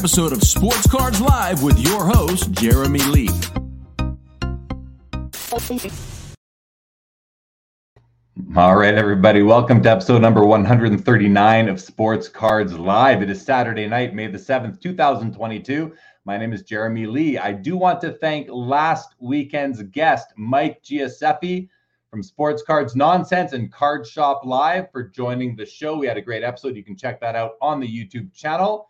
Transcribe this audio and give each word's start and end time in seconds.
episode 0.00 0.32
of 0.32 0.42
Sports 0.42 0.86
Cards 0.86 1.20
Live 1.20 1.62
with 1.62 1.78
your 1.78 2.02
host, 2.02 2.52
Jeremy 2.52 3.00
Lee. 3.00 3.28
All 8.56 8.76
right, 8.76 8.94
everybody. 8.94 9.42
Welcome 9.42 9.82
to 9.82 9.90
episode 9.90 10.22
number 10.22 10.42
139 10.42 11.68
of 11.68 11.78
Sports 11.78 12.28
Cards 12.28 12.78
Live. 12.78 13.20
It 13.20 13.28
is 13.28 13.42
Saturday 13.42 13.86
night, 13.86 14.14
May 14.14 14.28
the 14.28 14.38
7th, 14.38 14.80
2022. 14.80 15.94
My 16.24 16.38
name 16.38 16.54
is 16.54 16.62
Jeremy 16.62 17.04
Lee. 17.04 17.36
I 17.36 17.52
do 17.52 17.76
want 17.76 18.00
to 18.00 18.12
thank 18.12 18.48
last 18.50 19.16
weekend's 19.20 19.82
guest, 19.82 20.28
Mike 20.34 20.82
Giuseppe 20.82 21.68
from 22.08 22.22
Sports 22.22 22.62
Cards 22.62 22.96
Nonsense 22.96 23.52
and 23.52 23.70
Card 23.70 24.06
Shop 24.06 24.46
Live 24.46 24.90
for 24.92 25.02
joining 25.02 25.56
the 25.56 25.66
show. 25.66 25.98
We 25.98 26.06
had 26.06 26.16
a 26.16 26.22
great 26.22 26.42
episode. 26.42 26.74
You 26.74 26.84
can 26.84 26.96
check 26.96 27.20
that 27.20 27.36
out 27.36 27.56
on 27.60 27.80
the 27.80 27.86
YouTube 27.86 28.32
channel. 28.32 28.86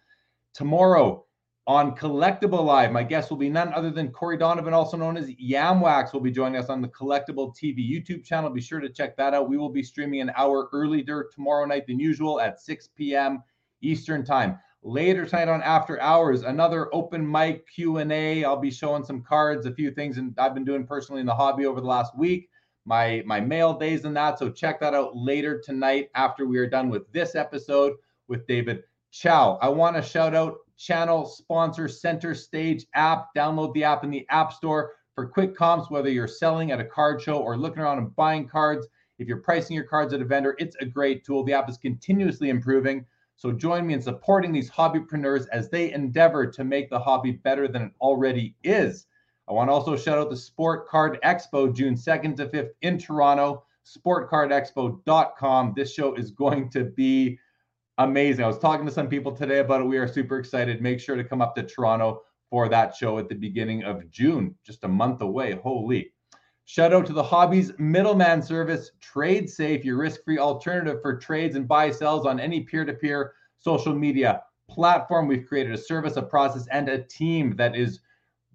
Tomorrow, 0.55 1.25
on 1.67 1.95
Collectible 1.95 2.65
Live, 2.65 2.91
my 2.91 3.05
guest 3.05 3.31
will 3.31 3.37
be 3.37 3.49
none 3.49 3.73
other 3.73 3.91
than 3.91 4.11
Corey 4.11 4.37
Donovan, 4.37 4.75
also 4.75 4.97
known 4.97 5.17
as 5.17 5.31
Yamwax, 5.31 6.13
will 6.13 6.21
be 6.21 6.33
joining 6.33 6.61
us 6.61 6.69
on 6.69 6.83
the 6.83 6.89
Collectible 6.89 7.55
TV 7.55 7.89
YouTube 7.89 8.25
channel. 8.25 8.51
Be 8.51 8.61
sure 8.61 8.81
to 8.81 8.89
check 8.89 9.17
that 9.17 9.35
out. 9.35 9.49
We 9.49 9.57
will 9.57 9.69
be 9.69 9.83
streaming 9.83 10.21
an 10.21 10.33
hour 10.37 10.69
earlier 10.73 11.29
tomorrow 11.33 11.65
night 11.67 11.87
than 11.87 12.01
usual 12.01 12.41
at 12.41 12.61
6 12.61 12.89
p.m. 12.97 13.45
Eastern 13.83 14.25
Time. 14.25 14.59
Later 14.83 15.27
tonight 15.27 15.49
on 15.49 15.63
After 15.63 16.01
Hours, 16.01 16.43
another 16.43 16.93
open 16.95 17.31
mic 17.31 17.69
Q&A. 17.69 18.45
I'll 18.45 18.57
be 18.57 18.71
showing 18.71 19.05
some 19.05 19.23
cards, 19.23 19.67
a 19.67 19.75
few 19.75 19.91
things 19.91 20.17
and 20.17 20.35
I've 20.39 20.55
been 20.55 20.65
doing 20.65 20.87
personally 20.87 21.21
in 21.21 21.27
the 21.27 21.35
hobby 21.35 21.67
over 21.67 21.81
the 21.81 21.87
last 21.87 22.17
week. 22.19 22.49
My 22.87 23.23
my 23.27 23.41
mail 23.41 23.75
days 23.75 24.07
and 24.07 24.17
that. 24.17 24.39
So 24.39 24.51
check 24.51 24.81
that 24.81 24.95
out 24.95 25.15
later 25.15 25.61
tonight 25.63 26.09
after 26.15 26.47
we 26.47 26.59
are 26.59 26.69
done 26.69 26.89
with 26.89 27.13
this 27.13 27.35
episode 27.35 27.93
with 28.27 28.47
David 28.47 28.83
Chau. 29.11 29.59
I 29.61 29.69
want 29.69 29.97
to 29.97 30.03
shout 30.03 30.35
out 30.35 30.59
channel 30.77 31.27
sponsor 31.27 31.89
Center 31.89 32.35
Stage 32.35 32.87
app. 32.95 33.29
Download 33.37 33.73
the 33.75 33.85
app 33.85 34.05
in 34.05 34.11
the 34.11 34.27
App 34.31 34.53
Store 34.53 34.93
for 35.15 35.27
quick 35.27 35.55
comps, 35.55 35.91
whether 35.91 36.09
you're 36.09 36.29
selling 36.29 36.71
at 36.71 36.81
a 36.81 36.85
card 36.85 37.21
show 37.21 37.39
or 37.39 37.57
looking 37.57 37.83
around 37.83 37.99
and 37.99 38.15
buying 38.17 38.49
cards. 38.49 38.87
If 39.19 39.29
you're 39.29 39.39
pricing 39.39 39.77
your 39.77 39.85
cards 39.85 40.15
at 40.15 40.23
a 40.23 40.25
vendor, 40.25 40.57
it's 40.59 40.77
a 40.77 40.87
great 40.87 41.25
tool. 41.25 41.45
The 41.45 41.53
app 41.53 41.69
is 41.69 41.77
continuously 41.77 42.49
improving. 42.49 43.05
So 43.37 43.53
join 43.53 43.87
me 43.87 43.95
in 43.95 44.03
supporting 44.03 44.53
these 44.53 44.71
hobbypreneurs 44.71 45.47
as 45.53 45.69
they 45.69 45.93
endeavor 45.93 46.47
to 46.47 46.65
make 46.65 46.89
the 46.89 46.99
hobby 46.99 47.33
better 47.33 47.69
than 47.69 47.83
it 47.83 47.93
already 48.01 48.55
is. 48.63 49.07
I 49.49 49.53
want 49.53 49.69
to 49.69 49.73
also 49.73 49.97
shout 49.97 50.19
out 50.19 50.31
the 50.31 50.37
Sport 50.37 50.89
Card 50.89 51.19
Expo 51.25 51.75
June 51.75 51.95
2nd 51.95 52.37
to 52.37 52.47
5th 52.47 52.71
in 52.83 52.99
Toronto, 52.99 53.65
sportcardexpo.com. 53.85 55.73
This 55.75 55.93
show 55.93 56.15
is 56.15 56.31
going 56.31 56.71
to 56.71 56.85
be 56.85 57.39
amazing. 58.05 58.45
I 58.45 58.49
was 58.49 58.59
talking 58.59 58.87
to 58.87 58.93
some 58.93 59.09
people 59.09 59.33
today 59.33 59.59
about 59.59 59.83
it. 59.83 59.85
We 59.85 59.99
are 59.99 60.09
super 60.09 60.39
excited. 60.39 60.81
Make 60.81 61.01
sure 61.01 61.17
to 61.17 61.25
come 61.25 61.43
up 61.43 61.55
to 61.55 61.63
Toronto 61.63 62.23
for 62.49 62.69
that 62.69 62.97
show 62.97 63.19
at 63.19 63.29
the 63.29 63.35
beginning 63.35 63.85
of 63.85 64.11
June, 64.11 64.55
just 64.65 64.85
a 64.85 64.89
month 64.89 65.21
away. 65.21 65.53
Holy. 65.63 66.13
Shout 66.65 66.93
out 66.93 67.07
to 67.07 67.13
the 67.13 67.23
Hobbies 67.23 67.73
Middleman 67.79 68.43
Service, 68.43 68.93
Trade 69.01 69.51
Safe, 69.51 69.85
your 69.85 69.97
risk 69.97 70.25
free 70.25 70.39
alternative 70.39 71.03
for 71.03 71.19
trades 71.19 71.57
and 71.57 71.67
buy 71.67 71.91
sells 71.91 72.27
on 72.27 72.41
any 72.41 72.61
peer 72.61 72.85
to 72.85 72.93
peer 72.95 73.35
social 73.59 73.95
media 73.95 74.43
platform. 74.69 75.27
We've 75.27 75.47
created 75.47 75.73
a 75.73 75.79
service, 75.79 76.17
a 76.17 76.23
process, 76.23 76.67
and 76.71 76.89
a 76.89 77.03
team 77.03 77.57
that 77.57 77.77
is 77.77 78.01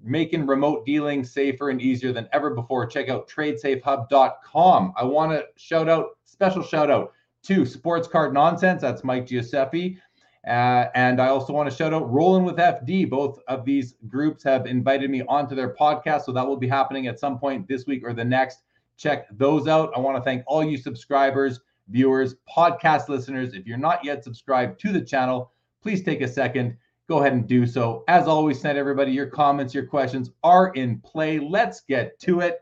making 0.02 0.48
remote 0.48 0.86
dealing 0.86 1.24
safer 1.24 1.70
and 1.70 1.82
easier 1.82 2.12
than 2.14 2.30
ever 2.32 2.52
before. 2.52 2.86
Check 2.88 3.10
out 3.10 3.30
tradesafehub.com. 3.30 4.94
I 4.96 5.04
want 5.04 5.32
to 5.34 5.46
shout 5.58 5.90
out, 5.90 6.18
special 6.26 6.64
shout 6.64 6.90
out 6.90 7.12
to 7.46 7.66
Sports 7.66 8.08
Card 8.08 8.34
Nonsense. 8.34 8.82
That's 8.82 9.04
Mike 9.04 9.28
Giuseppe. 9.28 10.00
Uh, 10.48 10.90
and 10.94 11.20
I 11.20 11.28
also 11.28 11.54
want 11.54 11.70
to 11.70 11.76
shout 11.76 11.94
out 11.94 12.12
Rolling 12.12 12.44
with 12.44 12.58
FD. 12.58 13.10
Both 13.10 13.40
of 13.48 13.66
these 13.66 13.96
groups 14.08 14.44
have 14.44 14.68
invited 14.68 15.10
me 15.10 15.24
onto 15.24 15.56
their 15.56 15.74
podcast. 15.74 16.26
So 16.26 16.32
that 16.34 16.46
will 16.46 16.58
be 16.58 16.68
happening 16.68 17.08
at 17.08 17.20
some 17.20 17.40
point 17.40 17.68
this 17.68 17.86
week 17.88 18.04
or 18.06 18.14
the 18.14 18.26
next. 18.26 18.60
Check 18.98 19.28
those 19.32 19.68
out. 19.68 19.92
I 19.96 20.00
want 20.00 20.18
to 20.18 20.24
thank 20.24 20.44
all 20.48 20.64
you 20.64 20.78
subscribers, 20.78 21.60
viewers, 21.90 22.36
podcast 22.56 23.10
listeners. 23.10 23.54
If 23.54 23.66
you're 23.66 23.78
not 23.78 24.06
yet 24.06 24.24
subscribed 24.24 24.80
to 24.82 24.92
the 24.92 25.02
channel, 25.02 25.52
please 25.82 26.04
take 26.04 26.22
a 26.22 26.28
second. 26.28 26.78
Go 27.08 27.20
ahead 27.20 27.34
and 27.34 27.48
do 27.48 27.68
so. 27.68 28.04
As 28.08 28.28
always, 28.28 28.62
tonight, 28.62 28.78
everybody, 28.78 29.12
your 29.12 29.28
comments, 29.28 29.74
your 29.74 29.86
questions 29.86 30.32
are 30.44 30.70
in 30.70 31.00
play. 31.02 31.40
Let's 31.40 31.82
get 31.82 32.20
to 32.22 32.40
it. 32.40 32.60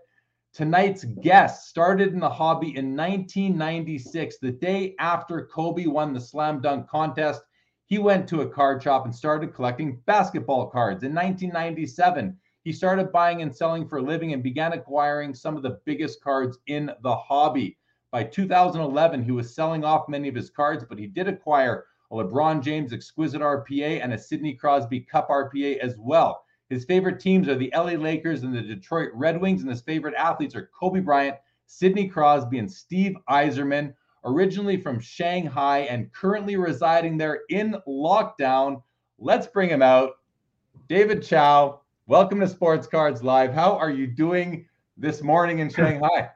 Tonight's 0.54 1.04
guest 1.04 1.68
started 1.68 2.14
in 2.14 2.20
the 2.20 2.30
hobby 2.30 2.78
in 2.78 2.96
1996, 2.96 4.38
the 4.38 4.52
day 4.52 4.94
after 5.00 5.48
Kobe 5.48 5.88
won 5.88 6.14
the 6.14 6.22
slam 6.22 6.62
dunk 6.62 6.88
contest. 6.88 7.42
He 7.88 7.98
went 7.98 8.28
to 8.28 8.42
a 8.42 8.48
card 8.48 8.84
shop 8.84 9.06
and 9.06 9.16
started 9.16 9.56
collecting 9.56 10.00
basketball 10.06 10.68
cards. 10.68 11.02
In 11.02 11.16
1997, 11.16 12.38
he 12.64 12.72
started 12.72 13.12
buying 13.12 13.42
and 13.42 13.56
selling 13.56 13.88
for 13.88 13.98
a 13.98 14.04
living 14.04 14.34
and 14.34 14.44
began 14.44 14.74
acquiring 14.74 15.34
some 15.34 15.58
of 15.58 15.64
the 15.64 15.80
biggest 15.86 16.22
cards 16.22 16.60
in 16.68 16.92
the 17.02 17.16
hobby. 17.16 17.80
By 18.12 18.24
2011, 18.24 19.24
he 19.24 19.32
was 19.32 19.56
selling 19.56 19.84
off 19.84 20.08
many 20.08 20.28
of 20.28 20.36
his 20.36 20.52
cards, 20.52 20.86
but 20.88 21.00
he 21.00 21.08
did 21.08 21.28
acquire 21.28 21.86
a 22.12 22.16
LeBron 22.16 22.62
James 22.62 22.94
Exquisite 22.94 23.42
RPA 23.42 24.04
and 24.04 24.14
a 24.14 24.20
Sidney 24.20 24.54
Crosby 24.54 25.00
Cup 25.00 25.30
RPA 25.30 25.80
as 25.80 25.96
well. 25.98 26.43
His 26.74 26.86
favorite 26.86 27.20
teams 27.20 27.48
are 27.48 27.56
the 27.56 27.72
LA 27.76 27.92
Lakers 27.92 28.42
and 28.42 28.52
the 28.52 28.62
Detroit 28.62 29.12
Red 29.14 29.40
Wings, 29.40 29.62
and 29.62 29.70
his 29.70 29.82
favorite 29.82 30.16
athletes 30.16 30.56
are 30.56 30.72
Kobe 30.78 31.02
Bryant, 31.02 31.38
Sidney 31.68 32.08
Crosby, 32.08 32.58
and 32.58 32.72
Steve 32.72 33.16
Yzerman. 33.30 33.94
Originally 34.26 34.78
from 34.78 35.00
Shanghai 35.00 35.82
and 35.82 36.12
currently 36.14 36.56
residing 36.56 37.16
there 37.16 37.42
in 37.50 37.76
lockdown. 37.88 38.82
Let's 39.20 39.46
bring 39.46 39.70
him 39.70 39.84
out. 39.84 40.14
David 40.88 41.22
Chau, 41.22 41.82
welcome 42.08 42.40
to 42.40 42.48
Sports 42.48 42.88
Cards 42.88 43.22
Live. 43.22 43.54
How 43.54 43.78
are 43.78 43.92
you 43.92 44.08
doing 44.08 44.66
this 44.98 45.22
morning 45.22 45.60
in 45.60 45.70
Shanghai? 45.74 46.32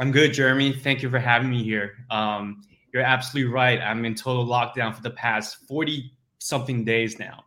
I'm 0.00 0.10
good, 0.10 0.32
Jeremy. 0.32 0.72
Thank 0.72 1.00
you 1.00 1.10
for 1.10 1.20
having 1.20 1.48
me 1.48 1.62
here. 1.62 1.94
Um, 2.10 2.62
you're 2.92 3.04
absolutely 3.04 3.52
right. 3.52 3.80
I'm 3.80 4.04
in 4.04 4.16
total 4.16 4.46
lockdown 4.46 4.92
for 4.92 5.02
the 5.02 5.10
past 5.10 5.58
40 5.68 6.10
something 6.40 6.84
days 6.84 7.20
now. 7.20 7.44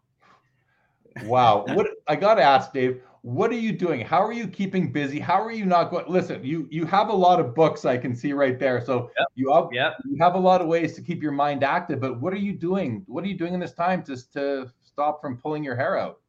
Wow. 1.25 1.65
What 1.75 1.87
I 2.07 2.15
got 2.15 2.35
to 2.35 2.43
ask, 2.43 2.73
Dave, 2.73 3.01
what 3.21 3.51
are 3.51 3.55
you 3.55 3.73
doing? 3.73 4.01
How 4.01 4.23
are 4.23 4.31
you 4.31 4.47
keeping 4.47 4.91
busy? 4.91 5.19
How 5.19 5.41
are 5.41 5.51
you 5.51 5.65
not 5.65 5.91
going? 5.91 6.05
Listen, 6.07 6.43
you 6.43 6.67
you 6.71 6.85
have 6.85 7.09
a 7.09 7.13
lot 7.13 7.39
of 7.39 7.53
books 7.53 7.83
I 7.83 7.97
can 7.97 8.15
see 8.15 8.31
right 8.33 8.57
there. 8.57 8.83
So 8.85 9.11
yep. 9.17 9.27
you 9.35 9.51
have 9.53 9.67
yep. 9.73 9.95
you 10.05 10.17
have 10.21 10.35
a 10.35 10.39
lot 10.39 10.61
of 10.61 10.67
ways 10.67 10.95
to 10.95 11.01
keep 11.01 11.21
your 11.21 11.33
mind 11.33 11.63
active. 11.63 11.99
But 11.99 12.21
what 12.21 12.33
are 12.33 12.37
you 12.37 12.53
doing? 12.53 13.03
What 13.07 13.23
are 13.23 13.27
you 13.27 13.37
doing 13.37 13.53
in 13.53 13.59
this 13.59 13.73
time 13.73 14.03
just 14.05 14.31
to 14.33 14.71
stop 14.81 15.21
from 15.21 15.37
pulling 15.37 15.63
your 15.63 15.75
hair 15.75 15.97
out? 15.97 16.19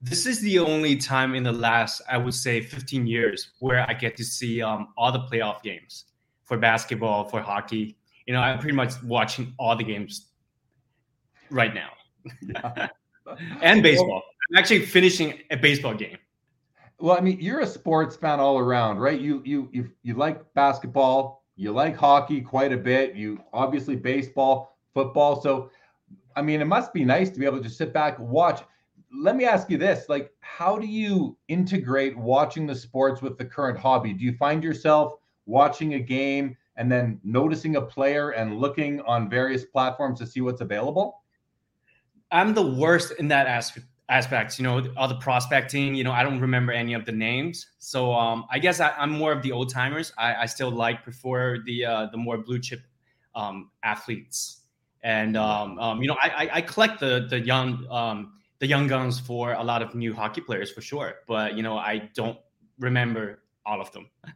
This 0.00 0.26
is 0.26 0.40
the 0.40 0.60
only 0.60 0.96
time 0.96 1.34
in 1.34 1.42
the 1.42 1.52
last, 1.52 2.02
I 2.08 2.18
would 2.18 2.34
say, 2.34 2.60
15 2.60 3.04
years 3.04 3.50
where 3.58 3.84
I 3.90 3.94
get 3.94 4.16
to 4.18 4.24
see 4.24 4.62
um, 4.62 4.88
all 4.96 5.10
the 5.10 5.20
playoff 5.20 5.60
games 5.62 6.04
for 6.44 6.56
basketball, 6.56 7.24
for 7.24 7.40
hockey. 7.40 7.96
You 8.26 8.34
know, 8.34 8.40
I'm 8.40 8.60
pretty 8.60 8.76
much 8.76 9.02
watching 9.02 9.52
all 9.58 9.74
the 9.74 9.82
games 9.82 10.26
right 11.50 11.74
now. 11.74 11.90
Yeah. 12.42 12.88
and 13.62 13.82
baseball. 13.82 14.22
I'm 14.50 14.56
actually 14.56 14.86
finishing 14.86 15.40
a 15.50 15.56
baseball 15.56 15.94
game. 15.94 16.18
Well, 17.00 17.16
I 17.16 17.20
mean, 17.20 17.38
you're 17.40 17.60
a 17.60 17.66
sports 17.66 18.16
fan 18.16 18.40
all 18.40 18.58
around, 18.58 18.98
right? 18.98 19.20
You 19.20 19.42
you 19.44 19.68
you 19.72 19.90
you 20.02 20.14
like 20.14 20.52
basketball, 20.54 21.44
you 21.56 21.70
like 21.70 21.96
hockey 21.96 22.40
quite 22.40 22.72
a 22.72 22.76
bit. 22.76 23.14
You 23.14 23.40
obviously 23.52 23.94
baseball, 23.94 24.76
football. 24.94 25.40
So, 25.40 25.70
I 26.34 26.42
mean, 26.42 26.60
it 26.60 26.66
must 26.66 26.92
be 26.92 27.04
nice 27.04 27.30
to 27.30 27.38
be 27.38 27.46
able 27.46 27.58
to 27.58 27.62
just 27.64 27.78
sit 27.78 27.92
back 27.92 28.18
and 28.18 28.28
watch. 28.28 28.62
Let 29.12 29.36
me 29.36 29.44
ask 29.44 29.70
you 29.70 29.78
this: 29.78 30.08
like, 30.08 30.32
how 30.40 30.78
do 30.78 30.86
you 30.86 31.36
integrate 31.46 32.18
watching 32.18 32.66
the 32.66 32.74
sports 32.74 33.22
with 33.22 33.38
the 33.38 33.44
current 33.44 33.78
hobby? 33.78 34.12
Do 34.12 34.24
you 34.24 34.36
find 34.36 34.64
yourself 34.64 35.14
watching 35.46 35.94
a 35.94 36.00
game 36.00 36.56
and 36.76 36.90
then 36.90 37.20
noticing 37.22 37.76
a 37.76 37.82
player 37.82 38.30
and 38.30 38.58
looking 38.58 39.00
on 39.02 39.30
various 39.30 39.64
platforms 39.64 40.18
to 40.18 40.26
see 40.26 40.40
what's 40.40 40.62
available? 40.62 41.22
I'm 42.30 42.54
the 42.54 42.66
worst 42.66 43.12
in 43.18 43.28
that 43.28 43.46
aspect 43.46 43.86
aspects 44.10 44.58
you 44.58 44.62
know 44.62 44.82
all 44.96 45.06
the 45.06 45.16
prospecting 45.16 45.94
you 45.94 46.02
know 46.02 46.12
i 46.12 46.22
don't 46.22 46.40
remember 46.40 46.72
any 46.72 46.94
of 46.94 47.04
the 47.04 47.12
names. 47.12 47.66
So 47.78 48.12
um 48.14 48.46
i 48.50 48.58
guess 48.58 48.80
I, 48.80 48.92
am 48.96 49.10
more 49.10 49.32
of 49.32 49.42
the 49.42 49.52
old 49.52 49.70
timers 49.70 50.12
I, 50.16 50.34
I 50.34 50.46
still 50.46 50.70
like 50.70 51.02
prefer 51.02 51.58
the 51.58 51.84
uh 51.84 52.06
the 52.06 52.16
more 52.16 52.38
blue 52.38 52.58
chip 52.58 52.80
um 53.34 53.70
athletes. 53.82 54.62
And 55.02 55.36
um, 55.36 55.78
um 55.78 56.00
you 56.00 56.08
know 56.08 56.16
I, 56.22 56.48
I 56.54 56.60
collect 56.62 57.00
the 57.00 57.26
the 57.28 57.40
young 57.40 57.86
um 57.90 58.32
the 58.60 58.66
young 58.66 58.86
guns 58.88 59.20
for 59.20 59.52
a 59.52 59.62
lot 59.62 59.82
of 59.82 59.94
new 59.94 60.14
hockey 60.14 60.40
players 60.40 60.70
for 60.70 60.80
sure. 60.80 61.16
But 61.26 61.54
you 61.54 61.62
know 61.62 61.76
i 61.76 62.10
don't 62.14 62.38
remember 62.78 63.42
all 63.66 63.80
of 63.80 63.92
them. 63.92 64.08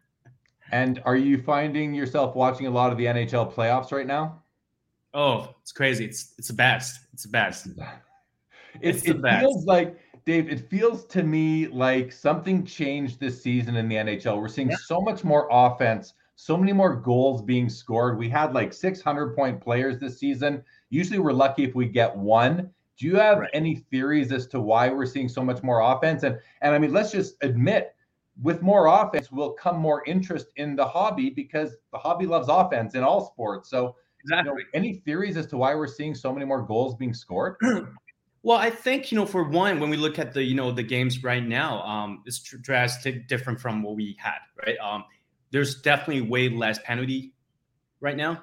And 0.73 1.03
are 1.05 1.17
you 1.17 1.37
finding 1.37 1.93
yourself 1.93 2.35
watching 2.35 2.67
a 2.67 2.71
lot 2.71 2.93
of 2.93 2.99
the 2.99 3.05
nhl 3.05 3.53
playoffs 3.53 3.93
right 3.93 4.07
now 4.07 4.42
oh 5.15 5.55
it's 5.61 5.73
crazy 5.73 6.05
it's 6.05 6.35
it's 6.39 6.49
the 6.49 6.55
best 6.55 7.01
it's 7.13 7.23
the 7.23 7.29
best 7.29 7.69
It, 8.81 9.07
it 9.07 9.21
feels 9.21 9.67
like 9.67 9.99
Dave. 10.25 10.49
It 10.49 10.69
feels 10.69 11.05
to 11.07 11.23
me 11.23 11.67
like 11.69 12.13
something 12.13 12.65
changed 12.65 13.19
this 13.21 13.43
season 13.43 13.77
in 13.77 13.89
the 13.89 13.97
NHL. 13.97 14.41
We're 14.41 14.49
seeing 14.49 14.71
yeah. 14.71 14.77
so 14.85 15.01
much 15.01 15.25
more 15.25 15.49
offense, 15.51 16.15
so 16.37 16.57
many 16.57 16.73
more 16.73 16.95
goals 16.95 17.43
being 17.43 17.69
scored. 17.69 18.19
We 18.19 18.29
had 18.29 18.55
like 18.55 18.73
600 18.73 19.35
point 19.35 19.61
players 19.61 19.99
this 19.99 20.19
season. 20.19 20.63
Usually, 20.91 21.19
we're 21.19 21.33
lucky 21.33 21.65
if 21.65 21.75
we 21.75 21.87
get 21.87 22.17
one. 22.17 22.71
Do 22.99 23.07
you 23.07 23.17
have 23.17 23.39
right. 23.39 23.51
any 23.53 23.77
theories 23.91 24.31
as 24.33 24.47
to 24.49 24.61
why 24.61 24.89
we're 24.91 25.07
seeing 25.07 25.29
so 25.29 25.43
much 25.43 25.63
more 25.63 25.81
offense? 25.81 26.23
And 26.23 26.39
and 26.61 26.75
I 26.75 26.79
mean, 26.79 26.93
let's 26.93 27.11
just 27.11 27.35
admit, 27.43 27.95
with 28.41 28.63
more 28.63 28.87
offense 28.87 29.33
will 29.33 29.53
come 29.53 29.77
more 29.77 30.05
interest 30.07 30.47
in 30.57 30.77
the 30.77 30.87
hobby 30.87 31.31
because 31.31 31.77
the 31.93 31.99
hobby 31.99 32.27
loves 32.27 32.49
offense 32.49 32.95
in 32.95 33.03
all 33.03 33.27
sports. 33.27 33.69
So, 33.69 33.97
exactly. 34.23 34.53
You 34.53 34.59
know, 34.59 34.65
any 34.75 34.95
theories 34.95 35.37
as 35.37 35.47
to 35.49 35.57
why 35.57 35.75
we're 35.75 35.87
seeing 35.87 36.15
so 36.15 36.33
many 36.33 36.45
more 36.47 36.63
goals 36.63 36.95
being 36.95 37.15
scored? 37.15 37.57
Well, 38.45 38.59
I 38.59 38.71
think 38.71 39.13
you 39.13 39.19
know, 39.19 39.27
for 39.27 39.45
one, 39.45 39.79
when 39.79 39.89
we 39.89 39.97
look 39.97 40.19
at 40.19 40.35
the 40.35 40.43
you 40.43 40.55
know 40.57 40.73
the 40.73 40.83
games 40.83 41.23
right 41.23 41.45
now, 41.45 41.81
um, 41.83 42.23
it's 42.27 42.41
drastic 42.41 43.29
different 43.29 43.61
from 43.61 43.83
what 43.83 43.95
we 43.95 44.17
had, 44.19 44.39
right? 44.67 44.77
Um, 44.79 45.05
there's 45.53 45.81
definitely 45.81 46.23
way 46.23 46.49
less 46.49 46.81
penalty 46.85 47.35
right 48.01 48.17
now. 48.17 48.43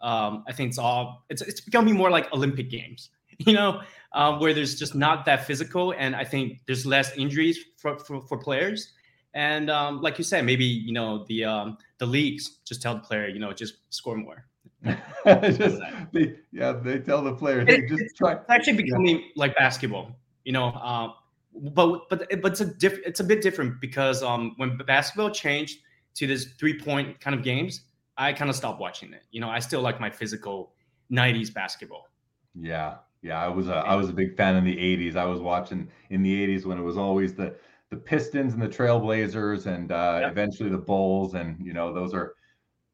Um, 0.00 0.44
I 0.46 0.52
think 0.52 0.68
it's 0.68 0.78
all 0.78 1.24
it's 1.30 1.40
it's 1.40 1.62
becoming 1.62 1.94
more 1.94 2.10
like 2.10 2.30
Olympic 2.32 2.68
games, 2.68 3.08
you 3.38 3.54
know, 3.54 3.80
um, 4.12 4.38
where 4.38 4.52
there's 4.52 4.78
just 4.78 4.94
not 4.94 5.24
that 5.24 5.46
physical, 5.46 5.94
and 5.96 6.14
I 6.14 6.24
think 6.24 6.60
there's 6.66 6.84
less 6.84 7.16
injuries 7.16 7.58
for 7.78 7.98
for, 7.98 8.20
for 8.20 8.36
players. 8.36 8.92
And 9.32 9.70
um, 9.70 10.02
like 10.02 10.18
you 10.18 10.24
said, 10.24 10.44
maybe 10.44 10.64
you 10.66 10.92
know 10.92 11.24
the 11.24 11.44
um, 11.44 11.78
the 11.96 12.06
leagues 12.06 12.58
just 12.66 12.82
tell 12.82 12.94
the 12.94 13.00
player, 13.00 13.28
you 13.28 13.38
know, 13.38 13.52
just 13.54 13.76
score 13.88 14.16
more. 14.16 14.44
just, 15.26 15.80
they, 16.12 16.36
yeah, 16.52 16.72
they 16.72 16.98
tell 17.00 17.22
the 17.22 17.34
player, 17.34 17.64
hey, 17.64 17.86
just 17.86 18.00
it's 18.00 18.14
try. 18.14 18.38
actually 18.48 18.74
becoming 18.74 19.18
yeah. 19.18 19.26
like 19.36 19.56
basketball, 19.56 20.16
you 20.44 20.52
know. 20.52 20.68
Uh, 20.68 21.12
but 21.54 22.08
but 22.08 22.28
but 22.40 22.52
it's 22.52 22.60
a 22.60 22.66
diff, 22.66 22.98
it's 23.04 23.20
a 23.20 23.24
bit 23.24 23.42
different 23.42 23.80
because 23.80 24.22
um 24.22 24.54
when 24.56 24.76
basketball 24.76 25.30
changed 25.30 25.80
to 26.14 26.26
this 26.26 26.46
three 26.58 26.78
point 26.78 27.20
kind 27.20 27.34
of 27.34 27.42
games, 27.42 27.82
I 28.16 28.32
kind 28.32 28.50
of 28.50 28.56
stopped 28.56 28.80
watching 28.80 29.12
it. 29.12 29.22
You 29.30 29.40
know, 29.40 29.48
I 29.48 29.58
still 29.58 29.80
like 29.80 30.00
my 30.00 30.10
physical 30.10 30.72
'90s 31.12 31.52
basketball. 31.52 32.08
Yeah, 32.54 32.96
yeah, 33.22 33.42
I 33.42 33.48
was 33.48 33.68
a 33.68 33.76
I 33.76 33.94
was 33.94 34.08
a 34.08 34.12
big 34.12 34.36
fan 34.36 34.56
in 34.56 34.64
the 34.64 34.76
'80s. 34.76 35.16
I 35.16 35.24
was 35.24 35.40
watching 35.40 35.88
in 36.10 36.22
the 36.22 36.46
'80s 36.46 36.64
when 36.64 36.78
it 36.78 36.82
was 36.82 36.96
always 36.96 37.34
the 37.34 37.54
the 37.90 37.96
Pistons 37.96 38.52
and 38.52 38.62
the 38.62 38.68
Trailblazers, 38.68 39.66
and 39.66 39.90
uh, 39.90 40.18
yep. 40.22 40.32
eventually 40.32 40.68
the 40.68 40.78
Bulls, 40.78 41.34
and 41.34 41.64
you 41.64 41.72
know 41.72 41.92
those 41.92 42.14
are 42.14 42.34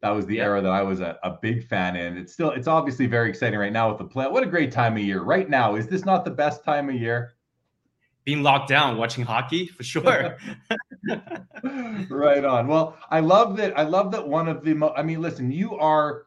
that 0.04 0.10
was 0.10 0.26
the 0.26 0.38
era 0.38 0.60
that 0.60 0.70
I 0.70 0.82
was 0.82 1.00
a, 1.00 1.18
a 1.22 1.38
big 1.40 1.66
fan 1.66 1.96
in. 1.96 2.18
It's 2.18 2.34
still, 2.34 2.50
it's 2.50 2.68
obviously 2.68 3.06
very 3.06 3.30
exciting 3.30 3.58
right 3.58 3.72
now 3.72 3.88
with 3.88 3.96
the 3.96 4.04
play. 4.04 4.26
What 4.26 4.42
a 4.42 4.46
great 4.46 4.70
time 4.70 4.98
of 4.98 5.02
year 5.02 5.22
right 5.22 5.48
now. 5.48 5.76
Is 5.76 5.86
this 5.86 6.04
not 6.04 6.26
the 6.26 6.30
best 6.30 6.62
time 6.62 6.90
of 6.90 6.94
year? 6.94 7.32
Being 8.24 8.42
locked 8.42 8.68
down, 8.68 8.98
watching 8.98 9.24
hockey 9.24 9.66
for 9.66 9.82
sure. 9.82 10.36
right 12.10 12.44
on. 12.44 12.66
Well, 12.66 12.98
I 13.08 13.20
love 13.20 13.56
that. 13.56 13.78
I 13.78 13.84
love 13.84 14.12
that 14.12 14.28
one 14.28 14.46
of 14.46 14.62
the. 14.62 14.74
Mo- 14.74 14.92
I 14.94 15.02
mean, 15.02 15.22
listen, 15.22 15.50
you 15.50 15.74
are, 15.74 16.26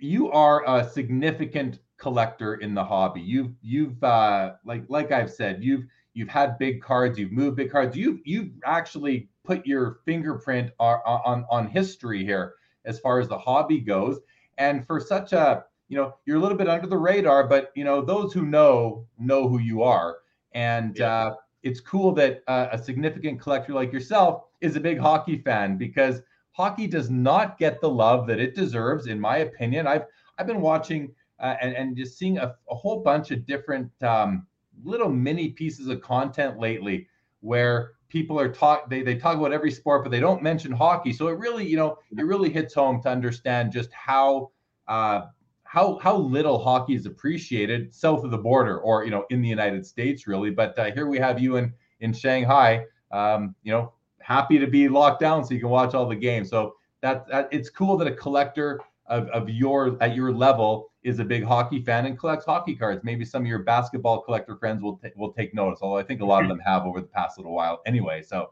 you 0.00 0.32
are 0.32 0.64
a 0.68 0.90
significant 0.90 1.78
collector 1.98 2.56
in 2.56 2.74
the 2.74 2.82
hobby. 2.82 3.20
You've, 3.20 3.52
you've, 3.62 4.02
uh, 4.02 4.54
like, 4.64 4.86
like 4.88 5.12
I've 5.12 5.30
said, 5.30 5.62
you've, 5.62 5.84
you've 6.16 6.30
had 6.30 6.58
big 6.58 6.82
cards. 6.82 7.18
You've 7.18 7.30
moved 7.30 7.58
big 7.58 7.70
cards. 7.70 7.94
You've, 7.94 8.20
you've 8.24 8.48
actually 8.64 9.28
put 9.44 9.66
your 9.66 9.98
fingerprint 10.06 10.70
on, 10.80 10.98
on, 11.04 11.44
on 11.50 11.68
history 11.68 12.24
here 12.24 12.54
as 12.86 12.98
far 12.98 13.20
as 13.20 13.28
the 13.28 13.36
hobby 13.36 13.80
goes. 13.80 14.18
And 14.56 14.86
for 14.86 14.98
such 14.98 15.34
a, 15.34 15.64
you 15.88 15.98
know, 15.98 16.14
you're 16.24 16.38
a 16.38 16.40
little 16.40 16.56
bit 16.56 16.68
under 16.68 16.86
the 16.86 16.96
radar, 16.96 17.46
but 17.46 17.70
you 17.76 17.84
know, 17.84 18.00
those 18.00 18.32
who 18.32 18.46
know 18.46 19.06
know 19.18 19.46
who 19.46 19.58
you 19.58 19.82
are. 19.82 20.16
And 20.52 20.96
yeah. 20.96 21.06
uh, 21.14 21.34
it's 21.62 21.80
cool 21.80 22.12
that 22.12 22.42
uh, 22.48 22.68
a 22.72 22.82
significant 22.82 23.38
collector 23.38 23.74
like 23.74 23.92
yourself 23.92 24.44
is 24.62 24.74
a 24.74 24.80
big 24.80 24.98
hockey 24.98 25.42
fan 25.42 25.76
because 25.76 26.22
hockey 26.52 26.86
does 26.86 27.10
not 27.10 27.58
get 27.58 27.82
the 27.82 27.90
love 27.90 28.26
that 28.28 28.40
it 28.40 28.54
deserves, 28.54 29.06
in 29.06 29.20
my 29.20 29.38
opinion. 29.38 29.86
I've 29.86 30.06
I've 30.38 30.46
been 30.46 30.62
watching 30.62 31.14
uh, 31.40 31.56
and 31.60 31.76
and 31.76 31.94
just 31.94 32.16
seeing 32.16 32.38
a, 32.38 32.54
a 32.70 32.74
whole 32.74 33.02
bunch 33.02 33.30
of 33.32 33.44
different 33.44 33.90
um, 34.02 34.46
little 34.84 35.08
mini 35.10 35.50
pieces 35.50 35.88
of 35.88 36.00
content 36.00 36.58
lately 36.58 37.08
where 37.40 37.92
people 38.08 38.38
are 38.38 38.48
talk 38.48 38.88
they, 38.88 39.02
they 39.02 39.16
talk 39.16 39.36
about 39.36 39.52
every 39.52 39.70
sport 39.70 40.02
but 40.04 40.10
they 40.10 40.20
don't 40.20 40.42
mention 40.42 40.72
hockey. 40.72 41.12
So 41.12 41.28
it 41.28 41.38
really 41.38 41.66
you 41.66 41.76
know 41.76 41.98
it 42.16 42.24
really 42.24 42.50
hits 42.50 42.74
home 42.74 43.02
to 43.02 43.08
understand 43.08 43.72
just 43.72 43.92
how 43.92 44.50
uh, 44.88 45.22
how 45.64 45.98
how 45.98 46.16
little 46.16 46.62
hockey 46.62 46.94
is 46.94 47.06
appreciated 47.06 47.94
south 47.94 48.24
of 48.24 48.30
the 48.30 48.38
border 48.38 48.78
or 48.80 49.04
you 49.04 49.10
know 49.10 49.24
in 49.30 49.42
the 49.42 49.48
united 49.48 49.84
states 49.84 50.26
really. 50.26 50.50
But 50.50 50.78
uh, 50.78 50.92
here 50.92 51.06
we 51.08 51.18
have 51.18 51.40
you 51.40 51.56
in 51.56 51.72
in 52.00 52.12
shanghai 52.12 52.84
um, 53.12 53.54
you 53.62 53.72
know 53.72 53.92
happy 54.26 54.58
to 54.58 54.66
be 54.66 54.88
locked 54.88 55.20
down 55.20 55.44
so 55.44 55.54
you 55.54 55.60
can 55.60 55.68
watch 55.68 55.94
all 55.94 56.08
the 56.08 56.16
games. 56.16 56.50
So 56.50 56.74
that, 57.00 57.28
that 57.28 57.48
it's 57.52 57.70
cool 57.70 57.96
that 57.98 58.08
a 58.08 58.12
collector 58.12 58.80
of, 59.08 59.28
of 59.28 59.48
your 59.48 60.02
at 60.02 60.14
your 60.14 60.32
level 60.32 60.92
is 61.02 61.18
a 61.18 61.24
big 61.24 61.44
hockey 61.44 61.82
fan 61.82 62.06
and 62.06 62.18
collects 62.18 62.44
hockey 62.44 62.74
cards. 62.74 63.02
Maybe 63.04 63.24
some 63.24 63.42
of 63.42 63.48
your 63.48 63.60
basketball 63.60 64.22
collector 64.22 64.56
friends 64.56 64.82
will 64.82 64.96
t- 64.98 65.10
will 65.16 65.32
take 65.32 65.54
notice. 65.54 65.80
Although 65.82 65.98
I 65.98 66.02
think 66.02 66.20
a 66.20 66.24
lot 66.24 66.42
of 66.42 66.48
them 66.48 66.58
have 66.60 66.84
over 66.84 67.00
the 67.00 67.06
past 67.06 67.38
little 67.38 67.54
while. 67.54 67.80
Anyway, 67.86 68.22
so 68.22 68.50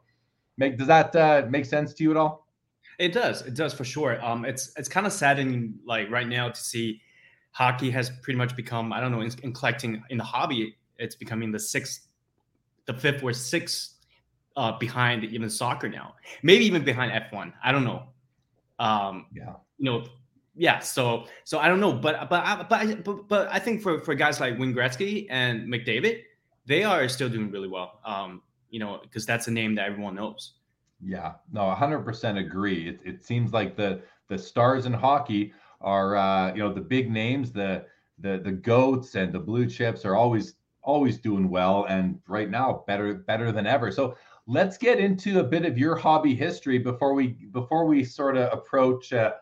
make 0.57 0.79
does 0.79 0.87
that 0.87 1.15
uh, 1.17 1.47
make 1.49 1.65
sense 1.65 1.93
to 1.95 2.03
you 2.03 2.11
at 2.11 2.17
all? 2.17 2.47
It 2.99 3.13
does. 3.13 3.43
It 3.43 3.55
does 3.55 3.75
for 3.75 3.85
sure. 3.85 4.25
Um, 4.25 4.45
it's 4.45 4.73
it's 4.77 4.89
kind 4.89 5.07
of 5.07 5.13
saddening, 5.13 5.75
like 5.85 6.11
right 6.11 6.29
now, 6.29 6.49
to 6.49 6.61
see 6.61 7.01
hockey 7.51 7.91
has 7.91 8.11
pretty 8.23 8.39
much 8.39 8.55
become 8.57 8.93
I 8.93 9.01
don't 9.01 9.13
know 9.13 9.21
in, 9.21 9.31
in 9.43 9.53
collecting 9.53 10.03
in 10.11 10.19
the 10.19 10.25
hobby. 10.25 10.77
It's 10.99 11.17
becoming 11.17 11.51
the 11.51 11.59
sixth, 11.59 12.07
the 12.87 12.95
fifth 12.95 13.23
or 13.25 13.33
sixth 13.33 13.95
uh, 14.57 14.79
behind 14.79 15.25
even 15.25 15.51
soccer 15.51 15.89
now. 15.89 16.15
Maybe 16.43 16.65
even 16.65 16.85
behind 16.85 17.13
F1. 17.13 17.53
I 17.63 17.73
don't 17.73 17.85
know. 17.85 18.05
Um, 18.79 19.27
yeah. 19.35 19.55
You 19.79 19.91
know, 19.91 20.07
yeah, 20.57 20.79
so 20.79 21.27
so 21.45 21.59
I 21.59 21.69
don't 21.69 21.81
know, 21.81 21.93
but 21.93 22.29
but 22.31 22.69
but 22.69 23.05
but, 23.05 23.29
but 23.29 23.49
I 23.53 23.59
think 23.59 23.83
for 23.83 24.01
for 24.01 24.15
guys 24.15 24.41
like 24.41 24.59
Wayne 24.59 24.75
Gretzky 24.75 25.27
and 25.31 25.69
McDavid, 25.69 26.23
they 26.67 26.85
are 26.85 27.09
still 27.09 27.29
doing 27.29 27.51
really 27.51 27.69
well. 27.69 28.01
Um, 28.05 28.43
you 28.71 28.79
know, 28.79 29.01
because 29.03 29.27
that's 29.27 29.49
a 29.49 29.51
name 29.51 29.75
that 29.77 29.87
everyone 29.87 30.15
knows. 30.15 30.55
Yeah, 31.01 31.35
no, 31.53 31.63
100% 31.63 32.39
agree. 32.39 32.89
It, 32.89 33.01
it 33.05 33.25
seems 33.25 33.53
like 33.53 33.77
the 33.77 34.03
the 34.29 34.39
stars 34.39 34.87
in 34.87 34.93
hockey 34.93 35.53
are 35.81 36.17
uh, 36.17 36.53
you 36.55 36.61
know 36.61 36.73
the 36.73 36.81
big 36.81 37.11
names, 37.11 37.53
the 37.53 37.87
the 38.19 38.39
the 38.39 38.53
goats 38.53 39.17
and 39.17 39.33
the 39.33 39.41
blue 39.41 39.67
chips 39.67 40.05
are 40.05 40.15
always 40.15 40.55
always 40.83 41.19
doing 41.19 41.51
well, 41.51 41.87
and 41.89 42.21
right 42.29 42.51
now 42.51 42.85
better 42.87 43.15
better 43.15 43.51
than 43.51 43.67
ever. 43.67 43.91
So 43.91 44.17
let's 44.47 44.79
get 44.79 44.99
into 44.99 45.41
a 45.41 45.45
bit 45.45 45.65
of 45.65 45.77
your 45.77 45.97
hobby 45.97 46.35
history 46.35 46.79
before 46.79 47.13
we 47.13 47.29
before 47.51 47.87
we 47.87 48.05
sort 48.05 48.37
of 48.37 48.57
approach. 48.57 49.13
Uh, 49.13 49.33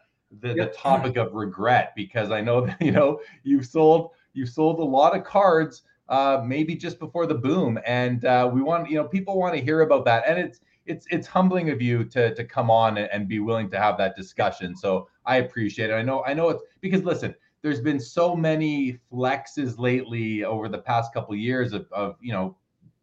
the, 0.41 0.55
yep. 0.55 0.73
the 0.73 0.79
topic 0.79 1.17
of 1.17 1.33
regret 1.35 1.93
because 1.95 2.31
I 2.31 2.41
know 2.41 2.61
that 2.67 2.81
you 2.81 2.93
know 2.93 3.21
you've 3.43 3.67
sold 3.67 4.11
you've 4.33 4.49
sold 4.49 4.79
a 4.81 4.85
lot 4.85 5.17
of 5.17 5.25
cards 5.25 5.83
uh, 6.09 6.43
maybe 6.45 6.75
just 6.75 6.99
before 6.99 7.27
the 7.27 7.35
boom, 7.35 7.79
and 7.87 8.25
uh, 8.25 8.51
we 8.53 8.63
want 8.63 8.91
you 8.91 8.97
know 8.97 9.05
people 9.05 9.39
want 9.39 9.55
to 9.55 9.61
hear 9.61 9.81
about 9.81 10.05
that, 10.05 10.25
and 10.27 10.39
it's 10.39 10.61
it's 10.87 11.07
it's 11.11 11.27
humbling 11.27 11.71
of 11.71 11.81
you 11.81 12.05
to 12.05 12.35
to 12.35 12.45
come 12.45 12.71
on 12.71 12.99
and, 12.99 13.29
be 13.29 13.39
willing 13.39 13.71
to 13.71 13.79
have 13.79 13.97
that 13.99 14.17
discussion. 14.17 14.77
So 14.77 15.09
I 15.25 15.37
appreciate 15.37 15.91
it. 15.91 15.95
I 15.95 16.03
know 16.03 16.25
I 16.25 16.35
know 16.35 16.51
it's 16.51 16.63
because 16.81 17.05
listen, 17.05 17.35
there's 17.63 17.81
been 17.81 18.01
so 18.01 18.35
many 18.35 18.99
flexes 19.13 19.79
lately 19.79 20.45
over 20.45 20.69
the 20.69 20.79
past 20.79 21.15
couple 21.15 21.35
of 21.35 21.41
years 21.41 21.73
of, 21.73 21.87
of 21.93 22.17
you 22.21 22.33
know 22.33 22.57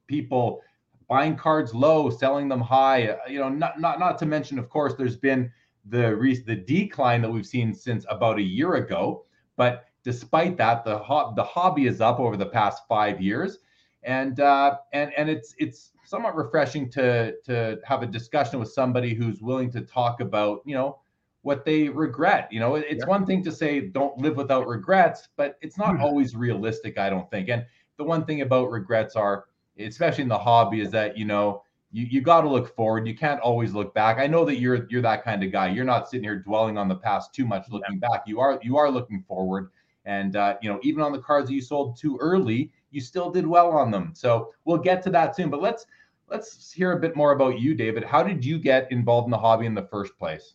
people 0.07 0.61
buying 1.07 1.35
cards 1.35 1.73
low, 1.73 2.09
selling 2.09 2.47
them 2.47 2.61
high. 2.61 3.17
You 3.27 3.39
know, 3.39 3.49
not 3.49 3.79
not 3.79 3.99
not 3.99 4.17
to 4.19 4.25
mention, 4.25 4.59
of 4.59 4.69
course, 4.69 4.93
there's 4.95 5.17
been 5.17 5.51
the 5.85 6.15
re- 6.15 6.41
the 6.41 6.55
decline 6.55 7.21
that 7.21 7.31
we've 7.31 7.45
seen 7.45 7.73
since 7.73 8.05
about 8.09 8.37
a 8.37 8.43
year 8.43 8.75
ago. 8.75 9.25
But 9.55 9.85
despite 10.03 10.57
that, 10.57 10.83
the 10.83 10.97
ho- 10.97 11.33
the 11.35 11.43
hobby 11.43 11.87
is 11.87 12.01
up 12.01 12.19
over 12.19 12.37
the 12.37 12.45
past 12.45 12.83
five 12.87 13.21
years, 13.21 13.59
and 14.03 14.39
uh, 14.39 14.77
and 14.93 15.11
and 15.17 15.29
it's 15.29 15.55
it's 15.57 15.91
somewhat 16.05 16.35
refreshing 16.35 16.89
to 16.91 17.35
to 17.45 17.79
have 17.83 18.03
a 18.03 18.07
discussion 18.07 18.59
with 18.59 18.71
somebody 18.71 19.13
who's 19.13 19.41
willing 19.41 19.71
to 19.71 19.81
talk 19.81 20.21
about 20.21 20.61
you 20.65 20.75
know 20.75 20.99
what 21.41 21.65
they 21.65 21.89
regret. 21.89 22.49
You 22.51 22.59
know, 22.59 22.75
it's 22.75 22.99
yeah. 22.99 23.05
one 23.05 23.25
thing 23.25 23.43
to 23.43 23.51
say 23.51 23.79
don't 23.79 24.17
live 24.17 24.35
without 24.35 24.67
regrets, 24.67 25.29
but 25.37 25.57
it's 25.61 25.77
not 25.77 25.93
mm-hmm. 25.93 26.03
always 26.03 26.35
realistic, 26.35 26.97
I 26.97 27.09
don't 27.09 27.29
think. 27.31 27.49
And 27.49 27.65
the 27.97 28.03
one 28.03 28.25
thing 28.25 28.41
about 28.41 28.71
regrets 28.71 29.15
are, 29.15 29.45
especially 29.79 30.23
in 30.23 30.29
the 30.29 30.37
hobby, 30.37 30.81
is 30.81 30.91
that 30.91 31.17
you 31.17 31.25
know 31.25 31.63
you, 31.91 32.05
you 32.05 32.21
got 32.21 32.41
to 32.41 32.49
look 32.49 32.75
forward. 32.75 33.07
You 33.07 33.15
can't 33.15 33.39
always 33.39 33.73
look 33.73 33.93
back. 33.93 34.17
I 34.19 34.27
know 34.27 34.45
that 34.45 34.59
you're 34.59 34.87
you're 34.89 35.01
that 35.01 35.23
kind 35.23 35.43
of 35.43 35.51
guy. 35.51 35.69
You're 35.69 35.85
not 35.85 36.09
sitting 36.09 36.23
here 36.23 36.37
dwelling 36.37 36.77
on 36.77 36.87
the 36.87 36.95
past 36.95 37.33
too 37.33 37.45
much, 37.45 37.65
looking 37.69 37.99
yeah. 38.01 38.09
back. 38.09 38.23
You 38.27 38.39
are 38.39 38.59
you 38.63 38.77
are 38.77 38.91
looking 38.91 39.23
forward. 39.27 39.71
And 40.05 40.35
uh, 40.35 40.57
you 40.61 40.69
know, 40.69 40.79
even 40.83 41.01
on 41.01 41.11
the 41.11 41.19
cards 41.19 41.47
that 41.47 41.53
you 41.53 41.61
sold 41.61 41.97
too 41.97 42.17
early, 42.21 42.71
you 42.91 43.01
still 43.01 43.29
did 43.29 43.45
well 43.45 43.71
on 43.71 43.91
them. 43.91 44.11
So 44.15 44.53
we'll 44.65 44.77
get 44.77 45.03
to 45.03 45.09
that 45.11 45.35
soon. 45.35 45.49
But 45.49 45.61
let's 45.61 45.85
let's 46.29 46.71
hear 46.71 46.93
a 46.93 46.99
bit 46.99 47.15
more 47.15 47.31
about 47.31 47.59
you, 47.59 47.73
David. 47.73 48.03
How 48.03 48.23
did 48.23 48.45
you 48.45 48.59
get 48.59 48.91
involved 48.91 49.25
in 49.25 49.31
the 49.31 49.37
hobby 49.37 49.65
in 49.65 49.73
the 49.73 49.87
first 49.91 50.17
place? 50.17 50.53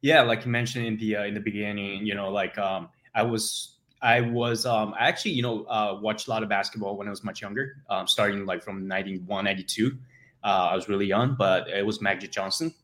Yeah, 0.00 0.22
like 0.22 0.44
you 0.44 0.50
mentioned 0.50 0.86
in 0.86 0.96
the 0.96 1.16
uh, 1.16 1.24
in 1.24 1.34
the 1.34 1.40
beginning, 1.40 2.06
you 2.06 2.14
know, 2.14 2.30
like 2.30 2.56
um, 2.58 2.88
I 3.14 3.22
was 3.22 3.76
I 4.02 4.20
was 4.20 4.66
um, 4.66 4.94
I 4.98 5.08
actually 5.08 5.32
you 5.32 5.42
know 5.42 5.64
uh, 5.64 5.98
watched 6.00 6.26
a 6.26 6.30
lot 6.30 6.42
of 6.42 6.48
basketball 6.48 6.96
when 6.96 7.06
I 7.06 7.10
was 7.10 7.24
much 7.24 7.42
younger, 7.42 7.82
um, 7.88 8.06
starting 8.06 8.44
like 8.44 8.62
from 8.62 8.86
91, 8.86 9.44
92. 9.44 9.98
Uh, 10.44 10.68
I 10.70 10.74
was 10.74 10.88
really 10.88 11.06
young, 11.06 11.36
but 11.38 11.68
it 11.68 11.84
was 11.84 12.02
Magic 12.02 12.30
Johnson 12.30 12.74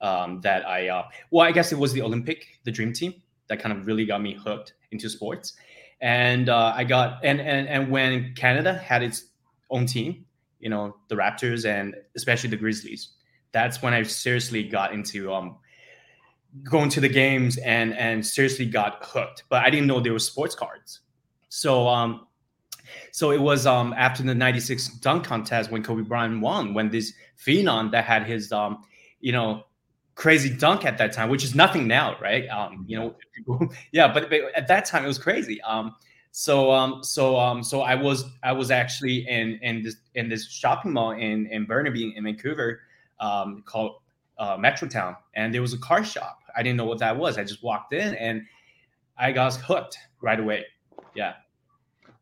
um, 0.00 0.40
that 0.42 0.66
I 0.66 0.88
uh, 0.88 1.04
well, 1.30 1.46
I 1.46 1.52
guess 1.52 1.72
it 1.72 1.78
was 1.78 1.92
the 1.92 2.02
Olympic, 2.02 2.46
the 2.64 2.70
Dream 2.70 2.92
Team, 2.92 3.14
that 3.48 3.60
kind 3.60 3.76
of 3.76 3.86
really 3.86 4.04
got 4.04 4.22
me 4.22 4.34
hooked 4.34 4.74
into 4.92 5.08
sports. 5.08 5.54
And 6.00 6.48
uh, 6.48 6.72
I 6.76 6.84
got 6.84 7.24
and 7.24 7.40
and 7.40 7.68
and 7.68 7.90
when 7.90 8.34
Canada 8.34 8.74
had 8.74 9.02
its 9.02 9.24
own 9.70 9.86
team, 9.86 10.26
you 10.60 10.68
know, 10.68 10.96
the 11.08 11.16
Raptors 11.16 11.64
and 11.64 11.94
especially 12.16 12.50
the 12.50 12.56
Grizzlies, 12.56 13.14
that's 13.52 13.82
when 13.82 13.94
I 13.94 14.02
seriously 14.04 14.62
got 14.62 14.92
into 14.92 15.32
um, 15.32 15.56
going 16.62 16.88
to 16.90 17.00
the 17.00 17.08
games 17.08 17.56
and 17.58 17.94
and 17.94 18.24
seriously 18.24 18.66
got 18.66 18.98
hooked. 19.02 19.44
But 19.48 19.64
I 19.64 19.70
didn't 19.70 19.88
know 19.88 20.00
there 20.00 20.12
were 20.12 20.18
sports 20.20 20.54
cards. 20.54 21.00
So 21.48 21.88
um, 21.88 22.27
so 23.12 23.30
it 23.30 23.40
was 23.40 23.66
um 23.66 23.94
after 23.96 24.22
the 24.22 24.34
'96 24.34 24.88
dunk 25.00 25.24
contest 25.24 25.70
when 25.70 25.82
Kobe 25.82 26.02
Bryant 26.02 26.40
won, 26.40 26.74
when 26.74 26.90
this 26.90 27.12
phenom 27.38 27.90
that 27.92 28.04
had 28.04 28.24
his 28.24 28.52
um, 28.52 28.82
you 29.20 29.32
know, 29.32 29.64
crazy 30.14 30.50
dunk 30.50 30.84
at 30.84 30.98
that 30.98 31.12
time, 31.12 31.28
which 31.28 31.44
is 31.44 31.54
nothing 31.54 31.86
now, 31.86 32.16
right? 32.20 32.48
Um, 32.48 32.84
you 32.88 32.98
know, 32.98 33.68
yeah, 33.92 34.12
but, 34.12 34.30
but 34.30 34.40
at 34.54 34.68
that 34.68 34.84
time 34.84 35.04
it 35.04 35.08
was 35.08 35.18
crazy. 35.18 35.60
Um, 35.62 35.94
so 36.32 36.70
um, 36.70 37.02
so 37.02 37.38
um, 37.38 37.62
so 37.62 37.80
I 37.80 37.94
was 37.94 38.24
I 38.42 38.52
was 38.52 38.70
actually 38.70 39.26
in 39.28 39.58
in 39.62 39.82
this 39.82 39.96
in 40.14 40.28
this 40.28 40.48
shopping 40.48 40.92
mall 40.92 41.12
in 41.12 41.46
in 41.46 41.64
Burnaby 41.64 42.14
in 42.16 42.24
Vancouver, 42.24 42.80
um, 43.20 43.62
called 43.66 43.96
uh, 44.38 44.56
Metrotown, 44.56 45.16
and 45.34 45.52
there 45.54 45.62
was 45.62 45.72
a 45.72 45.78
car 45.78 46.04
shop. 46.04 46.38
I 46.56 46.62
didn't 46.62 46.76
know 46.76 46.84
what 46.84 46.98
that 46.98 47.16
was. 47.16 47.38
I 47.38 47.44
just 47.44 47.62
walked 47.62 47.92
in 47.92 48.14
and 48.16 48.42
I 49.16 49.32
got 49.32 49.54
hooked 49.56 49.98
right 50.20 50.38
away. 50.38 50.66
Yeah. 51.14 51.34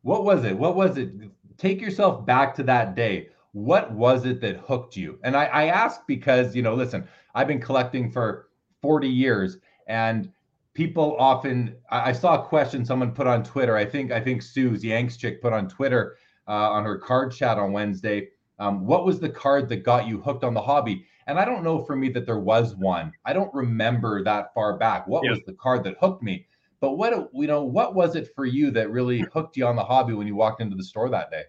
What 0.07 0.23
was 0.23 0.45
it? 0.45 0.57
What 0.57 0.77
was 0.77 0.97
it? 0.97 1.09
Take 1.57 1.81
yourself 1.81 2.25
back 2.25 2.55
to 2.55 2.63
that 2.63 2.95
day. 2.95 3.27
What 3.51 3.91
was 3.91 4.25
it 4.25 4.39
that 4.39 4.55
hooked 4.55 4.95
you? 4.95 5.19
And 5.25 5.35
I, 5.35 5.45
I 5.47 5.65
ask 5.65 6.07
because, 6.07 6.55
you 6.55 6.61
know, 6.61 6.75
listen, 6.75 7.05
I've 7.35 7.49
been 7.49 7.59
collecting 7.59 8.09
for 8.09 8.47
40 8.81 9.09
years 9.09 9.57
and 9.85 10.31
people 10.73 11.17
often 11.19 11.75
I, 11.91 12.11
I 12.11 12.11
saw 12.13 12.41
a 12.41 12.47
question 12.47 12.85
someone 12.85 13.11
put 13.11 13.27
on 13.27 13.43
Twitter. 13.43 13.75
I 13.75 13.83
think 13.83 14.13
I 14.13 14.21
think 14.21 14.43
Sue's 14.43 14.81
Yanks 14.81 15.17
chick 15.17 15.41
put 15.41 15.51
on 15.51 15.67
Twitter 15.67 16.15
uh, 16.47 16.71
on 16.71 16.85
her 16.85 16.97
card 16.97 17.33
chat 17.33 17.57
on 17.57 17.73
Wednesday. 17.73 18.29
Um, 18.59 18.85
what 18.85 19.05
was 19.05 19.19
the 19.19 19.29
card 19.29 19.67
that 19.67 19.83
got 19.83 20.07
you 20.07 20.21
hooked 20.21 20.45
on 20.45 20.53
the 20.53 20.61
hobby? 20.61 21.05
And 21.27 21.37
I 21.37 21.43
don't 21.43 21.65
know 21.65 21.83
for 21.83 21.97
me 21.97 22.07
that 22.09 22.25
there 22.25 22.39
was 22.39 22.75
one. 22.75 23.11
I 23.25 23.33
don't 23.33 23.53
remember 23.53 24.23
that 24.23 24.53
far 24.53 24.77
back. 24.77 25.05
What 25.05 25.25
yeah. 25.25 25.31
was 25.31 25.41
the 25.45 25.53
card 25.53 25.83
that 25.83 25.97
hooked 25.99 26.23
me? 26.23 26.46
But 26.79 26.93
what 26.93 27.29
you 27.33 27.47
know, 27.47 27.63
what 27.63 27.95
was 27.95 28.15
it 28.15 28.33
for 28.35 28.45
you 28.45 28.71
that 28.71 28.91
really 28.91 29.19
hooked 29.33 29.57
you 29.57 29.65
on 29.65 29.75
the 29.75 29.83
hobby 29.83 30.13
when 30.13 30.27
you 30.27 30.35
walked 30.35 30.61
into 30.61 30.75
the 30.75 30.83
store 30.83 31.09
that 31.09 31.31
day? 31.31 31.43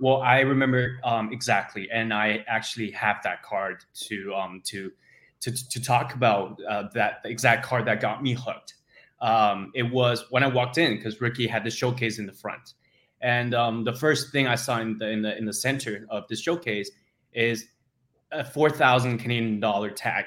Well, 0.00 0.20
I 0.20 0.40
remember 0.40 0.98
um, 1.04 1.32
exactly, 1.32 1.88
and 1.92 2.12
I 2.12 2.44
actually 2.48 2.90
have 2.92 3.16
that 3.24 3.42
card 3.42 3.84
to 4.08 4.34
um, 4.34 4.62
to 4.66 4.90
to 5.40 5.68
to 5.68 5.82
talk 5.82 6.14
about 6.14 6.60
uh, 6.68 6.84
that 6.94 7.20
exact 7.24 7.64
card 7.64 7.84
that 7.86 8.00
got 8.00 8.22
me 8.22 8.34
hooked. 8.34 8.74
Um, 9.20 9.70
it 9.74 9.84
was 9.84 10.24
when 10.30 10.42
I 10.42 10.48
walked 10.48 10.78
in 10.78 10.96
because 10.96 11.20
Ricky 11.20 11.46
had 11.46 11.62
the 11.64 11.70
showcase 11.70 12.18
in 12.18 12.26
the 12.26 12.32
front, 12.32 12.74
and 13.20 13.54
um, 13.54 13.84
the 13.84 13.92
first 13.92 14.32
thing 14.32 14.46
I 14.46 14.54
saw 14.54 14.80
in 14.80 14.98
the 14.98 15.08
in 15.08 15.22
the 15.22 15.36
in 15.36 15.44
the 15.44 15.52
center 15.52 16.06
of 16.10 16.26
the 16.28 16.36
showcase 16.36 16.90
is 17.32 17.66
a 18.32 18.44
four 18.44 18.70
thousand 18.70 19.18
Canadian 19.18 19.60
dollar 19.60 19.90
tag 19.90 20.26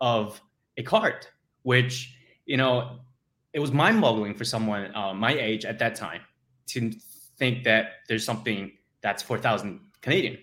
of 0.00 0.40
a 0.76 0.82
card, 0.82 1.26
which 1.62 2.14
you 2.46 2.56
know 2.56 3.00
it 3.56 3.58
was 3.58 3.72
mind 3.72 4.02
boggling 4.02 4.34
for 4.34 4.44
someone 4.44 4.94
uh, 4.94 5.14
my 5.14 5.32
age 5.32 5.64
at 5.64 5.78
that 5.78 5.94
time 5.94 6.20
to 6.66 6.92
think 7.38 7.64
that 7.64 8.02
there's 8.06 8.22
something 8.22 8.70
that's 9.00 9.22
4,000 9.22 9.80
Canadian. 10.02 10.36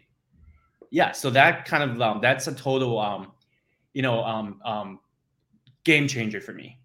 Yeah, 0.90 1.12
so 1.12 1.30
that 1.30 1.66
kind 1.66 1.84
of 1.84 2.02
um, 2.02 2.22
that's 2.22 2.48
a 2.48 2.56
total, 2.56 3.00
um, 3.00 3.34
you 3.94 4.02
know, 4.02 4.24
um, 4.24 4.60
um, 4.66 5.00
game 5.84 6.08
changer 6.08 6.42
for 6.42 6.54
me. 6.54 6.80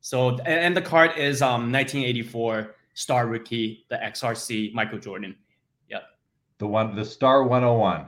So 0.00 0.38
and 0.46 0.74
the 0.74 0.80
card 0.80 1.18
is 1.18 1.42
um, 1.42 1.70
1984 1.70 2.74
Star 2.94 3.26
Rookie, 3.26 3.84
the 3.90 3.96
XRC 3.96 4.72
Michael 4.72 4.98
Jordan. 4.98 5.36
Yep. 5.90 6.04
The 6.56 6.66
one, 6.68 6.96
the 6.96 7.04
Star 7.04 7.44
101. 7.44 8.06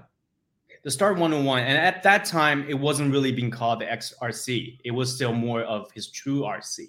The 0.85 0.91
Star 0.91 1.13
101, 1.13 1.65
and 1.65 1.77
at 1.77 2.03
that 2.03 2.25
time, 2.25 2.65
it 2.67 2.75
wasn't 2.75 3.13
really 3.13 3.31
being 3.31 3.51
called 3.51 3.81
the 3.81 3.85
XRC. 3.85 4.79
It 4.85 4.91
was 4.91 5.15
still 5.15 5.35
more 5.35 5.63
of 5.65 5.91
his 5.93 6.11
true 6.11 6.41
RC. 6.41 6.89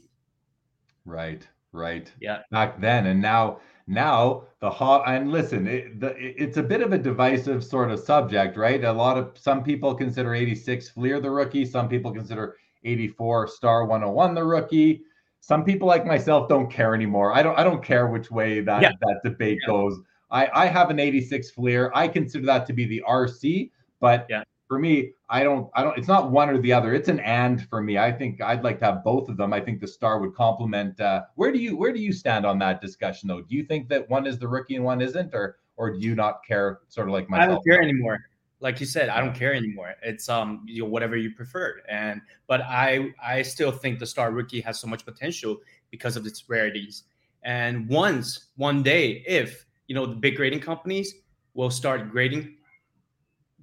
Right, 1.06 1.48
right. 1.72 2.12
Yeah. 2.20 2.40
Back 2.52 2.80
then, 2.80 3.08
and 3.08 3.22
now, 3.22 3.60
now 3.88 4.44
the 4.60 4.70
hot 4.70 5.04
and 5.08 5.32
listen, 5.32 5.68
it, 5.68 6.00
the, 6.00 6.16
it's 6.18 6.58
a 6.58 6.64
bit 6.64 6.82
of 6.82 6.94
a 6.94 6.98
divisive 6.98 7.64
sort 7.64 7.92
of 7.92 8.00
subject, 8.00 8.58
right? 8.58 8.84
A 8.84 8.92
lot 8.92 9.18
of 9.18 9.38
some 9.38 9.64
people 9.64 9.94
consider 9.94 10.34
86 10.34 10.90
Fleer 10.90 11.20
the 11.20 11.30
rookie. 11.30 11.66
Some 11.66 11.90
people 11.90 12.12
consider 12.12 12.56
84 12.84 13.48
Star 13.48 13.86
101 13.86 14.36
the 14.36 14.44
rookie. 14.44 15.04
Some 15.42 15.66
people 15.66 15.88
like 15.88 16.06
myself 16.06 16.48
don't 16.48 16.72
care 16.72 16.96
anymore. 16.96 17.34
I 17.34 17.44
don't. 17.44 17.60
I 17.60 17.66
don't 17.66 17.84
care 17.84 18.08
which 18.08 18.32
way 18.32 18.62
that 18.62 18.82
yeah. 18.82 18.92
that 19.02 19.20
debate 19.26 19.60
yeah. 19.62 19.68
goes. 19.68 20.00
I, 20.32 20.50
I 20.54 20.66
have 20.68 20.90
an 20.90 21.00
86 21.00 21.52
Fleer. 21.52 21.92
I 21.94 22.08
consider 22.08 22.46
that 22.46 22.66
to 22.68 22.74
be 22.74 22.86
the 22.86 23.04
RC, 23.06 23.72
but 24.00 24.26
yeah 24.30 24.44
for 24.68 24.80
me, 24.80 25.12
I 25.30 25.44
don't, 25.44 25.70
I 25.76 25.84
don't, 25.84 25.98
it's 25.98 26.08
not 26.08 26.32
one 26.32 26.50
or 26.50 26.58
the 26.58 26.74
other. 26.74 26.94
It's 26.94 27.10
an 27.10 27.20
and 27.20 27.68
for 27.70 27.82
me. 27.82 27.98
I 27.98 28.12
think 28.12 28.42
I'd 28.42 28.64
like 28.64 28.80
to 28.80 28.86
have 28.86 29.04
both 29.04 29.30
of 29.30 29.38
them. 29.38 29.54
I 29.54 29.60
think 29.60 29.80
the 29.80 29.88
star 29.88 30.20
would 30.20 30.34
complement. 30.34 31.00
Uh, 31.00 31.24
where 31.36 31.52
do 31.52 31.60
you, 31.60 31.76
where 31.76 31.92
do 31.92 32.00
you 32.00 32.14
stand 32.14 32.46
on 32.46 32.60
that 32.60 32.82
discussion 32.82 33.28
though? 33.28 33.42
Do 33.42 33.56
you 33.56 33.64
think 33.64 33.90
that 33.90 34.10
one 34.10 34.26
is 34.26 34.40
the 34.40 34.48
rookie 34.48 34.76
and 34.76 34.86
one 34.86 35.02
isn't, 35.02 35.34
or, 35.34 35.58
or 35.76 35.92
do 35.92 36.00
you 36.00 36.16
not 36.16 36.46
care? 36.46 36.80
Sort 36.88 37.08
of 37.08 37.14
like 37.14 37.30
myself. 37.30 37.50
I 37.50 37.54
don't 37.54 37.66
care 37.66 37.82
anymore. 37.82 38.20
Like 38.60 38.80
you 38.80 38.86
said, 38.86 39.10
I 39.10 39.20
don't 39.20 39.36
care 39.36 39.54
anymore. 39.54 39.94
It's 40.02 40.30
um, 40.30 40.64
you 40.66 40.84
know, 40.84 40.88
whatever 40.88 41.18
you 41.18 41.32
prefer. 41.32 41.82
And 41.90 42.22
but 42.48 42.62
I, 42.62 43.14
I 43.22 43.42
still 43.42 43.72
think 43.72 44.00
the 44.00 44.06
star 44.06 44.32
rookie 44.32 44.62
has 44.62 44.80
so 44.80 44.88
much 44.88 45.04
potential 45.04 45.58
because 45.92 46.16
of 46.16 46.26
its 46.26 46.48
rarities. 46.48 47.04
And 47.44 47.90
once, 47.90 48.46
one 48.56 48.82
day, 48.82 49.24
if 49.28 49.66
you 49.88 49.96
know 49.96 50.06
the 50.06 50.16
big 50.16 50.38
grading 50.38 50.62
companies 50.62 51.14
will 51.54 51.70
start 51.70 52.10
grading 52.10 52.56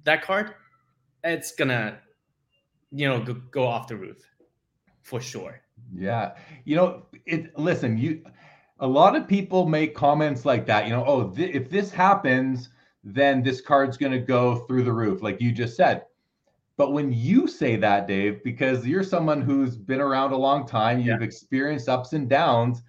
that 0.03 0.21
card, 0.21 0.53
it's 1.23 1.51
gonna, 1.53 1.99
you 2.91 3.07
know, 3.07 3.21
go, 3.21 3.33
go 3.51 3.65
off 3.65 3.87
the 3.87 3.95
roof 3.95 4.17
for 5.01 5.21
sure. 5.21 5.61
Yeah, 5.93 6.33
you 6.65 6.75
know, 6.75 7.05
it. 7.25 7.57
Listen, 7.57 7.97
you. 7.97 8.23
A 8.79 8.87
lot 8.87 9.15
of 9.15 9.27
people 9.27 9.67
make 9.67 9.93
comments 9.93 10.43
like 10.43 10.65
that. 10.65 10.85
You 10.85 10.91
know, 10.91 11.05
oh, 11.05 11.29
th- 11.29 11.53
if 11.53 11.69
this 11.69 11.91
happens, 11.91 12.69
then 13.03 13.43
this 13.43 13.61
card's 13.61 13.95
going 13.95 14.11
to 14.11 14.19
go 14.19 14.65
through 14.65 14.83
the 14.83 14.91
roof, 14.91 15.21
like 15.21 15.39
you 15.39 15.51
just 15.51 15.75
said. 15.75 16.03
But 16.77 16.93
when 16.93 17.13
you 17.13 17.47
say 17.47 17.75
that, 17.75 18.07
Dave, 18.07 18.43
because 18.43 18.87
you're 18.87 19.03
someone 19.03 19.41
who's 19.41 19.77
been 19.77 20.01
around 20.01 20.31
a 20.31 20.37
long 20.37 20.65
time, 20.65 20.97
you've 20.97 21.21
yeah. 21.21 21.25
experienced 21.25 21.89
ups 21.89 22.13
and 22.13 22.27
downs. 22.27 22.81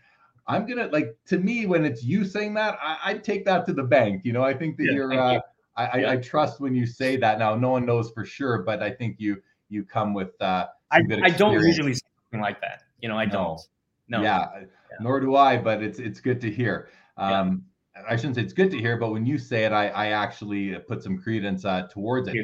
I'm 0.47 0.67
gonna 0.67 0.87
like 0.87 1.15
to 1.27 1.39
me 1.39 1.67
when 1.67 1.85
it's 1.85 2.03
you 2.03 2.25
saying 2.25 2.55
that, 2.55 2.79
I, 2.83 3.13
would 3.13 3.23
take 3.23 3.45
that 3.45 3.67
to 3.67 3.73
the 3.73 3.83
bank. 3.83 4.23
You 4.25 4.33
know, 4.33 4.43
I 4.43 4.55
think 4.55 4.77
that 4.79 4.85
yeah, 4.87 4.93
you're 4.93 5.13
uh, 5.13 5.33
you. 5.35 5.41
I, 5.77 5.99
yeah. 5.99 6.11
I, 6.11 6.13
I, 6.13 6.17
trust 6.17 6.61
when 6.61 6.75
you 6.75 6.87
say 6.87 7.17
that. 7.17 7.39
Now, 7.39 7.55
no 7.55 7.71
one 7.71 7.87
knows 7.87 8.11
for 8.11 8.25
sure, 8.25 8.63
but 8.63 8.83
I 8.83 8.91
think 8.91 9.17
you 9.19 9.43
you 9.69 9.85
come 9.85 10.13
with. 10.15 10.41
Uh, 10.41 10.67
I, 10.91 11.03
I 11.23 11.31
don't 11.31 11.55
usually 11.55 11.95
say 11.95 12.01
something 12.25 12.43
like 12.43 12.61
that. 12.61 12.83
You 13.01 13.09
know, 13.09 13.17
I 13.17 13.25
no. 13.25 13.33
don't. 13.33 13.61
No. 14.09 14.23
Yeah, 14.23 14.65
nor 15.01 15.21
do 15.21 15.37
I, 15.37 15.57
but 15.57 15.83
it's 15.83 15.99
it's 15.99 16.21
good 16.21 16.41
to 16.43 16.51
hear. 16.51 16.91
Um, 17.17 17.65
I 18.09 18.17
shouldn't 18.17 18.37
say 18.37 18.43
it's 18.43 18.53
good 18.53 18.71
to 18.71 18.79
hear, 18.79 18.97
but 18.97 19.13
when 19.13 19.25
you 19.25 19.39
say 19.39 19.65
it, 19.65 19.73
I 19.73 19.89
I 19.89 20.07
actually 20.09 20.79
put 20.89 21.03
some 21.03 21.19
credence 21.19 21.65
uh, 21.65 21.89
towards 21.91 22.29
it. 22.29 22.35
Yeah. 22.35 22.43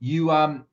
You 0.00 0.30
um, 0.30 0.66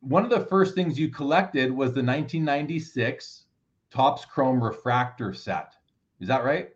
one 0.00 0.24
of 0.24 0.30
the 0.30 0.40
first 0.40 0.74
things 0.74 0.98
you 0.98 1.08
collected 1.08 1.70
was 1.70 1.88
the 1.88 2.02
1996 2.02 3.44
Topps 3.90 4.24
Chrome 4.24 4.62
refractor 4.62 5.32
set. 5.32 5.74
Is 6.20 6.28
that 6.28 6.44
right? 6.44 6.70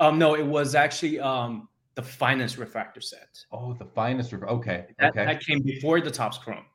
Um, 0.00 0.18
no, 0.18 0.34
it 0.34 0.44
was 0.44 0.74
actually 0.74 1.20
um 1.20 1.68
the 1.96 2.02
finest 2.02 2.58
refractor 2.58 3.00
set. 3.00 3.44
Oh, 3.50 3.72
the 3.72 3.84
finest. 3.86 4.32
Ref- 4.32 4.42
okay, 4.44 4.86
That, 4.98 5.10
okay. 5.10 5.24
that 5.24 5.40
came 5.44 5.62
before 5.62 6.00
the 6.00 6.10
Topps 6.10 6.38
Chrome. 6.38 6.66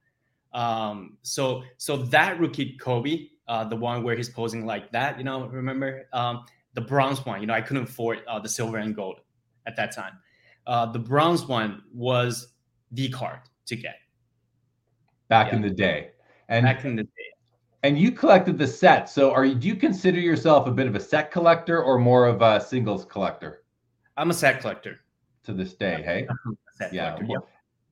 Um, 0.54 1.18
so 1.22 1.64
so 1.78 1.96
that 1.98 2.40
rookie 2.40 2.76
Kobe, 2.78 3.30
uh, 3.48 3.64
the 3.64 3.76
one 3.78 4.04
where 4.04 4.16
he's 4.18 4.30
posing 4.30 4.66
like 4.66 4.92
that, 4.92 5.18
you 5.18 5.24
know, 5.24 5.46
remember 5.48 6.08
um, 6.12 6.46
the 6.74 6.82
bronze 6.82 7.26
one? 7.26 7.40
You 7.40 7.48
know, 7.48 7.54
I 7.54 7.62
couldn't 7.62 7.84
afford 7.84 8.24
uh, 8.28 8.40
the 8.40 8.50
silver 8.50 8.78
and 8.78 8.94
gold 8.96 9.22
at 9.68 9.76
that 9.78 9.96
time. 9.96 10.14
Uh, 10.68 10.88
the 10.92 11.00
bronze 11.00 11.46
one 11.46 11.84
was 11.94 12.54
the 12.92 13.08
card 13.10 13.40
to 13.68 13.76
get 13.76 13.96
Back 15.30 15.54
in 15.54 15.62
the 15.62 15.70
day, 15.70 16.10
and 16.50 16.66
back 16.66 16.84
in 16.84 16.98
the 16.98 17.04
day. 17.04 17.10
and 17.84 17.98
you 17.98 18.12
collected 18.12 18.58
the 18.58 18.68
set. 18.68 19.10
So, 19.10 19.32
are 19.32 19.46
you? 19.46 19.56
Do 19.56 19.68
you 19.68 19.76
consider 19.76 20.20
yourself 20.20 20.68
a 20.68 20.72
bit 20.72 20.88
of 20.88 20.96
a 20.96 21.00
set 21.00 21.32
collector 21.32 21.82
or 21.82 21.98
more 22.00 22.26
of 22.28 22.42
a 22.42 22.60
singles 22.60 23.06
collector 23.06 23.64
I'm 24.18 24.30
a 24.30 24.34
set 24.34 24.60
collector. 24.60 25.00
To 25.44 25.54
this 25.54 25.74
day? 25.74 26.02
Hey. 26.04 26.28
Yeah, 26.92 27.12
collector. 27.12 27.26
well, 27.28 27.48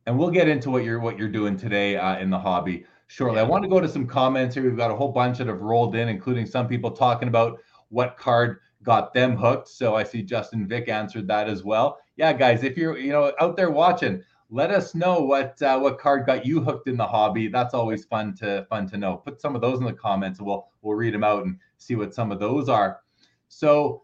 and 0.07 0.17
we'll 0.17 0.31
get 0.31 0.47
into 0.47 0.71
what 0.71 0.83
you're 0.83 0.99
what 0.99 1.19
you're 1.19 1.29
doing 1.29 1.55
today 1.55 1.95
uh, 1.95 2.17
in 2.17 2.31
the 2.31 2.39
hobby 2.39 2.85
shortly. 3.05 3.39
I 3.39 3.43
want 3.43 3.63
to 3.63 3.69
go 3.69 3.79
to 3.79 3.87
some 3.87 4.07
comments 4.07 4.55
here. 4.55 4.63
We've 4.63 4.75
got 4.75 4.89
a 4.89 4.95
whole 4.95 5.11
bunch 5.11 5.37
that 5.37 5.45
have 5.45 5.61
rolled 5.61 5.95
in, 5.95 6.09
including 6.09 6.47
some 6.47 6.67
people 6.67 6.89
talking 6.89 7.27
about 7.27 7.59
what 7.89 8.17
card 8.17 8.61
got 8.81 9.13
them 9.13 9.35
hooked. 9.35 9.67
So 9.67 9.95
I 9.95 10.03
see 10.03 10.23
Justin 10.23 10.67
Vick 10.67 10.89
answered 10.89 11.27
that 11.27 11.47
as 11.47 11.63
well. 11.63 11.99
Yeah, 12.15 12.33
guys, 12.33 12.63
if 12.63 12.77
you're 12.77 12.97
you 12.97 13.11
know 13.11 13.31
out 13.39 13.55
there 13.55 13.69
watching, 13.69 14.23
let 14.49 14.71
us 14.71 14.95
know 14.95 15.19
what 15.19 15.61
uh, 15.61 15.77
what 15.77 15.99
card 15.99 16.25
got 16.25 16.45
you 16.45 16.61
hooked 16.61 16.87
in 16.87 16.97
the 16.97 17.05
hobby. 17.05 17.47
That's 17.47 17.75
always 17.75 18.05
fun 18.05 18.33
to 18.37 18.65
fun 18.69 18.89
to 18.89 18.97
know. 18.97 19.17
Put 19.17 19.39
some 19.39 19.53
of 19.53 19.61
those 19.61 19.77
in 19.77 19.85
the 19.85 19.93
comments, 19.93 20.39
and 20.39 20.47
we'll 20.47 20.67
we'll 20.81 20.97
read 20.97 21.13
them 21.13 21.23
out 21.23 21.45
and 21.45 21.57
see 21.77 21.95
what 21.95 22.13
some 22.15 22.31
of 22.31 22.39
those 22.39 22.69
are. 22.69 23.01
So 23.49 24.03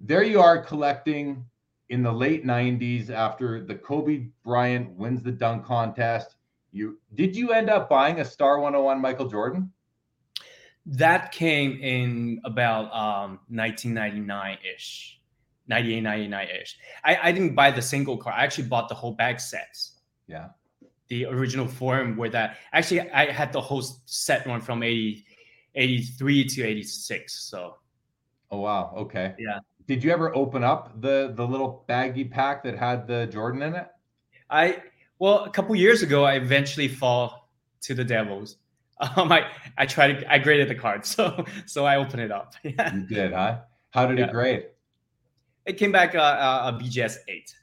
there 0.00 0.22
you 0.22 0.40
are 0.40 0.58
collecting 0.62 1.44
in 1.88 2.02
the 2.02 2.12
late 2.12 2.44
90s 2.44 3.10
after 3.10 3.64
the 3.64 3.74
Kobe 3.74 4.28
Bryant 4.44 4.90
wins 4.90 5.22
the 5.22 5.32
dunk 5.32 5.64
contest. 5.64 6.36
You 6.72 6.98
did 7.14 7.36
you 7.36 7.52
end 7.52 7.70
up 7.70 7.88
buying 7.88 8.20
a 8.20 8.24
Star 8.24 8.60
101 8.60 9.00
Michael 9.00 9.28
Jordan? 9.28 9.72
That 10.84 11.32
came 11.32 11.78
in 11.80 12.40
about 12.44 12.92
um, 12.92 13.40
1999 13.48 14.58
ish, 14.74 15.20
98, 15.66 16.00
99 16.00 16.48
ish. 16.62 16.78
I, 17.04 17.18
I 17.24 17.32
didn't 17.32 17.54
buy 17.54 17.70
the 17.70 17.82
single 17.82 18.16
card. 18.16 18.36
I 18.38 18.44
actually 18.44 18.68
bought 18.68 18.88
the 18.88 18.94
whole 18.94 19.12
bag 19.12 19.40
sets. 19.40 20.00
Yeah. 20.28 20.48
The 21.08 21.26
original 21.26 21.66
form 21.66 22.16
where 22.16 22.30
that 22.30 22.58
actually 22.72 23.10
I 23.10 23.30
had 23.30 23.52
the 23.52 23.60
whole 23.60 23.82
set 24.04 24.46
one 24.46 24.60
from 24.60 24.82
80, 24.82 25.24
83 25.74 26.44
to 26.44 26.62
86. 26.64 27.48
So 27.48 27.76
Oh 28.50 28.60
wow. 28.60 28.92
Okay. 28.96 29.34
Yeah. 29.38 29.58
Did 29.86 30.02
you 30.02 30.10
ever 30.10 30.34
open 30.34 30.64
up 30.64 31.00
the 31.00 31.32
the 31.34 31.46
little 31.46 31.84
baggy 31.86 32.24
pack 32.24 32.64
that 32.64 32.76
had 32.76 33.06
the 33.06 33.26
Jordan 33.26 33.62
in 33.62 33.74
it? 33.74 33.86
I 34.50 34.82
well 35.18 35.44
a 35.44 35.50
couple 35.50 35.74
years 35.76 36.02
ago 36.02 36.24
I 36.24 36.34
eventually 36.34 36.88
fall 36.88 37.48
to 37.82 37.94
the 37.94 38.04
Devils. 38.04 38.56
Um, 38.98 39.30
I 39.30 39.48
I 39.76 39.84
tried 39.84 40.20
to 40.20 40.32
I 40.32 40.38
graded 40.38 40.68
the 40.70 40.74
card, 40.74 41.04
so 41.14 41.44
so 41.66 41.84
I 41.84 41.96
opened 41.96 42.22
it 42.22 42.32
up. 42.32 42.54
Yeah, 42.64 42.94
You 42.94 43.02
did, 43.06 43.32
huh? 43.34 43.58
How 43.90 44.06
did 44.06 44.18
Yeah. 44.18 44.26
it 44.28 44.32
grade? 44.32 44.66
it 45.66 45.74
came 45.74 45.92
back 45.92 46.14
uh, 46.14 46.18
uh, 46.18 46.72
a 46.74 46.82
BGS 46.82 47.18
eight. 47.28 47.54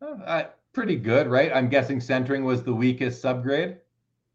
Oh, 0.00 0.14
uh, 0.22 0.44
pretty 0.72 0.94
good, 0.94 1.26
right? 1.26 1.50
I'm 1.52 1.68
guessing 1.68 2.00
centering 2.00 2.44
was 2.44 2.62
the 2.62 2.72
weakest 2.72 3.20
subgrade. 3.24 3.78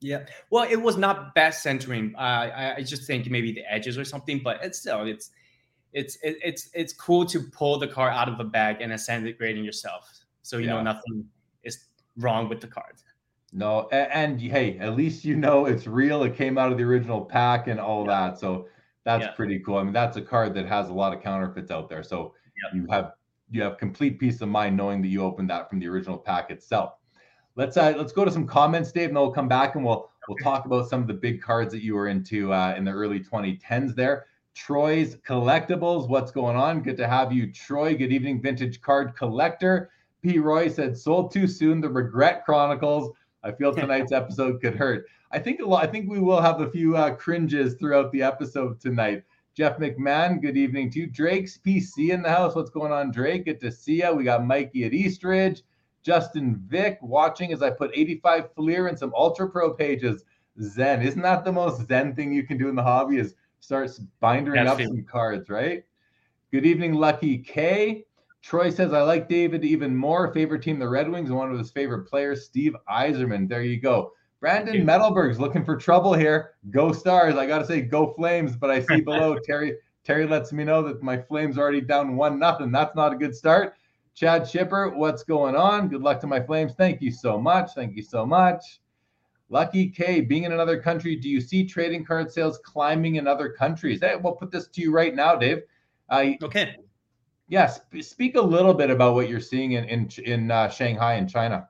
Yeah. 0.02 0.26
Well, 0.50 0.68
it 0.70 0.76
was 0.82 0.98
not 0.98 1.34
bad 1.36 1.52
centering. 1.54 2.14
Uh, 2.18 2.20
I, 2.20 2.74
I 2.78 2.84
just 2.84 3.08
think 3.08 3.30
maybe 3.30 3.54
the 3.54 3.64
edges 3.72 3.98
or 3.98 4.04
something, 4.04 4.42
but 4.44 4.60
it's 4.62 4.78
still 4.80 5.08
it's 5.08 5.32
it's 5.94 6.16
it, 6.24 6.38
it's 6.44 6.70
it's 6.74 6.94
cool 6.94 7.26
to 7.26 7.40
pull 7.42 7.78
the 7.78 7.88
card 7.88 8.14
out 8.14 8.30
of 8.30 8.40
a 8.40 8.44
bag 8.44 8.78
and 8.82 8.94
ascend 8.94 9.28
it 9.28 9.38
grading 9.38 9.64
yourself, 9.64 10.10
so 10.42 10.58
you 10.58 10.66
Yeah. 10.66 10.74
know 10.74 10.84
nothing 10.84 11.26
is 11.64 11.86
wrong 12.18 12.48
with 12.50 12.62
the 12.62 12.68
card. 12.68 12.96
No, 13.54 13.90
a- 13.92 14.16
and, 14.16 14.40
hey, 14.40 14.78
at 14.80 14.96
least 14.96 15.26
you 15.26 15.36
know 15.36 15.66
it's 15.66 15.86
real. 15.86 16.24
It 16.24 16.36
came 16.36 16.58
out 16.58 16.72
of 16.72 16.78
the 16.78 16.86
original 16.86 17.26
pack 17.26 17.68
and 17.68 17.80
all 17.82 18.06
that. 18.06 18.40
So 18.40 18.70
that's 19.04 19.26
Yeah. 19.26 19.32
pretty 19.32 19.60
cool. 19.60 19.78
I 19.78 19.84
mean, 19.84 19.92
that's 19.92 20.16
a 20.16 20.22
card 20.22 20.54
that 20.54 20.66
has 20.68 20.88
a 20.88 20.94
lot 20.94 21.14
of 21.14 21.22
counterfeits 21.22 21.70
out 21.70 21.90
there. 21.90 22.04
So 22.04 22.34
Yeah. 22.64 22.80
you 22.80 22.88
have 22.90 23.14
you 23.50 23.62
have 23.62 23.78
complete 23.78 24.18
peace 24.18 24.40
of 24.40 24.48
mind 24.48 24.78
knowing 24.78 25.02
that 25.02 25.10
you 25.10 25.22
opened 25.22 25.50
that 25.50 25.70
from 25.70 25.80
the 25.80 25.88
original 25.90 26.18
pack 26.18 26.50
itself. 26.52 26.94
Let's 27.58 27.76
uh 27.76 27.94
let's 27.98 28.14
go 28.14 28.24
to 28.24 28.32
some 28.32 28.48
comments, 28.48 28.94
Dave, 28.94 29.10
and 29.10 29.18
then 29.18 29.24
we'll 29.24 29.34
come 29.34 29.50
back 29.50 29.76
and 29.76 29.84
we'll 29.84 30.10
we'll 30.30 30.38
talk 30.38 30.66
about 30.66 30.88
some 30.88 31.02
of 31.02 31.08
the 31.08 31.14
big 31.14 31.42
cards 31.42 31.74
that 31.74 31.84
you 31.84 31.96
were 31.96 32.08
into 32.08 32.54
uh, 32.54 32.74
in 32.78 32.86
the 32.86 32.92
early 32.92 33.20
2010s 33.20 33.94
there. 33.96 34.28
Troy's 34.54 35.16
Collectibles, 35.18 36.10
what's 36.10 36.32
going 36.32 36.56
on? 36.56 36.82
Good 36.82 36.98
to 36.98 37.08
have 37.08 37.32
you, 37.32 37.52
Troy. 37.52 37.96
Good 37.96 38.12
evening, 38.12 38.42
vintage 38.42 38.82
card 38.82 39.16
collector. 39.16 39.92
P. 40.22 40.40
Roy 40.40 40.68
said, 40.68 40.98
sold 40.98 41.32
too 41.32 41.48
soon. 41.48 41.82
The 41.82 41.90
Regret 41.90 42.46
Chronicles. 42.46 43.12
I 43.44 43.52
feel 43.52 43.74
tonight's 43.76 44.12
episode 44.12 44.62
could 44.62 44.76
hurt. 44.76 45.06
I 45.32 45.40
think 45.40 45.62
a 45.62 45.66
lot. 45.66 45.84
I 45.84 45.88
think 45.88 46.10
we 46.10 46.20
will 46.20 46.42
have 46.42 46.62
a 46.62 46.70
few 46.70 46.98
uh, 46.98 47.16
cringes 47.16 47.76
throughout 47.76 48.12
the 48.12 48.22
episode 48.22 48.80
tonight. 48.80 49.24
Jeff 49.56 49.78
McMahon, 49.78 50.42
good 50.42 50.58
evening 50.58 50.90
to 50.92 51.00
you. 51.00 51.08
Drake's 51.08 51.58
PC 51.58 52.12
in 52.12 52.22
the 52.22 52.30
house. 52.30 52.56
What's 52.56 52.70
going 52.70 52.92
on, 52.92 53.12
Drake? 53.12 53.46
Good 53.46 53.60
to 53.62 53.72
see 53.72 54.02
you. 54.02 54.14
We 54.14 54.24
got 54.24 54.46
Mikey 54.46 54.86
at 54.86 54.94
Eastridge. 54.94 55.64
Justin 56.04 56.62
Vick 56.68 56.98
watching 57.02 57.54
as 57.54 57.62
I 57.62 57.70
put 57.70 57.92
85 57.94 58.54
Fleer 58.56 58.88
in 58.88 58.98
some 58.98 59.14
Ultra 59.16 59.50
Pro 59.50 59.74
pages. 59.74 60.24
Zen. 60.62 61.02
Isn't 61.02 61.22
that 61.22 61.46
the 61.46 61.52
most 61.52 61.88
Zen 61.88 62.16
thing 62.16 62.34
you 62.34 62.44
can 62.44 62.58
do 62.58 62.70
in 62.70 62.76
the 62.76 62.84
hobby? 62.84 63.18
Is 63.18 63.36
start 63.62 63.90
bindering 64.22 64.68
up 64.68 64.82
some 64.82 65.04
cards, 65.04 65.50
right? 65.50 65.84
Good 66.52 66.66
evening, 66.66 66.96
Lucky 66.96 67.38
K. 67.38 68.06
Troy 68.42 68.72
says, 68.72 68.92
I 68.92 69.04
like 69.04 69.30
David 69.30 69.64
even 69.64 69.96
more. 69.96 70.34
Favorite 70.34 70.64
team, 70.64 70.80
the 70.80 70.90
Red 70.90 71.10
Wings, 71.10 71.30
and 71.30 71.38
one 71.38 71.52
of 71.52 71.58
his 71.58 71.72
favorite 71.72 72.06
players, 72.06 72.44
Steve 72.44 72.76
Yzerman. 72.90 73.48
There 73.48 73.62
you 73.62 73.80
go. 73.80 74.12
Brandon. 74.40 74.84
Metalberg's 74.84 75.40
looking 75.40 75.64
for 75.64 75.78
trouble 75.78 76.14
here. 76.14 76.56
Go 76.72 76.92
Stars. 76.92 77.36
I 77.36 77.46
got 77.46 77.60
to 77.60 77.66
say, 77.66 77.82
go 77.82 78.14
Flames. 78.14 78.56
But 78.56 78.72
I 78.72 78.82
see 78.82 79.02
below 79.06 79.38
Terry. 79.46 79.78
Terry 80.04 80.26
lets 80.26 80.52
me 80.52 80.64
know 80.64 80.82
that 80.82 81.04
my 81.04 81.22
Flames 81.22 81.60
already 81.60 81.82
down 81.82 82.18
one 82.18 82.40
nothing. 82.40 82.72
That's 82.72 82.96
not 82.96 83.14
a 83.14 83.16
good 83.16 83.36
start. 83.36 83.76
Chad 84.16 84.50
Shipper, 84.50 84.90
what's 84.90 85.24
going 85.24 85.56
on? 85.56 85.88
Good 85.88 86.02
luck 86.02 86.20
to 86.22 86.28
my 86.28 86.42
Flames. 86.42 86.74
Thank 86.74 87.02
you 87.02 87.12
so 87.12 87.40
much. 87.40 87.72
Thank 87.76 87.96
you 87.96 88.02
so 88.02 88.26
much. 88.26 88.81
Lucky 89.52 89.90
K, 89.90 90.22
being 90.22 90.46
in 90.46 90.54
another 90.54 90.82
country, 90.82 91.18
do 91.18 91.30
you 91.30 91.42
see 91.42 91.66
trading 91.66 92.06
card 92.06 92.32
sales 92.32 92.58
climbing 92.64 93.16
in 93.16 93.28
other 93.28 93.50
countries? 93.50 94.00
Hey, 94.02 94.16
we'll 94.16 94.34
put 94.34 94.50
this 94.50 94.68
to 94.68 94.82
you 94.82 94.94
right 94.94 95.14
now, 95.14 95.36
Dave. 95.36 95.64
Uh, 96.10 96.32
Okay. 96.42 96.78
Yes, 97.50 97.82
speak 98.00 98.38
a 98.38 98.42
little 98.42 98.74
bit 98.74 98.90
about 98.90 99.14
what 99.14 99.28
you're 99.28 99.42
seeing 99.42 99.74
in 99.74 99.84
in, 99.84 100.10
in 100.24 100.52
uh, 100.52 100.70
Shanghai 100.70 101.16
and 101.16 101.30
China. 101.30 101.68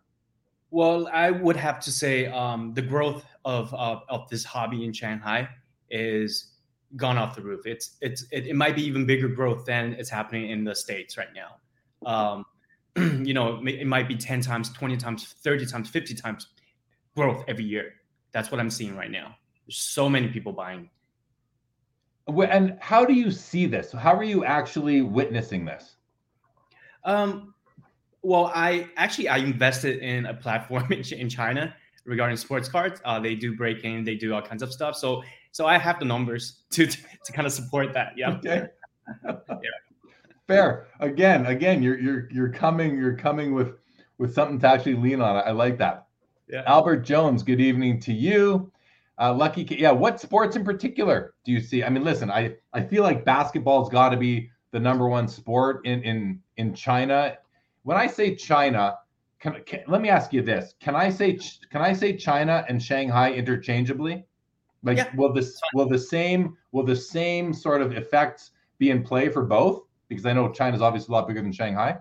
Well, 0.69 1.09
I 1.11 1.31
would 1.31 1.55
have 1.55 1.79
to 1.79 1.91
say 1.91 2.27
um, 2.27 2.75
the 2.75 2.83
growth 2.83 3.25
of, 3.45 3.73
of 3.73 4.03
of 4.07 4.29
this 4.29 4.43
hobby 4.43 4.85
in 4.85 4.93
Shanghai 4.93 5.49
is 5.89 6.51
gone 6.97 7.17
off 7.17 7.35
the 7.35 7.41
roof. 7.41 7.65
It's 7.65 7.97
it's 7.99 8.27
it, 8.31 8.45
it 8.45 8.55
might 8.55 8.75
be 8.75 8.83
even 8.83 9.07
bigger 9.07 9.27
growth 9.27 9.65
than 9.65 9.93
it's 9.93 10.09
happening 10.09 10.51
in 10.51 10.63
the 10.63 10.75
states 10.75 11.17
right 11.17 11.33
now. 11.33 11.55
Um, 12.05 12.45
you 13.25 13.33
know, 13.33 13.59
it 13.65 13.87
might 13.87 14.07
be 14.07 14.15
ten 14.15 14.39
times, 14.39 14.69
twenty 14.69 14.97
times, 14.97 15.33
thirty 15.41 15.65
times, 15.65 15.89
fifty 15.89 16.13
times 16.13 16.45
growth 17.15 17.43
every 17.47 17.63
year. 17.63 17.93
That's 18.31 18.51
what 18.51 18.59
I'm 18.59 18.69
seeing 18.69 18.95
right 18.95 19.11
now. 19.11 19.35
There's 19.65 19.77
so 19.77 20.09
many 20.09 20.27
people 20.27 20.53
buying. 20.53 20.89
And 22.27 22.77
how 22.79 23.03
do 23.03 23.13
you 23.13 23.31
see 23.31 23.65
this? 23.65 23.91
How 23.91 24.15
are 24.15 24.23
you 24.23 24.45
actually 24.45 25.01
witnessing 25.01 25.65
this? 25.65 25.95
Um, 27.03 27.53
well, 28.21 28.51
I 28.53 28.87
actually 28.97 29.27
I 29.27 29.37
invested 29.37 29.99
in 29.99 30.27
a 30.27 30.33
platform 30.33 30.91
in, 30.91 31.29
China 31.29 31.75
regarding 32.05 32.37
sports 32.37 32.69
cards. 32.69 33.01
Uh, 33.03 33.19
they 33.19 33.35
do 33.35 33.55
breaking, 33.55 34.03
they 34.03 34.15
do 34.15 34.33
all 34.33 34.41
kinds 34.41 34.61
of 34.61 34.71
stuff. 34.71 34.95
So 34.95 35.23
so 35.51 35.65
I 35.65 35.77
have 35.77 35.99
the 35.99 36.05
numbers 36.05 36.63
to 36.71 36.85
to, 36.85 36.97
to 37.25 37.31
kind 37.33 37.45
of 37.45 37.53
support 37.53 37.93
that. 37.93 38.13
Yeah. 38.15 38.31
Okay. 38.33 38.67
yeah. 39.25 39.35
Fair. 40.47 40.87
Again, 40.99 41.45
again, 41.47 41.81
you're 41.81 41.99
you're 41.99 42.29
you're 42.31 42.51
coming 42.51 42.97
you're 42.97 43.17
coming 43.17 43.53
with 43.53 43.75
with 44.17 44.33
something 44.33 44.59
to 44.59 44.67
actually 44.67 44.95
lean 44.95 45.21
on. 45.21 45.35
I 45.35 45.51
like 45.51 45.77
that. 45.79 46.07
Yeah. 46.51 46.63
Albert 46.65 46.97
Jones, 46.97 47.43
good 47.43 47.61
evening 47.61 47.97
to 48.01 48.13
you. 48.13 48.69
Uh, 49.17 49.33
Lucky, 49.33 49.63
yeah. 49.79 49.91
What 49.91 50.19
sports 50.19 50.57
in 50.57 50.65
particular 50.65 51.33
do 51.45 51.51
you 51.53 51.61
see? 51.61 51.81
I 51.81 51.89
mean, 51.89 52.03
listen, 52.03 52.29
I 52.29 52.55
I 52.73 52.81
feel 52.83 53.03
like 53.03 53.23
basketball's 53.23 53.87
got 53.89 54.09
to 54.09 54.17
be 54.17 54.49
the 54.71 54.79
number 54.79 55.07
one 55.07 55.29
sport 55.29 55.85
in 55.85 56.03
in 56.03 56.41
in 56.57 56.73
China. 56.73 57.37
When 57.83 57.95
I 57.95 58.05
say 58.05 58.35
China, 58.35 58.97
can, 59.39 59.63
can 59.65 59.81
let 59.87 60.01
me 60.01 60.09
ask 60.09 60.33
you 60.33 60.41
this: 60.41 60.73
Can 60.81 60.93
I 60.93 61.09
say 61.09 61.39
can 61.71 61.81
I 61.81 61.93
say 61.93 62.17
China 62.17 62.65
and 62.67 62.83
Shanghai 62.83 63.31
interchangeably? 63.31 64.25
Like, 64.83 64.97
Yeah. 64.97 65.15
will 65.15 65.31
this 65.31 65.57
will 65.73 65.87
the 65.87 65.99
same 65.99 66.57
will 66.73 66.83
the 66.83 66.95
same 66.95 67.53
sort 67.53 67.81
of 67.81 67.93
effects 67.95 68.51
be 68.77 68.89
in 68.89 69.03
play 69.03 69.29
for 69.29 69.45
both? 69.45 69.83
Because 70.09 70.25
I 70.25 70.33
know 70.33 70.51
China's 70.51 70.81
obviously 70.81 71.13
a 71.13 71.15
lot 71.15 71.29
bigger 71.29 71.41
than 71.41 71.53
Shanghai. 71.53 71.99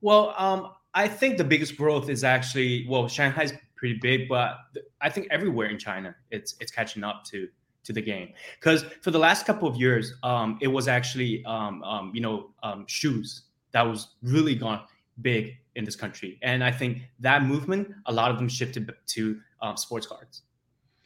Well, 0.00 0.34
um, 0.36 0.72
I 0.94 1.08
think 1.08 1.36
the 1.36 1.44
biggest 1.44 1.76
growth 1.76 2.08
is 2.08 2.24
actually 2.24 2.86
well, 2.88 3.08
Shanghai's 3.08 3.52
pretty 3.76 3.98
big, 4.00 4.28
but 4.28 4.56
I 5.00 5.10
think 5.10 5.28
everywhere 5.30 5.68
in 5.68 5.78
China 5.78 6.14
it's 6.30 6.54
it's 6.60 6.70
catching 6.72 7.04
up 7.04 7.24
to 7.26 7.48
to 7.84 7.92
the 7.92 8.02
game 8.02 8.32
because 8.60 8.82
for 9.02 9.10
the 9.10 9.18
last 9.18 9.46
couple 9.46 9.68
of 9.68 9.76
years, 9.76 10.14
um, 10.22 10.58
it 10.60 10.68
was 10.68 10.88
actually 10.88 11.44
um, 11.44 11.82
um, 11.82 12.10
you 12.14 12.20
know 12.20 12.50
um, 12.62 12.84
shoes 12.86 13.42
that 13.72 13.82
was 13.82 14.14
really 14.22 14.54
gone 14.54 14.82
big 15.22 15.54
in 15.74 15.84
this 15.84 15.96
country, 15.96 16.38
and 16.42 16.64
I 16.64 16.70
think 16.72 17.02
that 17.20 17.44
movement 17.44 17.88
a 18.06 18.12
lot 18.12 18.30
of 18.30 18.38
them 18.38 18.48
shifted 18.48 18.90
to 19.06 19.40
um, 19.62 19.76
sports 19.76 20.06
cards. 20.06 20.42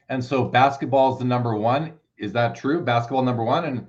And 0.09 0.23
so 0.23 0.45
basketball 0.45 1.13
is 1.13 1.19
the 1.19 1.25
number 1.25 1.55
one. 1.57 1.95
Is 2.19 2.33
that 2.33 2.55
true? 2.55 2.85
Basketball 2.85 3.23
number 3.23 3.45
one, 3.45 3.65
and 3.65 3.87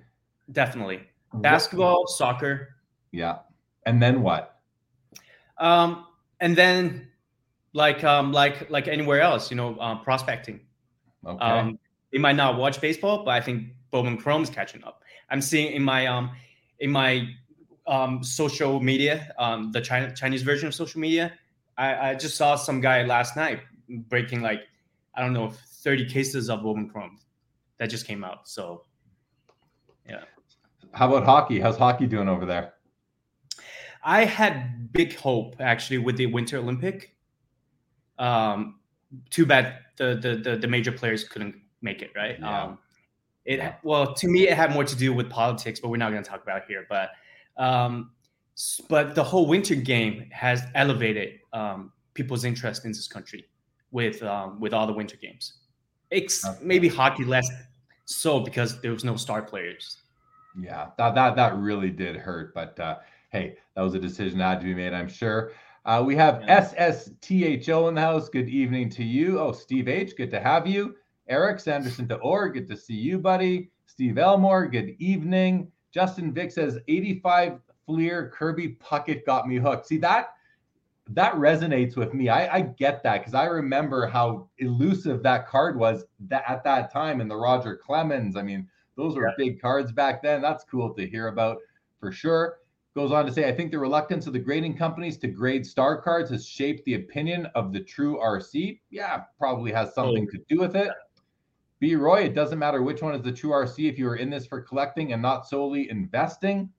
Definitely 0.52 1.02
what- 1.32 1.42
basketball, 1.42 2.08
soccer, 2.08 2.76
Yeah. 3.12 3.40
And 3.86 4.02
then 4.02 4.22
what? 4.22 4.53
Um, 5.64 6.06
and 6.42 6.56
then 6.56 7.08
like 7.72 8.04
um, 8.04 8.34
like 8.34 8.70
like 8.70 8.88
anywhere 8.88 9.22
else, 9.22 9.50
you 9.50 9.56
know, 9.56 9.80
um, 9.80 10.02
prospecting. 10.02 10.60
Okay. 11.26 11.44
Um, 11.44 11.80
they 12.12 12.20
might 12.20 12.36
not 12.36 12.58
watch 12.58 12.82
baseball, 12.82 13.24
but 13.24 13.32
I 13.32 13.42
think 13.42 13.70
Bowman 13.90 14.18
Chrome's 14.18 14.50
catching 14.50 14.84
up. 14.84 15.02
I'm 15.30 15.42
seeing 15.42 15.72
in 15.72 15.82
my 15.82 16.06
um 16.06 16.32
in 16.80 16.92
my 16.92 17.30
um 17.88 18.24
social 18.24 18.82
media, 18.82 19.34
um 19.40 19.72
the 19.72 19.80
China 19.80 20.14
Chinese 20.14 20.44
version 20.44 20.68
of 20.68 20.76
social 20.76 21.00
media. 21.00 21.34
I, 21.78 22.10
I 22.10 22.16
just 22.16 22.36
saw 22.36 22.56
some 22.56 22.82
guy 22.82 23.04
last 23.04 23.36
night 23.36 23.62
breaking 24.10 24.42
like 24.42 24.64
I 25.16 25.22
don't 25.22 25.34
know 25.34 25.54
30 25.82 26.10
cases 26.10 26.50
of 26.50 26.62
Bowman 26.62 26.90
Chrome 26.90 27.20
that 27.78 27.90
just 27.90 28.06
came 28.06 28.24
out. 28.24 28.50
So 28.50 28.84
yeah. 30.08 30.26
How 30.92 31.08
about 31.08 31.24
hockey? 31.24 31.62
How's 31.62 31.78
hockey 31.78 32.06
doing 32.06 32.28
over 32.28 32.46
there? 32.46 32.73
I 34.04 34.26
had 34.26 34.92
big 34.92 35.16
hope 35.16 35.56
actually 35.60 35.98
with 35.98 36.18
the 36.18 36.26
Winter 36.28 36.58
Olympic. 36.58 37.16
Um, 38.20 38.80
too 39.30 39.46
bad 39.46 39.80
the 39.98 40.16
the 40.22 40.36
the, 40.36 40.58
the 40.58 40.68
major 40.68 40.92
players 40.92 41.24
couldn't 41.24 41.56
make 41.82 42.02
it. 42.02 42.12
Right. 42.16 42.38
Yeah. 42.40 42.64
Um, 42.64 42.80
it 43.46 43.76
well 43.84 44.14
to 44.14 44.28
me 44.28 44.48
it 44.48 44.56
had 44.56 44.72
more 44.72 44.84
to 44.86 44.96
do 44.96 45.14
with 45.14 45.30
politics, 45.30 45.80
but 45.80 45.90
we're 45.90 45.98
not 45.98 46.12
going 46.12 46.24
to 46.24 46.30
talk 46.30 46.44
about 46.44 46.58
it 46.60 46.64
here. 46.68 46.86
But 46.90 47.12
um, 47.58 48.12
but 48.90 49.16
the 49.16 49.24
whole 49.24 49.48
Winter 49.48 49.76
game 49.76 50.30
has 50.32 50.64
elevated 50.76 51.40
um, 51.52 51.92
people's 52.14 52.46
interest 52.46 52.86
in 52.86 52.92
this 52.92 53.08
country 53.08 53.46
with 53.92 54.22
um, 54.24 54.60
with 54.60 54.74
all 54.74 54.88
the 54.88 54.94
Winter 54.94 55.18
games. 55.18 55.54
It's 56.12 56.46
Okay. 56.46 56.60
maybe 56.62 56.88
hockey 56.88 57.26
less 57.26 57.50
so 58.06 58.40
because 58.40 58.80
there 58.82 58.92
was 58.92 59.04
no 59.04 59.16
star 59.16 59.42
players. 59.42 59.98
Yeah, 60.60 60.90
that 60.98 61.16
that 61.16 61.36
that 61.36 61.58
really 61.58 61.90
did 61.90 62.16
hurt. 62.16 62.54
But 62.54 62.80
uh, 62.80 62.98
hey, 63.34 63.58
that 63.76 63.82
was 63.82 63.96
a 63.96 64.00
decision 64.00 64.38
that 64.38 64.46
had 64.48 64.60
to 64.62 64.66
be 64.66 64.76
made, 64.76 64.94
I'm 64.94 65.10
sure. 65.10 65.52
Uh, 65.86 66.02
we 66.06 66.16
have 66.16 66.44
Yeah. 66.44 66.62
SSTHO 66.62 67.90
in 67.90 67.96
the 67.96 68.02
house. 68.02 68.30
Good 68.30 68.48
evening 68.48 68.90
to 68.92 69.04
you. 69.04 69.40
Oh, 69.40 69.52
Steve 69.52 69.90
H, 69.90 70.16
good 70.16 70.32
to 70.32 70.40
have 70.40 70.66
you. 70.66 70.96
Eric 71.28 71.60
Sanderson 71.60 72.08
to 72.10 72.16
Or, 72.18 72.48
good 72.50 72.68
to 72.68 72.78
see 72.78 72.94
you, 72.94 73.18
buddy. 73.20 73.72
Steve 73.88 74.18
Elmore, 74.18 74.68
good 74.68 74.96
evening. 75.00 75.72
Justin 75.92 76.32
Vick 76.34 76.52
says 76.52 76.80
85 76.88 77.60
Fleer 77.86 78.30
Kirby 78.30 78.78
Puckett 78.82 79.26
got 79.26 79.48
me 79.48 79.58
hooked. 79.58 79.88
See 79.88 79.98
that 79.98 80.30
that 81.10 81.34
resonates 81.34 81.98
with 81.98 82.14
me. 82.14 82.30
I, 82.30 82.56
I 82.56 82.62
get 82.62 83.04
that 83.04 83.18
because 83.20 83.34
I 83.34 83.46
remember 83.46 84.08
how 84.08 84.48
elusive 84.60 85.22
that 85.24 85.48
card 85.48 85.78
was 85.78 86.06
that 86.30 86.46
at 86.48 86.64
that 86.64 86.94
time 86.94 87.20
in 87.20 87.28
the 87.28 87.36
Roger 87.36 87.76
Clemens. 87.76 88.38
I 88.38 88.42
mean, 88.42 88.70
those 88.96 89.18
were 89.18 89.34
big 89.38 89.62
cards 89.62 89.92
back 89.92 90.24
then. 90.24 90.42
That's 90.42 90.64
cool 90.64 90.94
to 90.94 91.06
hear 91.06 91.28
about 91.28 91.58
for 92.00 92.14
sure. 92.14 92.60
Goes 92.96 93.12
on 93.12 93.26
to 93.26 93.34
say, 93.34 93.50
I 93.50 93.52
think 93.52 93.72
the 93.72 93.80
reluctance 93.80 94.28
of 94.28 94.34
the 94.34 94.40
grading 94.40 94.78
companies 94.78 95.18
to 95.18 95.28
grade 95.28 95.66
star 95.66 96.00
cards 96.00 96.30
has 96.30 96.46
shaped 96.46 96.86
the 96.86 96.94
opinion 96.94 97.48
of 97.56 97.74
the 97.74 97.80
true 97.80 98.20
RC. 98.24 98.80
Yeah, 98.92 99.24
probably 99.40 99.72
has 99.72 99.96
something 99.96 100.28
to 100.30 100.38
do 100.48 100.60
with 100.60 100.76
it. 100.76 100.92
B. 101.80 101.96
Roy, 101.96 102.22
it 102.22 102.36
doesn't 102.36 102.60
matter 102.60 102.82
which 102.84 103.02
one 103.02 103.16
is 103.16 103.24
the 103.24 103.32
true 103.32 103.50
RC 103.50 103.90
if 103.90 103.98
you 103.98 104.08
are 104.08 104.16
in 104.16 104.30
this 104.30 104.46
for 104.46 104.62
collecting 104.62 105.12
and 105.12 105.22
not 105.22 105.48
solely 105.48 105.90
investing. 105.90 106.70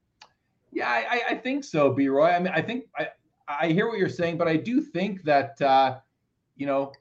Yeah, 0.73 0.89
I, 0.89 1.23
I- 1.31 1.35
think 1.35 1.65
so, 1.65 1.93
B. 1.93 2.09
Roy. 2.09 2.31
I 2.31 2.39
mean, 2.39 2.53
I 2.55 2.63
think 2.63 2.87
I, 2.97 3.09
I 3.47 3.69
hear 3.69 3.89
what 3.89 3.99
you're 3.99 4.09
saying, 4.09 4.39
but 4.39 4.49
I 4.49 4.57
do 4.57 4.81
think 4.81 5.23
that 5.25 5.61
uh, 5.61 5.99
you 6.57 6.67
know 6.67 6.93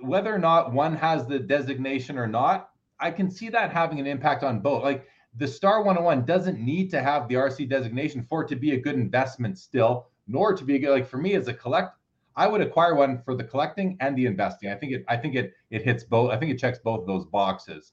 whether 0.00 0.32
or 0.32 0.38
not 0.38 0.72
one 0.72 0.94
has 0.94 1.26
the 1.26 1.38
designation 1.38 2.18
or 2.18 2.26
not, 2.26 2.70
I 3.00 3.10
can 3.10 3.30
see 3.30 3.48
that 3.48 3.72
having 3.72 3.98
an 3.98 4.06
impact 4.06 4.44
on 4.44 4.60
both. 4.60 4.82
Like 4.82 5.06
the 5.36 5.48
Star 5.48 5.82
101 5.82 6.24
doesn't 6.24 6.58
need 6.58 6.90
to 6.90 7.02
have 7.02 7.28
the 7.28 7.36
RC 7.36 7.68
designation 7.68 8.22
for 8.22 8.42
it 8.42 8.48
to 8.48 8.56
be 8.56 8.72
a 8.72 8.80
good 8.80 8.94
investment 8.94 9.58
still, 9.58 10.08
nor 10.26 10.54
to 10.54 10.64
be 10.64 10.76
a 10.76 10.78
good 10.78 10.90
like 10.90 11.08
for 11.08 11.18
me 11.18 11.34
as 11.34 11.48
a 11.48 11.54
collect. 11.54 11.96
I 12.36 12.46
would 12.46 12.60
acquire 12.60 12.94
one 12.94 13.22
for 13.24 13.34
the 13.34 13.44
collecting 13.44 13.96
and 14.00 14.16
the 14.16 14.26
investing. 14.26 14.70
I 14.70 14.74
think 14.74 14.92
it. 14.92 15.04
I 15.08 15.16
think 15.16 15.34
it. 15.34 15.52
It 15.70 15.82
hits 15.82 16.04
both. 16.04 16.30
I 16.30 16.38
think 16.38 16.50
it 16.50 16.58
checks 16.58 16.78
both 16.78 17.00
of 17.00 17.06
those 17.06 17.24
boxes. 17.26 17.92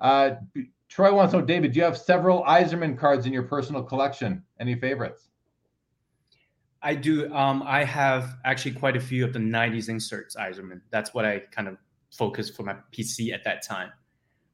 Uh, 0.00 0.32
Troy 0.88 1.12
wants 1.12 1.32
to 1.32 1.40
know, 1.40 1.44
David, 1.44 1.72
do 1.72 1.78
you 1.78 1.84
have 1.84 1.98
several 1.98 2.44
Yzerman 2.44 2.96
cards 2.96 3.26
in 3.26 3.32
your 3.32 3.42
personal 3.42 3.82
collection? 3.82 4.42
Any 4.60 4.74
favorites? 4.74 5.28
I 6.82 6.94
do. 6.94 7.32
Um, 7.34 7.62
I 7.66 7.84
have 7.84 8.36
actually 8.44 8.72
quite 8.72 8.96
a 8.96 9.00
few 9.00 9.24
of 9.24 9.32
the 9.32 9.40
'90s 9.40 9.88
inserts, 9.88 10.36
Yzerman. 10.36 10.80
That's 10.90 11.12
what 11.12 11.24
I 11.24 11.40
kind 11.50 11.68
of 11.68 11.76
focused 12.12 12.56
for 12.56 12.62
my 12.62 12.76
PC 12.92 13.32
at 13.32 13.44
that 13.44 13.62
time. 13.62 13.90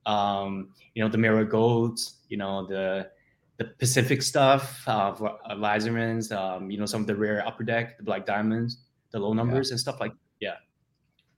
Um, 0.06 0.70
you 0.94 1.02
know, 1.02 1.08
the 1.08 1.18
Mirror 1.18 1.44
Golds. 1.44 2.16
You 2.28 2.36
know, 2.38 2.66
the 2.66 3.10
the 3.56 3.64
Pacific 3.64 4.22
stuff 4.22 4.82
of, 4.86 5.22
of 5.22 6.32
Um, 6.32 6.70
you 6.70 6.78
know, 6.78 6.86
some 6.86 7.00
of 7.00 7.06
the 7.06 7.14
rare 7.14 7.46
Upper 7.46 7.64
Deck, 7.64 7.98
the 7.98 8.02
Black 8.02 8.26
Diamonds, 8.26 8.78
the 9.12 9.18
low 9.18 9.32
numbers, 9.32 9.70
and 9.70 9.78
stuff 9.78 10.00
like. 10.00 10.12
Yeah. 10.40 10.54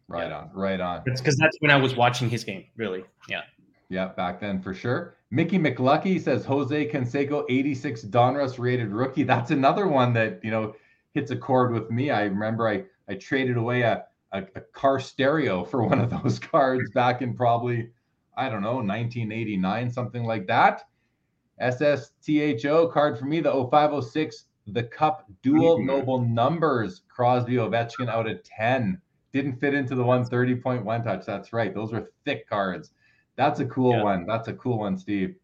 Right 0.09 0.31
on, 0.31 0.51
right 0.55 0.81
on. 0.81 1.03
Because 1.05 1.37
that's 1.37 1.57
when 1.61 1.71
I 1.71 1.77
was 1.77 1.97
watching 1.97 2.31
his 2.31 2.45
game. 2.45 2.67
Really, 2.77 3.05
yeah. 3.29 3.43
Yeah, 3.89 4.09
back 4.09 4.41
then 4.41 4.61
for 4.61 4.73
sure. 4.73 5.17
Mickey 5.31 5.59
McLucky 5.59 6.21
says 6.21 6.45
Jose 6.45 6.89
Canseco, 6.91 7.45
86 7.49 8.05
Donruss 8.05 8.59
rated 8.59 8.89
rookie. 8.93 9.25
That's 9.25 9.51
another 9.51 9.89
one 9.89 10.13
that 10.15 10.41
you 10.45 10.51
know 10.51 10.75
hits 11.13 11.31
a 11.31 11.37
chord 11.37 11.73
with 11.73 11.91
me. 11.91 12.11
I 12.11 12.25
remember 12.25 12.69
I 12.69 12.85
I 13.09 13.15
traded 13.15 13.57
away 13.57 13.83
a, 13.83 14.05
a, 14.33 14.43
a 14.55 14.61
car 14.73 15.01
stereo 15.01 15.65
for 15.65 15.83
one 15.85 16.01
of 16.01 16.11
those 16.11 16.39
cards 16.53 16.91
back 16.93 17.23
in 17.23 17.35
probably 17.35 17.91
I 18.37 18.49
don't 18.49 18.63
know 18.63 18.77
1989 18.77 19.91
something 19.91 20.25
like 20.25 20.47
that. 20.47 20.83
SSTHO 21.61 22.93
card 22.93 23.19
for 23.19 23.25
me 23.25 23.41
the 23.41 23.51
0506 23.51 24.47
the 24.69 24.83
Cup 24.83 25.27
dual 25.43 25.79
Mhm. 25.79 25.87
noble 25.87 26.21
numbers 26.21 27.03
Crosby 27.09 27.55
Ovechkin 27.55 28.09
out 28.09 28.29
of 28.29 28.43
10 28.43 29.01
didn't 29.33 29.57
fit 29.61 29.75
into 29.75 29.95
the 29.95 30.05
130.1 30.05 31.03
touch. 31.03 31.25
That's 31.27 31.53
right. 31.53 31.75
Those 31.75 31.93
are 31.93 32.11
thick 32.25 32.49
cards. 32.49 32.93
That's 33.37 33.61
a 33.61 33.67
cool 33.67 33.93
Yeah. 33.93 34.03
one. 34.03 34.27
That's 34.27 34.49
a 34.49 34.55
cool 34.55 34.79
one, 34.79 34.97
Steve. 34.97 35.37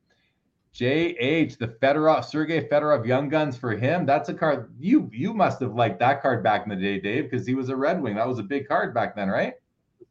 JH, 0.72 1.58
the 1.58 1.68
Fedorov, 1.68 2.24
Sergey 2.24 2.66
Fedorov 2.66 3.06
Young 3.06 3.28
Guns 3.28 3.58
for 3.58 3.72
him. 3.72 4.06
That's 4.06 4.30
a 4.30 4.34
card 4.34 4.74
you 4.78 5.10
you 5.12 5.34
must 5.34 5.60
have 5.60 5.74
liked 5.74 5.98
that 5.98 6.22
card 6.22 6.42
back 6.42 6.62
in 6.64 6.70
the 6.70 6.76
day, 6.76 6.98
Dave, 6.98 7.24
because 7.30 7.46
he 7.46 7.54
was 7.54 7.68
a 7.68 7.76
Red 7.76 8.00
Wing. 8.02 8.14
That 8.14 8.26
was 8.26 8.38
a 8.38 8.42
big 8.42 8.66
card 8.66 8.94
back 8.94 9.14
then, 9.14 9.28
right? 9.28 9.54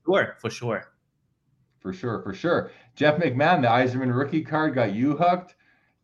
Sure, 0.05 0.35
for 0.39 0.49
sure. 0.51 0.90
For 1.81 1.93
sure, 1.93 2.21
for 2.21 2.33
sure. 2.33 2.71
Jeff 2.95 3.17
McMahon, 3.17 3.61
the 3.61 3.67
Yzerman 3.67 4.15
rookie 4.15 4.43
card 4.43 4.75
got 4.75 4.93
you 4.93 5.17
hooked. 5.17 5.55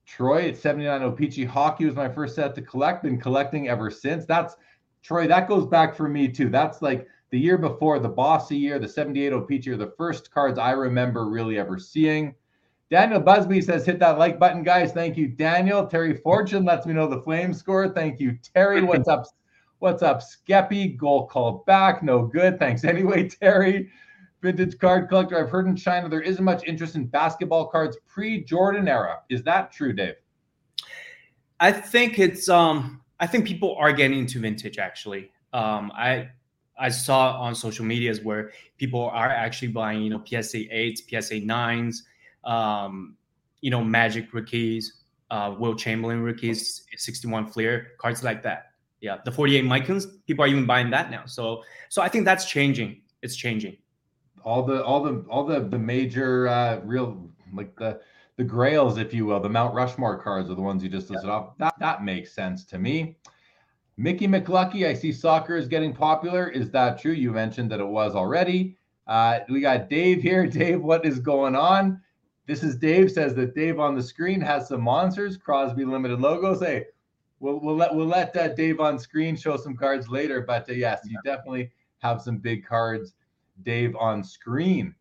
Troy 0.05 0.47
at 0.47 0.57
79 0.57 1.03
O-Pee-Chee 1.03 1.45
Hockey 1.45 1.85
was 1.85 1.95
my 1.95 2.09
first 2.09 2.35
set 2.35 2.55
to 2.55 2.61
collect. 2.61 3.03
Been 3.03 3.19
collecting 3.19 3.67
ever 3.67 3.91
since. 3.91 4.25
That's 4.25 4.55
Troy, 5.03 5.27
that 5.27 5.47
goes 5.47 5.65
back 5.65 5.95
for 5.95 6.09
me 6.09 6.27
too. 6.27 6.49
That's 6.49 6.81
like 6.81 7.07
the 7.29 7.39
year 7.39 7.57
before 7.57 7.99
the 7.99 8.09
Bossy 8.09 8.57
year, 8.57 8.79
the 8.79 8.87
78 8.87 9.33
O-Pee-Chee 9.33 9.71
are 9.71 9.77
the 9.77 9.93
first 9.97 10.31
cards 10.31 10.57
I 10.57 10.71
remember 10.71 11.29
really 11.29 11.59
ever 11.59 11.77
seeing. 11.77 12.33
Daniel 12.89 13.19
Busby 13.19 13.61
says, 13.61 13.85
hit 13.85 13.99
that 13.99 14.17
like 14.17 14.39
button, 14.39 14.63
guys. 14.63 14.93
Thank 14.93 15.17
you, 15.17 15.27
Daniel. 15.27 15.85
Terry 15.85 16.15
Fortune 16.15 16.63
lets 16.63 16.85
me 16.85 16.93
know 16.93 17.07
the 17.07 17.21
flame 17.21 17.53
score. 17.53 17.89
Thank 17.89 18.19
you, 18.19 18.37
Terry. 18.53 18.81
What's 18.81 19.09
up? 19.09 19.25
What's 19.79 20.01
up, 20.01 20.21
Skeppy? 20.21 20.97
Goal 20.97 21.27
called 21.27 21.65
back. 21.65 22.01
No 22.01 22.25
good. 22.25 22.57
Thanks 22.57 22.85
anyway, 22.85 23.27
Terry. 23.27 23.89
Vintage 24.47 24.79
card 24.79 25.09
collector. 25.09 25.37
I've 25.37 25.49
heard 25.49 25.67
in 25.67 25.75
China 25.75 26.07
there 26.07 26.21
isn't 26.21 26.43
much 26.43 26.63
interest 26.65 26.95
in 26.95 27.05
basketball 27.05 27.67
cards 27.67 27.97
pre 28.07 28.41
Jordan 28.45 28.87
era. 28.87 29.19
Is 29.29 29.43
that 29.43 29.73
true, 29.73 29.91
Dave? 29.91 30.15
I 31.59 31.73
think 31.73 32.17
it's 32.17 32.47
um 32.47 33.01
I 33.19 33.27
think 33.27 33.45
people 33.45 33.75
are 33.77 33.91
getting 33.91 34.19
into 34.19 34.39
vintage 34.39 34.77
actually. 34.77 35.31
Um 35.51 35.91
I 35.93 36.29
I 36.79 36.87
saw 36.87 37.37
on 37.41 37.55
social 37.55 37.83
medias 37.83 38.21
where 38.21 38.51
people 38.77 39.09
are 39.09 39.29
actually 39.29 39.69
buying, 39.69 40.01
you 40.01 40.11
know, 40.11 40.23
PSA 40.23 40.59
8s, 40.59 40.99
PSA 41.09 41.41
9s, 41.41 41.97
um, 42.45 43.17
you 43.61 43.71
know, 43.71 43.83
Magic 43.83 44.31
rookies, 44.31 45.01
uh, 45.31 45.55
Wilt 45.59 45.79
Chamberlain 45.79 46.21
rookies, 46.21 46.85
61 46.95 47.47
Fleer, 47.47 47.93
cards 47.97 48.23
like 48.23 48.43
that. 48.43 48.71
Yeah, 49.01 49.17
the 49.25 49.31
48 49.31 49.65
Mikans, 49.65 50.05
people 50.25 50.45
are 50.45 50.47
even 50.47 50.65
buying 50.65 50.89
that 50.91 51.11
now. 51.11 51.25
So 51.25 51.63
so 51.89 52.01
I 52.01 52.07
think 52.07 52.23
that's 52.23 52.45
changing. 52.45 53.01
It's 53.21 53.35
changing. 53.35 53.77
All 54.47 54.63
the 54.63 54.81
all 54.83 55.03
the 55.03 55.25
all 55.29 55.45
the 55.45 55.59
the 55.59 55.77
major 55.77 56.47
uh, 56.47 56.79
real 56.85 57.29
like 57.53 57.75
the 57.75 57.99
the 58.37 58.43
grails, 58.43 58.97
if 58.97 59.13
you 59.13 59.25
will, 59.25 59.41
the 59.41 59.49
Mount 59.49 59.73
Rushmore 59.73 60.21
cards 60.21 60.49
are 60.49 60.55
the 60.55 60.61
ones 60.61 60.81
you 60.81 60.89
just 60.89 61.09
listed 61.09 61.27
yeah. 61.27 61.35
off. 61.35 61.57
That 61.57 61.77
that 61.79 62.03
makes 62.03 62.31
sense 62.31 62.63
to 62.65 62.79
me. 62.79 63.17
Mickey 63.97 64.27
McLucky, 64.27 64.87
I 64.87 64.93
see 64.93 65.11
soccer 65.11 65.57
is 65.57 65.67
getting 65.67 65.93
popular. 65.93 66.47
Is 66.49 66.71
that 66.71 67.01
true? 67.01 67.11
You 67.11 67.31
mentioned 67.31 67.71
that 67.71 67.79
it 67.81 67.87
was 67.87 68.15
already. 68.15 68.77
Uh, 69.07 69.39
we 69.49 69.59
got 69.59 69.89
Dave 69.89 70.21
here. 70.21 70.47
Dave, 70.59 70.81
what 70.81 71.05
is 71.05 71.19
going 71.19 71.55
on? 71.55 72.01
This 72.45 72.63
is 72.63 72.77
Dave 72.77 73.11
says 73.11 73.35
that 73.35 73.53
Dave 73.53 73.79
on 73.79 73.95
the 73.95 74.03
screen 74.03 74.39
has 74.39 74.69
some 74.69 74.81
monsters, 74.81 75.35
Crosby 75.35 75.83
limited 75.83 76.21
logos. 76.21 76.61
Hey, 76.61 76.85
we'll 77.41 77.59
we'll 77.59 77.75
let 77.75 77.93
we'll 77.93 78.07
let 78.07 78.35
uh, 78.37 78.47
Dave 78.49 78.79
on 78.79 78.97
screen 78.97 79.35
show 79.35 79.57
some 79.57 79.75
cards 79.75 80.07
later. 80.07 80.39
But 80.39 80.69
uh, 80.69 80.73
yes, 80.73 81.01
you 81.05 81.19
definitely 81.25 81.71
have 81.99 82.21
some 82.21 82.37
big 82.37 82.65
cards, 82.65 83.13
Dave 83.63 83.95
on 83.95 84.23
screen. 84.23 84.93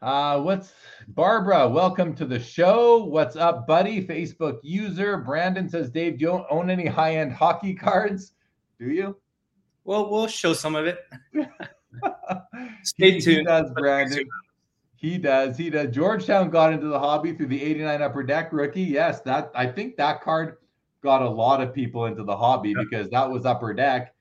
Uh, 0.00 0.40
what's 0.40 0.72
Barbara? 1.08 1.68
Welcome 1.68 2.14
to 2.16 2.24
the 2.24 2.40
show. 2.40 3.04
What's 3.04 3.36
up, 3.36 3.66
buddy? 3.66 4.04
Facebook 4.04 4.58
user 4.62 5.18
Brandon 5.18 5.68
says, 5.68 5.90
Dave, 5.90 6.18
do 6.18 6.24
you 6.24 6.44
own 6.50 6.70
any 6.70 6.86
high 6.86 7.16
end 7.16 7.32
hockey 7.32 7.74
cards? 7.74 8.32
Do 8.80 8.86
you? 8.90 9.16
Well, 9.84 10.10
we'll 10.10 10.26
show 10.26 10.54
some 10.54 10.74
of 10.74 10.86
it. 10.86 10.98
Stay 12.82 13.20
tuned. 13.20 13.38
He 13.38 13.44
does, 13.44 13.70
Brandon. 13.72 14.28
He 14.96 15.18
does. 15.18 15.56
He 15.56 15.70
does. 15.70 15.94
Georgetown 15.94 16.50
got 16.50 16.72
into 16.72 16.86
the 16.86 16.98
hobby 16.98 17.34
through 17.34 17.48
the 17.48 17.62
89 17.62 18.02
upper 18.02 18.22
deck 18.22 18.52
rookie. 18.52 18.82
Yes, 18.82 19.20
that 19.22 19.50
I 19.54 19.66
think 19.66 19.96
that 19.96 20.20
card 20.20 20.56
got 21.02 21.22
a 21.22 21.28
lot 21.28 21.60
of 21.60 21.74
people 21.74 22.06
into 22.06 22.22
the 22.22 22.36
hobby 22.36 22.74
because 22.74 23.08
that 23.10 23.28
was 23.28 23.44
upper 23.44 23.74
deck. 23.74 24.14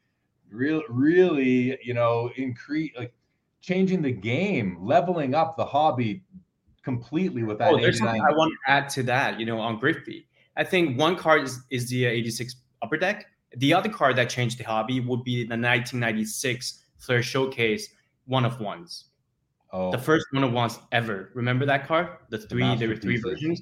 Real, 0.51 0.81
really, 0.89 1.77
you 1.83 1.93
know, 1.93 2.31
increase 2.35 2.91
like 2.97 3.13
changing 3.61 4.01
the 4.01 4.11
game, 4.11 4.77
leveling 4.81 5.35
up 5.35 5.55
the 5.55 5.65
hobby 5.65 6.23
completely 6.83 7.43
with 7.43 7.59
that. 7.59 7.73
Oh, 7.73 7.79
there's 7.79 7.99
something 7.99 8.21
I 8.21 8.33
want 8.33 8.51
to 8.51 8.71
add 8.71 8.89
to 8.89 9.03
that. 9.03 9.39
You 9.39 9.45
know, 9.45 9.59
on 9.59 9.79
Griffey, 9.79 10.27
I 10.57 10.63
think 10.63 10.97
one 10.99 11.15
card 11.15 11.43
is, 11.43 11.59
is 11.69 11.89
the 11.89 12.07
uh, 12.07 12.11
86 12.11 12.55
upper 12.81 12.97
deck. 12.97 13.27
The 13.57 13.73
other 13.73 13.89
card 13.89 14.15
that 14.15 14.29
changed 14.29 14.57
the 14.57 14.63
hobby 14.63 14.99
would 14.99 15.23
be 15.23 15.43
the 15.43 15.51
1996 15.51 16.85
Flair 16.97 17.21
Showcase 17.21 17.87
one 18.25 18.45
of 18.45 18.59
ones. 18.59 19.05
Oh. 19.73 19.91
The 19.91 19.97
first 19.97 20.25
one 20.31 20.43
of 20.43 20.51
ones 20.51 20.79
ever. 20.91 21.31
Remember 21.33 21.65
that 21.65 21.87
card? 21.87 22.09
The 22.29 22.37
three, 22.37 22.63
the 22.63 22.75
there 22.75 22.89
were 22.89 22.95
three 22.95 23.17
versions. 23.17 23.61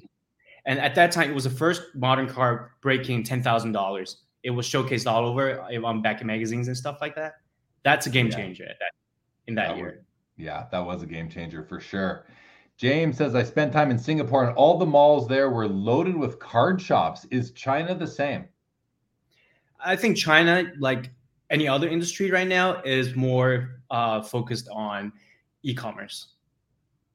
And 0.66 0.78
at 0.78 0.94
that 0.94 1.12
time, 1.12 1.30
it 1.30 1.34
was 1.34 1.44
the 1.44 1.50
first 1.50 1.82
modern 1.94 2.28
card 2.28 2.68
breaking 2.82 3.22
ten 3.24 3.42
thousand 3.42 3.72
dollars. 3.72 4.18
It 4.42 4.50
was 4.50 4.66
showcased 4.66 5.10
all 5.10 5.26
over 5.26 5.66
eh, 5.70 5.78
on 5.82 6.02
back 6.02 6.20
in 6.20 6.26
magazines 6.26 6.68
and 6.68 6.76
stuff 6.76 6.98
like 7.00 7.14
that. 7.16 7.34
That's 7.82 8.06
a 8.06 8.10
game 8.10 8.26
yeah. 8.26 8.36
changer 8.36 8.64
at 8.64 8.78
that 8.78 8.92
in 9.46 9.54
that, 9.54 9.68
that 9.68 9.76
year. 9.76 9.86
Was, 9.86 10.04
yeah, 10.36 10.66
that 10.70 10.84
was 10.84 11.02
a 11.02 11.06
game 11.06 11.28
changer 11.28 11.62
for 11.62 11.80
sure. 11.80 12.26
James 12.76 13.18
says, 13.18 13.34
I 13.34 13.42
spent 13.42 13.72
time 13.72 13.90
in 13.90 13.98
Singapore 13.98 14.44
and 14.44 14.56
all 14.56 14.78
the 14.78 14.86
malls 14.86 15.28
there 15.28 15.50
were 15.50 15.68
loaded 15.68 16.16
with 16.16 16.38
card 16.38 16.80
shops. 16.80 17.26
Is 17.30 17.50
China 17.52 17.94
the 17.94 18.06
same? 18.06 18.48
I 19.84 19.96
think 19.96 20.16
China, 20.16 20.64
like 20.78 21.10
any 21.50 21.68
other 21.68 21.88
industry 21.88 22.30
right 22.30 22.48
now, 22.48 22.80
is 22.82 23.14
more 23.14 23.82
uh, 23.90 24.22
focused 24.22 24.68
on 24.72 25.12
e 25.62 25.74
commerce. 25.74 26.28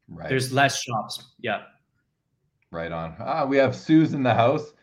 Right. 0.08 0.30
There's 0.30 0.54
less 0.54 0.82
shops. 0.82 1.32
Yeah. 1.40 1.64
Right 2.70 2.92
on. 2.92 3.16
Ah, 3.20 3.46
we 3.46 3.58
have 3.58 3.76
Suze 3.76 4.14
in 4.14 4.22
the 4.22 4.34
house. 4.34 4.74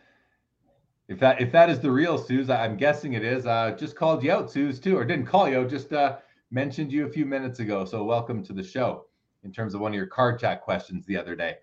If 1.07 1.19
that 1.19 1.41
if 1.41 1.51
that 1.51 1.69
is 1.69 1.79
the 1.79 1.91
real 1.91 2.17
Suze, 2.17 2.49
I'm 2.49 2.75
guessing 2.75 3.13
it 3.13 3.23
is. 3.23 3.45
Uh, 3.45 3.75
just 3.77 3.95
called 3.95 4.23
you 4.23 4.31
out, 4.31 4.51
Suze, 4.51 4.79
too, 4.79 4.97
or 4.97 5.05
didn't 5.05 5.27
call 5.27 5.47
you 5.47 5.59
out, 5.59 5.69
just 5.69 5.93
uh, 5.93 6.17
mentioned 6.53 6.91
you 6.91 7.07
a 7.07 7.09
few 7.09 7.25
minutes 7.25 7.59
ago. 7.59 7.83
So 7.83 8.03
welcome 8.03 8.43
to 8.43 8.53
the 8.53 8.63
show 8.63 9.05
in 9.43 9.51
terms 9.51 9.73
of 9.73 9.81
one 9.81 9.91
of 9.91 9.95
your 9.95 10.05
card 10.05 10.39
chat 10.39 10.61
questions 10.61 11.05
the 11.05 11.17
other 11.17 11.35
day. 11.35 11.55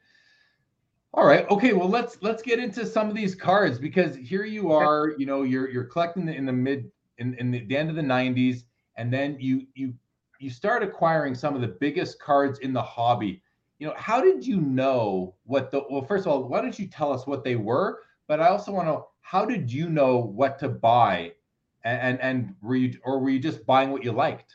All 1.15 1.25
right. 1.25 1.49
Okay. 1.51 1.73
Well, 1.73 1.89
let's 1.89 2.19
let's 2.23 2.43
get 2.43 2.59
into 2.59 2.85
some 2.85 3.09
of 3.09 3.17
these 3.17 3.35
cards 3.35 3.79
because 3.79 4.17
here 4.17 4.45
you 4.45 4.71
are. 4.73 5.15
You 5.17 5.27
know, 5.27 5.43
you're 5.43 5.69
you're 5.69 5.85
collecting 5.85 6.29
in 6.29 6.45
the 6.45 6.53
mid 6.53 6.91
in, 7.19 7.35
in 7.35 7.51
the, 7.51 7.65
the 7.67 7.77
end 7.77 7.91
of 7.91 7.97
the 7.97 8.03
90s, 8.03 8.65
and 8.97 9.13
then 9.13 9.37
you 9.41 9.67
you 9.75 9.95
you 10.39 10.51
start 10.51 10.83
acquiring 10.83 11.35
some 11.35 11.55
of 11.55 11.61
the 11.61 11.69
biggest 11.69 12.21
cards 12.21 12.61
in 12.61 12.73
the 12.73 12.83
hobby. 12.83 13.43
You 13.79 13.89
know, 13.89 13.95
how 13.97 14.21
did 14.21 14.47
you 14.47 14.61
know 14.61 15.35
what 15.45 15.71
the 15.71 15.83
well? 15.91 16.05
First 16.05 16.27
of 16.27 16.33
all, 16.33 16.45
why 16.49 16.61
don't 16.61 16.79
you 16.79 16.87
tell 16.87 17.13
us 17.13 17.27
what 17.27 17.43
they 17.43 17.57
were? 17.57 18.03
But 18.29 18.41
I 18.41 18.49
also 18.49 18.71
want 18.73 18.87
to 18.87 18.93
know 18.93 19.09
how 19.23 19.45
did 19.45 19.73
you 19.73 19.89
know 19.91 20.17
what 20.17 20.59
to 20.61 20.69
buy, 20.69 21.33
and 21.83 22.01
and, 22.01 22.21
and 22.21 22.55
were 22.63 22.77
you 22.77 22.99
or 23.03 23.19
were 23.19 23.31
you 23.31 23.41
just 23.41 23.67
buying 23.67 23.91
what 23.91 24.05
you 24.05 24.13
liked? 24.13 24.55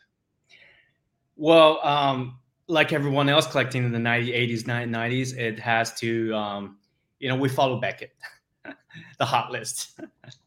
Well, 1.36 1.80
um, 1.86 2.40
like 2.68 2.94
everyone 2.94 3.30
else 3.30 3.48
collecting 3.48 3.84
in 3.84 3.92
the 3.92 4.00
90s, 4.00 4.64
80s, 4.64 4.64
90s, 4.64 5.38
it 5.38 5.60
has 5.60 5.94
to, 5.96 6.34
um, 6.34 6.78
you 7.20 7.30
know, 7.30 7.36
we 7.36 7.50
follow 7.50 7.80
Beckett, 7.80 8.16
the 9.20 9.26
hot 9.26 9.52
list. 9.52 10.00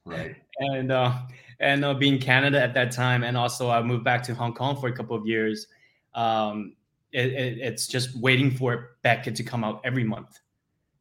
Right. 0.05 0.37
and 0.59 0.91
uh, 0.91 1.13
and 1.61 1.85
uh, 1.85 1.95
being 1.95 2.19
Canada 2.21 2.63
at 2.63 2.75
that 2.75 2.93
time, 2.93 3.25
and 3.25 3.37
also 3.37 3.71
I 3.71 3.83
moved 3.83 4.05
back 4.05 4.23
to 4.25 4.35
Hong 4.35 4.55
Kong 4.55 4.77
for 4.81 4.89
a 4.89 4.93
couple 4.93 5.17
of 5.17 5.27
years. 5.27 5.67
Um, 6.15 6.75
it, 7.13 7.27
it, 7.27 7.59
it's 7.59 7.87
just 7.87 8.17
waiting 8.17 8.51
for 8.51 8.97
Beckett 9.03 9.35
to 9.37 9.43
come 9.43 9.65
out 9.65 9.81
every 9.85 10.05
month. 10.05 10.39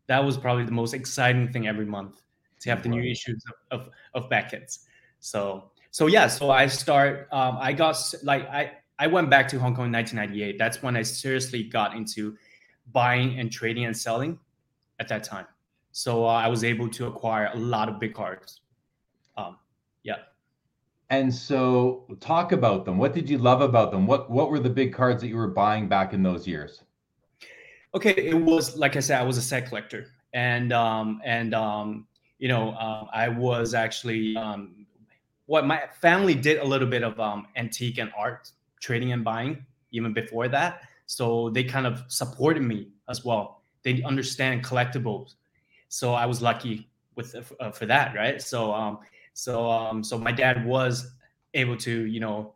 That 0.08 0.24
was 0.24 0.38
probably 0.38 0.64
the 0.64 0.72
most 0.72 0.94
exciting 0.94 1.52
thing 1.52 1.68
every 1.68 1.86
month 1.86 2.22
to 2.62 2.70
have 2.70 2.82
the 2.82 2.90
new 2.90 3.04
issues 3.04 3.44
of, 3.72 3.80
of, 3.80 3.90
of 4.14 4.30
Beckett's. 4.30 4.86
So 5.20 5.72
so 5.92 6.08
yeah, 6.08 6.28
so 6.28 6.52
I 6.52 6.68
start. 6.68 7.28
Um, 7.32 7.58
I 7.60 7.74
got 7.74 7.98
like 8.24 8.48
I 8.50 8.72
I 9.00 9.08
went 9.08 9.30
back 9.30 9.48
to 9.50 9.60
Hong 9.60 9.76
Kong 9.76 9.88
in 9.88 9.92
1998. 9.92 10.58
That's 10.58 10.82
when 10.82 10.96
I 10.96 11.04
seriously 11.04 11.64
got 11.64 11.96
into 11.96 12.36
buying 12.92 13.40
and 13.40 13.52
trading 13.52 13.86
and 13.86 13.96
selling 13.96 14.40
at 15.00 15.08
that 15.10 15.24
time. 15.24 15.46
So 15.92 16.26
uh, 16.26 16.30
I 16.30 16.48
was 16.48 16.64
able 16.64 16.90
to 16.90 17.08
acquire 17.08 17.50
a 17.54 17.58
lot 17.58 17.90
of 17.90 18.00
big 18.00 18.14
cards. 18.14 18.62
Um, 19.36 19.58
yeah. 20.04 20.18
And 21.10 21.34
so 21.34 22.06
talk 22.20 22.52
about 22.52 22.86
them. 22.86 22.98
What 22.98 23.14
did 23.14 23.30
you 23.30 23.38
love 23.38 23.62
about 23.62 23.92
them? 23.92 24.08
What 24.08 24.30
what 24.30 24.50
were 24.50 24.60
the 24.60 24.70
big 24.70 24.94
cards 24.94 25.22
that 25.22 25.28
you 25.28 25.38
were 25.38 25.48
buying 25.48 25.88
back 25.88 26.14
in 26.14 26.22
those 26.22 26.48
years? 26.48 26.84
Okay, 27.96 28.12
it 28.12 28.36
was 28.36 28.78
like 28.78 28.96
I 28.96 29.00
said, 29.00 29.20
I 29.20 29.24
was 29.24 29.38
a 29.38 29.42
set 29.42 29.68
collector, 29.68 30.08
and 30.34 30.74
um, 30.74 31.22
and 31.24 31.56
um, 31.56 32.08
you 32.40 32.50
know, 32.50 32.72
uh, 32.72 33.06
I 33.14 33.30
was 33.30 33.74
actually 33.74 34.36
um, 34.36 34.86
what 35.46 35.66
my 35.66 35.84
family 36.02 36.36
did 36.36 36.60
a 36.60 36.66
little 36.66 36.88
bit 36.88 37.04
of 37.04 37.18
um, 37.20 37.48
antique 37.56 37.98
and 38.00 38.12
art 38.18 38.52
trading 38.80 39.12
and 39.12 39.24
buying 39.24 39.66
even 39.92 40.14
before 40.14 40.48
that. 40.48 40.82
So 41.06 41.50
they 41.50 41.64
kind 41.64 41.88
of 41.88 42.04
supported 42.08 42.64
me 42.64 42.90
as 43.10 43.24
well. 43.24 43.62
They 43.84 44.04
understand 44.04 44.64
collectibles. 44.64 45.36
So 45.90 46.14
I 46.14 46.26
was 46.26 46.42
lucky 46.42 46.90
with 47.16 47.36
uh, 47.60 47.72
for 47.72 47.86
that, 47.86 48.16
right? 48.16 48.42
So 48.42 48.74
um, 48.74 49.00
so 49.34 49.70
um, 49.70 50.04
so 50.04 50.18
my 50.18 50.32
dad 50.32 50.66
was 50.66 51.12
able 51.54 51.78
to, 51.78 52.06
you 52.06 52.20
know, 52.20 52.54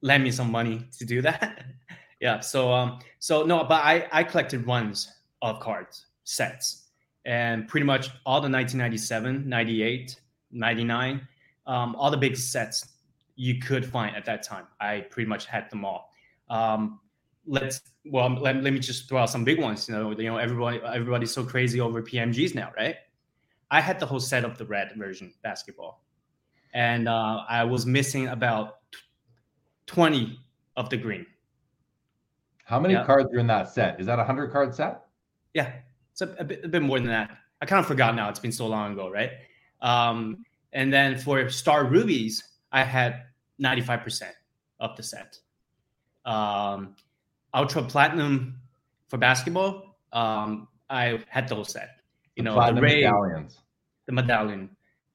lend 0.00 0.24
me 0.24 0.30
some 0.30 0.50
money 0.50 0.86
to 0.98 1.04
do 1.04 1.20
that. 1.22 1.64
yeah. 2.20 2.40
So 2.40 2.72
um, 2.72 2.98
so 3.18 3.44
no, 3.44 3.64
but 3.64 3.84
I 3.84 4.08
I 4.12 4.24
collected 4.24 4.66
runs 4.66 5.12
of 5.42 5.60
cards 5.60 6.06
sets 6.24 6.88
and 7.24 7.68
pretty 7.68 7.84
much 7.84 8.08
all 8.24 8.40
the 8.40 8.50
1997, 8.50 9.48
98, 9.48 10.20
99, 10.50 11.28
um, 11.66 11.94
all 11.96 12.10
the 12.10 12.16
big 12.16 12.36
sets 12.36 12.86
you 13.38 13.60
could 13.60 13.86
find 13.86 14.16
at 14.16 14.24
that 14.24 14.42
time. 14.42 14.66
I 14.80 15.06
pretty 15.10 15.28
much 15.28 15.46
had 15.46 15.70
them 15.70 15.84
all. 15.84 16.10
Um, 16.50 16.98
let's 17.46 17.80
well 18.04 18.28
let, 18.28 18.62
let 18.62 18.72
me 18.72 18.80
just 18.80 19.08
throw 19.08 19.20
out 19.20 19.30
some 19.30 19.44
big 19.44 19.60
ones. 19.60 19.88
You 19.88 19.94
know, 19.94 20.10
you 20.10 20.24
know 20.24 20.36
everybody 20.36 20.80
everybody's 20.84 21.32
so 21.32 21.44
crazy 21.44 21.80
over 21.80 22.02
PMGs 22.02 22.54
now, 22.54 22.72
right? 22.76 22.96
I 23.70 23.80
had 23.80 24.00
the 24.00 24.06
whole 24.06 24.18
set 24.18 24.44
of 24.44 24.58
the 24.58 24.66
red 24.66 24.92
version 24.96 25.32
basketball, 25.42 26.04
and 26.74 27.08
uh, 27.08 27.44
I 27.48 27.62
was 27.62 27.86
missing 27.86 28.28
about 28.28 28.78
twenty 29.86 30.40
of 30.76 30.90
the 30.90 30.96
green. 30.96 31.24
How 32.64 32.80
many 32.80 32.94
yeah. 32.94 33.04
cards 33.04 33.32
are 33.32 33.38
in 33.38 33.46
that 33.46 33.70
set? 33.70 34.00
Is 34.00 34.06
that 34.06 34.18
a 34.18 34.24
hundred 34.24 34.50
card 34.50 34.74
set? 34.74 35.02
Yeah, 35.54 35.72
it's 36.10 36.22
a, 36.22 36.34
a, 36.40 36.44
bit, 36.44 36.64
a 36.64 36.68
bit 36.68 36.82
more 36.82 36.98
than 36.98 37.08
that. 37.08 37.30
I 37.62 37.66
kind 37.66 37.78
of 37.78 37.86
forgot 37.86 38.16
now. 38.16 38.28
It's 38.28 38.40
been 38.40 38.52
so 38.52 38.66
long 38.66 38.92
ago, 38.92 39.10
right? 39.10 39.30
Um, 39.80 40.44
and 40.72 40.92
then 40.92 41.16
for 41.16 41.48
Star 41.48 41.84
Rubies, 41.86 42.42
I 42.72 42.82
had 42.82 43.22
95% 43.62 44.22
of 44.80 44.96
the 44.96 45.02
set. 45.02 45.38
Um, 46.24 46.94
Ultra 47.54 47.82
Platinum 47.82 48.60
for 49.08 49.18
basketball, 49.18 49.96
um, 50.12 50.68
I 50.90 51.22
had 51.28 51.48
those 51.48 51.72
set. 51.72 52.00
You 52.36 52.44
the 52.44 52.50
know, 52.50 52.74
the 52.74 52.80
Ray, 52.80 53.02
medallions. 53.02 53.58
The 54.06 54.12
medallion. 54.12 54.70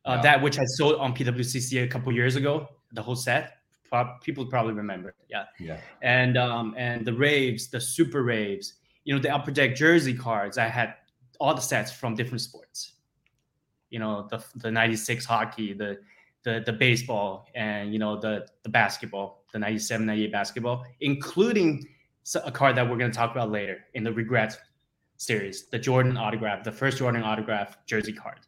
Uh, 0.06 0.22
That 0.22 0.42
which 0.42 0.60
I 0.60 0.66
sold 0.66 0.96
on 0.96 1.16
PWCC 1.16 1.84
a 1.84 1.88
couple 1.88 2.12
years 2.12 2.36
ago, 2.36 2.68
the 2.92 3.02
whole 3.02 3.16
set. 3.16 3.58
People 4.24 4.48
probably 4.48 4.74
remember. 4.74 5.14
Yeah. 5.30 5.46
Yeah. 5.60 5.78
And 6.02 6.36
um, 6.36 6.74
and 6.78 7.06
the 7.06 7.14
raves, 7.14 7.68
the 7.68 7.80
super 7.80 8.24
raves, 8.24 8.74
you 9.04 9.14
know, 9.14 9.22
the 9.22 9.30
upper 9.30 9.52
deck 9.52 9.76
jersey 9.76 10.16
cards. 10.16 10.58
I 10.58 10.66
had 10.66 10.96
all 11.40 11.54
the 11.54 11.62
sets 11.62 11.92
from 11.92 12.16
different 12.16 12.42
sports. 12.42 12.94
You 13.92 14.00
know, 14.00 14.28
the 14.32 14.44
the 14.56 14.72
96 14.72 15.26
hockey, 15.26 15.74
the 15.74 16.00
the 16.44 16.64
the 16.66 16.74
baseball 16.74 17.48
and 17.56 17.94
you 17.94 18.00
know 18.00 18.20
the 18.20 18.48
the 18.64 18.70
basketball, 18.70 19.46
the 19.52 19.60
97 19.60 20.06
98 20.06 20.32
basketball, 20.32 20.86
including 21.02 21.88
a 22.46 22.52
card 22.52 22.76
that 22.76 22.90
we're 22.90 22.98
going 22.98 23.12
to 23.12 23.18
talk 23.18 23.32
about 23.32 23.52
later 23.52 23.86
in 23.94 24.04
the 24.04 24.14
regrets 24.14 24.58
series, 25.18 25.66
the 25.70 25.80
Jordan 25.80 26.18
autograph, 26.18 26.64
the 26.64 26.72
first 26.72 26.98
Jordan 26.98 27.24
autograph 27.24 27.78
jersey 27.86 28.14
card. 28.14 28.40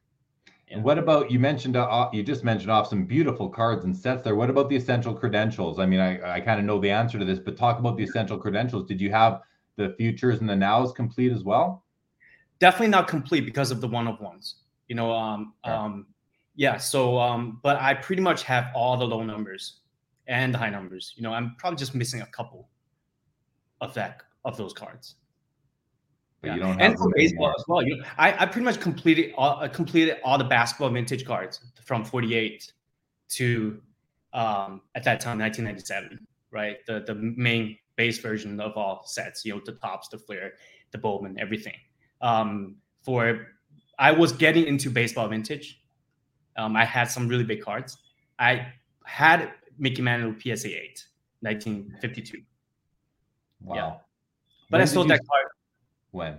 And 0.69 0.83
what 0.83 0.97
about 0.97 1.29
you 1.29 1.39
mentioned 1.39 1.75
uh, 1.77 2.09
you 2.11 2.23
just 2.23 2.43
mentioned 2.43 2.71
off 2.71 2.87
some 2.87 3.05
beautiful 3.05 3.49
cards 3.49 3.85
and 3.85 3.95
sets 3.95 4.23
there. 4.23 4.35
What 4.35 4.49
about 4.49 4.69
the 4.69 4.75
essential 4.75 5.13
credentials? 5.13 5.79
I 5.79 5.85
mean, 5.85 5.99
I, 5.99 6.37
I 6.37 6.39
kind 6.41 6.59
of 6.59 6.65
know 6.65 6.79
the 6.79 6.89
answer 6.89 7.19
to 7.19 7.25
this, 7.25 7.39
but 7.39 7.55
talk 7.55 7.79
about 7.79 7.97
the 7.97 8.03
essential 8.03 8.37
credentials. 8.37 8.87
Did 8.87 8.99
you 8.99 9.11
have 9.11 9.41
the 9.75 9.93
futures 9.97 10.39
and 10.39 10.49
the 10.49 10.55
nows 10.55 10.91
complete 10.91 11.31
as 11.31 11.43
well? 11.43 11.83
Definitely 12.59 12.87
not 12.87 13.07
complete 13.07 13.45
because 13.45 13.69
of 13.69 13.79
the 13.79 13.87
one 13.87 14.07
of 14.07 14.19
ones. 14.19 14.55
You 14.87 14.95
know, 14.95 15.11
um, 15.11 15.53
yeah. 15.65 15.83
um, 15.83 16.07
yeah. 16.55 16.77
So, 16.77 17.19
um, 17.19 17.59
but 17.63 17.77
I 17.77 17.93
pretty 17.93 18.21
much 18.21 18.43
have 18.43 18.67
all 18.75 18.97
the 18.97 19.05
low 19.05 19.23
numbers 19.23 19.81
and 20.27 20.53
the 20.53 20.57
high 20.57 20.69
numbers. 20.69 21.13
You 21.15 21.23
know, 21.23 21.33
I'm 21.33 21.55
probably 21.57 21.77
just 21.77 21.95
missing 21.95 22.21
a 22.21 22.25
couple 22.27 22.69
of 23.81 23.93
that 23.93 24.23
of 24.43 24.57
those 24.57 24.73
cards. 24.73 25.15
But 26.41 26.49
yeah. 26.49 26.53
you 26.55 26.59
don't 26.61 26.81
and 26.81 26.97
for 26.97 27.09
baseball 27.15 27.53
as 27.57 27.63
well. 27.67 27.81
You 27.81 27.97
know, 27.97 28.03
I, 28.17 28.43
I 28.43 28.45
pretty 28.45 28.65
much 28.65 28.79
completed 28.79 29.33
all 29.37 29.67
completed 29.69 30.17
all 30.23 30.37
the 30.37 30.43
basketball 30.43 30.89
vintage 30.89 31.25
cards 31.25 31.59
from 31.83 32.05
48 32.05 32.71
to 33.29 33.81
um, 34.33 34.81
at 34.95 35.03
that 35.03 35.19
time 35.19 35.39
1997, 35.39 36.25
right? 36.51 36.77
The 36.87 37.03
the 37.05 37.15
main 37.15 37.77
base 37.95 38.19
version 38.19 38.59
of 38.59 38.73
all 38.77 39.03
sets. 39.05 39.45
You 39.45 39.55
know, 39.55 39.61
the 39.65 39.73
Topps, 39.73 40.09
the 40.09 40.17
Fleer, 40.17 40.53
the 40.91 40.97
Bowman, 40.97 41.37
everything. 41.39 41.75
Um, 42.21 42.77
for 43.01 43.47
I 43.97 44.11
was 44.11 44.31
getting 44.31 44.65
into 44.65 44.89
baseball 44.89 45.27
vintage. 45.27 45.81
Um, 46.57 46.75
I 46.75 46.85
had 46.85 47.05
some 47.05 47.27
really 47.27 47.43
big 47.43 47.61
cards. 47.61 47.97
I 48.39 48.67
had 49.05 49.51
Mickey 49.77 50.01
Mantle 50.01 50.33
PSA 50.39 50.69
8, 50.69 51.05
1952. 51.41 52.41
Wow. 53.61 53.75
Yeah. 53.75 53.89
But 54.69 54.77
when 54.77 54.81
I 54.81 54.85
sold 54.85 55.09
that 55.09 55.19
card 55.27 55.47
when? 56.11 56.37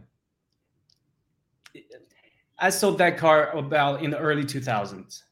I 2.59 2.71
sold 2.71 2.99
that 2.99 3.19
car 3.19 3.55
about 3.57 4.03
in 4.03 4.11
the 4.11 4.19
early 4.19 4.45
2000s. 4.45 5.23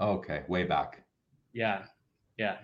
Okay, 0.00 0.42
way 0.48 0.64
back. 0.64 1.04
Yeah, 1.52 1.82
yeah. 2.38 2.56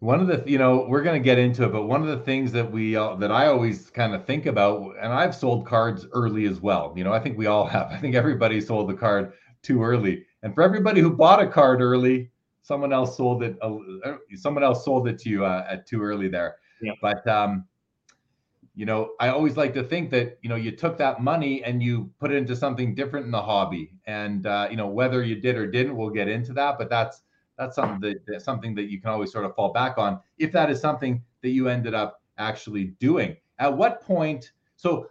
One 0.00 0.20
of 0.20 0.26
the, 0.26 0.42
you 0.46 0.58
know, 0.58 0.86
we're 0.88 1.02
going 1.02 1.20
to 1.20 1.24
get 1.24 1.38
into 1.38 1.64
it, 1.64 1.72
but 1.72 1.84
one 1.84 2.02
of 2.02 2.08
the 2.08 2.18
things 2.24 2.52
that 2.52 2.70
we, 2.70 2.96
uh, 2.96 3.14
that 3.16 3.30
I 3.30 3.46
always 3.46 3.88
kind 3.90 4.14
of 4.14 4.26
think 4.26 4.46
about, 4.46 4.94
and 5.00 5.12
I've 5.12 5.34
sold 5.34 5.66
cards 5.66 6.06
early 6.12 6.46
as 6.46 6.60
well. 6.60 6.92
You 6.96 7.04
know, 7.04 7.12
I 7.12 7.20
think 7.20 7.38
we 7.38 7.46
all 7.46 7.66
have. 7.66 7.90
I 7.90 7.96
think 7.96 8.14
everybody 8.14 8.60
sold 8.60 8.90
the 8.90 8.94
card 8.94 9.32
too 9.66 9.82
early. 9.82 10.24
And 10.42 10.54
for 10.54 10.62
everybody 10.62 11.00
who 11.00 11.10
bought 11.10 11.42
a 11.42 11.46
card 11.46 11.80
early, 11.80 12.30
someone 12.62 12.92
else 12.92 13.16
sold 13.16 13.42
it. 13.42 13.56
Uh, 13.60 13.76
someone 14.34 14.64
else 14.64 14.84
sold 14.84 15.08
it 15.08 15.18
to 15.20 15.28
you 15.28 15.44
uh, 15.44 15.66
at 15.68 15.86
too 15.86 16.02
early 16.02 16.28
there. 16.28 16.56
Yeah. 16.80 16.92
But 17.02 17.26
um, 17.26 17.66
you 18.76 18.84
know, 18.84 19.12
I 19.18 19.28
always 19.28 19.56
like 19.56 19.72
to 19.74 19.82
think 19.82 20.10
that, 20.10 20.38
you 20.42 20.50
know, 20.50 20.56
you 20.56 20.70
took 20.70 20.98
that 20.98 21.22
money 21.22 21.64
and 21.64 21.82
you 21.82 22.10
put 22.20 22.30
it 22.30 22.36
into 22.36 22.54
something 22.54 22.94
different 22.94 23.24
in 23.24 23.32
the 23.32 23.40
hobby. 23.40 23.94
And, 24.06 24.46
uh, 24.46 24.68
you 24.70 24.76
know, 24.76 24.86
whether 24.86 25.22
you 25.22 25.40
did 25.40 25.56
or 25.56 25.66
didn't, 25.66 25.96
we'll 25.96 26.10
get 26.10 26.28
into 26.28 26.52
that. 26.52 26.76
But 26.76 26.90
that's, 26.90 27.22
that's 27.56 27.74
something 27.74 28.00
that, 28.00 28.26
that's 28.26 28.44
something 28.44 28.74
that 28.74 28.90
you 28.90 29.00
can 29.00 29.08
always 29.08 29.32
sort 29.32 29.46
of 29.46 29.54
fall 29.56 29.72
back 29.72 29.96
on 29.96 30.20
if 30.36 30.52
that 30.52 30.70
is 30.70 30.78
something 30.78 31.22
that 31.40 31.48
you 31.48 31.70
ended 31.70 31.94
up 31.94 32.20
actually 32.36 32.92
doing. 33.00 33.34
At 33.58 33.74
what 33.74 34.02
point? 34.02 34.52
So 34.76 35.08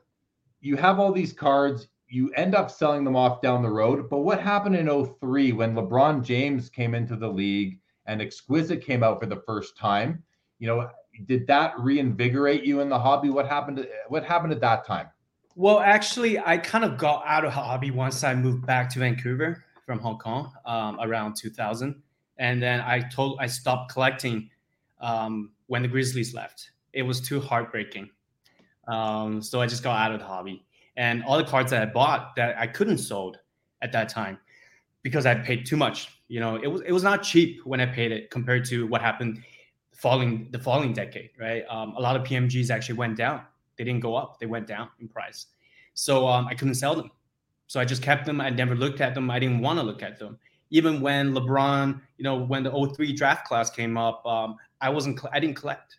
you 0.62 0.78
have 0.78 1.00
all 1.00 1.12
these 1.12 1.34
cards, 1.34 1.88
you 2.08 2.32
end 2.34 2.56
up 2.56 2.70
selling 2.70 3.04
them 3.04 3.16
off 3.16 3.42
down 3.42 3.64
the 3.64 3.70
road. 3.70 4.10
But 4.10 4.20
what 4.20 4.40
happened 4.40 4.76
in 4.76 4.88
03 4.88 5.54
when 5.54 5.74
LeBron 5.76 6.24
James 6.24 6.70
came 6.70 6.94
into 6.94 7.16
the 7.16 7.28
league 7.28 7.80
and 8.06 8.22
Exquisite 8.22 8.86
came 8.86 9.04
out 9.04 9.20
for 9.20 9.26
the 9.26 9.42
first 9.46 9.78
time? 9.78 10.24
You 10.60 10.68
know, 10.68 10.90
did 11.26 11.48
that 11.48 11.78
reinvigorate 11.80 12.64
you 12.64 12.82
in 12.82 12.90
the 12.90 13.00
hobby? 13.00 13.30
What 13.30 13.48
happened? 13.48 13.78
To, 13.78 13.90
what 14.08 14.24
happened 14.24 14.54
at 14.54 14.62
that 14.62 14.86
time? 14.86 15.08
Well, 15.56 15.80
actually, 15.80 16.38
I 16.40 16.58
kind 16.58 16.84
of 16.84 16.98
got 16.98 17.24
out 17.26 17.46
of 17.46 17.54
hobby 17.54 17.92
once 17.92 18.24
I 18.24 18.36
moved 18.36 18.66
back 18.66 18.90
to 18.92 19.00
Vancouver 19.00 19.64
from 19.86 20.00
Hong 20.00 20.18
Kong 20.18 20.52
um, 20.66 21.00
around 21.02 21.36
2000, 21.36 22.02
and 22.38 22.62
then 22.62 22.82
I 22.82 23.00
told 23.00 23.38
I 23.40 23.48
stopped 23.48 23.92
collecting 23.92 24.50
um, 25.00 25.52
when 25.68 25.82
the 25.82 25.88
Grizzlies 25.88 26.34
left. 26.34 26.72
It 26.94 27.04
was 27.04 27.22
too 27.22 27.40
heartbreaking, 27.40 28.10
um, 28.88 29.42
so 29.42 29.62
I 29.62 29.68
just 29.68 29.84
got 29.84 29.98
out 29.98 30.12
of 30.14 30.20
the 30.20 30.26
hobby. 30.26 30.66
And 30.98 31.24
all 31.24 31.38
the 31.38 31.44
cards 31.44 31.72
that 31.72 31.82
I 31.82 31.86
bought 31.86 32.36
that 32.36 32.58
I 32.58 32.68
couldn't 32.68 33.00
sold 33.00 33.38
at 33.82 33.92
that 33.92 34.10
time 34.10 34.40
because 35.04 35.26
I 35.26 35.36
paid 35.36 35.66
too 35.66 35.78
much. 35.78 36.22
You 36.28 36.40
know, 36.40 36.56
it 36.56 36.68
was 36.68 36.82
it 36.82 36.92
was 36.92 37.04
not 37.04 37.22
cheap 37.22 37.62
when 37.66 37.80
I 37.80 37.86
paid 37.86 38.12
it 38.12 38.32
compared 38.32 38.66
to 38.66 38.88
what 38.88 39.02
happened 39.02 39.44
falling 39.94 40.48
the 40.52 40.60
following 40.60 40.94
decade, 40.94 41.32
right? 41.40 41.64
Um, 41.70 41.94
a 41.96 42.02
lot 42.02 42.16
of 42.16 42.24
PMGs 42.24 42.70
actually 42.70 42.96
went 42.96 43.18
down. 43.18 43.42
They 43.78 43.84
didn't 43.84 44.02
go 44.02 44.16
up; 44.16 44.40
they 44.40 44.46
went 44.46 44.68
down 44.68 44.90
in 45.00 45.08
price. 45.08 45.48
So 45.94 46.28
um, 46.28 46.48
I 46.48 46.56
couldn't 46.56 46.76
sell 46.76 46.96
them. 46.96 47.12
So 47.68 47.80
I 47.80 47.86
just 47.86 48.02
kept 48.02 48.26
them. 48.26 48.42
I 48.42 48.50
never 48.50 48.76
looked 48.76 49.02
at 49.02 49.16
them. 49.16 49.30
I 49.32 49.40
didn't 49.40 49.60
want 49.60 49.80
to 49.80 49.84
look 49.84 50.04
at 50.04 50.20
them. 50.20 50.38
Even 50.70 51.02
when 51.02 51.34
LeBron, 51.34 52.02
you 52.18 52.24
know, 52.24 52.36
when 52.36 52.64
the 52.64 52.72
03 52.72 53.14
draft 53.14 53.48
class 53.48 53.70
came 53.70 53.98
up, 53.98 54.26
um, 54.26 54.56
I 54.82 54.90
wasn't. 54.90 55.20
I 55.32 55.40
didn't 55.40 55.56
collect. 55.56 55.98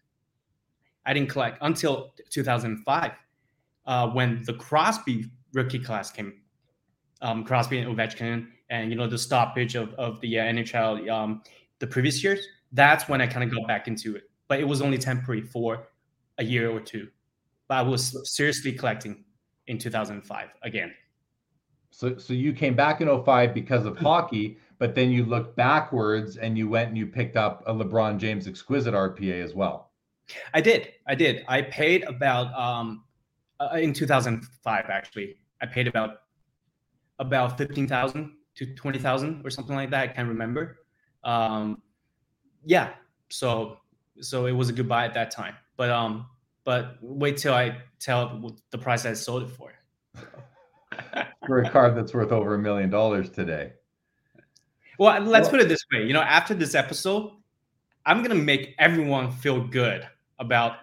I 1.06 1.14
didn't 1.14 1.30
collect 1.30 1.58
until 1.60 2.12
2005, 2.30 3.12
uh, 3.86 4.08
when 4.08 4.42
the 4.44 4.54
Crosby 4.54 5.26
rookie 5.52 5.78
class 5.78 6.10
came. 6.10 6.34
Um, 7.22 7.44
Crosby 7.44 7.78
and 7.78 7.96
Ovechkin, 7.96 8.46
and 8.68 8.90
you 8.90 8.96
know 8.96 9.06
the 9.06 9.18
stoppage 9.18 9.74
of 9.74 9.94
of 9.94 10.20
the 10.20 10.38
uh, 10.38 10.44
NHL 10.44 11.10
um, 11.10 11.42
the 11.78 11.86
previous 11.86 12.22
years 12.22 12.46
that's 12.72 13.08
when 13.08 13.20
I 13.20 13.26
kind 13.26 13.44
of 13.44 13.56
got 13.56 13.66
back 13.66 13.88
into 13.88 14.16
it. 14.16 14.24
But 14.48 14.60
it 14.60 14.68
was 14.68 14.82
only 14.82 14.98
temporary 14.98 15.42
for 15.42 15.88
a 16.38 16.44
year 16.44 16.70
or 16.70 16.80
two. 16.80 17.08
But 17.68 17.78
I 17.78 17.82
was 17.82 18.32
seriously 18.32 18.72
collecting 18.72 19.24
in 19.66 19.78
2005 19.78 20.48
again. 20.62 20.92
So, 21.90 22.16
so 22.18 22.32
you 22.32 22.52
came 22.52 22.76
back 22.76 23.00
in 23.00 23.24
05 23.24 23.54
because 23.54 23.86
of 23.86 23.96
hockey, 23.96 24.58
but 24.78 24.94
then 24.94 25.10
you 25.10 25.24
looked 25.24 25.56
backwards 25.56 26.36
and 26.36 26.56
you 26.58 26.68
went 26.68 26.88
and 26.88 26.98
you 26.98 27.06
picked 27.06 27.36
up 27.36 27.64
a 27.66 27.72
LeBron 27.72 28.18
James 28.18 28.46
exquisite 28.46 28.94
RPA 28.94 29.42
as 29.42 29.54
well. 29.54 29.92
I 30.52 30.60
did. 30.60 30.92
I 31.06 31.14
did. 31.14 31.44
I 31.48 31.62
paid 31.62 32.02
about 32.04 32.52
um 32.54 33.04
uh, 33.60 33.76
in 33.76 33.92
2005 33.92 34.84
actually. 34.88 35.36
I 35.62 35.66
paid 35.66 35.86
about 35.88 36.22
about 37.18 37.56
15,000 37.56 38.32
to 38.56 38.74
20,000 38.74 39.42
or 39.44 39.50
something 39.50 39.74
like 39.74 39.90
that. 39.90 40.02
I 40.02 40.08
can't 40.08 40.28
remember. 40.28 40.78
Um, 41.24 41.82
yeah, 42.64 42.90
so 43.28 43.78
so 44.20 44.46
it 44.46 44.52
was 44.52 44.68
a 44.68 44.72
good 44.72 44.88
buy 44.88 45.04
at 45.04 45.14
that 45.14 45.30
time. 45.30 45.54
But 45.76 45.90
um, 45.90 46.26
but 46.64 46.96
wait 47.00 47.36
till 47.36 47.54
I 47.54 47.78
tell 48.00 48.56
the 48.70 48.78
price 48.78 49.06
I 49.06 49.12
sold 49.12 49.44
it 49.44 49.50
for. 49.50 49.72
for 51.46 51.60
a 51.60 51.70
car 51.70 51.92
that's 51.92 52.12
worth 52.14 52.32
over 52.32 52.54
a 52.54 52.58
million 52.58 52.90
dollars 52.90 53.30
today. 53.30 53.72
Well, 54.98 55.20
let's 55.20 55.44
well, 55.44 55.52
put 55.52 55.60
it 55.60 55.68
this 55.68 55.84
way. 55.92 56.04
You 56.06 56.12
know, 56.12 56.22
after 56.22 56.54
this 56.54 56.74
episode, 56.74 57.30
I'm 58.04 58.22
gonna 58.22 58.34
make 58.34 58.74
everyone 58.78 59.30
feel 59.30 59.66
good 59.66 60.06
about 60.38 60.78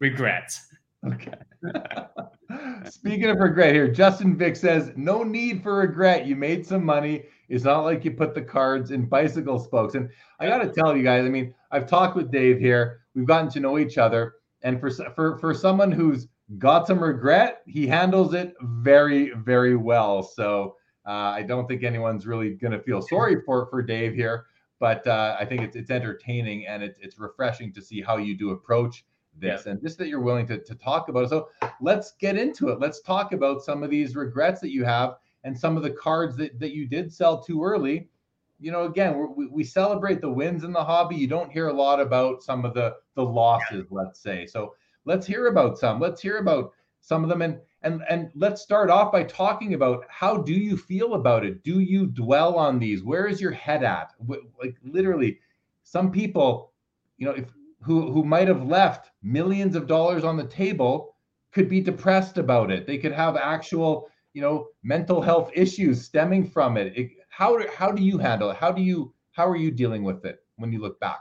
regrets. 0.00 0.66
Okay. 1.06 1.32
Speaking 2.90 3.30
of 3.30 3.38
regret 3.38 3.74
here, 3.74 3.88
Justin 3.88 4.36
Vick 4.36 4.56
says, 4.56 4.92
no 4.96 5.22
need 5.22 5.62
for 5.62 5.76
regret. 5.76 6.26
You 6.26 6.36
made 6.36 6.66
some 6.66 6.84
money. 6.84 7.24
It's 7.48 7.64
not 7.64 7.84
like 7.84 8.04
you 8.04 8.12
put 8.12 8.34
the 8.34 8.42
cards 8.42 8.90
in 8.90 9.06
bicycle 9.06 9.58
spokes. 9.58 9.94
And 9.94 10.10
I 10.40 10.46
got 10.46 10.58
to 10.58 10.72
tell 10.72 10.96
you 10.96 11.02
guys, 11.02 11.24
I 11.24 11.28
mean, 11.28 11.54
I've 11.70 11.88
talked 11.88 12.16
with 12.16 12.30
Dave 12.30 12.58
here. 12.58 13.00
We've 13.14 13.26
gotten 13.26 13.50
to 13.50 13.60
know 13.60 13.78
each 13.78 13.98
other. 13.98 14.34
And 14.62 14.80
for, 14.80 14.90
for, 14.90 15.38
for 15.38 15.54
someone 15.54 15.92
who's 15.92 16.28
got 16.58 16.86
some 16.86 17.02
regret, 17.02 17.62
he 17.66 17.86
handles 17.86 18.34
it 18.34 18.54
very, 18.62 19.32
very 19.32 19.76
well. 19.76 20.22
So 20.22 20.76
uh, 21.06 21.10
I 21.10 21.42
don't 21.42 21.66
think 21.66 21.82
anyone's 21.82 22.26
really 22.26 22.54
going 22.54 22.72
to 22.72 22.82
feel 22.82 23.02
sorry 23.02 23.42
for, 23.44 23.66
for 23.66 23.82
Dave 23.82 24.14
here. 24.14 24.46
But 24.80 25.06
uh, 25.06 25.36
I 25.38 25.44
think 25.44 25.62
it's, 25.62 25.76
it's 25.76 25.90
entertaining 25.90 26.66
and 26.66 26.82
it's, 26.82 26.98
it's 27.00 27.18
refreshing 27.18 27.72
to 27.74 27.82
see 27.82 28.00
how 28.00 28.16
you 28.16 28.36
do 28.36 28.50
approach 28.50 29.04
this 29.38 29.62
yeah. 29.64 29.72
and 29.72 29.82
just 29.82 29.98
that 29.98 30.08
you're 30.08 30.20
willing 30.20 30.46
to, 30.46 30.58
to 30.58 30.74
talk 30.74 31.08
about 31.08 31.24
it. 31.24 31.30
So 31.30 31.48
let's 31.80 32.12
get 32.12 32.36
into 32.36 32.68
it. 32.68 32.80
Let's 32.80 33.00
talk 33.00 33.32
about 33.32 33.62
some 33.62 33.82
of 33.82 33.90
these 33.90 34.16
regrets 34.16 34.60
that 34.60 34.70
you 34.70 34.84
have 34.84 35.16
and 35.44 35.58
some 35.58 35.76
of 35.76 35.82
the 35.82 35.90
cards 35.90 36.36
that, 36.36 36.58
that 36.60 36.72
you 36.72 36.86
did 36.86 37.12
sell 37.12 37.42
too 37.42 37.62
early. 37.62 38.08
You 38.60 38.72
know, 38.72 38.84
again, 38.84 39.34
we, 39.36 39.46
we 39.46 39.64
celebrate 39.64 40.20
the 40.20 40.30
wins 40.30 40.64
in 40.64 40.72
the 40.72 40.84
hobby. 40.84 41.16
You 41.16 41.26
don't 41.26 41.52
hear 41.52 41.68
a 41.68 41.72
lot 41.72 42.00
about 42.00 42.42
some 42.42 42.64
of 42.64 42.72
the 42.74 42.96
the 43.14 43.24
losses, 43.24 43.86
yeah. 43.90 43.98
let's 43.98 44.20
say. 44.20 44.46
So 44.46 44.74
let's 45.04 45.26
hear 45.26 45.48
about 45.48 45.78
some. 45.78 46.00
Let's 46.00 46.22
hear 46.22 46.38
about 46.38 46.72
some 47.00 47.22
of 47.22 47.28
them 47.28 47.42
and 47.42 47.60
and 47.82 48.02
and 48.08 48.30
let's 48.34 48.62
start 48.62 48.88
off 48.88 49.12
by 49.12 49.24
talking 49.24 49.74
about 49.74 50.06
how 50.08 50.38
do 50.38 50.54
you 50.54 50.76
feel 50.76 51.14
about 51.14 51.44
it? 51.44 51.62
Do 51.62 51.80
you 51.80 52.06
dwell 52.06 52.56
on 52.56 52.78
these? 52.78 53.02
Where 53.02 53.26
is 53.26 53.40
your 53.40 53.52
head 53.52 53.84
at? 53.84 54.12
Like 54.26 54.76
literally, 54.82 55.38
some 55.82 56.10
people, 56.10 56.72
you 57.18 57.26
know, 57.26 57.32
if 57.32 57.44
who 57.84 58.10
who 58.10 58.24
might 58.24 58.48
have 58.48 58.66
left 58.66 59.10
millions 59.22 59.76
of 59.76 59.86
dollars 59.86 60.24
on 60.24 60.36
the 60.36 60.46
table 60.46 61.16
could 61.52 61.68
be 61.68 61.80
depressed 61.80 62.38
about 62.38 62.70
it. 62.70 62.86
They 62.86 62.98
could 62.98 63.12
have 63.12 63.36
actual, 63.36 64.10
you 64.32 64.42
know, 64.42 64.68
mental 64.82 65.22
health 65.22 65.50
issues 65.54 66.04
stemming 66.04 66.50
from 66.50 66.76
it. 66.76 66.96
it 66.96 67.10
how 67.28 67.58
how 67.70 67.92
do 67.92 68.02
you 68.02 68.18
handle 68.18 68.50
it? 68.50 68.56
How 68.56 68.72
do 68.72 68.82
you 68.82 69.14
how 69.32 69.48
are 69.48 69.56
you 69.56 69.70
dealing 69.70 70.02
with 70.02 70.24
it 70.24 70.44
when 70.56 70.72
you 70.72 70.80
look 70.80 70.98
back? 71.00 71.20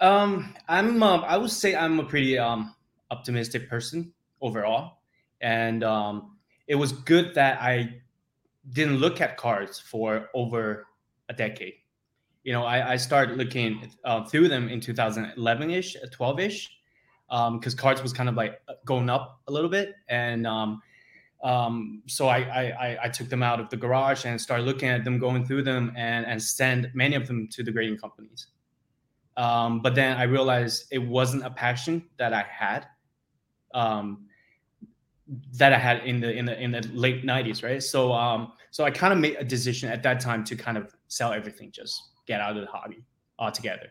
Um, 0.00 0.54
I'm. 0.68 1.02
Uh, 1.02 1.20
I 1.20 1.36
would 1.36 1.50
say 1.50 1.74
I'm 1.74 1.98
a 2.00 2.04
pretty 2.04 2.38
um 2.38 2.74
optimistic 3.10 3.68
person 3.68 4.12
overall, 4.40 4.98
and 5.40 5.82
um, 5.84 6.36
it 6.66 6.74
was 6.74 6.92
good 6.92 7.34
that 7.34 7.60
I 7.60 8.02
didn't 8.72 8.96
look 8.96 9.20
at 9.20 9.36
cards 9.36 9.78
for 9.78 10.28
over 10.34 10.86
a 11.28 11.32
decade. 11.32 11.74
You 12.46 12.52
know, 12.52 12.62
I, 12.62 12.92
I 12.92 12.96
started 12.96 13.36
looking 13.36 13.90
uh, 14.04 14.22
through 14.22 14.46
them 14.46 14.68
in 14.68 14.78
2011 14.80 15.68
ish, 15.68 15.96
12 16.12 16.38
ish, 16.38 16.70
because 17.28 17.74
um, 17.74 17.76
cards 17.76 18.00
was 18.00 18.12
kind 18.12 18.28
of 18.28 18.36
like 18.36 18.60
going 18.84 19.10
up 19.10 19.40
a 19.48 19.52
little 19.52 19.68
bit, 19.68 19.96
and 20.08 20.46
um, 20.46 20.80
um, 21.42 22.04
so 22.06 22.28
I, 22.28 22.38
I, 22.38 22.98
I 23.02 23.08
took 23.08 23.28
them 23.28 23.42
out 23.42 23.58
of 23.58 23.68
the 23.68 23.76
garage 23.76 24.26
and 24.26 24.40
started 24.40 24.62
looking 24.64 24.88
at 24.88 25.02
them, 25.02 25.18
going 25.18 25.44
through 25.44 25.64
them, 25.64 25.92
and 25.96 26.24
and 26.24 26.40
send 26.40 26.88
many 26.94 27.16
of 27.16 27.26
them 27.26 27.48
to 27.48 27.64
the 27.64 27.72
grading 27.72 27.98
companies. 27.98 28.46
Um, 29.36 29.80
but 29.82 29.96
then 29.96 30.16
I 30.16 30.22
realized 30.22 30.84
it 30.92 30.98
wasn't 30.98 31.44
a 31.44 31.50
passion 31.50 32.04
that 32.16 32.32
I 32.32 32.44
had, 32.48 32.86
um, 33.74 34.26
that 35.54 35.72
I 35.72 35.78
had 35.78 36.04
in 36.04 36.20
the 36.20 36.32
in 36.32 36.44
the 36.44 36.56
in 36.62 36.70
the 36.70 36.88
late 36.92 37.24
'90s, 37.24 37.64
right? 37.64 37.82
So 37.82 38.12
um, 38.12 38.52
so 38.70 38.84
I 38.84 38.92
kind 38.92 39.12
of 39.12 39.18
made 39.18 39.34
a 39.34 39.44
decision 39.44 39.90
at 39.90 40.04
that 40.04 40.20
time 40.20 40.44
to 40.44 40.54
kind 40.54 40.78
of 40.78 40.94
sell 41.08 41.32
everything, 41.32 41.72
just 41.72 42.00
get 42.26 42.40
out 42.40 42.56
of 42.56 42.62
the 42.62 42.70
hobby 42.70 43.04
altogether, 43.38 43.90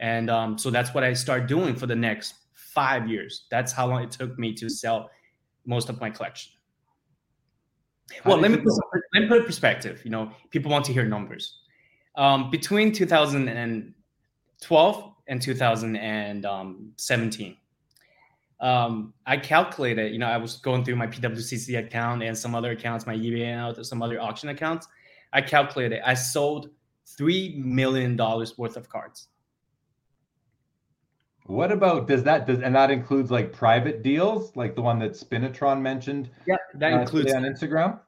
and 0.00 0.30
um, 0.30 0.58
so 0.58 0.70
that's 0.70 0.94
what 0.94 1.04
I 1.04 1.12
started 1.12 1.46
doing 1.46 1.74
for 1.74 1.86
the 1.86 1.96
next 1.96 2.34
five 2.54 3.08
years. 3.08 3.46
That's 3.50 3.72
how 3.72 3.86
long 3.86 4.02
it 4.02 4.10
took 4.10 4.38
me 4.38 4.52
to 4.54 4.68
sell 4.68 5.10
most 5.64 5.88
of 5.88 6.00
my 6.00 6.10
collection. 6.10 6.52
How 8.22 8.30
well, 8.30 8.38
let 8.38 8.50
me, 8.50 8.58
put, 8.58 8.72
let 9.14 9.22
me 9.22 9.28
put 9.28 9.40
a 9.40 9.44
perspective. 9.44 10.02
You 10.04 10.10
know, 10.10 10.30
people 10.50 10.70
want 10.70 10.84
to 10.86 10.92
hear 10.92 11.04
numbers. 11.04 11.60
Um, 12.16 12.50
between 12.50 12.92
2012 12.92 15.12
and 15.26 15.42
2017, 15.42 17.56
um, 18.60 19.14
I 19.26 19.36
calculated, 19.36 20.12
you 20.12 20.18
know, 20.18 20.28
I 20.28 20.36
was 20.36 20.56
going 20.56 20.84
through 20.84 20.96
my 20.96 21.06
PWCC 21.06 21.78
account 21.78 22.22
and 22.22 22.36
some 22.36 22.54
other 22.54 22.72
accounts, 22.72 23.06
my 23.06 23.16
eBay 23.16 23.44
and 23.44 23.86
some 23.86 24.02
other 24.02 24.20
auction 24.20 24.50
accounts. 24.50 24.86
I 25.32 25.40
calculated 25.40 26.02
I 26.04 26.12
sold 26.14 26.68
$3 27.06 27.56
million 27.56 28.16
worth 28.16 28.76
of 28.76 28.88
cards. 28.88 29.28
What 31.46 31.70
about 31.70 32.08
does 32.08 32.22
that 32.22 32.46
does 32.46 32.60
and 32.60 32.74
that 32.74 32.90
includes 32.90 33.30
like 33.30 33.52
private 33.52 34.02
deals, 34.02 34.56
like 34.56 34.74
the 34.74 34.80
one 34.80 34.98
that 35.00 35.12
Spinatron 35.12 35.82
mentioned? 35.82 36.30
Yeah, 36.46 36.56
that 36.76 36.94
uh, 36.94 37.00
includes 37.00 37.34
on 37.34 37.42
Instagram. 37.42 38.00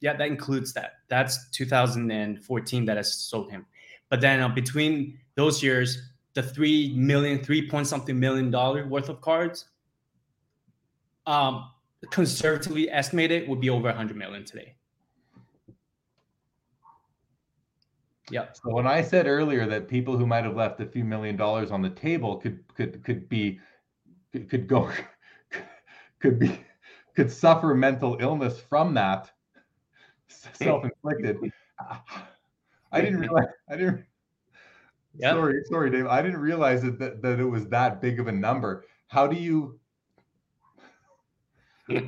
Yeah, 0.00 0.14
that 0.16 0.26
includes 0.26 0.74
that. 0.74 0.96
That's 1.08 1.48
2014 1.52 2.84
that 2.84 2.98
I 2.98 3.00
sold 3.00 3.50
him. 3.50 3.64
But 4.10 4.20
then 4.20 4.40
uh, 4.40 4.50
between 4.50 5.18
those 5.34 5.62
years, 5.62 6.10
the 6.34 6.42
three 6.42 6.92
million, 6.94 7.42
three 7.42 7.70
point 7.70 7.86
something 7.86 8.20
million 8.20 8.50
dollar 8.50 8.86
worth 8.86 9.08
of 9.08 9.22
cards, 9.22 9.64
um, 11.26 11.70
conservatively 12.10 12.90
estimated 12.90 13.48
would 13.48 13.60
be 13.60 13.70
over 13.70 13.88
100 13.88 14.14
million 14.14 14.44
today. 14.44 14.74
Yeah. 18.30 18.46
So 18.52 18.70
when 18.72 18.86
I 18.86 19.02
said 19.02 19.26
earlier 19.26 19.66
that 19.66 19.88
people 19.88 20.16
who 20.16 20.26
might 20.26 20.44
have 20.44 20.56
left 20.56 20.80
a 20.80 20.86
few 20.86 21.04
million 21.04 21.36
dollars 21.36 21.70
on 21.70 21.82
the 21.82 21.90
table 21.90 22.36
could 22.36 22.64
could 22.74 23.04
could 23.04 23.28
be 23.28 23.60
could, 24.32 24.48
could 24.48 24.66
go 24.66 24.90
could 26.20 26.38
be 26.38 26.60
could 27.14 27.30
suffer 27.30 27.74
mental 27.74 28.16
illness 28.20 28.58
from 28.60 28.94
that 28.94 29.30
self-inflicted. 30.28 31.38
I 32.92 33.00
didn't 33.00 33.20
realize 33.20 33.48
I 33.68 33.76
didn't 33.76 34.04
sorry, 35.20 35.62
sorry, 35.70 35.90
Dave. 35.90 36.06
I 36.06 36.22
didn't 36.22 36.40
realize 36.40 36.82
that, 36.82 36.98
that 36.98 37.22
that 37.22 37.40
it 37.40 37.44
was 37.44 37.68
that 37.68 38.00
big 38.00 38.18
of 38.20 38.26
a 38.26 38.32
number. 38.32 38.84
How 39.08 39.26
do 39.26 39.36
you 39.36 39.78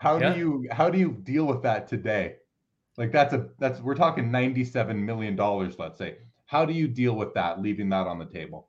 how 0.00 0.18
yeah. 0.18 0.32
do 0.32 0.38
you 0.38 0.68
how 0.70 0.90
do 0.90 0.98
you 0.98 1.12
deal 1.22 1.46
with 1.46 1.62
that 1.62 1.88
today? 1.88 2.36
Like 2.98 3.12
that's 3.12 3.32
a 3.32 3.48
that's 3.58 3.80
we're 3.80 3.94
talking 3.94 4.30
97 4.30 5.04
million 5.04 5.36
dollars, 5.36 5.78
let's 5.78 5.96
say. 5.96 6.16
How 6.46 6.64
do 6.64 6.72
you 6.72 6.88
deal 6.88 7.14
with 7.14 7.32
that, 7.34 7.62
leaving 7.62 7.88
that 7.90 8.06
on 8.06 8.18
the 8.18 8.26
table? 8.26 8.68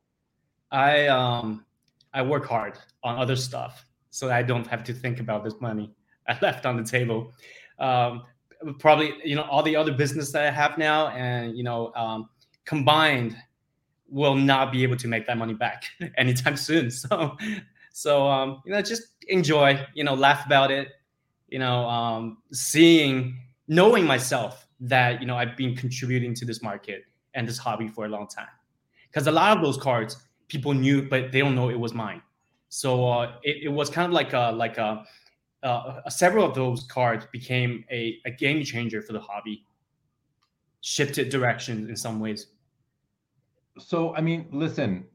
I 0.72 1.08
um 1.08 1.66
I 2.14 2.22
work 2.22 2.46
hard 2.46 2.78
on 3.04 3.18
other 3.18 3.36
stuff 3.36 3.86
so 4.12 4.32
I 4.32 4.44
don't 4.44 4.68
have 4.68 4.84
to 4.86 4.94
think 4.94 5.20
about 5.20 5.44
this 5.44 5.56
money 5.60 5.92
I 6.28 6.38
left 6.42 6.66
on 6.66 6.78
the 6.78 6.84
table. 6.84 7.34
Um, 7.80 8.24
probably 8.78 9.14
you 9.24 9.36
know 9.36 9.44
all 9.44 9.64
the 9.64 9.76
other 9.76 9.92
business 9.92 10.32
that 10.32 10.46
I 10.46 10.52
have 10.52 10.78
now, 10.78 11.08
and 11.10 11.58
you 11.58 11.64
know 11.64 11.92
um, 11.96 12.30
combined 12.66 13.36
will 14.08 14.36
not 14.36 14.72
be 14.72 14.84
able 14.84 14.98
to 14.98 15.08
make 15.08 15.28
that 15.28 15.38
money 15.38 15.54
back 15.54 15.84
anytime 16.18 16.56
soon. 16.56 16.92
So 17.02 17.38
so 17.92 18.28
um, 18.28 18.62
you 18.66 18.72
know 18.72 18.82
just 18.82 19.04
enjoy, 19.28 19.86
you 19.94 20.04
know, 20.04 20.14
laugh 20.14 20.46
about 20.46 20.72
it, 20.72 20.90
you 21.50 21.60
know, 21.60 21.88
um, 21.88 22.38
seeing 22.52 23.38
knowing 23.70 24.06
myself 24.06 24.68
that 24.82 25.22
you 25.22 25.28
know 25.28 25.38
I've 25.38 25.56
been 25.56 25.76
contributing 25.76 26.34
to 26.36 26.46
this 26.46 26.62
market 26.62 27.06
and 27.36 27.48
this 27.48 27.58
hobby 27.58 27.88
for 27.88 28.06
a 28.06 28.10
long 28.10 28.28
time. 28.28 28.48
Because 29.10 29.28
a 29.28 29.32
lot 29.32 29.56
of 29.56 29.64
those 29.64 29.78
cards 29.78 30.18
people 30.50 30.74
knew, 30.74 31.08
but 31.08 31.32
they 31.32 31.40
don't 31.40 31.56
know 31.56 31.70
it 31.70 31.80
was 31.80 31.94
mine. 31.94 32.22
So 32.68 33.08
uh, 33.08 33.36
it, 33.44 33.64
it 33.64 33.70
was 33.70 33.90
kind 33.90 34.08
of 34.08 34.12
like 34.12 34.34
a 34.34 34.52
like 34.52 34.78
a, 34.78 35.06
uh, 35.64 36.10
several 36.10 36.46
of 36.46 36.54
those 36.54 36.84
cards 36.84 37.26
became 37.32 37.86
a, 37.92 38.20
a 38.26 38.32
game 38.32 38.64
changer 38.64 39.02
for 39.02 39.14
the 39.14 39.22
hobby. 39.22 39.66
Shifted 40.82 41.30
directions 41.30 41.90
in 41.90 41.96
some 41.96 42.20
ways. 42.20 42.48
So 43.78 44.16
I 44.16 44.22
mean, 44.22 44.48
listen, 44.52 45.06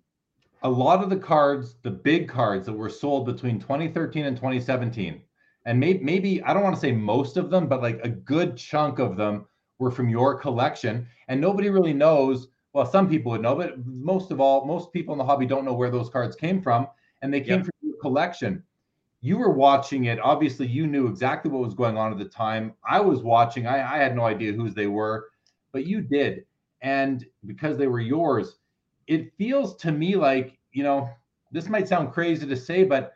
a 0.63 0.69
lot 0.69 1.03
of 1.03 1.11
the 1.11 1.17
cards, 1.17 1.77
the 1.83 1.91
big 1.91 2.29
cards 2.29 2.67
that 2.67 2.73
were 2.73 2.89
sold 2.89 3.27
between 3.27 3.61
2013 3.61 4.25
and 4.25 4.37
2017, 4.37 5.21
and 5.65 5.79
maybe 5.79 6.03
maybe 6.05 6.43
I 6.43 6.53
don't 6.53 6.63
want 6.63 6.75
to 6.75 6.81
say 6.81 6.93
most 6.93 7.37
of 7.37 7.51
them, 7.51 7.67
but 7.67 7.83
like 7.83 8.01
a 8.05 8.09
good 8.09 8.57
chunk 8.57 8.99
of 8.99 9.17
them 9.17 9.47
were 9.79 9.91
from 9.91 10.09
your 10.09 10.39
collection, 10.39 11.07
and 11.29 11.41
nobody 11.41 11.71
really 11.71 11.95
knows. 11.95 12.49
Well, 12.73 12.87
some 12.87 13.09
people 13.09 13.31
would 13.33 13.43
know, 13.43 13.55
but 13.55 13.87
most 13.87 14.31
of 14.31 14.41
all, 14.41 14.67
most 14.67 14.93
people 14.93 15.15
in 15.15 15.19
the 15.19 15.25
hobby 15.25 15.47
don't 15.47 15.65
know 15.65 15.75
where 15.75 15.91
those 15.91 16.11
cards 16.11 16.35
came 16.35 16.61
from, 16.61 16.89
and 17.23 17.33
they 17.33 17.41
came 17.41 17.59
yep. 17.59 17.67
from 17.67 17.73
your 17.83 17.97
collection. 17.99 18.63
You 19.21 19.39
were 19.39 19.53
watching 19.53 20.05
it. 20.05 20.19
Obviously, 20.21 20.67
you 20.67 20.87
knew 20.87 21.07
exactly 21.07 21.51
what 21.51 21.63
was 21.63 21.75
going 21.75 21.97
on 21.97 22.13
at 22.13 22.19
the 22.19 22.25
time. 22.25 22.75
I 22.89 23.01
was 23.01 23.23
watching. 23.23 23.67
I, 23.67 23.77
I 23.77 23.99
had 23.99 24.17
no 24.17 24.25
idea 24.25 24.53
whose 24.53 24.75
they 24.75 24.89
were, 24.89 25.29
but 25.73 25.87
you 25.87 26.03
did, 26.03 26.45
and 26.83 27.25
because 27.47 27.79
they 27.79 27.87
were 27.87 28.01
yours, 28.01 28.57
it 29.07 29.33
feels 29.39 29.77
to 29.77 29.93
me 29.93 30.17
like 30.17 30.59
you 30.73 30.83
know 30.83 31.09
this 31.53 31.69
might 31.69 31.89
sound 31.89 32.13
crazy 32.13 32.47
to 32.47 32.57
say, 32.57 32.83
but 32.85 33.15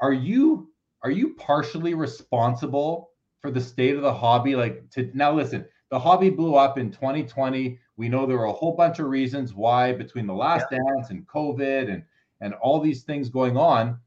are 0.00 0.12
you 0.12 0.69
are 1.02 1.10
you 1.10 1.34
partially 1.34 1.94
responsible 1.94 3.10
for 3.40 3.50
the 3.50 3.60
state 3.60 3.96
of 3.96 4.02
the 4.02 4.12
hobby? 4.12 4.54
Like 4.54 4.88
to 4.90 5.10
now 5.14 5.32
listen, 5.32 5.64
the 5.90 5.98
hobby 5.98 6.30
blew 6.30 6.54
up 6.54 6.78
in 6.78 6.90
2020. 6.90 7.78
We 7.96 8.08
know 8.08 8.26
there 8.26 8.38
were 8.38 8.44
a 8.44 8.52
whole 8.52 8.76
bunch 8.76 8.98
of 8.98 9.06
reasons 9.06 9.54
why 9.54 9.92
between 9.92 10.26
the 10.26 10.34
last 10.34 10.66
yeah. 10.70 10.78
dance 10.78 11.10
and 11.10 11.26
COVID 11.26 11.92
and 11.92 12.02
and 12.40 12.54
all 12.54 12.80
these 12.80 13.02
things 13.02 13.28
going 13.28 13.56
on. 13.56 13.98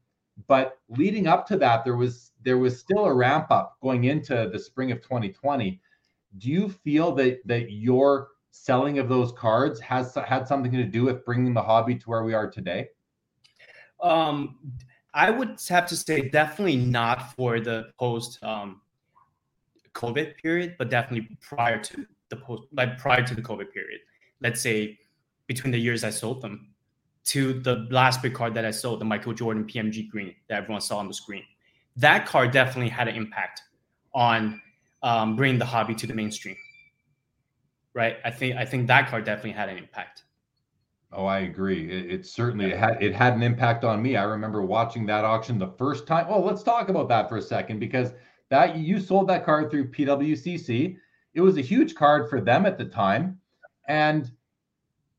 But 0.48 0.78
leading 0.88 1.26
up 1.26 1.46
to 1.48 1.56
that, 1.58 1.84
there 1.84 1.96
was 1.96 2.32
there 2.42 2.58
was 2.58 2.78
still 2.78 3.04
a 3.04 3.14
ramp 3.14 3.50
up 3.50 3.76
going 3.82 4.04
into 4.04 4.48
the 4.52 4.58
spring 4.58 4.92
of 4.92 5.00
2020. 5.02 5.80
Do 6.38 6.50
you 6.50 6.68
feel 6.68 7.12
that 7.16 7.46
that 7.46 7.70
your 7.70 8.28
selling 8.50 8.98
of 8.98 9.08
those 9.08 9.32
cards 9.32 9.80
has 9.80 10.14
had 10.14 10.46
something 10.46 10.72
to 10.72 10.84
do 10.84 11.04
with 11.04 11.24
bringing 11.24 11.54
the 11.54 11.62
hobby 11.62 11.96
to 11.96 12.10
where 12.10 12.22
we 12.22 12.34
are 12.34 12.48
today? 12.48 12.88
Um, 14.00 14.58
I 15.14 15.30
would 15.30 15.60
have 15.68 15.86
to 15.86 15.96
say 15.96 16.28
definitely 16.28 16.76
not 16.76 17.34
for 17.34 17.60
the 17.60 17.90
post 17.98 18.42
um, 18.42 18.80
COVID 19.94 20.36
period, 20.36 20.74
but 20.76 20.90
definitely 20.90 21.36
prior 21.40 21.78
to 21.78 22.04
the 22.30 22.36
post, 22.36 22.64
like 22.72 22.98
prior 22.98 23.22
to 23.22 23.34
the 23.34 23.42
COVID 23.42 23.72
period. 23.72 24.00
Let's 24.40 24.60
say 24.60 24.98
between 25.46 25.70
the 25.70 25.78
years 25.78 26.02
I 26.02 26.10
sold 26.10 26.42
them 26.42 26.74
to 27.26 27.60
the 27.60 27.86
last 27.90 28.22
big 28.22 28.34
card 28.34 28.54
that 28.54 28.64
I 28.64 28.72
sold, 28.72 29.00
the 29.00 29.04
Michael 29.04 29.32
Jordan 29.32 29.64
PMG 29.64 30.10
Green 30.10 30.34
that 30.48 30.58
everyone 30.58 30.80
saw 30.80 30.98
on 30.98 31.06
the 31.06 31.14
screen. 31.14 31.44
That 31.96 32.26
card 32.26 32.50
definitely 32.50 32.90
had 32.90 33.06
an 33.06 33.14
impact 33.14 33.62
on 34.14 34.60
um, 35.02 35.36
bringing 35.36 35.58
the 35.58 35.64
hobby 35.64 35.94
to 35.94 36.06
the 36.08 36.14
mainstream. 36.14 36.56
Right? 37.94 38.16
I 38.24 38.32
think 38.32 38.56
I 38.56 38.64
think 38.64 38.88
that 38.88 39.08
card 39.08 39.24
definitely 39.24 39.52
had 39.52 39.68
an 39.68 39.78
impact. 39.78 40.23
Oh, 41.14 41.26
I 41.26 41.40
agree. 41.40 41.90
It, 41.90 42.10
it 42.10 42.26
certainly 42.26 42.66
it 42.66 42.76
had 42.76 43.00
it 43.02 43.14
had 43.14 43.34
an 43.34 43.42
impact 43.42 43.84
on 43.84 44.02
me. 44.02 44.16
I 44.16 44.24
remember 44.24 44.62
watching 44.62 45.06
that 45.06 45.24
auction 45.24 45.58
the 45.58 45.74
first 45.78 46.06
time. 46.06 46.28
Well, 46.28 46.44
let's 46.44 46.62
talk 46.62 46.88
about 46.88 47.08
that 47.08 47.28
for 47.28 47.36
a 47.36 47.42
second 47.42 47.78
because 47.78 48.12
that 48.50 48.76
you 48.76 48.98
sold 48.98 49.28
that 49.28 49.44
card 49.44 49.70
through 49.70 49.90
PWCC. 49.90 50.96
It 51.34 51.40
was 51.40 51.56
a 51.56 51.62
huge 51.62 51.94
card 51.94 52.28
for 52.28 52.40
them 52.40 52.66
at 52.66 52.78
the 52.78 52.84
time, 52.84 53.38
and 53.88 54.30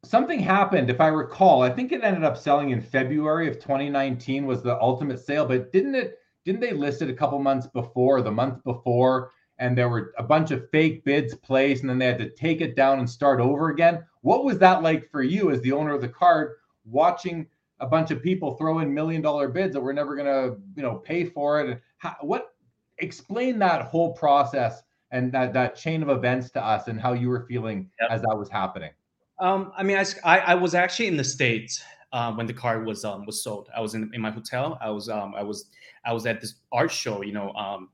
something 0.03 0.39
happened. 0.39 0.89
If 0.89 0.99
I 0.99 1.07
recall, 1.07 1.61
I 1.61 1.69
think 1.69 1.91
it 1.91 2.03
ended 2.03 2.23
up 2.23 2.37
selling 2.37 2.71
in 2.71 2.81
February 2.81 3.47
of 3.47 3.55
2019 3.55 4.45
was 4.45 4.61
the 4.61 4.79
ultimate 4.81 5.19
sale, 5.19 5.45
but 5.45 5.71
didn't 5.71 5.95
it? 5.95 6.19
Didn't 6.43 6.61
they 6.61 6.73
list 6.73 7.01
it 7.01 7.09
a 7.09 7.13
couple 7.13 7.39
months 7.39 7.67
before, 7.67 8.21
the 8.21 8.31
month 8.31 8.63
before, 8.63 9.31
and 9.59 9.77
there 9.77 9.89
were 9.89 10.13
a 10.17 10.23
bunch 10.23 10.51
of 10.51 10.69
fake 10.69 11.03
bids 11.03 11.33
placed 11.33 11.81
and 11.81 11.89
then 11.89 11.97
they 11.97 12.05
had 12.05 12.17
to 12.17 12.29
take 12.29 12.61
it 12.61 12.75
down 12.75 12.99
and 12.99 13.09
start 13.09 13.39
over 13.39 13.69
again. 13.69 14.03
What 14.21 14.43
was 14.43 14.57
that 14.59 14.83
like 14.83 15.09
for 15.09 15.23
you 15.23 15.51
as 15.51 15.61
the 15.61 15.71
owner 15.71 15.93
of 15.93 16.01
the 16.01 16.09
card 16.09 16.55
watching 16.85 17.47
a 17.79 17.87
bunch 17.87 18.11
of 18.11 18.21
people 18.21 18.55
throw 18.55 18.79
in 18.79 18.93
million 18.93 19.21
dollar 19.21 19.47
bids 19.47 19.73
that 19.73 19.81
were 19.81 19.93
never 19.93 20.15
going 20.15 20.27
to, 20.27 20.57
you 20.75 20.83
know, 20.83 20.95
pay 20.95 21.25
for 21.25 21.61
it? 21.61 21.81
How, 21.97 22.15
what 22.21 22.55
explain 22.97 23.59
that 23.59 23.83
whole 23.83 24.13
process 24.13 24.81
and 25.11 25.31
that 25.31 25.53
that 25.53 25.75
chain 25.75 26.01
of 26.03 26.09
events 26.09 26.49
to 26.51 26.63
us 26.63 26.87
and 26.87 26.99
how 26.99 27.13
you 27.13 27.29
were 27.29 27.45
feeling 27.47 27.89
yep. 27.99 28.11
as 28.11 28.21
that 28.21 28.35
was 28.35 28.49
happening? 28.49 28.91
Um, 29.39 29.71
I 29.77 29.83
mean, 29.83 29.97
I, 30.23 30.39
I 30.39 30.55
was 30.55 30.75
actually 30.75 31.07
in 31.07 31.17
the 31.17 31.23
states 31.23 31.83
uh, 32.13 32.31
when 32.33 32.45
the 32.45 32.53
car 32.53 32.79
was 32.79 33.03
um, 33.03 33.25
was 33.25 33.43
sold. 33.43 33.69
I 33.75 33.81
was 33.81 33.95
in, 33.95 34.09
in 34.13 34.21
my 34.21 34.31
hotel. 34.31 34.77
I 34.81 34.89
was 34.89 35.09
um, 35.09 35.33
I 35.35 35.43
was 35.43 35.65
I 36.05 36.13
was 36.13 36.25
at 36.25 36.41
this 36.41 36.55
art 36.71 36.91
show. 36.91 37.21
You 37.21 37.33
know, 37.33 37.51
um, 37.51 37.89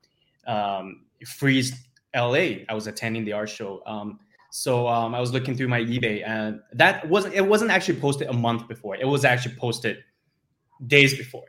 um, 0.46 1.02
Frieze 1.26 1.74
LA. 2.16 2.64
I 2.70 2.74
was 2.74 2.88
attending 2.88 3.26
the 3.26 3.34
art 3.34 3.50
show. 3.50 3.82
Um, 3.86 4.20
so 4.52 4.88
um, 4.88 5.16
I 5.16 5.20
was 5.20 5.32
looking 5.32 5.56
through 5.56 5.70
my 5.70 5.82
eBay, 5.82 6.28
and 6.28 6.60
that 6.74 7.08
wasn't 7.08 7.34
it 7.36 7.46
wasn't 7.48 7.72
actually 7.72 8.00
posted 8.00 8.28
a 8.28 8.34
month 8.34 8.68
before. 8.68 8.96
It 8.98 9.08
was 9.08 9.24
actually 9.24 9.56
posted 9.56 9.98
days 10.88 11.18
before. 11.18 11.46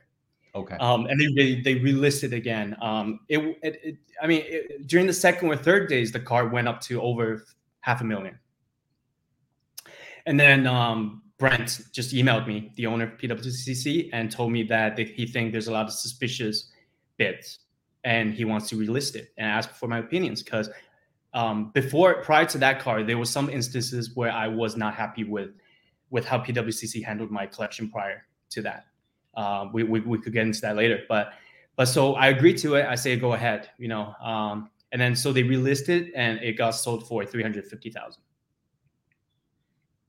Okay. 0.54 0.76
Um, 0.76 1.06
and 1.06 1.18
they, 1.18 1.32
they 1.34 1.60
they 1.60 1.80
relisted 1.80 2.32
again. 2.32 2.76
Um, 2.80 3.20
it, 3.28 3.38
it, 3.62 3.80
it 3.82 3.96
I 4.22 4.26
mean, 4.26 4.42
it, 4.46 4.86
during 4.86 5.06
the 5.06 5.12
second 5.12 5.48
or 5.48 5.56
third 5.56 5.88
days, 5.88 6.12
the 6.12 6.20
car 6.20 6.48
went 6.48 6.68
up 6.68 6.80
to 6.82 7.02
over 7.02 7.44
half 7.80 8.00
a 8.00 8.04
million. 8.04 8.38
And 10.26 10.38
then 10.38 10.68
um, 10.68 11.22
Brent 11.38 11.80
just 11.92 12.14
emailed 12.14 12.46
me, 12.46 12.70
the 12.76 12.86
owner 12.86 13.06
of 13.06 13.18
PWCC, 13.18 14.10
and 14.12 14.30
told 14.30 14.52
me 14.52 14.62
that 14.64 14.94
they, 14.94 15.04
he 15.04 15.26
thinks 15.26 15.50
there's 15.50 15.66
a 15.66 15.72
lot 15.72 15.86
of 15.86 15.92
suspicious 15.92 16.70
bids 17.16 17.58
and 18.04 18.34
he 18.34 18.44
wants 18.44 18.68
to 18.68 18.76
relist 18.76 19.14
it 19.14 19.32
and 19.38 19.46
ask 19.46 19.70
for 19.70 19.88
my 19.88 19.98
opinions 19.98 20.42
because 20.42 20.68
um, 21.34 21.70
before 21.70 22.22
prior 22.22 22.44
to 22.44 22.58
that 22.58 22.80
car 22.80 23.02
there 23.02 23.18
were 23.18 23.24
some 23.24 23.48
instances 23.48 24.14
where 24.14 24.32
i 24.32 24.46
was 24.46 24.76
not 24.76 24.94
happy 24.94 25.24
with 25.24 25.50
with 26.10 26.24
how 26.24 26.38
pwcc 26.38 27.02
handled 27.04 27.30
my 27.30 27.46
collection 27.46 27.88
prior 27.88 28.26
to 28.50 28.60
that. 28.60 28.84
Um, 29.34 29.72
we, 29.72 29.82
we, 29.82 30.00
we, 30.00 30.18
could 30.18 30.34
get 30.34 30.42
into 30.42 30.60
that 30.60 30.76
later 30.76 31.04
but 31.08 31.32
but 31.76 31.86
so 31.86 32.14
i 32.14 32.28
agreed 32.28 32.58
to 32.58 32.74
it. 32.74 32.84
I 32.84 32.96
say 32.96 33.16
go 33.16 33.32
ahead 33.32 33.70
you 33.78 33.88
know 33.88 34.14
um, 34.22 34.68
and 34.92 35.00
then 35.00 35.16
so 35.16 35.32
they 35.32 35.42
relisted 35.42 36.10
and 36.14 36.38
it 36.40 36.58
got 36.58 36.72
sold 36.72 37.08
for 37.08 37.24
350000 37.24 38.22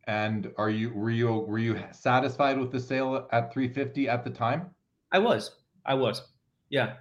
and 0.05 0.51
are 0.57 0.69
you 0.69 0.91
were 0.93 1.09
you 1.09 1.31
were 1.31 1.59
you 1.59 1.81
satisfied 1.91 2.59
with 2.59 2.71
the 2.71 2.79
sale 2.79 3.27
at 3.31 3.53
350 3.53 4.09
at 4.09 4.25
the 4.25 4.29
time? 4.29 4.69
I 5.13 5.19
was. 5.19 5.51
I 5.85 5.93
was. 5.93 6.23
Yeah 6.69 6.95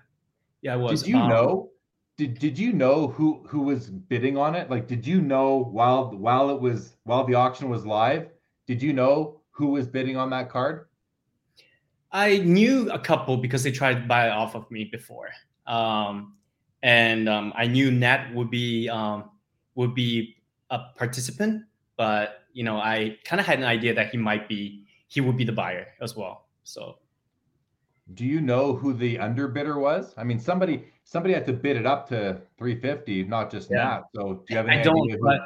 yeah, 0.63 0.75
I 0.75 0.77
was. 0.77 1.03
Did 1.03 1.11
you 1.11 1.19
um, 1.19 1.29
know? 1.29 1.71
Did 2.17 2.39
did 2.39 2.59
you 2.59 2.73
know 2.73 3.09
who 3.09 3.45
who 3.47 3.61
was 3.61 3.91
bidding 3.91 4.37
on 4.37 4.55
it? 4.55 4.71
Like, 4.71 4.87
did 4.87 5.07
you 5.07 5.21
know 5.21 5.65
while 5.73 6.11
while 6.17 6.51
it 6.51 6.61
was 6.61 6.97
while 7.05 7.25
the 7.25 7.35
auction 7.35 7.69
was 7.69 7.85
live? 7.85 8.29
Did 8.67 8.81
you 8.81 8.93
know 8.93 9.41
who 9.51 9.69
was 9.69 9.87
bidding 9.87 10.17
on 10.17 10.31
that 10.31 10.49
card? 10.49 10.87
I 12.13 12.39
knew 12.39 12.91
a 12.91 12.99
couple 12.99 13.37
because 13.39 13.63
they 13.63 13.73
tried 13.73 13.95
to 13.95 14.07
buy 14.07 14.27
it 14.27 14.33
off 14.33 14.55
of 14.55 14.71
me 14.71 14.85
before, 14.85 15.31
um, 15.67 16.35
and 16.83 17.29
um, 17.29 17.53
I 17.57 17.67
knew 17.67 17.91
Nat 17.91 18.33
would 18.35 18.51
be 18.51 18.89
um, 18.89 19.31
would 19.75 19.95
be 19.95 20.37
a 20.71 20.79
participant, 20.97 21.65
but 21.97 22.45
you 22.53 22.63
know 22.63 22.77
I 22.77 23.17
kind 23.25 23.41
of 23.41 23.47
had 23.47 23.59
an 23.59 23.65
idea 23.65 23.95
that 23.95 24.11
he 24.11 24.19
might 24.19 24.49
be 24.49 24.85
he 25.09 25.21
would 25.21 25.37
be 25.37 25.45
the 25.45 25.53
buyer 25.53 25.87
as 26.01 26.15
well. 26.15 26.49
So 26.63 26.99
do 28.15 28.25
you 28.25 28.41
know 28.41 28.75
who 28.75 28.93
the 28.93 29.17
underbidder 29.17 29.81
was? 29.81 30.15
I 30.17 30.25
mean, 30.25 30.39
somebody 30.39 30.85
somebody 31.05 31.35
had 31.35 31.47
to 31.47 31.53
bid 31.53 31.77
it 31.77 31.87
up 31.87 32.09
to 32.09 32.41
350, 32.59 33.25
not 33.25 33.51
just 33.51 33.71
yeah. 33.71 33.77
that. 33.85 34.03
So 34.15 34.35
do 34.35 34.45
you 34.51 34.57
have 34.57 34.69
any 34.69 34.81
I 34.81 34.83
don't, 34.83 35.21
but, 35.21 35.41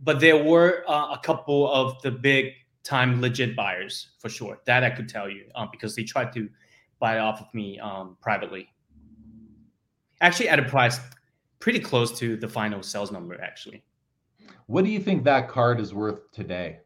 but 0.00 0.20
there 0.20 0.42
were 0.42 0.84
uh, 0.88 1.14
a 1.14 1.20
couple 1.22 1.72
of 1.72 2.00
the 2.02 2.10
big 2.10 2.52
time 2.82 3.20
legit 3.20 3.56
buyers 3.56 4.10
for 4.18 4.28
sure. 4.28 4.58
That 4.66 4.84
I 4.84 4.90
could 4.90 5.08
tell 5.08 5.28
you 5.28 5.46
um, 5.54 5.68
because 5.70 5.94
they 5.94 6.04
tried 6.04 6.32
to 6.34 6.48
buy 6.98 7.16
it 7.16 7.20
off 7.20 7.40
of 7.40 7.52
me 7.54 7.78
um, 7.78 8.16
privately. 8.20 8.68
Actually, 10.20 10.48
at 10.48 10.58
a 10.58 10.64
price 10.64 11.00
pretty 11.60 11.80
close 11.80 12.16
to 12.18 12.36
the 12.36 12.48
final 12.48 12.82
sales 12.82 13.10
number. 13.10 13.40
Actually, 13.40 13.84
what 14.66 14.84
do 14.84 14.90
you 14.90 15.00
think 15.00 15.24
that 15.24 15.48
card 15.48 15.80
is 15.80 15.94
worth 15.94 16.30
today? 16.32 16.80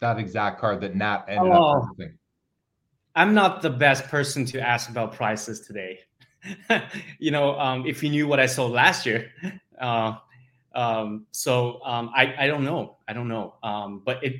That 0.00 0.18
exact 0.18 0.60
card 0.60 0.80
that 0.80 0.96
Nat 0.96 1.24
ended 1.28 1.52
oh. 1.52 1.78
up 1.78 1.84
purchasing. 1.96 2.18
I'm 3.14 3.34
not 3.34 3.62
the 3.62 3.70
best 3.70 4.04
person 4.04 4.44
to 4.46 4.60
ask 4.60 4.88
about 4.88 5.12
prices 5.12 5.60
today. 5.60 6.00
you 7.18 7.30
know, 7.30 7.58
um, 7.58 7.86
if 7.86 8.02
you 8.02 8.10
knew 8.10 8.26
what 8.26 8.40
I 8.40 8.46
sold 8.46 8.72
last 8.72 9.06
year, 9.06 9.30
uh, 9.80 10.14
um, 10.74 11.26
so 11.30 11.84
um, 11.84 12.10
I 12.14 12.34
I 12.38 12.46
don't 12.46 12.64
know, 12.64 12.96
I 13.06 13.12
don't 13.12 13.28
know, 13.28 13.54
um, 13.62 14.02
but 14.04 14.22
it 14.24 14.36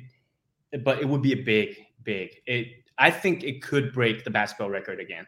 but 0.83 0.99
it 0.99 1.07
would 1.07 1.21
be 1.21 1.33
a 1.33 1.43
big 1.43 1.77
big. 2.03 2.41
It 2.45 2.67
I 2.97 3.11
think 3.11 3.43
it 3.43 3.61
could 3.61 3.93
break 3.93 4.23
the 4.23 4.29
basketball 4.29 4.69
record 4.69 4.99
again. 4.99 5.27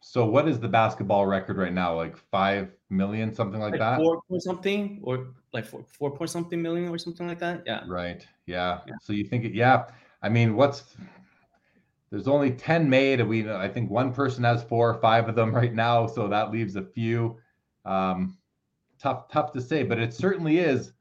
So 0.00 0.26
what 0.26 0.48
is 0.48 0.58
the 0.58 0.68
basketball 0.68 1.26
record 1.26 1.56
right 1.56 1.72
now? 1.72 1.94
Like 1.94 2.16
five 2.16 2.70
million, 2.90 3.32
something 3.32 3.60
like, 3.60 3.72
like 3.72 3.80
that. 3.80 3.98
Four 3.98 4.20
point 4.28 4.42
something, 4.42 5.00
or 5.02 5.28
like 5.52 5.64
four, 5.64 5.84
four 5.86 6.10
point 6.10 6.28
something 6.28 6.60
million, 6.60 6.88
or 6.88 6.98
something 6.98 7.26
like 7.26 7.38
that. 7.38 7.62
Yeah. 7.64 7.84
Right. 7.86 8.26
Yeah. 8.46 8.80
yeah. 8.86 8.94
So 9.00 9.12
you 9.12 9.24
think 9.24 9.44
it? 9.44 9.54
Yeah. 9.54 9.84
I 10.22 10.28
mean, 10.28 10.56
what's 10.56 10.96
there's 12.12 12.28
only 12.28 12.52
10 12.52 12.88
made 12.88 13.18
and 13.18 13.28
we 13.28 13.50
i 13.50 13.66
think 13.66 13.90
one 13.90 14.12
person 14.12 14.44
has 14.44 14.62
four 14.62 14.88
or 14.88 15.00
five 15.00 15.28
of 15.28 15.34
them 15.34 15.52
right 15.54 15.74
now 15.74 16.06
so 16.06 16.28
that 16.28 16.52
leaves 16.52 16.76
a 16.76 16.84
few 16.84 17.36
um, 17.84 18.38
tough 19.00 19.28
tough 19.28 19.50
to 19.52 19.60
say 19.60 19.82
but 19.82 19.98
it 19.98 20.14
certainly 20.14 20.58
is 20.58 20.92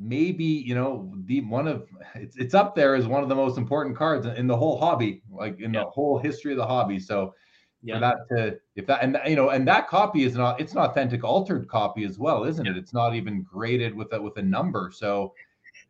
maybe 0.00 0.44
you 0.44 0.74
know 0.74 1.12
the 1.26 1.40
one 1.42 1.66
of 1.66 1.86
it's 2.14 2.36
it's 2.36 2.54
up 2.54 2.74
there 2.74 2.94
as 2.94 3.06
one 3.06 3.22
of 3.22 3.28
the 3.28 3.34
most 3.34 3.58
important 3.58 3.96
cards 3.96 4.24
in 4.26 4.46
the 4.46 4.56
whole 4.56 4.78
hobby 4.78 5.22
like 5.30 5.60
in 5.60 5.74
yeah. 5.74 5.80
the 5.80 5.90
whole 5.90 6.18
history 6.18 6.52
of 6.52 6.56
the 6.56 6.66
hobby 6.66 6.98
so 6.98 7.34
yeah. 7.82 7.98
that 7.98 8.16
to 8.30 8.56
if 8.76 8.86
that 8.86 9.02
and 9.02 9.18
you 9.26 9.36
know 9.36 9.50
and 9.50 9.66
that 9.66 9.88
copy 9.88 10.22
is 10.24 10.34
not 10.34 10.60
it's 10.60 10.72
an 10.72 10.78
authentic 10.78 11.24
altered 11.24 11.68
copy 11.68 12.04
as 12.04 12.18
well 12.18 12.44
isn't 12.44 12.64
yeah. 12.64 12.70
it 12.70 12.78
it's 12.78 12.94
not 12.94 13.14
even 13.14 13.42
graded 13.42 13.94
with 13.94 14.12
a 14.12 14.22
with 14.22 14.36
a 14.36 14.42
number 14.42 14.90
so 14.94 15.34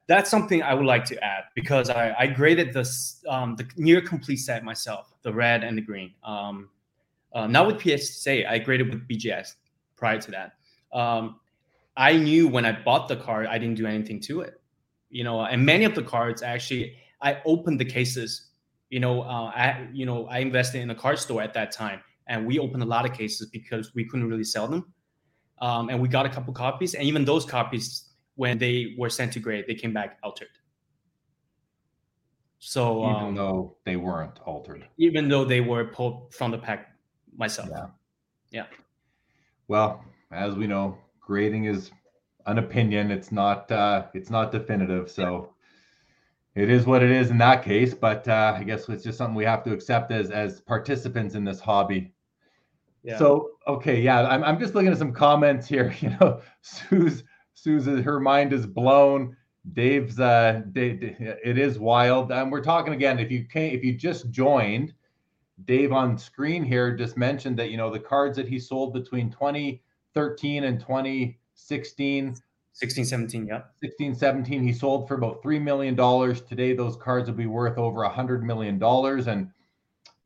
that's 0.09 0.31
something 0.31 0.63
I 0.63 0.73
would 0.73 0.87
like 0.87 1.05
to 1.07 1.23
add 1.23 1.45
because 1.55 1.91
I, 1.91 2.15
I 2.19 2.27
graded 2.27 2.73
this 2.73 3.23
um, 3.29 3.57
the 3.57 3.69
near 3.77 4.01
complete 4.01 4.39
set 4.39 4.65
myself, 4.65 5.13
the 5.23 5.33
red 5.33 5.63
and 5.63 5.77
the 5.77 5.83
green. 5.83 6.15
Um, 6.25 6.71
uh, 7.35 7.47
not 7.47 7.67
with 7.67 7.83
PSA, 7.83 8.51
I 8.51 8.59
graded 8.59 8.89
with 8.89 9.07
BGS 9.07 9.55
prior 9.97 10.19
to 10.19 10.31
that. 10.31 10.53
Um, 10.93 11.39
I 11.95 12.17
knew 12.17 12.49
when 12.49 12.65
I 12.65 12.73
bought 12.73 13.09
the 13.09 13.17
card, 13.17 13.49
I 13.49 13.59
didn't 13.59 13.77
do 13.77 13.87
anything 13.87 14.19
to 14.23 14.41
it, 14.41 14.61
you 15.11 15.25
know. 15.25 15.43
And 15.43 15.65
many 15.65 15.85
of 15.85 15.95
the 15.95 16.03
cards 16.03 16.43
actually, 16.43 16.97
I 17.21 17.43
opened 17.45 17.79
the 17.79 17.85
cases. 17.85 18.47
You 18.89 19.01
know, 19.01 19.23
uh, 19.23 19.53
I 19.55 19.89
you 19.93 20.07
know 20.07 20.27
I 20.29 20.39
invested 20.39 20.81
in 20.81 20.89
a 20.89 20.95
card 20.95 21.19
store 21.19 21.43
at 21.43 21.53
that 21.53 21.71
time, 21.71 22.01
and 22.29 22.47
we 22.47 22.59
opened 22.59 22.83
a 22.83 22.87
lot 22.87 23.05
of 23.05 23.13
cases 23.13 23.49
because 23.51 23.95
we 23.95 24.07
couldn't 24.07 24.29
really 24.29 24.45
sell 24.45 24.69
them. 24.69 24.91
Um, 25.61 25.91
and 25.91 26.01
we 26.01 26.09
got 26.09 26.25
a 26.25 26.31
couple 26.31 26.55
copies, 26.55 26.95
and 26.95 27.05
even 27.05 27.27
those 27.27 27.45
copies 27.45 28.08
when 28.39 28.57
they 28.57 28.95
were 28.97 29.11
sent 29.11 29.33
to 29.33 29.41
grade, 29.41 29.65
they 29.67 29.75
came 29.75 29.93
back 29.93 30.17
altered. 30.23 30.49
So 32.61 33.11
even 33.11 33.29
um, 33.29 33.35
though 33.35 33.77
they 33.85 33.97
weren't 33.97 34.39
altered, 34.47 34.87
even 34.97 35.29
though 35.29 35.45
they 35.45 35.61
were 35.61 35.85
pulled 35.87 36.33
from 36.33 36.53
the 36.53 36.59
pack 36.59 36.95
myself. 37.37 37.69
Yeah. 37.71 37.87
Yeah. 38.51 38.67
Well, 39.67 40.05
as 40.31 40.55
we 40.55 40.69
know, 40.69 40.97
grading 41.21 41.65
is 41.65 41.91
an 42.47 42.59
opinion. 42.59 43.11
It's 43.11 43.33
not 43.33 43.71
uh 43.73 44.07
it's 44.15 44.31
not 44.31 44.53
definitive. 44.53 45.11
So 45.11 45.53
yeah. 46.55 46.63
it 46.63 46.71
is 46.71 46.87
what 46.87 47.03
it 47.03 47.11
is 47.11 47.31
in 47.31 47.39
that 47.39 47.65
case. 47.65 47.93
But 47.93 48.29
uh 48.29 48.55
I 48.57 48.63
guess 48.63 48.89
it's 48.89 49.03
just 49.03 49.19
something 49.19 49.35
we 49.35 49.45
have 49.45 49.65
to 49.65 49.73
accept 49.73 50.13
as 50.13 50.31
as 50.31 50.61
participants 50.61 51.35
in 51.35 51.45
this 51.45 51.59
hobby. 51.59 52.13
Yeah. 53.03 53.19
So 53.19 53.51
okay, 53.67 54.01
yeah, 54.01 54.29
I'm 54.29 54.45
I'm 54.45 54.61
just 54.61 54.77
looking 54.77 54.93
at 54.93 54.99
some 54.99 55.13
comments 55.13 55.67
here. 55.67 55.93
You 56.01 56.11
know, 56.21 56.41
Sue's 56.63 57.25
Susan, 57.63 58.03
her 58.03 58.21
mind 58.21 58.53
is 58.53 58.67
blown. 58.67 59.37
Dave's 59.73 60.19
uh 60.21 60.63
Dave, 60.73 61.03
it 61.03 61.59
is 61.59 61.79
wild. 61.79 62.31
And 62.31 62.51
we're 62.51 62.63
talking 62.63 62.95
again. 62.95 63.19
If 63.19 63.31
you 63.31 63.45
can't 63.45 63.75
if 63.75 63.85
you 63.85 63.95
just 63.95 64.31
joined, 64.31 64.95
Dave 65.65 65.93
on 65.93 66.17
screen 66.17 66.65
here 66.65 66.97
just 66.97 67.17
mentioned 67.17 67.59
that 67.59 67.71
you 67.71 67.77
know 67.77 67.91
the 67.91 67.99
cards 67.99 68.37
that 68.37 68.49
he 68.49 68.59
sold 68.59 68.93
between 68.93 69.31
2013 69.31 70.65
and 70.65 70.81
2016 70.81 72.37
16 72.73 73.05
17 73.05 73.47
yeah 73.47 73.63
16 73.81 74.15
17 74.15 74.63
he 74.63 74.73
sold 74.73 75.09
for 75.09 75.17
about 75.17 75.43
three 75.43 75.59
million 75.59 75.97
dollars 75.97 76.41
today 76.43 76.73
those 76.75 76.97
cards 76.97 77.29
will 77.29 77.37
be 77.37 77.47
worth 77.47 77.77
over 77.77 78.05
a 78.05 78.09
hundred 78.09 78.45
million 78.45 78.79
dollars 78.79 79.27
and 79.27 79.51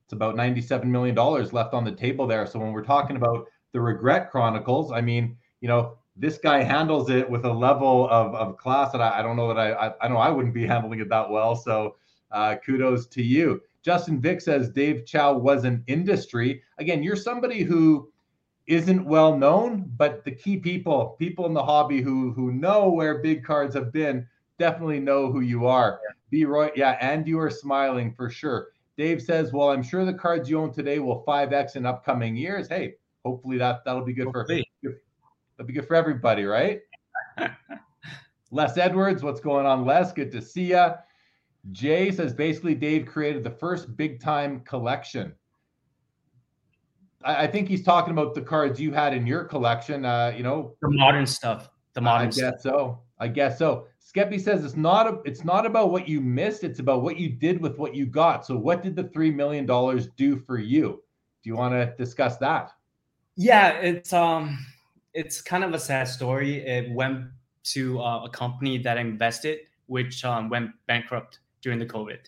it's 0.05 0.13
about 0.13 0.37
97 0.37 0.91
million 0.93 1.15
dollars 1.15 1.55
left 1.55 1.73
on 1.73 1.83
the 1.83 1.93
table 1.93 2.27
there 2.27 2.47
so 2.47 2.59
when 2.59 2.73
we're 2.73 2.85
talking 2.85 3.17
about 3.17 3.47
the 3.73 3.81
regret 3.81 4.31
chronicles 4.31 4.93
i 4.93 5.01
mean 5.01 5.35
you 5.63 5.69
know 5.69 5.97
this 6.17 6.39
guy 6.39 6.63
handles 6.63 7.11
it 7.11 7.29
with 7.29 7.45
a 7.45 7.53
level 7.53 8.09
of, 8.11 8.35
of 8.35 8.57
class 8.57 8.93
that 8.93 9.01
I, 9.01 9.21
I 9.21 9.23
don't 9.23 9.37
know 9.37 9.49
that 9.49 9.59
I, 9.59 9.73
I, 9.73 9.93
I 10.03 10.09
know 10.09 10.19
I 10.19 10.31
wouldn't 10.31 10.55
be 10.55 10.67
handling 10.75 11.01
it 11.01 11.09
that 11.09 11.31
well. 11.31 11.57
So 11.57 11.97
uh, 12.31 12.57
kudos 12.65 13.07
to 13.09 13.23
you. 13.23 13.61
Justin 13.83 14.21
Vick 14.21 14.41
says 14.41 14.71
Dave 14.71 15.05
Chau 15.07 15.37
was 15.37 15.65
an 15.65 15.83
industry. 15.87 16.63
Again, 16.79 17.03
you're 17.03 17.17
somebody 17.17 17.63
who 17.63 18.13
isn't 18.67 19.05
well 19.05 19.37
known, 19.37 19.91
but 19.97 20.25
the 20.25 20.31
key 20.31 20.57
people, 20.57 21.17
people 21.19 21.47
in 21.47 21.55
the 21.55 21.65
hobby 21.65 22.01
who 22.01 22.33
who 22.33 22.53
know 22.53 22.89
where 22.89 23.19
big 23.19 23.45
cards 23.45 23.75
have 23.75 23.93
been, 23.93 24.27
definitely 24.59 25.01
know 25.01 25.33
who 25.33 25.41
you 25.41 25.67
are. 25.67 26.01
B 26.31 26.45
Roy, 26.45 26.71
yeah, 26.77 26.97
and 27.01 27.27
you 27.27 27.41
are 27.41 27.51
smiling 27.51 28.15
for 28.15 28.31
sure. 28.31 28.69
Dave 28.97 29.21
says, 29.21 29.53
"Well, 29.53 29.71
I'm 29.71 29.83
sure 29.83 30.05
the 30.05 30.15
cards 30.15 30.49
you 30.49 30.61
own 30.61 30.73
today 30.73 31.01
will 31.01 31.25
5x 31.27 31.77
in 31.77 31.85
upcoming 31.85 32.37
years. 32.37 32.69
Hey, 32.69 32.95
hopefully 33.25 33.59
that 33.59 33.85
that'll 33.85 34.05
be 34.05 34.13
good 34.13 34.27
hopefully. 34.27 34.61
for 34.61 34.72
that'll 35.63 35.69
be 35.69 35.79
good 35.79 35.89
for 35.89 35.95
everybody, 35.95 36.45
right?" 36.45 36.81
Les 38.51 38.77
Edwards, 38.77 39.23
what's 39.23 39.41
going 39.41 39.65
on, 39.65 39.85
Les? 39.85 40.13
Good 40.13 40.31
to 40.33 40.43
see 40.43 40.67
ya. 40.67 40.97
Jay 41.71 42.11
says 42.11 42.35
basically 42.35 42.75
Dave 42.75 43.07
created 43.07 43.45
the 43.45 43.51
first 43.51 43.97
big 43.97 44.21
time 44.21 44.61
collection. 44.61 45.33
I, 47.25 47.45
I, 47.45 47.47
think 47.47 47.69
he's 47.69 47.85
talking 47.85 48.13
about 48.13 48.35
the 48.35 48.43
cards 48.43 48.81
you 48.81 48.93
had 48.93 49.15
in 49.15 49.27
your 49.27 49.45
collection. 49.45 50.05
Uh, 50.05 50.35
you 50.37 50.43
know, 50.43 50.75
the 50.83 50.91
modern 50.91 51.25
stuff. 51.27 51.71
The 51.95 52.01
modern. 52.01 52.29
I 52.29 52.31
guess 52.31 52.37
stuff. 52.37 52.61
so. 52.61 53.03
I 53.19 53.29
guess 53.29 53.57
so. 53.57 53.87
Skeppy 54.05 54.41
says 54.41 54.65
it's 54.65 54.77
not 54.77 55.07
a, 55.07 55.21
it's 55.25 55.45
not 55.45 55.65
about 55.65 55.93
what 55.93 56.09
you 56.09 56.21
missed. 56.21 56.65
It's 56.65 56.81
about 56.81 57.03
what 57.03 57.17
you 57.17 57.29
did 57.29 57.63
with 57.63 57.79
what 57.79 57.95
you 57.95 58.05
got. 58.05 58.45
So, 58.45 58.57
what 58.57 58.83
did 58.83 58.97
the 58.97 59.05
three 59.05 59.31
million 59.31 59.65
dollars 59.65 60.09
do 60.17 60.37
for 60.37 60.59
you? 60.59 61.01
Do 61.43 61.49
you 61.49 61.57
want 61.57 61.73
to 61.73 61.95
discuss 61.97 62.37
that? 62.39 62.73
Yeah, 63.37 63.71
it's 63.79 64.13
um, 64.13 64.59
it's 65.15 65.41
kind 65.41 65.65
of 65.65 65.73
a 65.75 65.79
sad 65.79 66.09
story. 66.09 66.65
It 66.67 66.91
went 66.91 67.27
to 67.65 68.01
uh, 68.01 68.25
a 68.25 68.31
company 68.31 68.79
that 68.79 68.97
invested, 68.99 69.61
which 69.87 70.25
um, 70.25 70.49
went 70.49 70.71
bankrupt 70.87 71.41
during 71.61 71.79
the 71.79 71.87
COVID. 71.87 72.19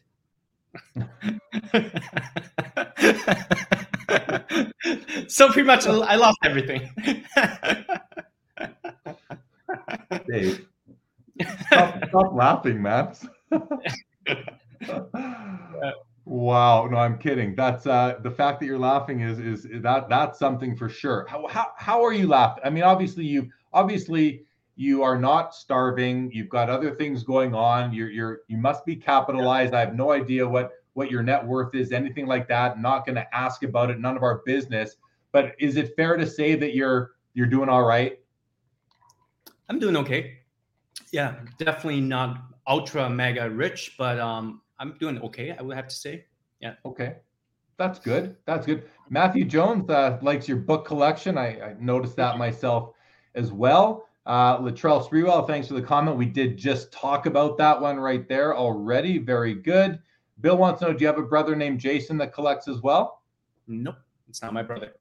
so 5.28 5.48
pretty 5.50 5.66
much, 5.66 5.86
I 5.86 6.16
lost 6.16 6.38
everything. 6.44 6.90
Dave, 10.28 10.66
stop, 11.66 12.04
stop 12.08 12.34
laughing, 12.34 12.82
man. 12.82 13.14
wow, 16.24 16.86
no, 16.86 16.96
I'm 16.96 17.18
kidding. 17.18 17.54
That's 17.54 17.86
uh, 17.86 18.18
the 18.22 18.30
fact 18.30 18.60
that 18.60 18.66
you're 18.66 18.78
laughing 18.78 19.20
is 19.20 19.38
is 19.38 19.66
that 19.82 20.08
that's 20.08 20.38
something 20.38 20.76
for 20.76 20.88
sure. 20.88 21.26
How 21.28 21.46
how 21.48 21.72
how 21.76 22.02
are 22.04 22.12
you 22.12 22.26
laughing? 22.26 22.62
I 22.64 22.70
mean, 22.70 22.84
obviously 22.84 23.24
you 23.24 23.50
obviously 23.72 24.44
you 24.76 25.02
are 25.02 25.18
not 25.18 25.54
starving. 25.54 26.30
You've 26.32 26.48
got 26.48 26.68
other 26.68 26.94
things 26.94 27.22
going 27.22 27.54
on. 27.54 27.92
You're 27.92 28.10
you're 28.10 28.40
you 28.48 28.56
must 28.56 28.84
be 28.84 28.96
capitalized. 28.96 29.74
I 29.74 29.80
have 29.80 29.94
no 29.94 30.12
idea 30.12 30.46
what 30.46 30.72
what 30.94 31.10
your 31.10 31.22
net 31.22 31.44
worth 31.44 31.74
is 31.74 31.92
anything 31.92 32.26
like 32.26 32.48
that. 32.48 32.76
I'm 32.76 32.82
not 32.82 33.04
going 33.04 33.16
to 33.16 33.36
ask 33.36 33.62
about 33.64 33.90
it. 33.90 34.00
None 34.00 34.16
of 34.16 34.22
our 34.22 34.42
business. 34.46 34.96
But 35.32 35.54
is 35.58 35.76
it 35.76 35.94
fair 35.96 36.16
to 36.16 36.26
say 36.26 36.54
that 36.56 36.74
you're 36.74 37.12
you're 37.34 37.46
doing 37.46 37.68
all 37.68 37.84
right? 37.84 38.18
I'm 39.68 39.78
doing 39.78 39.96
okay. 39.96 40.38
Yeah 41.12 41.36
definitely 41.58 42.00
not 42.00 42.44
ultra 42.66 43.10
mega 43.10 43.48
rich 43.50 43.94
but 43.98 44.18
um 44.18 44.60
i'm 44.78 44.94
doing 44.98 45.18
okay 45.20 45.54
i 45.58 45.62
would 45.62 45.76
have 45.76 45.88
to 45.88 45.94
say 45.94 46.24
yeah 46.60 46.74
okay 46.84 47.16
that's 47.76 47.98
good 47.98 48.36
that's 48.46 48.66
good 48.66 48.84
matthew 49.10 49.44
jones 49.44 49.88
uh, 49.90 50.18
likes 50.22 50.48
your 50.48 50.58
book 50.58 50.86
collection 50.86 51.36
i, 51.38 51.60
I 51.60 51.76
noticed 51.80 52.16
that 52.16 52.38
myself 52.38 52.94
as 53.34 53.52
well 53.52 54.06
uh, 54.26 54.58
Latrell 54.58 55.06
Sprewell, 55.06 55.46
thanks 55.46 55.68
for 55.68 55.74
the 55.74 55.82
comment. 55.82 56.16
We 56.16 56.26
did 56.26 56.56
just 56.56 56.90
talk 56.90 57.26
about 57.26 57.58
that 57.58 57.78
one 57.78 58.00
right 58.00 58.26
there 58.26 58.56
already. 58.56 59.18
Very 59.18 59.54
good. 59.54 59.98
Bill 60.40 60.56
wants 60.56 60.80
to 60.80 60.86
know 60.86 60.92
Do 60.94 61.00
you 61.00 61.06
have 61.06 61.18
a 61.18 61.22
brother 61.22 61.54
named 61.54 61.78
Jason 61.78 62.16
that 62.18 62.32
collects 62.32 62.66
as 62.66 62.80
well? 62.80 63.22
Nope, 63.66 63.96
it's 64.28 64.42
not 64.42 64.52
my 64.52 64.62
brother. 64.62 64.94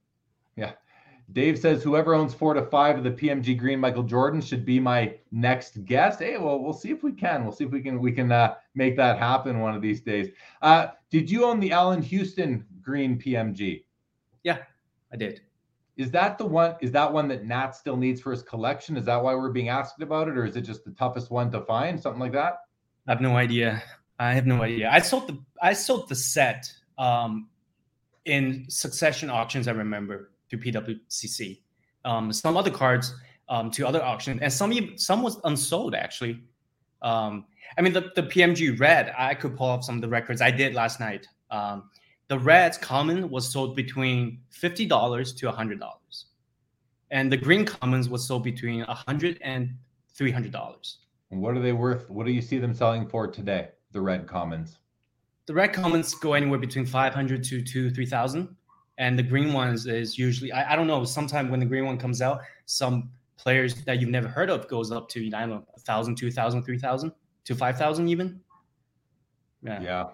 Dave 1.32 1.58
says 1.58 1.82
whoever 1.82 2.14
owns 2.14 2.34
four 2.34 2.54
to 2.54 2.64
five 2.66 2.98
of 2.98 3.04
the 3.04 3.12
PMG 3.12 3.58
Green 3.58 3.80
Michael 3.80 4.04
Jordan 4.04 4.42
should 4.42 4.66
be 4.66 4.80
my 4.80 5.16
next 5.32 5.86
guest. 5.86 6.20
Hey, 6.20 6.38
well, 6.38 6.60
we'll 6.60 6.74
see 6.74 6.92
if 6.92 7.02
we 7.02 7.12
can. 7.12 7.44
We'll 7.44 7.54
see 7.54 7.64
if 7.64 7.72
we 7.72 7.82
can 7.82 8.00
we 8.00 8.12
can 8.12 8.32
uh, 8.32 8.56
make 8.76 8.96
that 8.98 9.18
happen 9.18 9.60
one 9.60 9.74
of 9.74 9.82
these 9.82 10.02
days. 10.02 10.30
Uh, 10.62 10.88
did 11.10 11.32
you 11.32 11.46
own 11.46 11.60
the 11.60 11.72
Allan 11.72 12.02
Houston 12.02 12.66
Green 12.82 13.18
PMG? 13.18 13.86
Yeah, 14.44 14.60
I 15.12 15.16
did. 15.16 15.42
Is 15.96 16.12
that 16.12 16.38
the 16.38 16.46
one? 16.46 16.76
Is 16.82 16.92
that 16.92 17.12
one 17.12 17.28
that 17.30 17.46
Nat 17.46 17.72
still 17.72 17.98
needs 17.98 18.20
for 18.20 18.32
his 18.32 18.44
collection? 18.44 18.98
Is 18.98 19.06
that 19.06 19.24
why 19.24 19.34
we're 19.34 19.52
being 19.52 19.70
asked 19.70 20.02
about 20.02 20.28
it, 20.28 20.38
or 20.38 20.46
is 20.46 20.56
it 20.56 20.62
just 20.62 20.84
the 20.84 20.92
toughest 20.92 21.32
one 21.32 21.52
to 21.52 21.62
find? 21.62 22.00
Something 22.00 22.20
like 22.20 22.34
that. 22.34 22.58
I 23.08 23.12
have 23.12 23.22
no 23.22 23.38
idea. 23.38 23.82
I 24.20 24.34
have 24.34 24.46
no 24.46 24.62
idea. 24.62 24.90
I 24.92 25.00
sold 25.00 25.28
the 25.28 25.40
I 25.62 25.74
sold 25.74 26.10
the 26.10 26.16
set 26.16 26.72
um, 26.98 27.48
in 28.26 28.66
succession 28.70 29.30
auctions. 29.30 29.68
I 29.68 29.72
remember 29.72 30.33
to 30.54 30.72
PWCC. 30.72 31.60
Um, 32.06 32.32
some 32.32 32.58
other 32.58 32.72
cards 32.72 33.16
um, 33.50 33.72
to 33.72 33.88
other 33.88 34.04
auctions, 34.04 34.42
and 34.42 34.52
some 34.52 34.98
some 34.98 35.22
was 35.22 35.40
unsold 35.44 35.96
actually. 35.96 36.44
Um, 37.02 37.46
I 37.78 37.82
mean, 37.82 37.94
the, 37.94 38.12
the 38.16 38.24
PMG 38.24 38.80
red. 38.80 39.14
I 39.18 39.34
could 39.34 39.58
pull 39.58 39.70
up 39.70 39.84
some 39.84 39.96
of 39.96 40.02
the 40.02 40.08
records 40.08 40.42
I 40.42 40.52
did 40.52 40.74
last 40.74 41.00
night. 41.00 41.28
Um, 41.52 41.90
the 42.28 42.40
Reds 42.40 42.78
common 42.78 43.30
was 43.30 43.52
sold 43.52 43.76
between 43.76 44.40
$50 44.54 45.38
to 45.38 45.52
$100. 45.52 46.26
And 47.12 47.32
the 47.32 47.38
green 47.38 47.66
commons 47.66 48.10
was 48.10 48.26
sold 48.26 48.44
between 48.44 48.84
$100 48.86 49.38
and 49.42 49.76
$300. 50.18 50.96
What 51.30 51.58
are 51.58 51.62
they 51.62 51.74
worth? 51.74 52.10
What 52.10 52.26
do 52.26 52.32
you 52.32 52.42
see 52.42 52.60
them 52.60 52.74
selling 52.74 53.08
for 53.08 53.28
today? 53.28 53.70
The 53.92 54.02
red 54.02 54.28
commons. 54.28 54.78
The 55.46 55.54
red 55.54 55.74
commons 55.74 56.14
go 56.16 56.34
anywhere 56.34 56.60
between 56.60 56.86
500 56.86 57.44
to 57.44 57.62
to 57.62 57.90
3000 57.90 58.56
and 58.98 59.18
the 59.18 59.24
green 59.24 59.54
ones 59.54 59.86
is 59.86 60.18
usually 60.18 60.52
I, 60.52 60.74
I 60.74 60.76
don't 60.76 60.88
know 60.88 61.04
sometime 61.04 61.50
when 61.50 61.60
the 61.60 61.66
green 61.66 61.86
one 61.86 61.98
comes 61.98 62.22
out 62.22 62.42
some 62.66 63.10
players 63.38 63.84
that 63.86 64.00
you've 64.00 64.10
never 64.10 64.28
heard 64.28 64.50
of 64.50 64.68
goes 64.68 64.92
up 64.92 65.10
to 65.10 65.22
you 65.22 65.32
know, 65.32 65.38
I 65.38 65.42
don't 65.42 65.50
know 65.50 65.66
1000 65.74 66.16
2000 66.16 66.64
3000 66.64 67.12
to 67.46 67.56
5000 67.56 68.08
even 68.08 68.40
yeah 69.64 69.82
yeah 69.82 70.06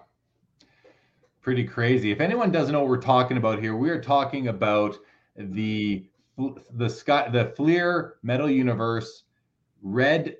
pretty 1.40 1.64
crazy. 1.64 2.10
If 2.10 2.20
anyone 2.20 2.50
doesn't 2.50 2.72
know 2.72 2.80
what 2.80 2.88
we're 2.88 3.00
talking 3.00 3.36
about 3.36 3.60
here, 3.60 3.76
we 3.76 3.90
are 3.90 4.00
talking 4.00 4.48
about 4.48 4.96
the 5.36 6.06
the 6.74 6.88
sky 6.88 7.28
the 7.28 7.52
Fleer 7.56 8.16
Metal 8.22 8.48
Universe 8.48 9.24
red 9.82 10.36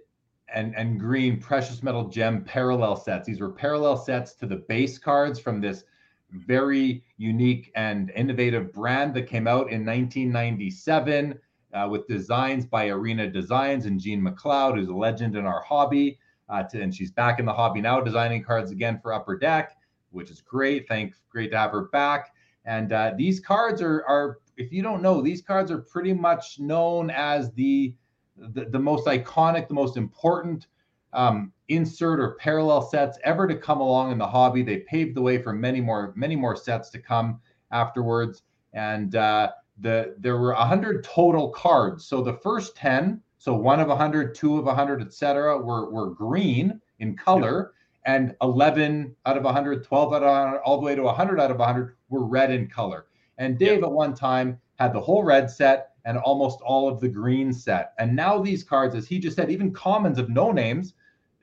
and 0.53 0.75
and 0.77 0.99
green 0.99 1.41
precious 1.41 1.83
metal 1.83 2.09
gem 2.09 2.45
parallel 2.45 2.97
sets. 2.97 3.27
These 3.27 3.41
were 3.41 3.51
parallel 3.51 3.97
sets 3.97 4.35
to 4.35 4.47
the 4.47 4.57
base 4.57 4.99
cards 4.99 5.39
from 5.39 5.61
this 5.61 5.85
very 6.33 7.05
unique 7.17 7.71
and 7.75 8.11
innovative 8.11 8.73
brand 8.73 9.15
that 9.15 9.23
came 9.23 9.47
out 9.47 9.71
in 9.71 9.85
1997 9.85 11.39
uh, 11.73 11.89
with 11.91 12.07
designs 12.07 12.67
by 12.67 12.89
Arena 12.89 13.29
Designs 13.29 13.87
and 13.87 14.01
Jean 14.01 14.21
McLeod, 14.23 14.77
who's 14.77 14.89
a 14.89 14.95
legend 14.95 15.37
in 15.37 15.47
our 15.47 15.63
hobby. 15.63 16.19
Uh, 16.49 16.65
to, 16.65 16.83
and 16.83 16.93
she's 16.93 17.13
back 17.13 17.39
in 17.39 17.47
the 17.47 17.53
hobby 17.53 17.81
now, 17.81 18.01
designing 18.01 18.43
cards 18.43 18.73
again 18.73 18.99
for 19.01 19.13
Upper 19.13 19.39
Deck 19.39 19.77
which 20.11 20.31
is 20.31 20.41
great. 20.41 20.87
Thanks, 20.89 21.23
great 21.31 21.51
to 21.53 21.59
have 21.59 21.71
her 21.73 21.87
back. 21.87 22.35
And 22.65 22.93
uh, 22.93 23.13
these 23.17 23.41
cards 23.41 23.81
are 23.81 24.05
are 24.07 24.39
if 24.57 24.73
you 24.73 24.83
don't 24.83 25.03
know, 25.03 25.23
these 25.23 25.41
cards 25.41 25.71
are 25.71 25.79
pretty 25.79 26.13
much 26.13 26.59
known 26.59 27.11
as 27.11 27.53
the 27.53 27.95
the, 28.37 28.67
the 28.67 28.79
most 28.79 29.07
iconic, 29.07 29.69
the 29.69 29.75
most 29.75 29.97
important 29.97 30.67
um, 31.13 31.53
insert 31.69 32.21
or 32.21 32.35
parallel 32.37 32.83
sets 32.83 33.19
ever 33.25 33.47
to 33.47 33.57
come 33.57 33.81
along 33.81 34.13
in 34.13 34.19
the 34.19 34.27
hobby. 34.27 34.63
They 34.63 34.79
paved 34.79 35.17
the 35.17 35.23
way 35.23 35.41
for 35.41 35.53
many 35.53 35.81
more 35.81 36.13
many 36.17 36.37
more 36.37 36.57
sets 36.57 36.91
to 36.91 36.99
come 36.99 37.41
afterwards. 37.71 38.43
And 38.73 39.15
uh, 39.17 39.51
the 39.81 40.15
there 40.19 40.39
were 40.39 40.55
100 40.55 41.05
total 41.05 41.51
cards. 41.51 42.05
So 42.07 42.23
the 42.23 42.35
first 42.35 42.77
10, 42.77 43.21
so 43.39 43.55
one 43.55 43.81
of 43.81 43.89
100, 43.89 44.35
two 44.35 44.59
of 44.59 44.65
100, 44.65 45.03
etc., 45.03 45.59
were 45.59 45.91
were 45.91 46.11
green 46.11 46.81
in 46.99 47.17
color 47.17 47.73
and 48.07 48.35
11 48.41 49.15
out 49.27 49.37
of 49.37 49.45
100, 49.45 49.85
12 49.85 50.15
out 50.15 50.23
of 50.23 50.29
100, 50.29 50.59
all 50.61 50.79
the 50.79 50.87
way 50.87 50.95
to 50.95 51.03
100 51.03 51.41
out 51.41 51.51
of 51.51 51.59
100 51.59 51.97
were 52.09 52.25
red 52.25 52.51
in 52.51 52.67
color. 52.67 53.07
And 53.39 53.59
Dave 53.59 53.83
at 53.83 53.91
one 53.91 54.15
time 54.15 54.59
had 54.79 54.93
the 54.93 55.01
whole 55.01 55.23
red 55.23 55.51
set 55.51 55.93
and 56.05 56.17
almost 56.19 56.61
all 56.63 56.89
of 56.89 57.01
the 57.01 57.09
green 57.09 57.53
set. 57.53 57.93
And 57.99 58.17
now 58.17 58.41
these 58.41 58.65
cards, 58.65 58.95
as 58.95 59.07
he 59.07 59.19
just 59.19 59.37
said, 59.37 59.51
even 59.51 59.73
commons 59.73 60.19
of 60.19 60.31
no 60.31 60.51
names, 60.51 60.95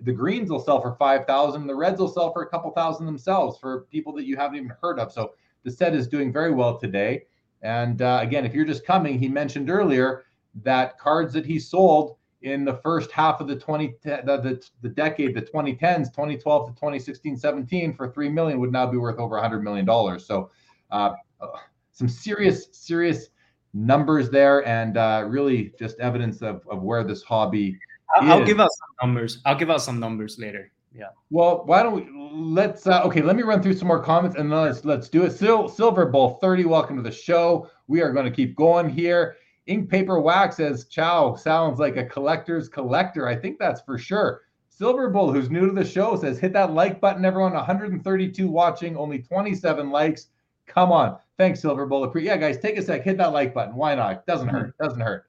the 0.02 0.14
greens 0.14 0.50
will 0.50 0.60
sell 0.60 0.82
for 0.82 0.96
5,000, 0.96 1.66
the 1.66 1.76
reds 1.76 2.00
will 2.00 2.08
sell 2.08 2.32
for 2.32 2.44
a 2.44 2.48
couple 2.48 2.72
thousand 2.72 3.06
themselves 3.06 3.58
for 3.58 3.82
people 3.92 4.14
that 4.14 4.26
you 4.26 4.36
haven't 4.36 4.58
even 4.58 4.74
heard 4.82 5.00
of. 5.00 5.12
So 5.12 5.34
the 5.64 5.72
set 5.72 5.96
is 5.96 6.08
doing 6.08 6.32
very 6.32 6.52
well 6.52 6.78
today. 6.78 7.24
And 7.62 8.02
uh, 8.02 8.20
again, 8.22 8.46
if 8.46 8.54
you're 8.54 8.66
just 8.66 8.86
coming, 8.86 9.18
he 9.18 9.28
mentioned 9.28 9.70
earlier 9.70 10.26
that 10.64 10.98
cards 11.00 11.34
that 11.34 11.46
he 11.46 11.60
sold 11.60 12.18
in 12.44 12.64
the 12.64 12.76
first 12.78 13.12
half 13.12 13.42
of 13.42 13.48
the 13.48 13.56
20 13.56 13.96
the, 14.04 14.22
the, 14.24 14.64
the 14.82 14.90
decade 14.90 15.36
the 15.36 15.42
2010s 15.42 16.06
2012 16.06 16.68
to 16.68 16.74
2016 16.76 17.36
17 17.36 17.94
for 17.96 18.12
3 18.12 18.30
million 18.30 18.60
would 18.60 18.72
now 18.72 18.86
be 18.86 18.98
worth 18.98 19.18
over 19.18 19.36
100 19.36 19.64
million 19.64 19.86
dollars 19.86 20.26
so 20.26 20.52
uh, 20.92 21.14
some 21.92 22.08
serious 22.08 22.68
serious 22.72 23.30
numbers 23.74 24.30
there 24.30 24.66
and 24.68 24.98
uh, 24.98 25.24
really 25.28 25.74
just 25.80 26.00
evidence 26.00 26.42
of, 26.42 26.62
of 26.70 26.84
where 26.84 27.04
this 27.04 27.24
hobby 27.24 27.78
I'll, 28.16 28.32
I'll 28.32 28.46
give 28.46 28.60
out 28.60 28.70
some 28.72 29.08
numbers 29.08 29.42
i'll 29.46 29.58
give 29.58 29.70
out 29.70 29.82
some 29.82 30.00
numbers 30.00 30.40
later 30.40 30.72
yeah 30.94 31.10
well 31.30 31.64
why 31.66 31.84
don't 31.84 31.94
we 31.94 32.08
let's 32.34 32.88
uh, 32.88 33.02
okay 33.04 33.22
let 33.22 33.36
me 33.36 33.44
run 33.44 33.62
through 33.62 33.74
some 33.74 33.88
more 33.88 34.02
comments 34.02 34.38
and 34.38 34.50
let's 34.50 34.86
let's 34.86 35.10
do 35.10 35.24
it 35.24 35.32
Sil- 35.36 35.68
silver 35.68 36.06
bowl 36.06 36.38
30 36.42 36.66
welcome 36.66 36.96
to 36.96 37.02
the 37.02 37.12
show 37.12 37.70
we 37.88 38.02
are 38.02 38.12
going 38.12 38.26
to 38.26 38.32
keep 38.32 38.56
going 38.56 38.90
here. 38.90 39.38
Ink 39.66 39.90
Paper 39.90 40.20
Wax 40.20 40.58
says 40.58 40.86
Chau 40.86 41.36
sounds 41.36 41.80
like 41.80 41.98
a 41.98 42.06
collector's 42.06 42.70
collector. 42.70 43.28
I 43.28 43.36
think 43.36 43.60
that's 43.60 43.82
for 43.82 43.98
sure. 43.98 44.44
Silver 44.70 45.10
Bull, 45.10 45.32
who's 45.32 45.50
new 45.50 45.66
to 45.66 45.74
the 45.74 45.84
show, 45.84 46.16
says 46.16 46.38
hit 46.38 46.54
that 46.54 46.74
like 46.74 47.02
button, 47.02 47.26
everyone. 47.26 47.54
132 47.54 48.48
watching, 48.48 48.96
only 48.96 49.20
27 49.20 49.90
likes. 49.90 50.28
Come 50.68 50.92
on. 50.92 51.18
Thanks, 51.38 51.62
Silver 51.62 51.86
Bull. 51.86 52.12
Yeah, 52.18 52.38
guys, 52.38 52.60
take 52.60 52.78
a 52.78 52.82
sec. 52.82 53.04
Hit 53.04 53.18
that 53.18 53.34
like 53.34 53.54
button. 53.54 53.76
Why 53.76 53.96
not? 53.96 54.26
Doesn't 54.26 54.48
hurt. 54.48 54.78
Doesn't 54.78 55.00
hurt. 55.00 55.26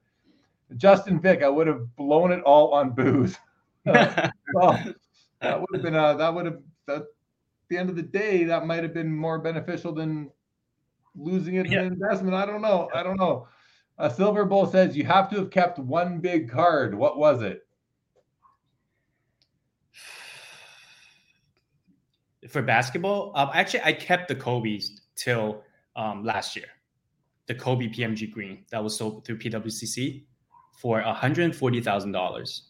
Justin 0.77 1.19
Vick, 1.19 1.43
I 1.43 1.49
would 1.49 1.67
have 1.67 1.95
blown 1.95 2.31
it 2.31 2.41
all 2.43 2.73
on 2.73 2.91
booze. 2.91 3.37
well, 3.85 4.31
that 5.41 5.59
would 5.59 5.69
have 5.73 5.81
been 5.81 5.95
uh, 5.95 6.13
that 6.15 6.33
would 6.33 6.45
have 6.45 6.59
at 6.87 7.03
the 7.69 7.77
end 7.77 7.89
of 7.89 7.95
the 7.95 8.01
day 8.01 8.43
that 8.43 8.65
might 8.65 8.83
have 8.83 8.93
been 8.93 9.13
more 9.13 9.39
beneficial 9.39 9.93
than 9.93 10.29
losing 11.15 11.55
it 11.55 11.69
yeah. 11.69 11.81
in 11.81 11.93
investment. 11.93 12.33
I 12.33 12.45
don't 12.45 12.61
know. 12.61 12.89
I 12.93 13.03
don't 13.03 13.17
know. 13.17 13.47
A 13.97 14.09
Silver 14.09 14.45
bowl 14.45 14.65
says 14.65 14.95
you 14.95 15.03
have 15.05 15.29
to 15.29 15.37
have 15.37 15.49
kept 15.49 15.79
one 15.79 16.19
big 16.19 16.49
card. 16.49 16.95
What 16.95 17.17
was 17.17 17.41
it? 17.41 17.67
For 22.49 22.61
basketball, 22.61 23.33
um, 23.35 23.49
actually, 23.53 23.81
I 23.83 23.93
kept 23.93 24.29
the 24.29 24.35
Kobe's 24.35 25.01
till 25.15 25.63
um, 25.95 26.23
last 26.23 26.55
year. 26.55 26.67
The 27.47 27.55
Kobe 27.55 27.89
PMG 27.89 28.31
Green 28.31 28.63
that 28.71 28.83
was 28.83 28.95
sold 28.95 29.25
through 29.25 29.39
PWCC 29.39 30.23
for 30.79 31.01
hundred 31.01 31.43
and 31.43 31.55
forty 31.55 31.81
thousand 31.81 32.13
dollars. 32.13 32.63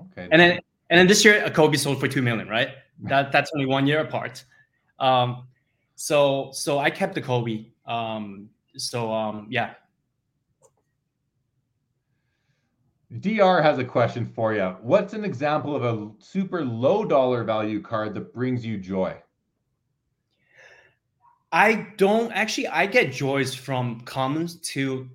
Okay. 0.00 0.28
And 0.30 0.40
then 0.40 0.60
and 0.90 0.98
then 0.98 1.06
this 1.06 1.24
year, 1.24 1.42
a 1.44 1.50
Kobe 1.50 1.76
sold 1.76 2.00
for 2.00 2.08
two 2.08 2.22
million. 2.22 2.48
Right. 2.48 2.70
That 3.04 3.30
that's 3.30 3.50
only 3.54 3.66
one 3.66 3.86
year 3.86 4.00
apart. 4.00 4.44
Um, 4.98 5.46
so 5.94 6.50
so 6.52 6.78
I 6.78 6.90
kept 6.90 7.14
the 7.14 7.22
Kobe. 7.22 7.66
Um, 7.86 8.50
so 8.76 9.12
um, 9.12 9.46
yeah, 9.48 9.74
DR 13.20 13.62
has 13.62 13.78
a 13.78 13.84
question 13.84 14.26
for 14.26 14.52
you. 14.52 14.76
What's 14.82 15.14
an 15.14 15.24
example 15.24 15.76
of 15.76 15.84
a 15.84 16.10
super 16.18 16.64
low 16.64 17.04
dollar 17.04 17.44
value 17.44 17.80
card 17.80 18.14
that 18.14 18.34
brings 18.34 18.66
you 18.66 18.76
joy? 18.76 19.16
I 21.52 21.88
don't 21.96 22.32
actually. 22.32 22.66
I 22.68 22.86
get 22.86 23.12
joys 23.12 23.54
from 23.54 24.00
commons 24.00 24.56
to 24.72 25.08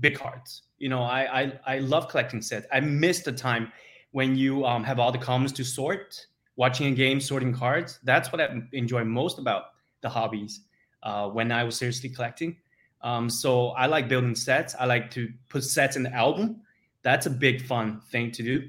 big 0.00 0.16
cards. 0.16 0.62
You 0.78 0.88
know, 0.88 1.02
I 1.02 1.42
I, 1.42 1.60
I 1.66 1.78
love 1.78 2.08
collecting 2.08 2.42
sets. 2.42 2.66
I 2.72 2.80
miss 2.80 3.20
the 3.20 3.32
time 3.32 3.72
when 4.12 4.36
you 4.36 4.64
um, 4.64 4.84
have 4.84 4.98
all 4.98 5.12
the 5.12 5.18
commons 5.18 5.52
to 5.52 5.64
sort, 5.64 6.26
watching 6.56 6.86
a 6.86 6.96
game, 6.96 7.20
sorting 7.20 7.52
cards. 7.52 7.98
That's 8.04 8.32
what 8.32 8.40
I 8.40 8.60
enjoy 8.72 9.04
most 9.04 9.38
about 9.38 9.64
the 10.00 10.08
hobbies. 10.08 10.62
Uh, 11.02 11.28
when 11.28 11.52
I 11.52 11.62
was 11.62 11.76
seriously 11.76 12.08
collecting, 12.08 12.56
um, 13.02 13.30
so 13.30 13.68
I 13.68 13.86
like 13.86 14.08
building 14.08 14.34
sets. 14.34 14.74
I 14.78 14.84
like 14.84 15.10
to 15.12 15.28
put 15.48 15.62
sets 15.62 15.96
in 15.96 16.02
the 16.02 16.12
album 16.12 16.62
that's 17.02 17.26
a 17.26 17.30
big 17.30 17.64
fun 17.64 18.00
thing 18.10 18.30
to 18.30 18.42
do 18.42 18.68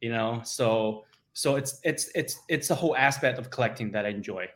you 0.00 0.10
know 0.10 0.40
so 0.44 1.04
so 1.32 1.56
it's 1.56 1.80
it's 1.82 2.10
it's 2.14 2.40
it's 2.48 2.70
a 2.70 2.74
whole 2.74 2.96
aspect 2.96 3.38
of 3.38 3.50
collecting 3.50 3.90
that 3.90 4.04
i 4.04 4.08
enjoy 4.08 4.46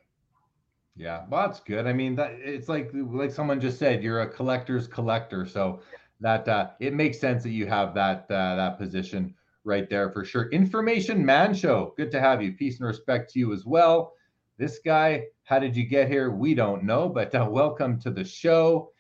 yeah 0.97 1.25
well 1.29 1.47
that's 1.47 1.61
good 1.61 1.87
i 1.87 1.93
mean 1.93 2.15
that 2.15 2.33
it's 2.39 2.69
like 2.69 2.91
like 2.93 3.31
someone 3.33 3.61
just 3.61 3.79
said 3.79 4.03
you're 4.03 4.23
a 4.23 4.29
collector's 4.29 4.87
collector 4.87 5.47
so 5.47 5.81
that 6.21 6.49
uh 6.49 6.71
it 6.81 6.95
makes 6.95 7.19
sense 7.19 7.43
that 7.43 7.51
you 7.51 7.67
have 7.67 7.95
that 7.95 8.27
uh, 8.31 8.57
that 8.57 8.79
position 8.79 9.35
right 9.65 9.91
there 9.91 10.11
for 10.11 10.25
sure 10.25 10.49
information 10.51 11.25
man 11.25 11.53
show 11.55 11.93
good 11.97 12.11
to 12.11 12.21
have 12.21 12.43
you 12.43 12.53
peace 12.53 12.79
and 12.79 12.87
respect 12.87 13.33
to 13.33 13.39
you 13.39 13.53
as 13.53 13.65
well 13.67 14.13
this 14.59 14.79
guy 14.85 15.23
how 15.45 15.59
did 15.59 15.77
you 15.77 15.85
get 15.85 16.09
here 16.09 16.31
we 16.31 16.55
don't 16.55 16.83
know 16.83 17.09
but 17.09 17.35
uh, 17.35 17.47
welcome 17.49 18.01
to 18.01 18.11
the 18.11 18.25
show 18.25 18.91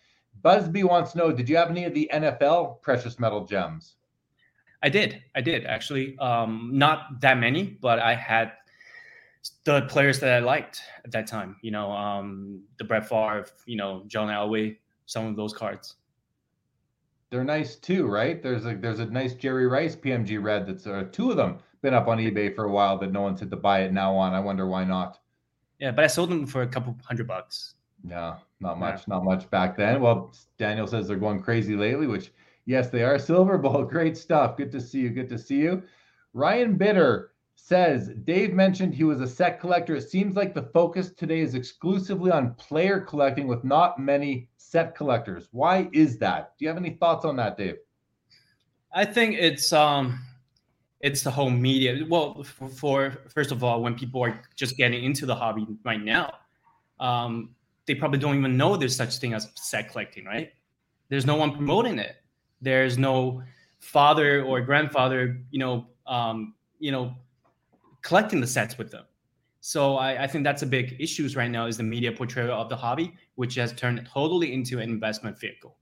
busby 0.42 0.84
wants 0.84 1.12
to 1.12 1.18
know 1.18 1.32
did 1.32 1.48
you 1.48 1.56
have 1.56 1.70
any 1.70 1.84
of 1.84 1.94
the 1.94 2.10
nfl 2.12 2.80
precious 2.82 3.18
metal 3.18 3.44
gems 3.44 3.96
I 4.82 4.88
did. 4.88 5.22
I 5.34 5.40
did 5.40 5.64
actually. 5.64 6.16
Um, 6.18 6.70
not 6.72 7.20
that 7.20 7.38
many, 7.38 7.64
but 7.64 7.98
I 7.98 8.14
had 8.14 8.52
the 9.64 9.82
players 9.82 10.20
that 10.20 10.32
I 10.32 10.38
liked 10.38 10.80
at 11.04 11.10
that 11.12 11.26
time. 11.26 11.56
You 11.62 11.70
know, 11.70 11.90
um, 11.90 12.62
the 12.78 12.84
Brett 12.84 13.08
Favre, 13.08 13.46
you 13.64 13.76
know, 13.76 14.04
John 14.06 14.28
Elway, 14.28 14.76
some 15.06 15.26
of 15.26 15.36
those 15.36 15.52
cards. 15.52 15.96
They're 17.30 17.44
nice 17.44 17.76
too, 17.76 18.06
right? 18.06 18.42
There's 18.42 18.66
a 18.66 18.74
there's 18.74 19.00
a 19.00 19.06
nice 19.06 19.34
Jerry 19.34 19.66
Rice 19.66 19.96
PMG 19.96 20.42
red 20.42 20.66
that's 20.66 20.86
uh, 20.86 21.04
two 21.10 21.30
of 21.30 21.36
them 21.36 21.58
been 21.82 21.94
up 21.94 22.08
on 22.08 22.18
eBay 22.18 22.54
for 22.54 22.64
a 22.64 22.70
while 22.70 22.98
that 22.98 23.12
no 23.12 23.22
one's 23.22 23.40
had 23.40 23.50
to 23.50 23.56
buy 23.56 23.82
it 23.82 23.92
now 23.92 24.14
on. 24.14 24.32
I 24.32 24.40
wonder 24.40 24.66
why 24.66 24.84
not. 24.84 25.18
Yeah, 25.78 25.90
but 25.90 26.04
I 26.04 26.06
sold 26.06 26.30
them 26.30 26.46
for 26.46 26.62
a 26.62 26.66
couple 26.66 26.96
hundred 27.04 27.26
bucks. 27.26 27.74
Yeah, 28.08 28.36
not 28.60 28.78
much, 28.78 29.00
yeah. 29.00 29.14
not 29.14 29.24
much 29.24 29.50
back 29.50 29.76
then. 29.76 30.00
Well, 30.00 30.32
Daniel 30.58 30.86
says 30.86 31.08
they're 31.08 31.16
going 31.16 31.42
crazy 31.42 31.76
lately, 31.76 32.06
which 32.06 32.30
Yes, 32.66 32.90
they 32.90 33.04
are. 33.04 33.18
Silver 33.18 33.56
Bowl, 33.56 33.84
great 33.84 34.16
stuff. 34.16 34.56
Good 34.56 34.72
to 34.72 34.80
see 34.80 35.00
you. 35.00 35.10
Good 35.10 35.30
to 35.30 35.38
see 35.38 35.56
you. 35.56 35.82
Ryan 36.34 36.76
Bitter 36.76 37.32
says 37.54 38.10
Dave 38.24 38.52
mentioned 38.52 38.94
he 38.94 39.04
was 39.04 39.20
a 39.20 39.26
set 39.26 39.58
collector. 39.58 39.96
It 39.96 40.10
seems 40.10 40.36
like 40.36 40.52
the 40.52 40.68
focus 40.74 41.12
today 41.12 41.40
is 41.40 41.54
exclusively 41.54 42.30
on 42.30 42.54
player 42.54 43.00
collecting 43.00 43.46
with 43.46 43.64
not 43.64 43.98
many 43.98 44.48
set 44.76 44.94
collectors. 44.94 45.48
Why 45.52 45.88
is 45.94 46.18
that? 46.18 46.52
Do 46.58 46.66
you 46.66 46.68
have 46.68 46.76
any 46.76 46.90
thoughts 46.90 47.24
on 47.24 47.36
that, 47.36 47.56
Dave? 47.56 47.78
I 48.92 49.06
think 49.06 49.36
it's 49.38 49.72
um 49.72 50.20
it's 51.00 51.22
the 51.22 51.30
whole 51.30 51.48
media. 51.48 52.04
Well, 52.06 52.42
for, 52.42 52.68
for 52.68 53.18
first 53.34 53.52
of 53.52 53.64
all, 53.64 53.82
when 53.82 53.94
people 53.94 54.22
are 54.22 54.38
just 54.54 54.76
getting 54.76 55.02
into 55.02 55.24
the 55.24 55.34
hobby 55.34 55.66
right 55.82 56.02
now, 56.02 56.34
um, 57.00 57.54
they 57.86 57.94
probably 57.94 58.18
don't 58.18 58.36
even 58.36 58.58
know 58.58 58.76
there's 58.76 58.96
such 58.96 59.16
thing 59.16 59.32
as 59.32 59.48
set 59.54 59.90
collecting, 59.90 60.26
right? 60.26 60.50
There's 61.08 61.24
no 61.24 61.36
one 61.36 61.52
promoting 61.52 61.98
it. 61.98 62.16
There's 62.60 62.98
no 62.98 63.42
father 63.78 64.42
or 64.42 64.60
grandfather, 64.60 65.40
you 65.50 65.58
know, 65.58 65.86
um, 66.06 66.54
you 66.80 66.92
know, 66.92 67.14
collecting 68.02 68.40
the 68.42 68.46
sets 68.46 68.76
with 68.76 68.90
them. 68.90 69.04
So 69.66 69.96
I, 69.96 70.22
I, 70.22 70.26
think 70.28 70.44
that's 70.44 70.62
a 70.62 70.66
big 70.66 70.94
issues 71.00 71.34
right 71.34 71.50
now 71.50 71.66
is 71.66 71.76
the 71.76 71.82
media 71.82 72.12
portrayal 72.12 72.52
of 72.52 72.68
the 72.68 72.76
hobby, 72.76 73.12
which 73.34 73.56
has 73.56 73.72
turned 73.72 74.08
totally 74.08 74.54
into 74.54 74.78
an 74.78 74.88
investment 74.88 75.40
vehicle. 75.40 75.76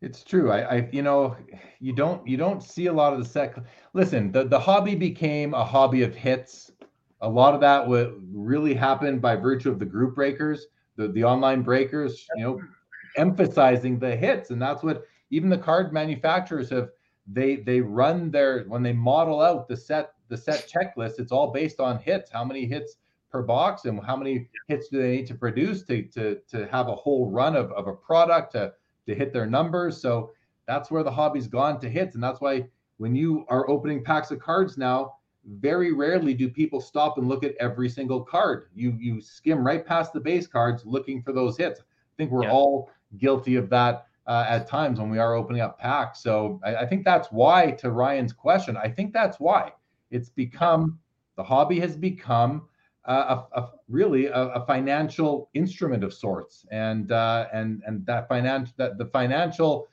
It's 0.00 0.22
true. 0.22 0.52
I, 0.52 0.76
I, 0.76 0.88
you 0.92 1.02
know, 1.02 1.36
you 1.80 1.92
don't 1.92 2.24
you 2.24 2.36
don't 2.36 2.62
see 2.62 2.86
a 2.86 2.92
lot 2.92 3.12
of 3.12 3.18
the 3.18 3.24
set. 3.24 3.58
Listen, 3.94 4.30
the, 4.30 4.44
the 4.44 4.60
hobby 4.60 4.94
became 4.94 5.54
a 5.54 5.64
hobby 5.64 6.04
of 6.04 6.14
hits. 6.14 6.70
A 7.20 7.28
lot 7.28 7.52
of 7.52 7.60
that 7.62 7.84
would 7.88 8.14
really 8.32 8.74
happen 8.74 9.18
by 9.18 9.34
virtue 9.34 9.68
of 9.68 9.80
the 9.80 9.84
group 9.84 10.14
breakers, 10.14 10.68
the 10.94 11.08
the 11.08 11.24
online 11.24 11.62
breakers. 11.62 12.28
You 12.36 12.44
know, 12.44 12.60
emphasizing 13.16 13.98
the 13.98 14.14
hits 14.14 14.50
and 14.50 14.62
that's 14.62 14.84
what 14.84 15.02
even 15.30 15.50
the 15.50 15.58
card 15.58 15.92
manufacturers 15.92 16.70
have 16.70 16.90
they 17.26 17.56
they 17.56 17.80
run 17.80 18.30
their 18.30 18.62
when 18.68 18.84
they 18.84 18.92
model 18.92 19.40
out 19.40 19.66
the 19.66 19.76
set 19.76 20.12
the 20.32 20.38
set 20.38 20.66
checklist 20.66 21.20
it's 21.20 21.30
all 21.30 21.52
based 21.52 21.78
on 21.78 21.98
hits. 21.98 22.30
How 22.30 22.42
many 22.42 22.64
hits 22.64 22.96
per 23.30 23.42
box 23.42 23.84
and 23.84 24.02
how 24.02 24.16
many 24.16 24.48
hits 24.66 24.88
do 24.88 24.96
they 25.00 25.16
need 25.16 25.26
to 25.26 25.34
produce 25.34 25.82
to 25.84 26.04
to 26.04 26.38
to 26.48 26.66
have 26.68 26.88
a 26.88 26.94
whole 26.94 27.30
run 27.30 27.54
of, 27.54 27.70
of 27.72 27.86
a 27.86 27.92
product 27.92 28.52
to 28.52 28.72
to 29.06 29.14
hit 29.14 29.34
their 29.34 29.44
numbers? 29.44 30.00
So 30.00 30.30
that's 30.66 30.90
where 30.90 31.02
the 31.02 31.10
hobby's 31.10 31.48
gone 31.48 31.78
to 31.80 31.88
hits. 31.88 32.14
And 32.14 32.24
that's 32.24 32.40
why 32.40 32.66
when 32.96 33.14
you 33.14 33.44
are 33.48 33.68
opening 33.68 34.02
packs 34.02 34.30
of 34.30 34.38
cards 34.38 34.78
now 34.78 35.16
very 35.44 35.92
rarely 35.92 36.32
do 36.32 36.48
people 36.48 36.80
stop 36.80 37.18
and 37.18 37.28
look 37.28 37.44
at 37.44 37.54
every 37.60 37.90
single 37.90 38.22
card. 38.22 38.68
You 38.74 38.96
you 38.98 39.20
skim 39.20 39.66
right 39.66 39.84
past 39.84 40.14
the 40.14 40.20
base 40.20 40.46
cards 40.46 40.86
looking 40.86 41.22
for 41.22 41.34
those 41.34 41.58
hits. 41.58 41.80
I 41.80 42.14
think 42.16 42.30
we're 42.30 42.44
yeah. 42.44 42.52
all 42.52 42.90
guilty 43.18 43.56
of 43.56 43.68
that 43.68 44.06
uh, 44.26 44.46
at 44.48 44.66
times 44.66 44.98
when 44.98 45.10
we 45.10 45.18
are 45.18 45.34
opening 45.34 45.60
up 45.60 45.78
packs. 45.78 46.22
So 46.22 46.58
I, 46.64 46.76
I, 46.76 46.86
think 46.86 47.04
that's 47.04 47.28
why, 47.32 47.72
to 47.72 47.90
Ryan's 47.90 48.32
question, 48.32 48.76
I 48.76 48.88
think 48.88 49.12
that's 49.12 49.40
why 49.40 49.72
it's 50.12 50.28
become 50.28 50.98
the 51.36 51.42
hobby 51.42 51.80
has 51.80 51.96
become 51.96 52.68
uh, 53.04 53.42
a, 53.54 53.60
a, 53.60 53.70
really 53.88 54.26
a, 54.26 54.42
a, 54.50 54.66
financial 54.66 55.50
instrument 55.54 56.04
of 56.04 56.14
sorts, 56.14 56.64
and 56.70 57.10
uh, 57.10 57.48
and 57.52 57.82
and 57.86 58.06
that 58.06 58.28
financial 58.28 58.72
that 58.76 58.96
the 58.98 59.06
financial 59.06 59.88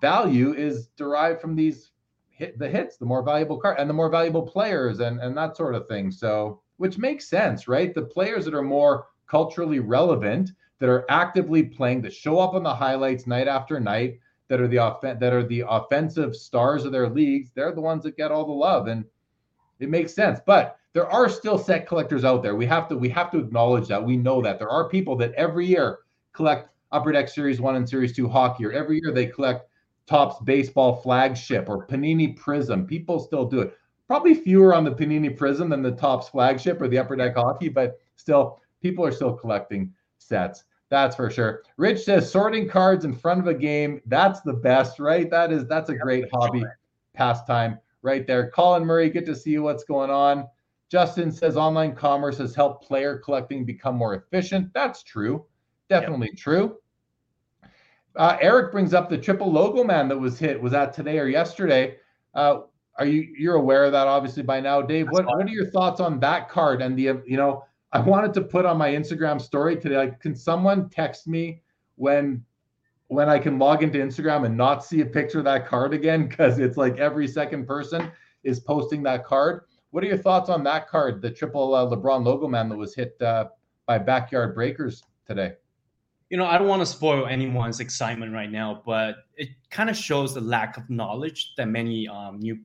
value 0.00 0.52
is 0.52 0.88
derived 0.98 1.40
from 1.40 1.56
these 1.56 1.92
hit 2.28 2.58
the 2.58 2.68
hits, 2.68 2.98
the 2.98 3.06
more 3.06 3.22
valuable 3.22 3.58
card 3.58 3.78
and 3.78 3.88
the 3.88 3.94
more 3.94 4.10
valuable 4.10 4.42
players 4.42 5.00
and 5.00 5.20
and 5.20 5.36
that 5.36 5.56
sort 5.56 5.74
of 5.74 5.88
thing. 5.88 6.10
So 6.10 6.60
which 6.76 6.98
makes 6.98 7.26
sense, 7.26 7.66
right? 7.68 7.94
The 7.94 8.02
players 8.02 8.44
that 8.44 8.54
are 8.54 8.62
more 8.62 9.06
culturally 9.26 9.80
relevant 9.80 10.50
that 10.78 10.90
are 10.90 11.06
actively 11.08 11.62
playing, 11.62 12.02
that 12.02 12.12
show 12.12 12.38
up 12.38 12.52
on 12.52 12.62
the 12.62 12.74
highlights 12.74 13.26
night 13.26 13.48
after 13.48 13.80
night, 13.80 14.20
that 14.48 14.60
are 14.60 14.68
the 14.68 14.78
off- 14.78 15.00
that 15.00 15.32
are 15.32 15.46
the 15.46 15.64
offensive 15.66 16.36
stars 16.36 16.84
of 16.84 16.92
their 16.92 17.08
leagues. 17.08 17.50
They're 17.54 17.72
the 17.74 17.80
ones 17.80 18.04
that 18.04 18.16
get 18.16 18.30
all 18.30 18.44
the 18.44 18.52
love, 18.52 18.86
and 18.86 19.04
it 19.80 19.88
makes 19.88 20.14
sense. 20.14 20.40
But 20.44 20.78
there 20.92 21.06
are 21.06 21.28
still 21.28 21.58
set 21.58 21.86
collectors 21.86 22.24
out 22.24 22.42
there. 22.42 22.56
We 22.56 22.66
have 22.66 22.88
to 22.88 22.96
we 22.96 23.08
have 23.10 23.30
to 23.32 23.38
acknowledge 23.38 23.88
that. 23.88 24.02
We 24.02 24.16
know 24.16 24.40
that 24.42 24.58
there 24.58 24.70
are 24.70 24.88
people 24.88 25.16
that 25.16 25.34
every 25.34 25.66
year 25.66 25.98
collect 26.32 26.70
Upper 26.92 27.12
Deck 27.12 27.28
Series 27.28 27.60
One 27.60 27.76
and 27.76 27.88
Series 27.88 28.14
Two 28.14 28.28
hockey, 28.28 28.64
or 28.64 28.72
every 28.72 29.00
year 29.02 29.12
they 29.12 29.26
collect 29.26 29.68
Topps 30.06 30.40
baseball 30.44 30.96
flagship 30.96 31.68
or 31.68 31.86
Panini 31.86 32.36
Prism. 32.36 32.86
People 32.86 33.18
still 33.18 33.44
do 33.44 33.60
it. 33.60 33.76
Probably 34.06 34.34
fewer 34.34 34.72
on 34.72 34.84
the 34.84 34.92
Panini 34.92 35.36
Prism 35.36 35.68
than 35.68 35.82
the 35.82 35.90
Topps 35.90 36.28
flagship 36.28 36.80
or 36.80 36.88
the 36.88 36.98
Upper 36.98 37.16
Deck 37.16 37.34
hockey, 37.34 37.68
but 37.68 38.00
still, 38.14 38.62
people 38.80 39.04
are 39.04 39.12
still 39.12 39.34
collecting 39.34 39.92
sets. 40.18 40.64
That's 40.88 41.16
for 41.16 41.28
sure. 41.28 41.62
Rich 41.76 42.04
says 42.04 42.30
sorting 42.30 42.68
cards 42.68 43.04
in 43.04 43.12
front 43.12 43.40
of 43.40 43.48
a 43.48 43.54
game. 43.54 44.00
That's 44.06 44.40
the 44.42 44.52
best, 44.52 45.00
right? 45.00 45.28
That 45.28 45.52
is 45.52 45.66
that's 45.66 45.90
a 45.90 45.94
great 45.96 46.24
hobby 46.32 46.64
pastime 47.12 47.80
right 48.06 48.26
there. 48.26 48.50
Colin 48.50 48.84
Murray, 48.84 49.10
good 49.10 49.26
to 49.26 49.36
see 49.36 49.50
you. 49.50 49.62
What's 49.62 49.84
going 49.84 50.10
on? 50.10 50.46
Justin 50.90 51.32
says 51.32 51.56
online 51.56 51.94
commerce 51.94 52.38
has 52.38 52.54
helped 52.54 52.86
player 52.86 53.18
collecting 53.18 53.64
become 53.64 53.96
more 53.96 54.14
efficient. 54.14 54.72
That's 54.72 55.02
true. 55.02 55.44
Definitely 55.88 56.28
yep. 56.28 56.36
true. 56.36 56.76
Uh, 58.14 58.38
Eric 58.40 58.72
brings 58.72 58.94
up 58.94 59.10
the 59.10 59.18
triple 59.18 59.52
logo 59.52 59.84
man 59.84 60.08
that 60.08 60.16
was 60.16 60.38
hit. 60.38 60.62
Was 60.62 60.72
that 60.72 60.94
today 60.94 61.18
or 61.18 61.26
yesterday? 61.26 61.96
Uh, 62.34 62.60
are 62.98 63.04
you 63.04 63.34
you're 63.36 63.56
aware 63.56 63.84
of 63.84 63.92
that 63.92 64.06
obviously 64.06 64.42
by 64.42 64.60
now, 64.60 64.80
Dave? 64.80 65.08
What 65.10 65.26
what 65.26 65.44
are 65.44 65.48
your 65.48 65.70
thoughts 65.70 66.00
on 66.00 66.18
that 66.20 66.48
card 66.48 66.80
and 66.80 66.96
the 66.96 67.20
you 67.26 67.36
know 67.36 67.64
I 67.92 68.00
wanted 68.00 68.32
to 68.34 68.42
put 68.42 68.64
on 68.64 68.76
my 68.78 68.90
Instagram 68.90 69.40
story 69.40 69.76
today. 69.76 69.96
Like, 69.96 70.20
can 70.20 70.34
someone 70.34 70.88
text 70.88 71.26
me 71.26 71.62
when 71.96 72.44
when 73.08 73.28
I 73.28 73.38
can 73.38 73.58
log 73.58 73.82
into 73.82 73.98
Instagram 73.98 74.46
and 74.46 74.56
not 74.56 74.84
see 74.84 75.00
a 75.00 75.06
picture 75.06 75.38
of 75.38 75.44
that 75.44 75.66
card 75.66 75.94
again? 75.94 76.26
Because 76.28 76.58
it's 76.58 76.76
like 76.76 76.98
every 76.98 77.28
second 77.28 77.66
person 77.66 78.10
is 78.44 78.60
posting 78.60 79.02
that 79.04 79.24
card. 79.24 79.62
What 79.90 80.04
are 80.04 80.06
your 80.08 80.18
thoughts 80.18 80.50
on 80.50 80.62
that 80.64 80.88
card, 80.88 81.22
the 81.22 81.30
triple 81.30 81.74
uh, 81.74 81.86
LeBron 81.86 82.24
logo 82.24 82.48
man 82.48 82.68
that 82.68 82.76
was 82.76 82.94
hit 82.94 83.20
uh, 83.22 83.46
by 83.86 83.98
backyard 83.98 84.54
breakers 84.54 85.02
today? 85.26 85.52
You 86.30 86.36
know, 86.36 86.46
I 86.46 86.58
don't 86.58 86.66
want 86.66 86.82
to 86.82 86.86
spoil 86.86 87.26
anyone's 87.26 87.78
excitement 87.78 88.32
right 88.32 88.50
now, 88.50 88.82
but 88.84 89.16
it 89.36 89.50
kind 89.70 89.88
of 89.88 89.96
shows 89.96 90.34
the 90.34 90.40
lack 90.40 90.76
of 90.76 90.90
knowledge 90.90 91.52
that 91.56 91.68
many 91.68 92.08
um, 92.08 92.40
new 92.40 92.58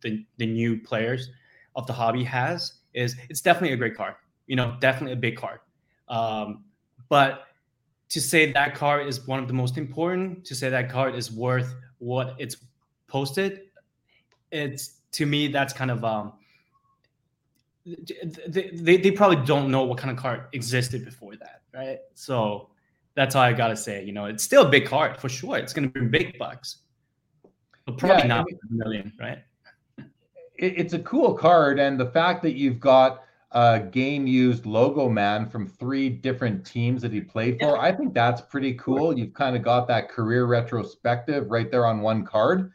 the, 0.00 0.24
the 0.38 0.46
new 0.46 0.80
players 0.80 1.30
of 1.76 1.86
the 1.86 1.92
hobby 1.92 2.24
has. 2.24 2.80
Is 2.94 3.16
it's 3.28 3.42
definitely 3.42 3.74
a 3.74 3.76
great 3.76 3.94
card 3.94 4.14
you 4.46 4.56
know, 4.56 4.76
definitely 4.80 5.12
a 5.12 5.16
big 5.16 5.36
card. 5.36 5.60
Um, 6.08 6.64
but 7.08 7.44
to 8.12 8.20
say 8.20 8.52
that 8.52 8.74
card 8.74 9.06
is 9.06 9.26
one 9.26 9.38
of 9.38 9.48
the 9.48 9.54
most 9.54 9.78
important, 9.78 10.44
to 10.44 10.54
say 10.54 10.68
that 10.68 10.90
card 10.90 11.14
is 11.14 11.32
worth 11.32 11.74
what 11.96 12.36
it's 12.38 12.58
posted, 13.06 13.62
it's 14.50 14.98
to 15.12 15.24
me 15.24 15.48
that's 15.48 15.72
kind 15.72 15.90
of 15.90 16.04
um, 16.04 16.34
they, 17.86 18.70
they, 18.74 18.96
they 18.98 19.10
probably 19.10 19.42
don't 19.46 19.70
know 19.70 19.84
what 19.84 19.96
kind 19.96 20.10
of 20.10 20.18
card 20.18 20.44
existed 20.52 21.06
before 21.06 21.36
that, 21.36 21.62
right? 21.72 22.00
So 22.12 22.68
that's 23.14 23.34
all 23.34 23.44
I 23.44 23.54
gotta 23.54 23.76
say. 23.76 24.04
You 24.04 24.12
know, 24.12 24.26
it's 24.26 24.44
still 24.44 24.66
a 24.66 24.68
big 24.68 24.84
card 24.84 25.16
for 25.16 25.30
sure. 25.30 25.56
It's 25.56 25.72
gonna 25.72 25.88
bring 25.88 26.10
big 26.10 26.36
bucks, 26.38 26.82
but 27.86 27.96
probably 27.96 28.24
yeah, 28.24 28.26
not 28.26 28.40
I 28.40 28.44
mean, 28.44 28.58
a 28.70 28.74
million, 28.74 29.12
right? 29.18 29.38
It, 30.56 30.74
it's 30.76 30.92
a 30.92 30.98
cool 30.98 31.32
card, 31.32 31.78
and 31.78 31.98
the 31.98 32.10
fact 32.10 32.42
that 32.42 32.56
you've 32.56 32.78
got 32.78 33.22
uh, 33.52 33.78
game 33.78 34.26
used 34.26 34.66
logo 34.66 35.08
man 35.08 35.48
from 35.48 35.66
three 35.66 36.08
different 36.08 36.64
teams 36.64 37.02
that 37.02 37.12
he 37.12 37.20
played 37.20 37.58
for. 37.60 37.78
I 37.78 37.92
think 37.92 38.14
that's 38.14 38.40
pretty 38.40 38.74
cool. 38.74 39.16
You've 39.16 39.34
kind 39.34 39.56
of 39.56 39.62
got 39.62 39.86
that 39.88 40.08
career 40.08 40.46
retrospective 40.46 41.50
right 41.50 41.70
there 41.70 41.86
on 41.86 42.00
one 42.00 42.24
card. 42.24 42.72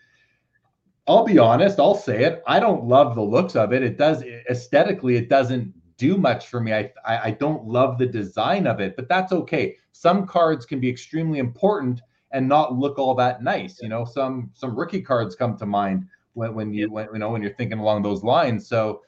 I'll 1.08 1.24
be 1.24 1.40
honest, 1.40 1.80
I'll 1.80 1.96
say 1.96 2.26
it. 2.26 2.44
I 2.46 2.60
don't 2.60 2.84
love 2.84 3.16
the 3.16 3.22
looks 3.22 3.56
of 3.56 3.74
it. 3.74 3.82
It 3.82 3.98
does 3.98 4.24
aesthetically, 4.50 5.16
it 5.16 5.30
doesn't 5.30 5.74
do 5.98 6.18
much 6.18 6.48
for 6.48 6.60
me. 6.60 6.74
I, 6.74 6.92
I, 7.06 7.18
I 7.26 7.32
don't 7.32 7.66
love 7.66 7.98
the 7.98 8.06
design 8.06 8.68
of 8.68 8.80
it, 8.80 8.96
but 8.96 9.10
that's 9.10 9.32
okay. 9.32 9.78
Some 9.94 10.28
cards 10.28 10.66
can 10.66 10.80
be 10.80 10.90
extremely 10.90 11.40
important 11.40 12.02
and 12.32 12.48
not 12.48 12.76
look 12.76 13.00
all 13.00 13.16
that 13.16 13.42
nice. 13.42 13.82
You 13.82 13.90
know, 13.90 14.06
some 14.06 14.52
some 14.54 14.78
rookie 14.78 15.02
cards 15.02 15.36
come 15.36 15.58
to 15.58 15.66
mind 15.66 16.06
when 16.34 16.54
when 16.54 16.74
you 16.74 16.92
when 16.92 17.08
you 17.14 17.20
know 17.20 17.30
when 17.32 17.42
you're 17.42 17.56
thinking 17.56 17.80
along 17.80 18.04
those 18.04 18.24
lines. 18.24 18.68
So 18.68 19.02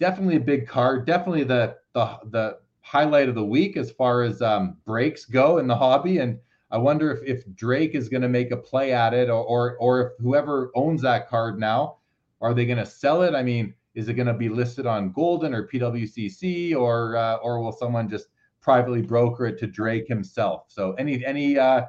definitely 0.00 0.36
a 0.36 0.40
big 0.40 0.66
card. 0.66 1.06
Definitely 1.06 1.44
the 1.44 1.76
the 1.92 2.18
the 2.30 2.58
highlight 2.80 3.28
of 3.28 3.34
the 3.34 3.44
week 3.44 3.76
as 3.76 3.90
far 3.90 4.22
as 4.22 4.40
um, 4.42 4.76
breaks 4.84 5.24
go 5.24 5.58
in 5.58 5.66
the 5.66 5.76
hobby. 5.76 6.18
And 6.18 6.38
I 6.70 6.78
wonder 6.78 7.12
if 7.12 7.22
if 7.24 7.54
Drake 7.54 7.94
is 7.94 8.08
going 8.08 8.22
to 8.22 8.28
make 8.28 8.50
a 8.50 8.56
play 8.56 8.92
at 8.92 9.14
it, 9.14 9.28
or 9.28 9.44
or 9.44 9.76
or 9.78 10.00
if 10.00 10.12
whoever 10.18 10.70
owns 10.74 11.02
that 11.02 11.28
card 11.28 11.58
now, 11.58 11.98
are 12.40 12.54
they 12.54 12.66
going 12.66 12.78
to 12.78 12.86
sell 12.86 13.22
it? 13.22 13.34
I 13.34 13.42
mean, 13.42 13.74
is 13.94 14.08
it 14.08 14.14
going 14.14 14.26
to 14.26 14.34
be 14.34 14.48
listed 14.48 14.86
on 14.86 15.12
Goldin 15.12 15.54
or 15.54 15.66
PWCC, 15.66 16.76
or 16.76 17.16
uh, 17.16 17.36
or 17.36 17.60
will 17.60 17.72
someone 17.72 18.08
just 18.08 18.28
privately 18.60 19.02
broker 19.02 19.46
it 19.46 19.58
to 19.60 19.66
Drake 19.66 20.08
himself? 20.08 20.64
So 20.68 20.92
any 20.94 21.24
any 21.24 21.58
uh, 21.58 21.86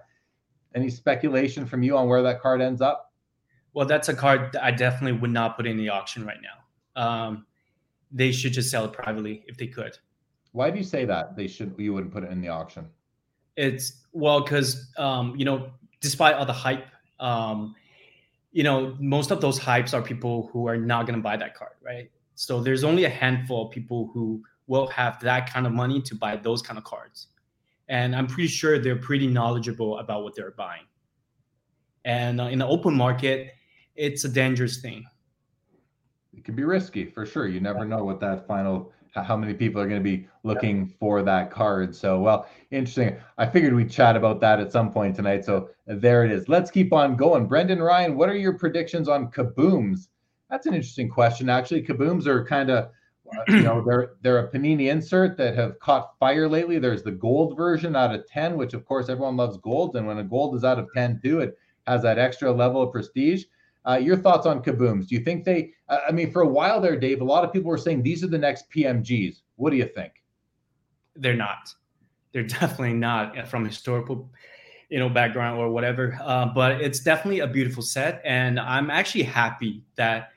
any 0.76 0.89
speculation 0.89 1.66
from 1.66 1.84
you 1.84 1.97
on 1.97 2.08
where 2.08 2.22
that 2.22 2.41
card 2.41 2.62
ends 2.62 2.82
up? 2.82 3.12
Well, 3.74 3.86
that's 3.86 4.10
a 4.10 4.14
card 4.14 4.55
I 4.55 4.72
definitely 4.72 5.20
would 5.20 5.32
not 5.32 5.55
put 5.55 5.68
in 5.68 5.78
the 5.78 5.89
auction 5.89 6.26
right 6.26 6.39
now. 6.41 7.01
Um, 7.01 7.47
they 8.12 8.32
should 8.32 8.53
just 8.53 8.70
sell 8.70 8.86
it 8.86 8.93
privately 8.93 9.43
if 9.47 9.58
they 9.58 9.68
could. 9.68 9.97
Why 10.51 10.72
do 10.72 10.78
you 10.78 10.84
say 10.84 11.05
that 11.05 11.36
they 11.36 11.47
should? 11.47 11.76
You 11.78 11.93
wouldn't 11.93 12.12
put 12.12 12.24
it 12.24 12.32
in 12.32 12.41
the 12.41 12.47
auction. 12.47 12.88
It's 13.55 14.05
well 14.14 14.41
because 14.41 14.91
um, 14.97 15.36
you 15.36 15.45
know, 15.45 15.72
despite 16.01 16.36
all 16.36 16.45
the 16.45 16.53
hype, 16.53 16.86
um, 17.20 17.76
you 18.51 18.64
know, 18.64 18.95
most 18.99 19.32
of 19.32 19.41
those 19.41 19.60
hypes 19.60 19.93
are 19.93 20.01
people 20.01 20.49
who 20.51 20.68
are 20.68 20.78
not 20.78 21.05
going 21.05 21.18
to 21.18 21.24
buy 21.24 21.38
that 21.38 21.55
card, 21.55 21.74
right? 21.84 22.10
So 22.36 22.62
there's 22.62 22.84
only 22.84 23.05
a 23.05 23.10
handful 23.10 23.66
of 23.66 23.72
people 23.72 24.10
who 24.14 24.43
will 24.68 24.88
have 24.88 25.20
that 25.22 25.51
kind 25.51 25.66
of 25.66 25.74
money 25.74 26.01
to 26.01 26.16
buy 26.16 26.36
those 26.38 26.62
kind 26.62 26.78
of 26.78 26.84
cards, 26.84 27.28
and 27.89 28.16
I'm 28.16 28.28
pretty 28.28 28.47
sure 28.47 28.80
they're 28.80 28.95
pretty 28.95 29.28
knowledgeable 29.28 29.99
about 29.99 30.24
what 30.24 30.36
they're 30.36 30.51
buying. 30.51 30.86
And 32.05 32.39
uh, 32.39 32.45
in 32.45 32.60
the 32.60 32.68
open 32.68 32.95
market, 32.95 33.53
it's 33.95 34.24
a 34.24 34.30
dangerous 34.30 34.78
thing 34.78 35.05
it 36.38 36.46
can 36.46 36.56
be 36.56 36.64
risky 36.64 37.06
for 37.06 37.26
sure. 37.26 37.48
You 37.48 37.60
never 37.60 37.84
know 37.84 38.04
what 38.04 38.20
that 38.22 38.48
final 38.48 38.92
how 39.24 39.36
many 39.36 39.54
people 39.54 39.82
are 39.82 39.88
going 39.88 40.00
to 40.00 40.04
be 40.04 40.28
looking 40.44 40.88
for 41.00 41.24
that 41.24 41.50
card. 41.50 41.96
So, 41.96 42.20
well, 42.20 42.48
interesting. 42.72 43.18
I 43.38 43.48
figured 43.48 43.74
we'd 43.74 43.90
chat 43.90 44.16
about 44.16 44.40
that 44.42 44.60
at 44.60 44.72
some 44.72 44.92
point 44.92 45.16
tonight. 45.16 45.44
So 45.44 45.70
there 45.88 46.24
it 46.24 46.32
is. 46.32 46.48
Let's 46.48 46.72
keep 46.72 46.94
on 46.94 47.16
going. 47.16 47.48
Brendan 47.48 47.82
Ryan, 47.82 48.16
what 48.16 48.30
are 48.30 48.36
your 48.36 48.54
predictions 48.54 49.08
on 49.08 49.32
kabooms? 49.32 50.08
That's 50.50 50.68
an 50.68 50.74
interesting 50.74 51.10
question. 51.10 51.50
Actually, 51.50 51.84
kabooms 51.84 52.28
are 52.28 52.46
kind 52.46 52.70
of, 52.70 52.90
uh, 53.36 53.42
you 53.48 53.62
know, 53.62 53.82
they're 53.88 54.14
they're 54.22 54.40
a 54.40 54.52
panini 54.52 54.90
insert 54.90 55.38
that 55.38 55.56
have 55.56 55.80
caught 55.80 56.18
fire 56.20 56.48
lately. 56.48 56.80
There's 56.80 57.04
the 57.04 57.12
gold 57.12 57.58
version 57.58 57.96
out 57.96 58.14
of 58.14 58.28
10, 58.28 58.56
which 58.56 58.74
of 58.74 58.86
course 58.86 59.10
everyone 59.10 59.36
loves 59.36 59.58
gold. 59.58 59.96
And 59.96 60.08
when 60.08 60.20
a 60.20 60.24
gold 60.24 60.56
is 60.56 60.64
out 60.64 60.80
of 60.80 60.88
10 60.94 61.22
too, 61.24 61.40
it 61.42 61.58
has 61.88 62.04
that 62.04 62.20
extra 62.20 62.52
level 62.52 62.82
of 62.84 62.92
prestige. 62.92 63.46
Uh, 63.88 63.96
your 63.98 64.18
thoughts 64.18 64.46
on 64.46 64.62
kabooms? 64.62 65.08
Do 65.08 65.16
you 65.16 65.22
think 65.22 65.46
they? 65.46 65.72
I 65.88 66.12
mean, 66.12 66.32
for 66.32 66.42
a 66.42 66.48
while 66.48 66.82
there, 66.82 67.00
Dave, 67.00 67.22
a 67.22 67.24
lot 67.24 67.46
of 67.46 67.54
people 67.54 67.70
were 67.70 67.78
saying 67.78 68.04
these 68.04 68.24
are 68.24 68.28
the 68.28 68.38
next 68.38 68.70
PMGs. 68.70 69.38
What 69.56 69.70
do 69.70 69.78
you 69.78 69.86
think? 69.86 70.12
They're 71.16 71.36
not. 71.36 71.74
They're 72.34 72.44
definitely 72.60 72.94
not 72.94 73.38
uh, 73.38 73.46
from 73.46 73.66
historical, 73.66 74.30
you 74.90 75.00
know, 75.00 75.08
background 75.08 75.58
or 75.58 75.70
whatever. 75.70 76.20
Uh, 76.22 76.48
but 76.48 76.82
it's 76.82 77.00
definitely 77.00 77.40
a 77.40 77.48
beautiful 77.48 77.82
set, 77.82 78.22
and 78.26 78.60
I'm 78.60 78.90
actually 78.90 79.24
happy 79.24 79.86
that 79.96 80.32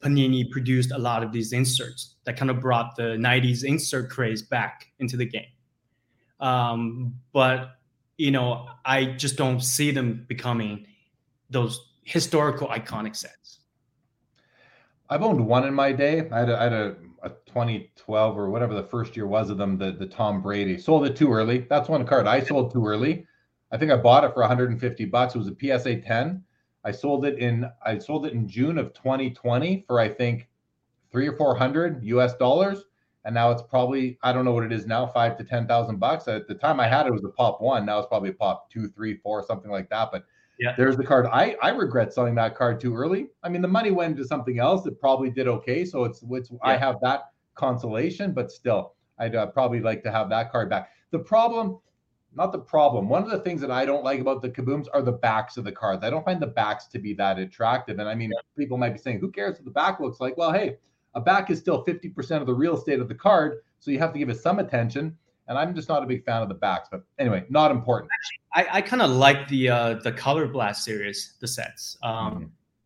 Panini 0.00 0.48
produced 0.48 0.92
a 0.92 0.98
lot 0.98 1.24
of 1.24 1.32
these 1.32 1.52
inserts 1.52 2.14
that 2.24 2.36
kind 2.36 2.50
of 2.50 2.60
brought 2.60 2.94
the 2.94 3.16
'90s 3.16 3.64
insert 3.64 4.08
craze 4.08 4.42
back 4.42 4.86
into 5.00 5.16
the 5.16 5.26
game. 5.26 5.50
Um, 6.38 7.16
but 7.32 7.70
you 8.18 8.30
know, 8.30 8.68
I 8.84 9.06
just 9.06 9.36
don't 9.36 9.60
see 9.60 9.90
them 9.90 10.24
becoming 10.28 10.86
those 11.50 11.93
historical 12.04 12.68
iconic 12.68 13.16
sets? 13.16 13.60
I've 15.10 15.22
owned 15.22 15.44
one 15.44 15.66
in 15.66 15.74
my 15.74 15.92
day. 15.92 16.28
I 16.30 16.38
had 16.38 16.48
a, 16.48 16.58
I 16.58 16.62
had 16.64 16.72
a, 16.72 16.96
a 17.22 17.28
2012 17.46 18.38
or 18.38 18.50
whatever 18.50 18.74
the 18.74 18.82
first 18.82 19.16
year 19.16 19.26
was 19.26 19.50
of 19.50 19.58
them, 19.58 19.76
the, 19.76 19.92
the 19.92 20.06
Tom 20.06 20.40
Brady. 20.40 20.78
Sold 20.78 21.06
it 21.06 21.16
too 21.16 21.32
early. 21.32 21.66
That's 21.68 21.88
one 21.88 22.06
card 22.06 22.26
I 22.26 22.40
sold 22.40 22.72
too 22.72 22.86
early. 22.86 23.26
I 23.70 23.76
think 23.76 23.90
I 23.90 23.96
bought 23.96 24.24
it 24.24 24.32
for 24.32 24.40
150 24.40 25.04
bucks. 25.06 25.34
It 25.34 25.38
was 25.38 25.48
a 25.48 25.78
PSA 25.78 26.00
10. 26.02 26.42
I 26.84 26.92
sold 26.92 27.24
it 27.24 27.38
in 27.38 27.68
I 27.84 27.98
sold 27.98 28.26
it 28.26 28.34
in 28.34 28.46
June 28.46 28.76
of 28.78 28.92
2020 28.92 29.84
for 29.86 29.98
I 29.98 30.08
think 30.08 30.48
three 31.10 31.26
or 31.26 31.36
four 31.36 31.56
hundred 31.56 32.04
US 32.04 32.34
dollars. 32.36 32.84
And 33.24 33.34
now 33.34 33.50
it's 33.50 33.62
probably 33.62 34.18
I 34.22 34.32
don't 34.32 34.44
know 34.44 34.52
what 34.52 34.64
it 34.64 34.72
is 34.72 34.86
now, 34.86 35.06
five 35.06 35.38
to 35.38 35.44
ten 35.44 35.66
thousand 35.66 35.98
bucks. 35.98 36.28
At 36.28 36.46
the 36.46 36.54
time 36.54 36.78
I 36.78 36.86
had 36.86 37.06
it, 37.06 37.08
it 37.08 37.12
was 37.12 37.24
a 37.24 37.30
pop 37.30 37.60
one. 37.62 37.86
Now 37.86 37.98
it's 37.98 38.08
probably 38.08 38.30
a 38.30 38.34
pop 38.34 38.70
two, 38.70 38.88
three, 38.88 39.16
four, 39.16 39.42
something 39.42 39.70
like 39.70 39.88
that. 39.88 40.10
But 40.12 40.24
yeah. 40.58 40.74
There's 40.76 40.96
the 40.96 41.04
card. 41.04 41.26
I 41.26 41.56
I 41.62 41.70
regret 41.70 42.12
selling 42.12 42.34
that 42.36 42.54
card 42.54 42.80
too 42.80 42.94
early. 42.94 43.28
I 43.42 43.48
mean, 43.48 43.62
the 43.62 43.68
money 43.68 43.90
went 43.90 44.12
into 44.12 44.26
something 44.26 44.58
else 44.58 44.82
that 44.84 45.00
probably 45.00 45.30
did 45.30 45.48
okay, 45.48 45.84
so 45.84 46.04
it's 46.04 46.24
it's 46.30 46.50
yeah. 46.50 46.58
I 46.62 46.76
have 46.76 46.96
that 47.02 47.30
consolation, 47.54 48.32
but 48.32 48.50
still, 48.50 48.94
I'd 49.18 49.34
uh, 49.34 49.46
probably 49.46 49.80
like 49.80 50.02
to 50.04 50.12
have 50.12 50.28
that 50.30 50.52
card 50.52 50.70
back. 50.70 50.90
The 51.10 51.18
problem, 51.18 51.78
not 52.34 52.52
the 52.52 52.58
problem. 52.58 53.08
One 53.08 53.22
of 53.22 53.30
the 53.30 53.40
things 53.40 53.60
that 53.60 53.70
I 53.70 53.84
don't 53.84 54.04
like 54.04 54.20
about 54.20 54.42
the 54.42 54.48
kabooms 54.48 54.86
are 54.92 55.02
the 55.02 55.12
backs 55.12 55.56
of 55.56 55.64
the 55.64 55.72
cards. 55.72 56.04
I 56.04 56.10
don't 56.10 56.24
find 56.24 56.40
the 56.40 56.48
backs 56.48 56.86
to 56.88 56.98
be 56.98 57.14
that 57.14 57.38
attractive. 57.38 57.98
And 57.98 58.08
I 58.08 58.14
mean, 58.14 58.30
yeah. 58.30 58.40
people 58.56 58.78
might 58.78 58.92
be 58.92 58.98
saying, 58.98 59.20
"Who 59.20 59.30
cares 59.30 59.56
what 59.56 59.64
the 59.64 59.70
back 59.70 60.00
looks 60.00 60.20
like?" 60.20 60.36
Well, 60.36 60.52
hey, 60.52 60.76
a 61.14 61.20
back 61.20 61.50
is 61.50 61.58
still 61.58 61.84
50% 61.84 62.40
of 62.40 62.46
the 62.46 62.54
real 62.54 62.76
estate 62.76 63.00
of 63.00 63.08
the 63.08 63.14
card, 63.14 63.58
so 63.78 63.90
you 63.90 63.98
have 63.98 64.12
to 64.12 64.18
give 64.18 64.28
it 64.28 64.40
some 64.40 64.58
attention 64.58 65.16
and 65.48 65.58
I'm 65.58 65.74
just 65.74 65.88
not 65.88 66.02
a 66.02 66.06
big 66.06 66.24
fan 66.24 66.42
of 66.42 66.48
the 66.48 66.54
backs. 66.54 66.88
But 66.90 67.04
anyway, 67.18 67.44
not 67.48 67.70
important. 67.70 68.10
I, 68.54 68.66
I 68.72 68.80
kind 68.80 69.02
of 69.02 69.10
like 69.10 69.48
the 69.48 69.68
uh, 69.68 69.94
the 69.94 70.12
Color 70.12 70.48
Blast 70.48 70.84
series, 70.84 71.34
the 71.40 71.48
sets, 71.48 71.98
um, 72.02 72.34
mm-hmm. 72.34 72.44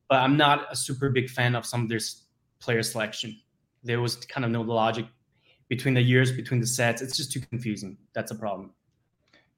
but 0.08 0.16
I'm 0.16 0.36
not 0.36 0.66
a 0.70 0.76
super 0.76 1.10
big 1.10 1.28
fan 1.30 1.54
of 1.54 1.66
some 1.66 1.82
of 1.82 1.88
their 1.88 2.00
player 2.60 2.82
selection. 2.82 3.38
There 3.84 4.00
was 4.00 4.16
kind 4.16 4.44
of 4.44 4.50
no 4.50 4.62
logic 4.62 5.06
between 5.68 5.94
the 5.94 6.02
years 6.02 6.32
between 6.32 6.60
the 6.60 6.66
sets. 6.66 7.02
It's 7.02 7.16
just 7.16 7.32
too 7.32 7.40
confusing. 7.40 7.96
That's 8.14 8.30
a 8.30 8.34
problem. 8.34 8.72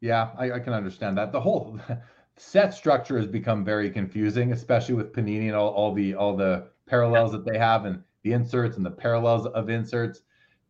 Yeah, 0.01 0.31
I, 0.39 0.53
I 0.53 0.61
can 0.61 0.73
understand 0.73 1.17
that. 1.19 1.33
The 1.33 1.41
whole 1.41 1.79
set 2.37 2.75
structure 2.75 3.17
has 3.19 3.27
become 3.27 3.65
very 3.65 3.91
confusing, 3.91 4.53
especially 4.53 4.95
with 4.95 5.13
Panini 5.13 5.47
and 5.47 5.55
all, 5.55 5.71
all 5.71 5.95
the 5.95 6.15
all 6.15 6.37
the 6.37 6.69
parallels 6.87 7.33
that 7.33 7.45
they 7.45 7.59
have 7.59 7.85
and 7.85 8.03
the 8.23 8.33
inserts 8.33 8.77
and 8.77 8.85
the 8.85 8.91
parallels 8.91 9.47
of 9.47 9.71
inserts. 9.71 10.23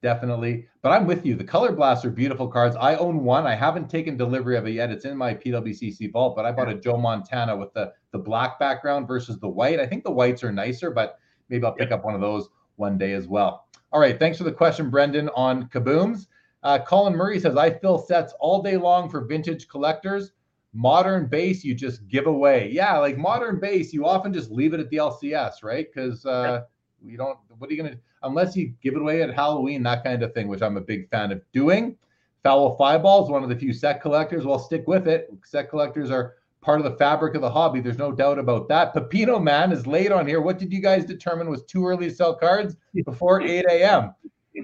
Definitely. 0.03 0.67
But 0.81 0.93
I'm 0.93 1.07
with 1.07 1.27
you. 1.27 1.35
The 1.35 1.45
Color 1.45 1.73
Blast 1.73 2.05
are 2.07 2.11
beautiful 2.11 2.49
cards. 2.49 2.75
I 2.77 2.95
own 2.95 3.23
one. 3.23 3.47
I 3.47 3.55
haven't 3.55 3.91
taken 3.91 4.17
delivery 4.17 4.57
of 4.57 4.67
it 4.67 4.71
yet. 4.71 4.91
It's 4.91 5.05
in 5.05 5.17
my 5.17 5.35
PWCC 5.35 6.11
vault, 6.11 6.35
but 6.35 6.47
I 6.47 6.53
bought 6.53 6.71
a 6.71 6.75
Joe 6.75 6.97
Montana 6.97 7.55
with 7.55 7.73
the, 7.75 7.93
the 8.13 8.19
black 8.19 8.59
background 8.59 9.07
versus 9.07 9.39
the 9.39 9.49
white. 9.49 9.79
I 9.79 9.87
think 9.87 10.05
the 10.05 10.11
whites 10.11 10.43
are 10.43 10.53
nicer, 10.53 10.91
but 10.91 11.19
maybe 11.51 11.67
I'll 11.67 11.75
pick 11.75 11.93
up 11.93 12.03
one 12.03 12.15
of 12.15 12.23
those 12.23 12.49
one 12.77 12.97
day 12.97 13.13
as 13.13 13.29
well. 13.29 13.67
All 13.93 14.01
right. 14.01 14.19
Thanks 14.19 14.39
for 14.39 14.45
the 14.45 14.53
question, 14.53 14.89
Brendan, 14.89 15.29
on 15.31 15.69
Kabooms. 15.69 16.29
Uh, 16.63 16.79
Colin 16.79 17.15
Murray 17.15 17.39
says, 17.39 17.57
I 17.57 17.71
fill 17.71 17.99
sets 17.99 18.33
all 18.41 18.63
day 18.63 18.77
long 18.77 19.09
for 19.11 19.25
vintage 19.25 19.69
collectors. 19.69 20.33
Modern 20.73 21.27
base, 21.27 21.65
you 21.65 21.75
just 21.75 22.07
give 22.09 22.27
away. 22.27 22.71
Yeah, 22.71 22.97
like 22.99 23.19
modern 23.19 23.59
base, 23.59 23.93
you 23.93 24.07
often 24.07 24.33
just 24.33 24.51
leave 24.51 24.73
it 24.73 24.81
at 24.81 24.89
the 24.91 24.99
LCS, 24.99 25.65
right? 25.65 25.87
Because 25.93 26.25
uh, 26.25 26.63
you 27.05 27.17
don't, 27.17 27.39
what 27.59 27.71
are 27.71 27.73
you 27.73 27.83
going 27.83 27.95
to, 27.95 27.99
unless 28.23 28.57
you 28.57 28.75
give 28.83 28.95
it 28.95 29.01
away 29.01 29.23
at 29.23 29.35
Halloween, 29.35 29.83
that 29.85 30.05
kind 30.05 30.23
of 30.23 30.35
thing, 30.35 30.49
which 30.49 30.63
I'm 30.63 30.77
a 30.77 30.81
big 30.81 31.09
fan 31.11 31.33
of 31.33 31.43
doing. 31.53 31.97
Foul 32.43 32.77
Five 32.77 33.03
Balls, 33.03 33.31
one 33.31 33.43
of 33.43 33.49
the 33.49 33.57
few 33.57 33.73
set 33.73 34.01
collectors. 34.01 34.47
Well, 34.47 34.59
stick 34.59 34.85
with 34.87 35.07
it. 35.07 35.31
Set 35.45 35.69
collectors 35.69 36.11
are 36.11 36.37
part 36.63 36.81
of 36.81 36.85
the 36.85 36.97
fabric 36.97 37.35
of 37.35 37.43
the 37.43 37.51
hobby. 37.51 37.81
There's 37.81 37.99
no 37.99 38.13
doubt 38.13 38.39
about 38.39 38.69
that. 38.69 38.95
Pepino 38.95 39.43
Man 39.43 39.73
is 39.73 39.87
late 39.87 40.13
on 40.13 40.27
here. 40.27 40.41
What 40.41 40.59
did 40.59 40.73
you 40.73 40.81
guys 40.81 41.05
determine 41.05 41.51
was 41.51 41.65
too 41.65 41.87
early 41.87 42.09
to 42.09 42.15
sell 42.15 42.35
cards? 42.35 42.77
Before 43.05 43.43
8 43.43 43.67
a.m. 43.71 44.15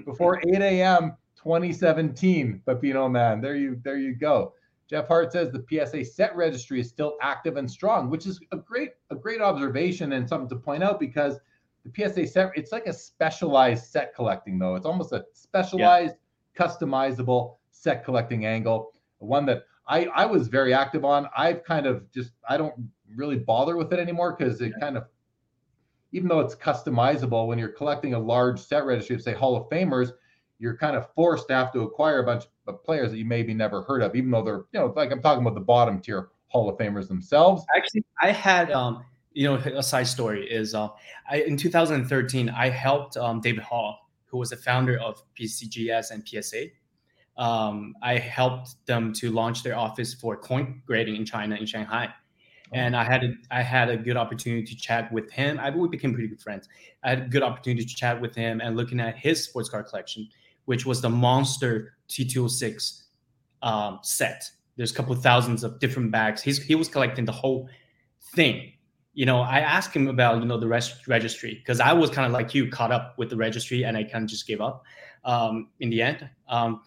Before 0.05 0.39
8 0.39 0.61
a.m. 0.61 1.17
2017. 1.35 2.61
Pepino 2.67 3.11
Man. 3.11 3.41
There 3.41 3.55
you 3.55 3.79
there 3.83 3.97
you 3.97 4.15
go. 4.15 4.53
Jeff 4.89 5.07
Hart 5.07 5.33
says 5.33 5.51
the 5.51 5.65
PSA 5.69 6.05
set 6.05 6.35
registry 6.35 6.79
is 6.79 6.87
still 6.87 7.17
active 7.21 7.57
and 7.57 7.69
strong, 7.69 8.09
which 8.09 8.25
is 8.25 8.39
a 8.51 8.57
great 8.57 8.91
a 9.11 9.15
great 9.15 9.41
observation 9.41 10.13
and 10.13 10.27
something 10.27 10.49
to 10.49 10.55
point 10.55 10.83
out 10.83 10.99
because 10.99 11.39
the 11.91 12.09
PSA 12.09 12.27
set, 12.27 12.51
it's 12.55 12.71
like 12.71 12.85
a 12.87 12.93
specialized 12.93 13.85
set 13.85 14.13
collecting, 14.15 14.59
though. 14.59 14.75
It's 14.75 14.85
almost 14.85 15.11
a 15.11 15.25
specialized, 15.33 16.15
yeah. 16.59 16.65
customizable 16.65 17.57
set 17.71 18.03
collecting 18.03 18.45
angle. 18.45 18.93
One 19.19 19.45
that 19.45 19.63
I, 19.87 20.05
I 20.07 20.25
was 20.25 20.47
very 20.47 20.73
active 20.73 21.05
on. 21.05 21.27
I've 21.37 21.63
kind 21.63 21.85
of 21.85 22.11
just, 22.11 22.31
I 22.47 22.57
don't 22.57 22.73
really 23.15 23.37
bother 23.37 23.77
with 23.77 23.91
it 23.93 23.99
anymore 23.99 24.35
because 24.37 24.59
it 24.61 24.73
kind 24.79 24.97
of, 24.97 25.05
even 26.11 26.27
though 26.27 26.39
it's 26.39 26.55
customizable, 26.55 27.47
when 27.47 27.57
you're 27.57 27.69
collecting 27.69 28.13
a 28.13 28.19
large 28.19 28.59
set 28.59 28.85
registry 28.85 29.15
of, 29.15 29.21
say, 29.21 29.33
Hall 29.33 29.55
of 29.55 29.69
Famers, 29.69 30.11
you're 30.59 30.77
kind 30.77 30.95
of 30.95 31.13
forced 31.13 31.47
to 31.47 31.53
have 31.53 31.71
to 31.73 31.81
acquire 31.81 32.19
a 32.19 32.25
bunch 32.25 32.45
of 32.65 32.83
players 32.83 33.11
that 33.11 33.17
you 33.17 33.25
maybe 33.25 33.53
never 33.53 33.83
heard 33.83 34.01
of, 34.01 34.15
even 34.15 34.31
though 34.31 34.43
they're, 34.43 34.65
you 34.71 34.79
know, 34.79 34.93
like 34.95 35.11
I'm 35.11 35.21
talking 35.21 35.41
about 35.41 35.53
the 35.53 35.61
bottom 35.61 35.99
tier 35.99 36.29
Hall 36.47 36.69
of 36.69 36.77
Famers 36.77 37.07
themselves. 37.07 37.63
Actually, 37.75 38.03
I 38.21 38.31
had, 38.31 38.71
um, 38.71 39.03
you 39.37 39.43
know, 39.43 39.53
a 39.53 39.83
side 39.83 40.07
story 40.07 40.49
is 40.49 40.73
uh, 40.73 40.87
I, 41.29 41.41
in 41.41 41.57
2013, 41.57 42.49
I 42.49 42.69
helped 42.69 43.17
um, 43.17 43.39
David 43.39 43.63
Hall, 43.63 44.09
who 44.25 44.39
was 44.39 44.49
the 44.49 44.57
founder 44.57 44.97
of 44.97 45.21
PCGS 45.39 46.09
and 46.09 46.27
PSA. 46.27 46.65
Um, 47.37 47.93
I 48.01 48.17
helped 48.17 48.83
them 48.87 49.13
to 49.13 49.31
launch 49.31 49.61
their 49.61 49.77
office 49.77 50.15
for 50.15 50.37
coin 50.37 50.81
grading 50.87 51.17
in 51.17 51.23
China, 51.23 51.55
in 51.55 51.67
Shanghai. 51.67 52.07
Oh. 52.09 52.71
And 52.73 52.95
I 52.95 53.03
had 53.03 53.23
a, 53.25 53.33
I 53.51 53.61
had 53.61 53.89
a 53.89 53.97
good 53.97 54.17
opportunity 54.17 54.63
to 54.63 54.75
chat 54.75 55.11
with 55.11 55.29
him. 55.29 55.59
I 55.59 55.69
we 55.69 55.87
became 55.87 56.13
pretty 56.13 56.29
good 56.29 56.41
friends. 56.41 56.67
I 57.03 57.09
had 57.09 57.19
a 57.19 57.27
good 57.27 57.43
opportunity 57.43 57.85
to 57.85 57.95
chat 57.95 58.19
with 58.19 58.33
him 58.33 58.59
and 58.59 58.75
looking 58.75 58.99
at 58.99 59.19
his 59.19 59.43
sports 59.43 59.69
car 59.69 59.83
collection, 59.83 60.27
which 60.65 60.83
was 60.87 60.99
the 60.99 61.11
Monster 61.11 61.93
T206 62.09 63.03
um, 63.61 63.99
set. 64.01 64.49
There's 64.77 64.91
a 64.91 64.95
couple 64.95 65.13
of 65.13 65.21
thousands 65.21 65.63
of 65.63 65.79
different 65.79 66.09
bags. 66.09 66.41
He's, 66.41 66.57
he 66.57 66.73
was 66.73 66.87
collecting 66.87 67.25
the 67.25 67.31
whole 67.31 67.69
thing 68.33 68.73
you 69.17 69.25
know, 69.25 69.41
I 69.41 69.61
asked 69.61 69.95
him 69.95 70.07
about, 70.07 70.41
you 70.41 70.45
know, 70.45 70.59
the 70.59 70.67
rest 70.67 71.07
registry 71.07 71.55
because 71.55 71.79
I 71.79 71.91
was 71.91 72.11
kind 72.11 72.27
of 72.27 72.31
like 72.33 72.53
you, 72.53 72.69
caught 72.69 72.91
up 72.91 73.17
with 73.17 73.31
the 73.31 73.35
registry, 73.35 73.83
and 73.83 73.97
I 73.97 74.03
kind 74.03 74.23
of 74.23 74.29
just 74.29 74.45
gave 74.45 74.61
up 74.61 74.83
um, 75.25 75.69
in 75.79 75.89
the 75.89 76.03
end. 76.03 76.29
Um, 76.47 76.83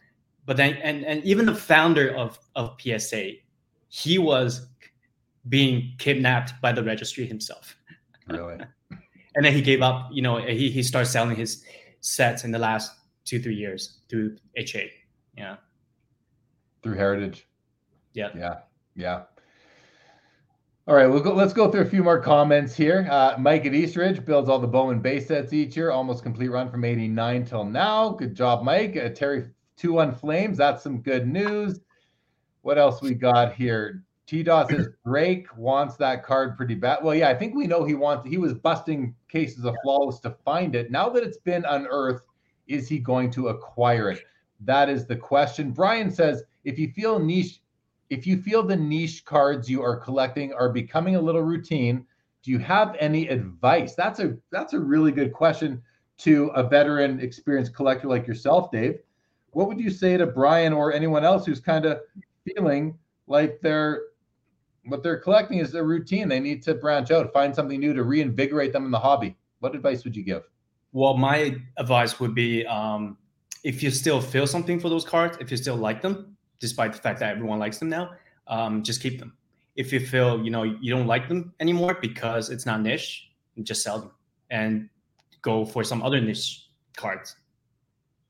but 0.46 0.56
then, 0.56 0.74
and 0.74 1.04
and 1.04 1.24
even 1.24 1.44
the 1.44 1.56
founder 1.56 2.14
of 2.14 2.38
of 2.54 2.76
PSA, 2.80 3.32
he 3.88 4.18
was 4.18 4.68
being 5.48 5.92
kidnapped 5.98 6.52
by 6.62 6.70
the 6.70 6.84
registry 6.84 7.26
himself. 7.26 7.74
Really? 8.28 8.60
and 9.34 9.44
then 9.44 9.52
he 9.52 9.60
gave 9.60 9.82
up. 9.82 10.10
You 10.12 10.22
know, 10.22 10.36
he 10.36 10.70
he 10.70 10.84
started 10.84 11.10
selling 11.10 11.34
his 11.34 11.64
sets 12.00 12.44
in 12.44 12.52
the 12.52 12.60
last 12.60 12.92
two 13.24 13.42
three 13.42 13.56
years 13.56 13.98
through 14.08 14.36
HA. 14.54 14.88
Yeah. 15.36 15.56
Through 16.84 16.94
Heritage. 16.94 17.48
Yeah. 18.14 18.28
Yeah. 18.36 18.54
Yeah. 18.94 19.22
All 20.88 20.96
right, 20.96 21.06
we'll 21.06 21.20
go, 21.20 21.34
let's 21.34 21.52
go 21.52 21.70
through 21.70 21.82
a 21.82 21.88
few 21.88 22.02
more 22.02 22.18
comments 22.18 22.74
here. 22.74 23.06
Uh, 23.10 23.36
Mike 23.38 23.66
at 23.66 23.74
Eastridge 23.74 24.24
builds 24.24 24.48
all 24.48 24.58
the 24.58 24.66
Bowman 24.66 25.00
base 25.00 25.28
sets 25.28 25.52
each 25.52 25.76
year, 25.76 25.90
almost 25.90 26.22
complete 26.22 26.48
run 26.48 26.70
from 26.70 26.84
89 26.84 27.44
till 27.44 27.64
now. 27.64 28.08
Good 28.08 28.34
job, 28.34 28.64
Mike. 28.64 28.96
Uh, 28.96 29.10
Terry 29.10 29.50
2 29.76 29.92
1 29.92 30.14
Flames, 30.14 30.56
that's 30.56 30.82
some 30.82 31.02
good 31.02 31.28
news. 31.28 31.80
What 32.62 32.78
else 32.78 33.02
we 33.02 33.14
got 33.14 33.52
here? 33.52 34.02
T 34.26 34.42
Dot 34.42 34.70
says 34.70 34.88
Drake 35.04 35.48
wants 35.56 35.96
that 35.96 36.24
card 36.24 36.56
pretty 36.56 36.76
bad. 36.76 37.00
Well, 37.02 37.14
yeah, 37.14 37.28
I 37.28 37.34
think 37.34 37.54
we 37.54 37.66
know 37.66 37.84
he 37.84 37.94
wants 37.94 38.28
he 38.28 38.38
was 38.38 38.54
busting 38.54 39.14
cases 39.28 39.64
of 39.64 39.74
flawless 39.82 40.20
to 40.20 40.30
find 40.44 40.74
it. 40.76 40.90
Now 40.90 41.08
that 41.10 41.24
it's 41.24 41.38
been 41.38 41.64
unearthed, 41.64 42.26
is 42.68 42.88
he 42.88 43.00
going 43.00 43.32
to 43.32 43.48
acquire 43.48 44.10
it? 44.10 44.22
That 44.60 44.88
is 44.88 45.04
the 45.04 45.16
question. 45.16 45.72
Brian 45.72 46.12
says 46.12 46.44
if 46.64 46.78
you 46.78 46.92
feel 46.92 47.18
niche 47.18 47.60
if 48.10 48.26
you 48.26 48.42
feel 48.42 48.62
the 48.62 48.76
niche 48.76 49.24
cards 49.24 49.70
you 49.70 49.82
are 49.82 49.96
collecting 49.96 50.52
are 50.52 50.68
becoming 50.68 51.14
a 51.14 51.20
little 51.20 51.42
routine, 51.42 52.04
do 52.42 52.50
you 52.50 52.58
have 52.58 52.96
any 52.98 53.28
advice? 53.28 53.94
That's 53.94 54.18
a 54.18 54.36
that's 54.50 54.74
a 54.74 54.80
really 54.80 55.12
good 55.12 55.32
question 55.32 55.80
to 56.18 56.48
a 56.48 56.62
veteran 56.62 57.20
experienced 57.20 57.74
collector 57.74 58.08
like 58.08 58.26
yourself, 58.26 58.70
Dave. 58.70 58.98
What 59.52 59.68
would 59.68 59.80
you 59.80 59.90
say 59.90 60.16
to 60.16 60.26
Brian 60.26 60.72
or 60.72 60.92
anyone 60.92 61.24
else 61.24 61.46
who's 61.46 61.60
kind 61.60 61.86
of 61.86 62.00
feeling 62.44 62.98
like 63.26 63.60
they're 63.62 64.02
what 64.86 65.02
they're 65.02 65.18
collecting 65.18 65.58
is 65.58 65.74
a 65.74 65.82
routine. 65.82 66.28
They 66.28 66.40
need 66.40 66.62
to 66.64 66.74
branch 66.74 67.10
out, 67.10 67.32
find 67.32 67.54
something 67.54 67.78
new 67.78 67.92
to 67.94 68.02
reinvigorate 68.02 68.72
them 68.72 68.86
in 68.86 68.90
the 68.90 68.98
hobby. 68.98 69.36
What 69.60 69.74
advice 69.74 70.04
would 70.04 70.16
you 70.16 70.24
give? 70.24 70.42
Well, 70.92 71.16
my 71.16 71.56
advice 71.76 72.18
would 72.18 72.34
be 72.34 72.66
um, 72.66 73.18
if 73.62 73.82
you 73.82 73.90
still 73.90 74.20
feel 74.20 74.46
something 74.46 74.80
for 74.80 74.88
those 74.88 75.04
cards, 75.04 75.36
if 75.38 75.50
you 75.50 75.56
still 75.56 75.76
like 75.76 76.02
them, 76.02 76.36
despite 76.60 76.92
the 76.92 76.98
fact 76.98 77.18
that 77.20 77.30
everyone 77.30 77.58
likes 77.58 77.78
them 77.78 77.88
now, 77.88 78.10
um, 78.46 78.82
just 78.82 79.02
keep 79.02 79.18
them. 79.18 79.36
If 79.76 79.92
you 79.92 80.00
feel 80.00 80.44
you 80.44 80.50
know 80.50 80.62
you 80.62 80.94
don't 80.94 81.06
like 81.06 81.28
them 81.28 81.52
anymore 81.60 81.98
because 82.00 82.50
it's 82.50 82.66
not 82.66 82.82
niche, 82.82 83.30
just 83.62 83.82
sell 83.82 83.98
them 83.98 84.10
and 84.50 84.88
go 85.42 85.64
for 85.64 85.82
some 85.82 86.02
other 86.02 86.20
niche 86.20 86.68
cards. 86.96 87.36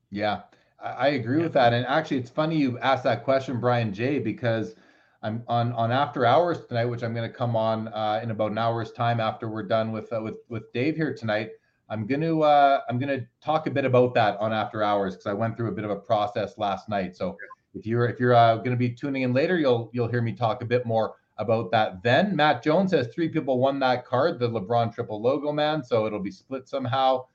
Yeah, 0.09 0.41
I 0.81 1.09
agree 1.09 1.37
yeah. 1.37 1.43
with 1.43 1.53
that. 1.53 1.73
And 1.73 1.85
actually, 1.85 2.17
it's 2.17 2.29
funny 2.29 2.57
you 2.57 2.79
asked 2.79 3.03
that 3.03 3.23
question, 3.23 3.59
Brian 3.59 3.93
J, 3.93 4.19
because 4.19 4.75
I'm 5.23 5.43
on 5.47 5.71
on 5.73 5.91
after 5.91 6.25
hours 6.25 6.65
tonight, 6.67 6.85
which 6.85 7.03
I'm 7.03 7.13
going 7.13 7.29
to 7.29 7.35
come 7.35 7.55
on 7.55 7.87
uh, 7.89 8.19
in 8.23 8.31
about 8.31 8.51
an 8.51 8.57
hour's 8.57 8.91
time 8.91 9.19
after 9.19 9.49
we're 9.49 9.63
done 9.63 9.91
with 9.91 10.11
uh, 10.13 10.21
with 10.21 10.37
with 10.49 10.71
Dave 10.73 10.95
here 10.95 11.13
tonight. 11.13 11.51
I'm 11.89 12.07
going 12.07 12.21
to 12.21 12.43
uh, 12.43 12.81
I'm 12.89 12.97
going 12.97 13.19
to 13.19 13.25
talk 13.43 13.67
a 13.67 13.71
bit 13.71 13.85
about 13.85 14.13
that 14.15 14.39
on 14.39 14.53
after 14.53 14.81
hours 14.81 15.15
because 15.15 15.27
I 15.27 15.33
went 15.33 15.57
through 15.57 15.69
a 15.69 15.73
bit 15.73 15.83
of 15.83 15.91
a 15.91 15.95
process 15.95 16.57
last 16.57 16.89
night. 16.89 17.15
So 17.15 17.37
if 17.73 17.85
you're 17.85 18.07
if 18.07 18.19
you're 18.19 18.35
uh, 18.35 18.57
going 18.57 18.71
to 18.71 18.77
be 18.77 18.89
tuning 18.89 19.23
in 19.23 19.33
later, 19.33 19.57
you'll 19.57 19.89
you'll 19.93 20.07
hear 20.07 20.21
me 20.21 20.33
talk 20.33 20.61
a 20.61 20.65
bit 20.65 20.85
more 20.85 21.15
about 21.37 21.71
that. 21.71 22.03
Then 22.03 22.35
Matt 22.35 22.63
Jones 22.63 22.91
has 22.91 23.07
three 23.07 23.29
people 23.29 23.59
won 23.59 23.79
that 23.79 24.05
card, 24.05 24.39
the 24.39 24.49
LeBron 24.49 24.93
triple 24.93 25.21
logo 25.21 25.51
man. 25.51 25.83
So 25.83 26.05
it'll 26.05 26.19
be 26.19 26.31
split 26.31 26.67
somehow. 26.67 27.25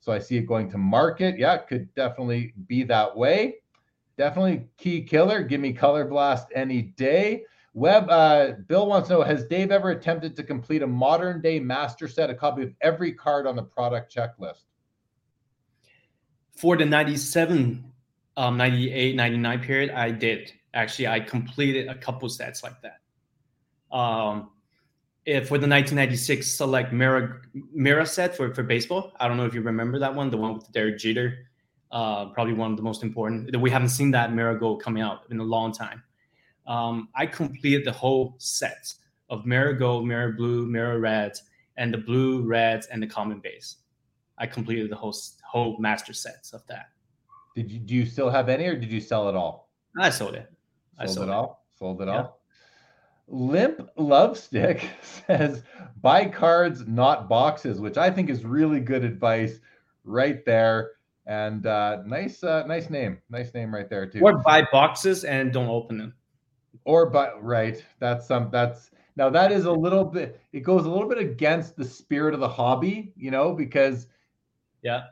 So 0.00 0.12
I 0.12 0.18
see 0.18 0.36
it 0.36 0.46
going 0.46 0.70
to 0.70 0.78
market. 0.78 1.38
Yeah, 1.38 1.56
could 1.56 1.92
definitely 1.94 2.52
be 2.66 2.84
that 2.84 3.16
way. 3.16 3.56
Definitely 4.18 4.66
key 4.76 5.02
killer. 5.02 5.42
Give 5.42 5.60
me 5.60 5.72
color 5.72 6.04
blast 6.04 6.48
any 6.54 6.82
day. 6.82 7.44
Web 7.74 8.08
uh, 8.08 8.52
Bill 8.66 8.86
wants 8.86 9.08
to 9.08 9.14
know: 9.14 9.22
Has 9.22 9.44
Dave 9.46 9.70
ever 9.70 9.90
attempted 9.90 10.34
to 10.36 10.42
complete 10.42 10.82
a 10.82 10.86
modern 10.86 11.40
day 11.40 11.60
master 11.60 12.08
set, 12.08 12.30
a 12.30 12.34
copy 12.34 12.62
of 12.62 12.72
every 12.80 13.12
card 13.12 13.46
on 13.46 13.56
the 13.56 13.62
product 13.62 14.14
checklist? 14.14 14.64
For 16.56 16.76
the 16.76 16.86
97 16.86 17.92
um, 18.36 18.56
98, 18.56 19.16
99 19.16 19.60
period, 19.60 19.90
I 19.90 20.10
did 20.10 20.52
actually. 20.76 21.08
I 21.08 21.20
completed 21.20 21.88
a 21.88 21.94
couple 21.94 22.28
sets 22.28 22.62
like 22.62 22.76
that. 22.82 23.96
Um, 23.96 24.50
if 25.24 25.48
for 25.48 25.58
the 25.58 25.66
1996 25.66 26.46
select 26.46 26.92
mirror 26.92 27.42
mirror 27.72 28.04
set 28.04 28.36
for, 28.36 28.54
for 28.54 28.62
baseball, 28.62 29.12
I 29.18 29.26
don't 29.26 29.36
know 29.36 29.46
if 29.46 29.54
you 29.54 29.62
remember 29.62 29.98
that 29.98 30.14
one, 30.14 30.30
the 30.30 30.36
one 30.36 30.54
with 30.54 30.66
the 30.66 30.72
Derek 30.72 30.98
Jeter, 30.98 31.46
uh, 31.90 32.26
probably 32.26 32.54
one 32.54 32.70
of 32.70 32.76
the 32.76 32.82
most 32.82 33.02
important. 33.02 33.56
We 33.56 33.70
haven't 33.70 33.88
seen 33.88 34.10
that 34.12 34.32
Mirror 34.32 34.58
Gold 34.58 34.82
coming 34.82 35.02
out 35.02 35.22
in 35.30 35.40
a 35.40 35.44
long 35.44 35.72
time. 35.72 36.02
Um, 36.66 37.08
I 37.14 37.26
completed 37.26 37.84
the 37.84 37.92
whole 37.92 38.34
set 38.38 38.92
of 39.30 39.46
Mirror 39.46 39.74
Gold, 39.74 40.06
Mirror 40.06 40.32
Blue, 40.32 40.66
Mirror 40.66 41.00
Red, 41.00 41.32
and 41.76 41.92
the 41.92 41.98
Blue, 41.98 42.42
reds, 42.42 42.86
and 42.86 43.02
the 43.02 43.06
Common 43.06 43.40
Base. 43.40 43.76
I 44.38 44.46
completed 44.46 44.90
the 44.90 44.96
whole 44.96 45.14
whole 45.44 45.78
master 45.78 46.12
sets 46.12 46.52
of 46.52 46.66
that. 46.66 46.90
Did 47.56 47.72
you 47.72 47.78
do 47.80 47.94
you 47.94 48.06
still 48.06 48.30
have 48.30 48.48
any, 48.48 48.66
or 48.66 48.76
did 48.76 48.92
you 48.92 49.00
sell 49.00 49.28
it 49.28 49.34
all? 49.34 49.70
I 49.98 50.10
sold 50.10 50.34
it. 50.36 50.48
Sold, 50.98 51.10
sold 51.10 51.28
it 51.28 51.30
it. 51.30 51.34
all. 51.34 51.64
Sold 51.78 52.02
it 52.02 52.06
Yeah. 52.08 52.16
all. 52.18 52.40
Limp 53.28 53.88
Love 53.96 54.38
Stick 54.38 54.88
says 55.02 55.62
buy 56.00 56.26
cards, 56.26 56.86
not 56.86 57.28
boxes, 57.28 57.80
which 57.80 57.96
I 57.98 58.10
think 58.10 58.30
is 58.30 58.44
really 58.44 58.78
good 58.78 59.02
advice 59.04 59.58
right 60.04 60.44
there. 60.44 60.92
And 61.26 61.66
uh, 61.66 62.02
nice, 62.06 62.44
uh, 62.44 62.64
nice 62.66 62.88
name, 62.88 63.18
nice 63.30 63.52
name 63.52 63.74
right 63.74 63.90
there 63.90 64.06
too. 64.06 64.20
Or 64.20 64.38
buy 64.38 64.64
boxes 64.70 65.24
and 65.24 65.52
don't 65.52 65.68
open 65.68 65.98
them. 65.98 66.14
or 66.84 67.06
but 67.10 67.42
right 67.42 67.82
that's 67.98 68.28
some 68.28 68.48
that's 68.52 68.90
now 69.16 69.28
that 69.30 69.50
is 69.50 69.64
a 69.64 69.72
little 69.72 70.04
bit 70.04 70.38
it 70.52 70.60
goes 70.60 70.84
a 70.84 70.90
little 70.90 71.08
bit 71.08 71.18
against 71.18 71.74
the 71.74 71.84
spirit 71.84 72.32
of 72.34 72.38
the 72.38 72.48
hobby 72.48 73.12
you 73.16 73.30
know 73.32 73.52
because 73.54 74.06
Yeah. 74.82 75.04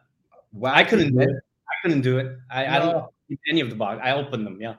wow 0.53 0.73
I 0.75 0.85
couldn't 0.85 1.15
do 1.17 1.21
it. 1.21 1.31
I 1.85 1.89
couldn't 1.89 2.03
do 2.03 2.17
it. 2.19 2.39
I, 2.51 2.67
I 2.67 2.79
don't 2.79 3.07
keep 3.29 3.41
any 3.51 3.61
of 3.61 3.69
the 3.69 3.77
box. 3.77 4.01
I 4.03 4.13
open 4.13 4.43
them. 4.43 4.59
Yeah. 4.59 4.77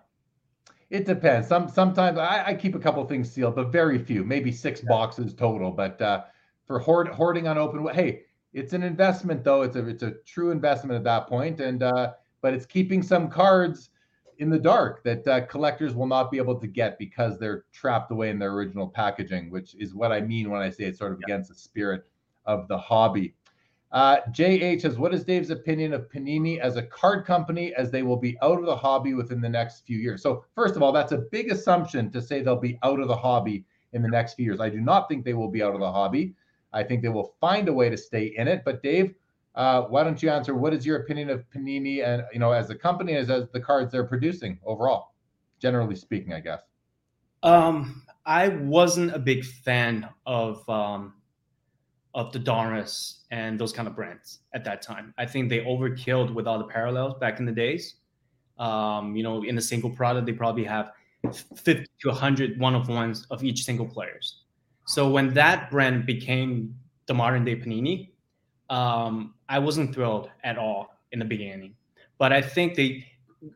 it 0.90 1.06
depends 1.06 1.48
some 1.48 1.70
sometimes 1.70 2.18
I, 2.18 2.44
I 2.48 2.54
keep 2.56 2.74
a 2.76 2.80
couple 2.80 3.04
things 3.06 3.32
sealed 3.32 3.56
but 3.56 3.72
very 3.72 4.00
few 4.00 4.24
maybe 4.24 4.52
six 4.52 4.82
boxes 4.82 5.34
total 5.34 5.72
but 5.72 6.02
uh 6.02 6.24
for 6.66 6.80
hoard, 6.80 7.08
hoarding 7.08 7.48
open, 7.48 7.88
hey 7.94 8.24
it's 8.54 8.74
an 8.74 8.84
investment 8.84 9.44
though 9.44 9.62
it's 9.64 9.76
a 9.76 9.88
it's 9.88 10.04
a 10.04 10.12
true 10.26 10.52
investment 10.52 10.96
at 10.96 11.04
that 11.04 11.28
point 11.28 11.60
and 11.60 11.84
uh 11.84 12.14
but 12.42 12.54
it's 12.54 12.66
keeping 12.66 13.02
some 13.02 13.30
cards 13.30 13.90
in 14.38 14.50
the 14.50 14.60
dark 14.60 15.04
that 15.04 15.28
uh, 15.28 15.46
collectors 15.48 15.96
will 15.96 16.08
not 16.08 16.30
be 16.30 16.38
able 16.38 16.60
to 16.60 16.68
get 16.68 17.00
because 17.00 17.40
they're 17.40 17.66
trapped 17.72 18.12
away 18.12 18.30
in 18.30 18.38
their 18.38 18.52
original 18.52 18.88
packaging, 18.88 19.50
which 19.50 19.76
is 19.76 19.96
what 19.96 20.12
I 20.12 20.22
mean 20.22 20.50
when 20.50 20.62
I 20.62 20.70
say 20.70 20.84
it's 20.86 21.00
sort 21.00 21.14
of 21.14 21.20
against 21.20 21.50
the 21.50 21.56
spirit 21.56 22.06
of 22.46 22.68
the 22.68 22.78
hobby. 22.78 23.34
Uh, 23.92 24.18
JH 24.32 24.82
says, 24.82 24.98
What 24.98 25.14
is 25.14 25.24
Dave's 25.24 25.52
opinion 25.52 25.94
of 25.94 26.10
Panini 26.10 26.60
as 26.60 26.76
a 26.76 26.84
card 26.84 27.26
company 27.26 27.74
as 27.76 27.92
they 27.92 28.04
will 28.04 28.18
be 28.18 28.38
out 28.42 28.60
of 28.60 28.66
the 28.66 28.76
hobby 28.76 29.14
within 29.14 29.42
the 29.42 29.50
next 29.50 29.86
few 29.86 29.98
years? 29.98 30.22
So, 30.22 30.44
first 30.54 30.76
of 30.76 30.84
all, 30.84 30.92
that's 30.92 31.12
a 31.12 31.26
big 31.32 31.52
assumption 31.52 32.12
to 32.12 32.22
say 32.22 32.42
they'll 32.42 32.56
be 32.56 32.80
out 32.84 33.00
of 33.00 33.08
the 33.08 33.16
hobby 33.16 33.64
in 33.94 34.02
the 34.02 34.10
next 34.10 34.34
few 34.34 34.46
years. 34.46 34.60
I 34.60 34.70
do 34.70 34.82
not 34.82 35.08
think 35.08 35.24
they 35.24 35.34
will 35.34 35.50
be 35.50 35.64
out 35.64 35.74
of 35.74 35.80
the 35.80 35.92
hobby. 35.92 36.36
I 36.74 36.84
think 36.84 37.02
they 37.02 37.10
will 37.10 37.36
find 37.40 37.70
a 37.70 37.74
way 37.74 37.90
to 37.90 37.98
stay 37.98 38.34
in 38.36 38.48
it. 38.48 38.64
But, 38.66 38.84
Dave, 38.84 39.16
uh, 39.56 39.84
why 39.84 40.04
don't 40.04 40.22
you 40.22 40.30
answer? 40.30 40.54
What 40.54 40.74
is 40.74 40.86
your 40.86 40.98
opinion 40.98 41.30
of 41.30 41.50
Panini 41.50 42.06
and 42.06 42.24
you 42.34 42.40
know 42.40 42.52
as 42.52 42.70
a 42.70 42.76
company 42.76 43.16
as 43.16 43.30
as 43.30 43.48
the 43.50 43.60
cards 43.60 43.92
they're 43.92 44.04
producing 44.06 44.60
overall, 44.66 45.14
generally 45.60 45.96
speaking, 45.96 46.34
I 46.34 46.42
guess. 46.42 46.62
Um, 47.42 48.04
I 48.26 48.50
wasn't 48.50 49.16
a 49.16 49.20
big 49.20 49.46
fan 49.46 50.10
of 50.26 50.68
um, 50.70 51.14
of 52.16 52.32
the 52.32 52.40
Donruss 52.40 53.20
and 53.30 53.60
those 53.60 53.74
kind 53.74 53.88
of 53.88 53.96
brands 53.96 54.40
at 54.54 54.64
that 54.64 54.82
time. 54.82 55.14
I 55.18 55.26
think 55.26 55.50
they 55.50 55.60
overkilled 55.60 56.34
with 56.34 56.48
all 56.48 56.58
the 56.58 56.66
parallels 56.66 57.16
back 57.20 57.40
in 57.40 57.46
the 57.46 57.52
days. 57.52 57.96
Um, 58.58 59.18
you 59.18 59.22
know, 59.22 59.44
in 59.44 59.58
a 59.58 59.62
single 59.62 59.90
product, 59.90 60.26
they 60.26 60.32
probably 60.32 60.64
have 60.64 60.94
50 61.34 61.86
to 62.02 62.08
100 62.08 62.58
one 62.58 62.74
of 62.74 62.88
ones 62.88 63.28
of 63.30 63.44
each 63.44 63.64
single 63.64 63.86
players. 63.86 64.44
So 64.88 65.10
when 65.10 65.34
that 65.34 65.70
brand 65.70 66.06
became 66.06 66.74
the 67.06 67.14
modern 67.14 67.44
day 67.44 67.58
Panini, 67.58 68.12
um, 68.70 69.34
I 69.50 69.60
wasn't 69.60 69.94
thrilled 69.94 70.30
at 70.44 70.58
all 70.58 70.98
in 71.12 71.20
the 71.20 71.26
beginning. 71.26 71.76
But 72.18 72.32
I 72.32 72.42
think 72.42 72.76
they 72.76 73.06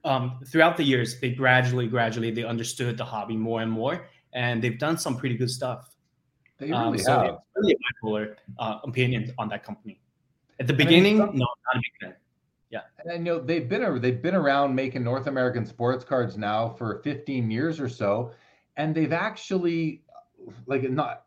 um, 0.03 0.41
throughout 0.45 0.75
the 0.75 0.83
years, 0.83 1.19
they 1.19 1.31
gradually, 1.31 1.87
gradually, 1.87 2.29
they 2.29 2.43
understood 2.43 2.97
the 2.97 3.05
hobby 3.05 3.37
more 3.37 3.61
and 3.61 3.71
more, 3.71 4.07
and 4.33 4.61
they've 4.61 4.77
done 4.77 4.97
some 4.97 5.17
pretty 5.17 5.37
good 5.37 5.49
stuff. 5.49 5.95
They 6.59 6.67
really 6.71 6.75
Um, 6.83 6.97
so 6.97 7.11
have. 7.19 7.37
really 7.55 7.73
a 7.73 8.05
bipolar 8.05 8.35
uh, 8.59 8.79
opinion 8.83 9.33
on 9.37 9.49
that 9.49 9.63
company. 9.63 9.99
At 10.59 10.67
the 10.67 10.73
mean, 10.73 10.87
beginning, 10.87 11.17
some- 11.17 11.35
no, 11.37 11.45
not 11.45 11.75
a 11.75 11.77
big 11.77 12.01
fan. 12.09 12.15
Yeah. 12.69 12.81
And 13.05 13.25
you 13.25 13.33
know 13.33 13.39
they've 13.39 13.67
been 13.67 13.99
they've 13.99 14.21
been 14.21 14.35
around 14.35 14.75
making 14.75 15.03
North 15.03 15.25
American 15.27 15.65
sports 15.65 16.03
cards 16.05 16.37
now 16.37 16.69
for 16.69 17.01
15 17.03 17.49
years 17.49 17.79
or 17.79 17.89
so, 17.89 18.31
and 18.77 18.93
they've 18.93 19.13
actually 19.13 20.03
like 20.67 20.83
not 20.83 21.23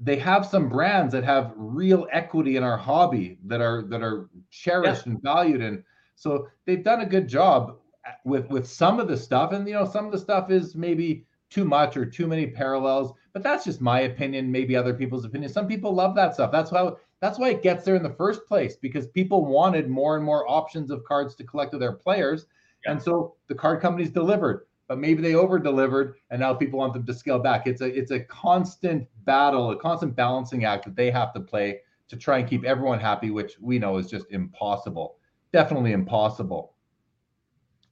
they 0.00 0.16
have 0.16 0.44
some 0.46 0.68
brands 0.68 1.12
that 1.12 1.22
have 1.24 1.52
real 1.56 2.08
equity 2.10 2.56
in 2.56 2.64
our 2.64 2.76
hobby 2.76 3.38
that 3.44 3.60
are 3.60 3.82
that 3.82 4.02
are 4.02 4.28
cherished 4.50 5.06
and 5.06 5.22
valued 5.22 5.60
and 5.60 5.84
so 6.16 6.48
they've 6.66 6.82
done 6.84 7.00
a 7.02 7.06
good 7.06 7.28
job 7.28 7.76
with 8.24 8.48
with 8.48 8.66
some 8.66 8.98
of 8.98 9.08
the 9.08 9.16
stuff 9.16 9.52
and 9.52 9.66
you 9.68 9.74
know 9.74 9.84
some 9.84 10.06
of 10.06 10.12
the 10.12 10.18
stuff 10.18 10.50
is 10.50 10.74
maybe 10.74 11.24
too 11.50 11.64
much 11.64 11.96
or 11.96 12.06
too 12.06 12.26
many 12.26 12.46
parallels 12.46 13.12
but 13.32 13.42
that's 13.42 13.64
just 13.64 13.80
my 13.80 14.00
opinion 14.00 14.50
maybe 14.50 14.76
other 14.76 14.94
people's 14.94 15.24
opinion. 15.24 15.52
Some 15.52 15.68
people 15.68 15.94
love 15.94 16.14
that 16.16 16.34
stuff. 16.34 16.50
That's 16.50 16.70
how 16.70 16.98
that's 17.20 17.38
why 17.38 17.50
it 17.50 17.62
gets 17.62 17.84
there 17.84 17.96
in 17.96 18.02
the 18.02 18.14
first 18.14 18.46
place 18.46 18.76
because 18.76 19.06
people 19.08 19.44
wanted 19.44 19.88
more 19.88 20.16
and 20.16 20.24
more 20.24 20.50
options 20.50 20.90
of 20.90 21.04
cards 21.04 21.34
to 21.36 21.44
collect 21.44 21.72
with 21.72 21.80
their 21.80 21.92
players. 21.92 22.46
Yeah. 22.84 22.92
and 22.92 23.02
so 23.02 23.34
the 23.48 23.54
card 23.54 23.80
companies 23.82 24.10
delivered 24.10 24.66
but 24.88 24.98
maybe 24.98 25.22
they 25.22 25.34
over 25.34 25.58
delivered 25.58 26.16
and 26.30 26.40
now 26.40 26.54
people 26.54 26.78
want 26.78 26.94
them 26.94 27.06
to 27.06 27.14
scale 27.14 27.38
back. 27.38 27.66
It's 27.66 27.82
a 27.82 27.86
it's 27.86 28.10
a 28.10 28.20
constant 28.20 29.06
battle 29.24 29.70
a 29.70 29.76
constant 29.76 30.16
balancing 30.16 30.64
act 30.64 30.84
that 30.86 30.96
they 30.96 31.10
have 31.10 31.32
to 31.34 31.40
play 31.40 31.80
to 32.08 32.16
try 32.16 32.38
and 32.38 32.48
keep 32.48 32.64
everyone 32.64 32.98
happy 32.98 33.30
which 33.30 33.56
we 33.60 33.78
know 33.78 33.98
is 33.98 34.08
just 34.08 34.26
impossible 34.30 35.16
definitely 35.52 35.92
impossible. 35.92 36.74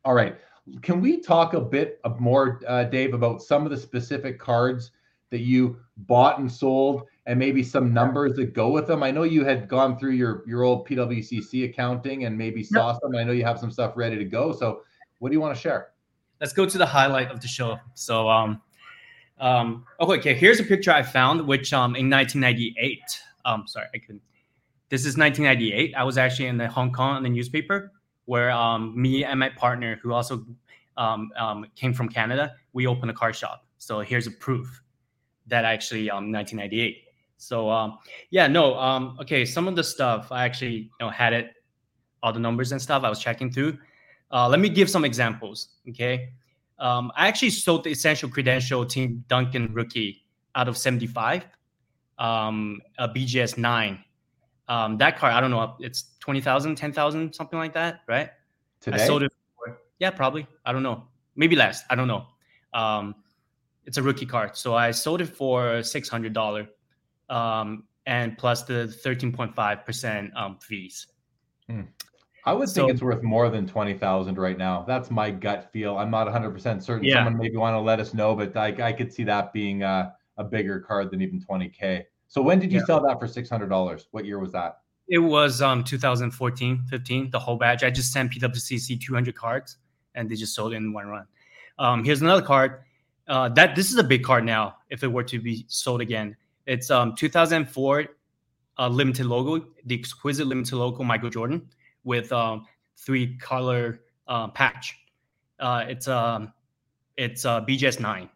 All 0.04 0.14
right 0.14 0.36
can 0.82 1.00
we 1.00 1.20
talk 1.20 1.54
a 1.54 1.60
bit 1.60 2.00
more 2.18 2.60
uh, 2.66 2.84
dave 2.84 3.14
about 3.14 3.42
some 3.42 3.64
of 3.64 3.70
the 3.70 3.76
specific 3.76 4.38
cards 4.38 4.92
that 5.30 5.40
you 5.40 5.78
bought 5.98 6.38
and 6.38 6.50
sold 6.50 7.04
and 7.26 7.38
maybe 7.38 7.62
some 7.62 7.92
numbers 7.92 8.34
that 8.36 8.54
go 8.54 8.70
with 8.70 8.86
them? 8.86 9.02
I 9.02 9.10
know 9.10 9.22
you 9.22 9.44
had 9.44 9.68
gone 9.68 9.98
through 9.98 10.12
your 10.12 10.42
your 10.46 10.62
old 10.62 10.86
pwcc 10.86 11.64
accounting 11.68 12.24
and 12.24 12.36
maybe 12.36 12.62
saw 12.62 12.98
some 12.98 13.14
i 13.16 13.24
know 13.24 13.32
you 13.32 13.44
have 13.44 13.58
some 13.58 13.70
stuff 13.70 13.92
ready 13.96 14.16
to 14.16 14.24
go. 14.24 14.52
So 14.52 14.82
what 15.18 15.30
do 15.30 15.34
you 15.34 15.40
want 15.40 15.54
to 15.54 15.60
share? 15.60 15.90
Let's 16.40 16.52
go 16.52 16.66
to 16.66 16.78
the 16.78 16.86
highlight 16.86 17.30
of 17.30 17.40
the 17.40 17.48
show. 17.48 17.78
So, 17.94 18.28
um, 18.28 18.62
um, 19.40 19.84
okay, 20.00 20.18
okay, 20.18 20.34
here's 20.34 20.60
a 20.60 20.64
picture 20.64 20.92
I 20.92 21.02
found, 21.02 21.46
which 21.46 21.72
um, 21.72 21.96
in 21.96 22.08
1998, 22.08 23.00
um, 23.44 23.66
sorry, 23.66 23.86
I 23.94 23.98
couldn't. 23.98 24.22
This 24.88 25.02
is 25.02 25.16
1998. 25.16 25.94
I 25.94 26.04
was 26.04 26.16
actually 26.16 26.46
in 26.46 26.56
the 26.56 26.68
Hong 26.68 26.92
Kong 26.92 27.18
in 27.18 27.22
the 27.24 27.28
newspaper 27.28 27.92
where 28.28 28.50
um, 28.50 28.92
me 29.00 29.24
and 29.24 29.40
my 29.40 29.48
partner, 29.48 29.98
who 30.02 30.12
also 30.12 30.44
um, 30.98 31.30
um, 31.38 31.64
came 31.74 31.94
from 31.94 32.10
Canada, 32.10 32.54
we 32.74 32.86
opened 32.86 33.10
a 33.10 33.14
car 33.14 33.32
shop. 33.32 33.64
So 33.78 34.00
here's 34.00 34.26
a 34.26 34.30
proof 34.32 34.82
that 35.46 35.64
actually 35.64 36.10
um 36.10 36.30
1998. 36.30 37.04
So 37.38 37.70
um 37.70 37.98
yeah, 38.30 38.46
no, 38.46 38.78
um 38.78 39.16
okay, 39.20 39.46
some 39.46 39.66
of 39.66 39.76
the 39.76 39.84
stuff 39.84 40.30
I 40.30 40.44
actually 40.44 40.76
you 40.76 41.00
know 41.00 41.08
had 41.08 41.32
it 41.32 41.54
all 42.22 42.32
the 42.32 42.38
numbers 42.38 42.72
and 42.72 42.82
stuff 42.82 43.02
I 43.02 43.08
was 43.08 43.18
checking 43.18 43.50
through. 43.50 43.78
Uh, 44.30 44.46
let 44.46 44.60
me 44.60 44.68
give 44.68 44.90
some 44.90 45.06
examples. 45.06 45.68
Okay. 45.88 46.32
Um, 46.78 47.10
I 47.16 47.28
actually 47.28 47.50
sold 47.50 47.84
the 47.84 47.90
essential 47.90 48.28
credential 48.28 48.84
Tim 48.84 49.24
Duncan 49.28 49.72
rookie 49.72 50.26
out 50.54 50.68
of 50.68 50.76
75, 50.76 51.46
um, 52.18 52.80
a 52.98 53.08
BGS 53.08 53.56
9. 53.56 54.04
Um, 54.68 54.98
that 54.98 55.18
car, 55.18 55.30
I 55.30 55.40
don't 55.40 55.50
know, 55.50 55.76
it's 55.80 56.16
20,000, 56.20 56.76
10,000, 56.76 57.32
something 57.34 57.58
like 57.58 57.72
that, 57.74 58.00
right? 58.06 58.30
today 58.80 59.02
I 59.02 59.06
sold 59.06 59.22
it 59.22 59.32
for, 59.56 59.78
yeah, 59.98 60.10
probably. 60.10 60.46
I 60.64 60.72
don't 60.72 60.82
know. 60.82 61.08
Maybe 61.36 61.56
less. 61.56 61.84
I 61.90 61.94
don't 61.94 62.08
know. 62.08 62.26
Um, 62.74 63.14
it's 63.86 63.96
a 63.96 64.02
rookie 64.02 64.26
card. 64.26 64.56
So 64.56 64.74
I 64.74 64.90
sold 64.90 65.20
it 65.20 65.26
for 65.26 65.80
$600 65.80 66.68
um, 67.30 67.84
and 68.06 68.36
plus 68.36 68.62
the 68.62 68.94
13.5% 69.04 70.36
um, 70.36 70.58
fees. 70.60 71.06
I 72.44 72.52
would 72.52 72.68
So- 72.68 72.82
think 72.82 72.92
it's 72.92 73.02
worth 73.02 73.22
more 73.22 73.50
than 73.50 73.66
20,000 73.66 74.38
right 74.38 74.56
now. 74.58 74.84
That's 74.86 75.10
my 75.10 75.30
gut 75.30 75.70
feel. 75.72 75.98
I'm 75.98 76.10
not 76.10 76.26
100% 76.28 76.82
certain. 76.82 77.04
Yeah. 77.04 77.14
Someone 77.16 77.36
maybe 77.38 77.56
want 77.56 77.74
to 77.74 77.80
let 77.80 78.00
us 78.00 78.14
know, 78.14 78.34
but 78.34 78.56
I, 78.56 78.68
I 78.82 78.92
could 78.92 79.12
see 79.12 79.24
that 79.24 79.52
being 79.52 79.82
uh, 79.82 80.10
a 80.36 80.44
bigger 80.44 80.80
card 80.80 81.10
than 81.10 81.20
even 81.20 81.40
20K. 81.40 82.04
So 82.28 82.42
when 82.42 82.58
did 82.58 82.72
you 82.72 82.78
Yeah. 82.80 82.84
sell 82.84 83.00
that 83.06 83.18
for 83.18 83.26
$600? 83.26 84.06
What 84.12 84.24
year 84.24 84.38
was 84.38 84.52
that? 84.52 84.80
It 85.08 85.18
was 85.18 85.62
um 85.62 85.82
2014, 85.84 86.82
15, 86.90 87.30
the 87.30 87.38
whole 87.38 87.56
batch. 87.56 87.82
I 87.82 87.90
just 87.90 88.12
sent 88.12 88.30
PWCC 88.32 88.96
200 89.00 89.34
cards 89.34 89.78
and 90.14 90.28
they 90.30 90.34
just 90.36 90.54
sold 90.54 90.72
it 90.74 90.76
in 90.76 90.92
one 90.92 91.06
run. 91.08 91.26
Um, 91.78 92.04
here's 92.04 92.20
another 92.20 92.42
card. 92.42 92.82
Uh, 93.26 93.48
that 93.50 93.74
this 93.74 93.90
is 93.90 93.96
a 93.96 94.04
big 94.04 94.22
card 94.22 94.44
now. 94.44 94.76
If 94.90 95.02
it 95.02 95.08
were 95.08 95.22
to 95.24 95.40
be 95.40 95.64
sold 95.68 96.00
again, 96.02 96.36
it's 96.66 96.90
um 96.90 97.14
2004 97.14 98.06
uh, 98.78 98.88
limited 98.88 99.26
logo, 99.26 99.66
the 99.86 99.98
exquisite 99.98 100.46
limited 100.46 100.76
logo 100.76 101.02
Michael 101.02 101.30
Jordan 101.30 101.68
with 102.04 102.30
um 102.32 102.66
three 102.96 103.36
color 103.38 104.00
uh, 104.26 104.48
patch. 104.48 104.94
Uh, 105.58 105.84
it's 105.88 106.06
um 106.08 106.52
it's 107.16 107.44
uh, 107.46 107.62
BGS 107.62 107.98
nine, 108.00 108.28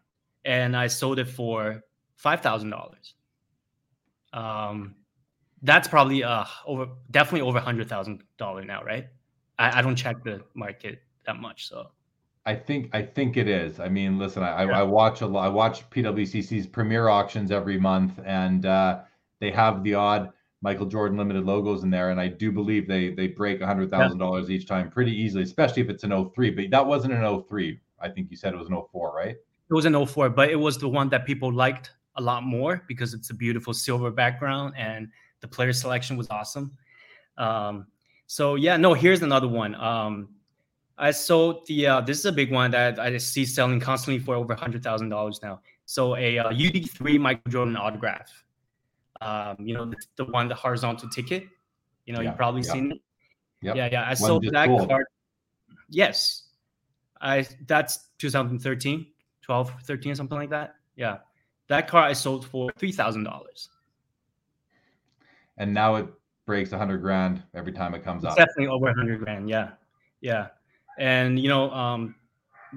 and 0.45 0.75
I 0.75 0.87
sold 0.87 1.19
it 1.19 1.27
for 1.29 1.83
five 2.15 2.41
thousand 2.41 2.71
dollars. 2.71 3.13
Um, 4.33 4.95
that's 5.61 5.87
probably 5.87 6.23
uh 6.23 6.43
over 6.65 6.87
definitely 7.11 7.41
over 7.41 7.59
hundred 7.59 7.87
thousand 7.87 8.23
dollar 8.37 8.65
now, 8.65 8.83
right? 8.83 9.07
I, 9.57 9.79
I 9.79 9.81
don't 9.81 9.95
check 9.95 10.23
the 10.23 10.41
market 10.55 11.01
that 11.25 11.37
much, 11.37 11.69
so 11.69 11.91
I 12.45 12.55
think 12.55 12.89
I 12.93 13.01
think 13.01 13.37
it 13.37 13.47
is. 13.47 13.79
I 13.79 13.87
mean, 13.87 14.19
listen, 14.19 14.43
I, 14.43 14.63
Yeah. 14.65 14.77
I, 14.77 14.79
I 14.79 14.83
watch 14.83 15.21
a 15.21 15.27
lot. 15.27 15.45
I 15.45 15.49
watch 15.49 15.89
PWCC's 15.89 16.67
premier 16.67 17.07
auctions 17.07 17.51
every 17.51 17.79
month, 17.79 18.19
and 18.25 18.65
uh, 18.65 19.01
they 19.39 19.51
have 19.51 19.83
the 19.83 19.93
odd 19.93 20.33
Michael 20.61 20.85
Jordan 20.85 21.17
limited 21.17 21.45
logos 21.45 21.83
in 21.83 21.89
there, 21.89 22.09
and 22.09 22.19
I 22.19 22.27
do 22.27 22.51
believe 22.51 22.87
they 22.87 23.11
they 23.11 23.27
break 23.27 23.61
a 23.61 23.65
hundred 23.65 23.91
thousand 23.91 24.17
dollars 24.17 24.49
each 24.49 24.67
time 24.67 24.89
pretty 24.89 25.11
easily, 25.11 25.43
especially 25.43 25.83
if 25.83 25.89
it's 25.89 26.03
an 26.03 26.31
03. 26.31 26.51
But 26.51 26.69
that 26.71 26.85
wasn't 26.85 27.13
an 27.13 27.43
03. 27.43 27.79
I 27.99 28.09
think 28.09 28.29
you 28.29 28.37
said 28.37 28.53
it 28.53 28.57
was 28.57 28.69
an 28.69 28.81
04, 28.91 29.13
right? 29.15 29.35
It 29.69 29.73
was 29.73 29.85
an 29.85 30.05
04, 30.05 30.29
but 30.29 30.49
it 30.49 30.55
was 30.55 30.77
the 30.77 30.89
one 30.89 31.09
that 31.09 31.25
people 31.25 31.51
liked 31.51 31.91
a 32.15 32.21
lot 32.21 32.43
more 32.43 32.83
because 32.87 33.13
it's 33.13 33.29
a 33.29 33.33
beautiful 33.33 33.73
silver 33.73 34.11
background 34.11 34.73
and 34.77 35.09
the 35.41 35.47
player 35.47 35.73
selection 35.73 36.15
was 36.17 36.29
awesome. 36.29 36.77
Um, 37.37 37.87
so 38.27 38.55
yeah, 38.55 38.77
no, 38.77 38.93
here's 38.93 39.21
another 39.21 39.47
one. 39.47 39.75
Um, 39.75 40.29
I 40.97 41.11
sold 41.11 41.65
the 41.67 41.87
uh, 41.87 42.01
this 42.01 42.19
is 42.19 42.25
a 42.25 42.31
big 42.31 42.51
one 42.51 42.71
that 42.71 42.99
I 42.99 43.17
see 43.17 43.45
selling 43.45 43.79
constantly 43.79 44.23
for 44.23 44.35
over 44.35 44.53
hundred 44.55 44.83
thousand 44.83 45.09
dollars 45.09 45.41
now. 45.41 45.61
So 45.85 46.15
a 46.15 46.39
uh, 46.39 46.51
UD3 46.51 47.19
Michael 47.19 47.51
Jordan 47.51 47.75
autograph. 47.75 48.43
Um, 49.21 49.57
you 49.59 49.73
know 49.73 49.85
the, 49.85 49.97
the, 50.17 50.25
one 50.25 50.47
the 50.47 50.55
horizontal 50.55 51.09
ticket. 51.09 51.47
You 52.05 52.13
know 52.13 52.21
yeah, 52.21 52.29
you've 52.29 52.37
probably 52.37 52.61
yeah. 52.61 52.71
seen 52.71 52.91
it. 52.91 52.97
Yep. 53.61 53.75
Yeah, 53.75 53.89
yeah. 53.91 54.09
I 54.09 54.13
sold 54.13 54.45
that 54.51 54.67
cool. 54.67 54.85
card. 54.85 55.05
Yes, 55.89 56.49
I 57.21 57.47
that's 57.65 58.09
2013, 58.19 59.07
12, 59.41 59.73
13, 59.83 60.15
something 60.15 60.37
like 60.37 60.49
that. 60.49 60.75
Yeah, 60.95 61.17
that 61.69 61.87
car 61.87 62.03
I 62.03 62.13
sold 62.13 62.45
for 62.45 62.71
three 62.77 62.91
thousand 62.91 63.23
dollars. 63.23 63.69
And 65.57 65.73
now 65.73 65.95
it 65.95 66.07
breaks 66.45 66.71
a 66.71 66.77
hundred 66.77 66.99
grand 66.99 67.43
every 67.53 67.71
time 67.71 67.93
it 67.93 68.03
comes 68.03 68.23
it's 68.23 68.31
out. 68.31 68.37
Definitely 68.37 68.67
over 68.67 68.89
a 68.89 68.93
hundred 68.93 69.19
grand. 69.19 69.49
Yeah, 69.49 69.71
yeah. 70.21 70.47
And 70.97 71.39
you 71.39 71.49
know, 71.49 71.71
um, 71.71 72.15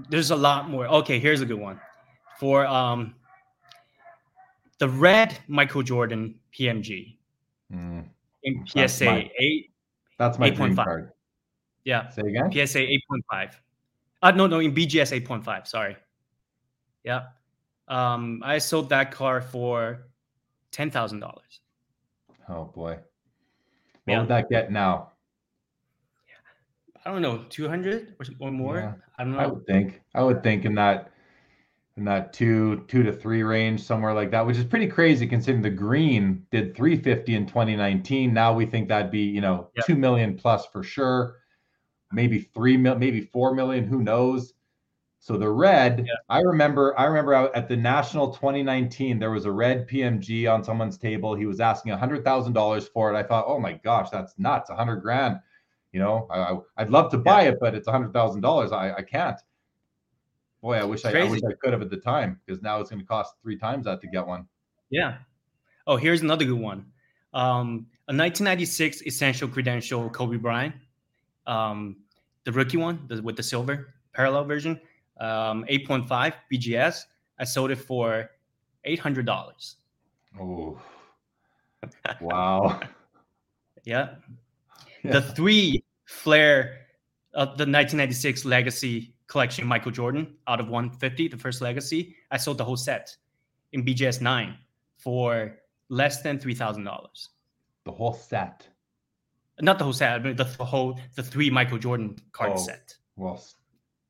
there's 0.08 0.30
a 0.30 0.36
lot 0.36 0.68
more. 0.68 0.86
Okay, 0.86 1.18
here's 1.18 1.40
a 1.40 1.46
good 1.46 1.58
one 1.58 1.80
for 2.38 2.66
um, 2.66 3.14
the 4.78 4.88
red 4.88 5.38
Michael 5.48 5.82
Jordan 5.82 6.38
PMG 6.56 7.16
mm. 7.72 8.04
in 8.42 8.66
PSA 8.66 8.78
that's 8.78 9.00
my, 9.00 9.30
eight. 9.38 9.70
That's 10.18 10.38
my 10.38 10.46
8. 10.46 10.54
dream 10.56 10.76
5. 10.76 10.84
card. 10.84 11.12
Yeah. 11.84 12.08
Say 12.08 12.22
again. 12.22 12.50
PSA 12.52 12.80
eight 12.80 13.02
point 13.08 13.24
five. 13.30 13.60
Uh, 14.20 14.32
no, 14.32 14.46
no, 14.46 14.58
in 14.58 14.74
BGS 14.74 15.12
eight 15.12 15.24
point 15.24 15.44
five. 15.44 15.68
Sorry. 15.68 15.96
Yeah. 17.04 17.26
Um, 17.88 18.42
I 18.44 18.58
sold 18.58 18.88
that 18.90 19.12
car 19.12 19.40
for 19.40 20.06
ten 20.72 20.90
thousand 20.90 21.20
dollars. 21.20 21.60
Oh 22.48 22.64
boy. 22.64 22.98
What 24.04 24.12
yeah. 24.12 24.20
would 24.20 24.28
that 24.28 24.48
get 24.48 24.70
now? 24.70 25.12
I 27.06 27.10
don't 27.12 27.22
know, 27.22 27.44
200 27.50 28.16
or 28.40 28.50
more. 28.50 28.78
Yeah, 28.78 28.94
I 29.16 29.22
don't 29.22 29.34
know. 29.34 29.38
I 29.38 29.46
would 29.46 29.64
think. 29.64 30.00
I 30.12 30.24
would 30.24 30.42
think 30.42 30.64
in 30.64 30.74
that 30.74 31.12
in 31.96 32.04
that 32.04 32.32
two 32.32 32.84
two 32.88 33.04
to 33.04 33.12
three 33.12 33.44
range 33.44 33.80
somewhere 33.80 34.12
like 34.12 34.32
that, 34.32 34.44
which 34.44 34.56
is 34.56 34.64
pretty 34.64 34.88
crazy 34.88 35.24
considering 35.24 35.62
the 35.62 35.70
green 35.70 36.44
did 36.50 36.76
350 36.76 37.36
in 37.36 37.46
2019. 37.46 38.34
Now 38.34 38.52
we 38.52 38.66
think 38.66 38.88
that'd 38.88 39.12
be 39.12 39.20
you 39.20 39.40
know 39.40 39.70
two 39.86 39.94
million 39.94 40.36
plus 40.36 40.66
for 40.66 40.82
sure, 40.82 41.36
maybe 42.10 42.40
three 42.40 42.76
mil, 42.76 42.98
maybe 42.98 43.20
four 43.20 43.54
million. 43.54 43.84
Who 43.84 44.02
knows? 44.02 44.54
So 45.26 45.36
the 45.36 45.50
red, 45.50 46.04
yeah. 46.06 46.14
I 46.28 46.38
remember, 46.38 46.96
I 46.96 47.06
remember 47.06 47.34
at 47.52 47.68
the 47.68 47.76
national 47.76 48.30
2019, 48.30 49.18
there 49.18 49.32
was 49.32 49.44
a 49.44 49.50
red 49.50 49.88
PMG 49.88 50.48
on 50.48 50.62
someone's 50.62 50.96
table. 50.96 51.34
He 51.34 51.46
was 51.46 51.58
asking 51.58 51.90
hundred 51.94 52.24
thousand 52.24 52.52
dollars 52.52 52.86
for 52.86 53.12
it. 53.12 53.18
I 53.18 53.24
thought, 53.24 53.44
oh 53.48 53.58
my 53.58 53.72
gosh, 53.72 54.08
that's 54.08 54.38
nuts, 54.38 54.70
a 54.70 54.76
hundred 54.76 55.00
grand. 55.00 55.40
You 55.90 55.98
know, 55.98 56.28
I, 56.30 56.52
would 56.80 56.92
love 56.92 57.10
to 57.10 57.18
buy 57.18 57.42
yeah. 57.42 57.48
it, 57.48 57.58
but 57.60 57.74
it's 57.74 57.88
a 57.88 57.90
hundred 57.90 58.12
thousand 58.12 58.42
dollars. 58.42 58.70
I, 58.70 58.92
I 58.92 59.02
can't. 59.02 59.36
Boy, 60.62 60.76
I 60.76 60.84
wish 60.84 61.04
I, 61.04 61.10
I, 61.10 61.24
wish 61.24 61.42
I 61.42 61.54
could 61.60 61.72
have 61.72 61.82
at 61.82 61.90
the 61.90 61.96
time 61.96 62.40
because 62.46 62.62
now 62.62 62.78
it's 62.78 62.90
going 62.90 63.00
to 63.00 63.06
cost 63.06 63.34
three 63.42 63.58
times 63.58 63.86
that 63.86 64.00
to 64.02 64.06
get 64.06 64.24
one. 64.24 64.46
Yeah. 64.90 65.16
Oh, 65.88 65.96
here's 65.96 66.22
another 66.22 66.44
good 66.44 66.60
one. 66.60 66.86
Um, 67.34 67.88
a 68.06 68.14
1996 68.14 69.02
essential 69.02 69.48
credential 69.48 70.08
Kobe 70.08 70.36
Bryant, 70.36 70.76
um, 71.48 71.96
the 72.44 72.52
rookie 72.52 72.76
one 72.76 73.06
the, 73.08 73.20
with 73.20 73.34
the 73.34 73.42
silver 73.42 73.92
parallel 74.12 74.44
version, 74.44 74.80
um, 75.18 75.64
8.5 75.70 76.32
BGS. 76.52 77.04
I 77.38 77.44
sold 77.44 77.70
it 77.70 77.76
for 77.76 78.30
$800. 78.86 79.74
Oh, 80.40 80.80
wow. 82.20 82.80
yeah. 83.84 84.14
yeah. 85.02 85.12
The 85.12 85.22
three 85.22 85.82
Flair 86.06 86.86
of 87.34 87.48
the 87.48 87.64
1996 87.64 88.44
Legacy 88.44 89.14
Collection 89.26 89.66
Michael 89.66 89.90
Jordan 89.90 90.34
out 90.46 90.60
of 90.60 90.68
150, 90.68 91.28
the 91.28 91.36
first 91.36 91.60
Legacy, 91.60 92.16
I 92.30 92.36
sold 92.36 92.58
the 92.58 92.64
whole 92.64 92.76
set 92.76 93.14
in 93.72 93.84
BGS 93.84 94.20
9 94.20 94.56
for 94.96 95.58
less 95.88 96.22
than 96.22 96.38
$3,000. 96.38 97.28
The 97.84 97.92
whole 97.92 98.14
set? 98.14 98.66
Not 99.60 99.78
the 99.78 99.84
whole 99.84 99.92
set, 99.92 100.12
I 100.12 100.18
mean 100.18 100.36
the, 100.36 100.44
the 100.44 100.64
whole, 100.64 100.98
the 101.14 101.22
three 101.22 101.50
Michael 101.50 101.78
Jordan 101.78 102.16
card 102.32 102.52
oh, 102.54 102.58
set. 102.58 102.94
Well, 103.16 103.42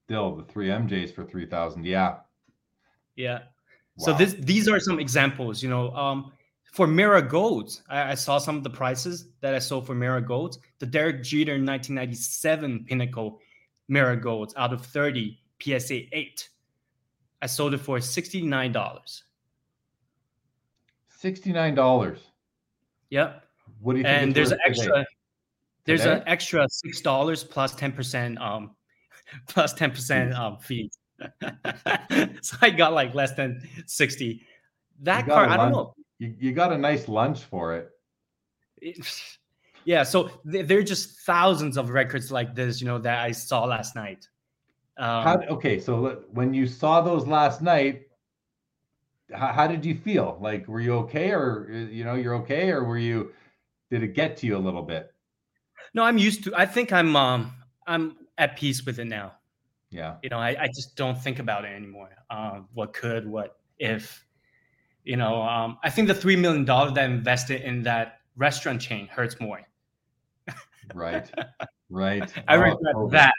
still 0.07 0.37
the 0.37 0.45
three 0.45 0.69
MJs 0.69 1.13
for 1.13 1.25
3,000. 1.25 1.85
Yeah. 1.85 2.19
Yeah. 3.17 3.41
Wow. 3.97 4.05
So 4.05 4.13
this, 4.13 4.35
these 4.35 4.69
are 4.69 4.79
some 4.79 5.01
examples, 5.01 5.63
you 5.63 5.69
know, 5.69 5.91
um, 5.97 6.33
for 6.73 6.87
Mirror 6.87 7.23
Golds, 7.23 7.83
I, 7.89 8.13
I, 8.13 8.15
saw 8.15 8.39
some 8.39 8.57
of 8.57 8.63
the 8.63 8.71
prices 8.71 9.29
that 9.41 9.55
I 9.55 9.59
sold 9.59 9.87
for 9.87 9.95
Mirror 9.95 10.21
Golds. 10.21 10.59
The 10.79 10.87
Derek 10.87 11.23
Jeter 11.23 11.53
1997 11.53 12.85
Pinnacle 12.85 13.41
Mirror 13.89 14.17
Golds 14.17 14.55
out 14.57 14.73
of 14.73 14.85
30 14.85 15.41
PSA 15.61 16.15
8. 16.15 16.49
I 17.43 17.47
sold 17.47 17.75
it 17.75 17.79
for 17.79 17.99
$69. 17.99 19.23
$69. 21.23 22.19
Yep. 23.11 23.45
What 23.81 23.93
do 23.93 23.99
you 23.99 24.05
think? 24.05 24.23
And 24.23 24.35
there's 24.35 24.53
an 24.53 24.59
extra 24.67 24.93
today? 24.93 25.05
there's 25.85 26.05
an 26.05 26.23
extra 26.27 26.67
six 26.69 27.01
dollars 27.01 27.43
plus 27.45 27.75
10% 27.75 28.39
um 28.41 28.76
plus 29.49 29.75
10% 29.75 30.35
um 30.35 30.59
fees. 30.59 30.99
so 32.43 32.57
I 32.61 32.71
got 32.71 32.93
like 32.93 33.15
less 33.15 33.33
than 33.33 33.67
60. 33.87 34.43
That 35.01 35.27
car, 35.27 35.47
I 35.49 35.57
don't 35.57 35.73
know 35.73 35.95
you, 36.19 36.35
you 36.39 36.53
got 36.53 36.73
a 36.73 36.79
nice 36.79 37.09
lunch 37.09 37.43
for 37.43 37.75
it. 37.77 37.91
yeah, 39.85 40.03
so 40.03 40.31
there 40.45 40.79
are 40.79 40.83
just 40.83 41.21
thousands 41.21 41.77
of 41.77 41.91
records 41.91 42.31
like 42.31 42.55
this, 42.55 42.81
you 42.81 42.87
know, 42.87 42.99
that 42.99 43.21
I 43.21 43.33
saw 43.33 43.65
last 43.65 43.95
night. 43.95 44.29
Um, 44.99 45.25
how, 45.25 45.41
okay, 45.51 45.79
so 45.79 46.23
when 46.31 46.55
you 46.55 46.67
saw 46.67 47.01
those 47.03 47.27
last 47.27 47.61
night, 47.61 48.03
how, 49.33 49.49
how, 49.49 49.67
did 49.67 49.85
you 49.85 49.95
feel? 49.95 50.39
Like, 50.41 50.67
were 50.69 50.81
you 50.81 50.95
okay, 50.95 51.33
or 51.33 51.69
you 51.71 52.05
know, 52.05 52.15
you're 52.15 52.35
okay, 52.37 52.71
or 52.71 52.85
were 52.85 52.97
you? 52.99 53.33
Did 53.91 54.03
it 54.03 54.15
get 54.15 54.37
to 54.39 54.47
you 54.47 54.57
a 54.57 54.59
little 54.59 54.83
bit? 54.83 55.13
No, 55.95 56.03
I'm 56.03 56.17
used 56.17 56.45
to. 56.45 56.55
I 56.57 56.65
think 56.65 56.93
I'm 56.93 57.15
um 57.15 57.53
I'm 57.87 58.17
at 58.39 58.57
peace 58.57 58.85
with 58.85 58.99
it 58.99 59.07
now. 59.07 59.35
Yeah. 59.91 60.17
You 60.23 60.31
know, 60.31 60.39
I, 60.39 60.57
I 60.61 60.67
just 60.69 60.97
don't 60.97 61.21
think 61.21 61.39
about 61.39 61.65
it 61.65 61.69
anymore. 61.69 62.11
Um, 62.31 62.69
what 62.75 62.93
could, 62.93 63.27
what 63.27 63.59
if, 63.79 64.25
you 65.05 65.17
know, 65.17 65.43
um, 65.43 65.79
I 65.83 65.91
think 65.91 66.09
the 66.09 66.15
three 66.15 66.37
million 66.37 66.65
dollars 66.65 66.93
that 66.95 67.03
I 67.03 67.07
invested 67.07 67.63
in 67.63 67.83
that 67.85 68.21
restaurant 68.37 68.81
chain 68.81 69.07
hurts 69.07 69.41
more. 69.41 69.63
right, 70.95 71.31
right. 71.91 72.33
I 72.49 72.57
oh, 72.57 72.61
regret 72.61 72.95
okay. 72.95 73.17
that. 73.17 73.35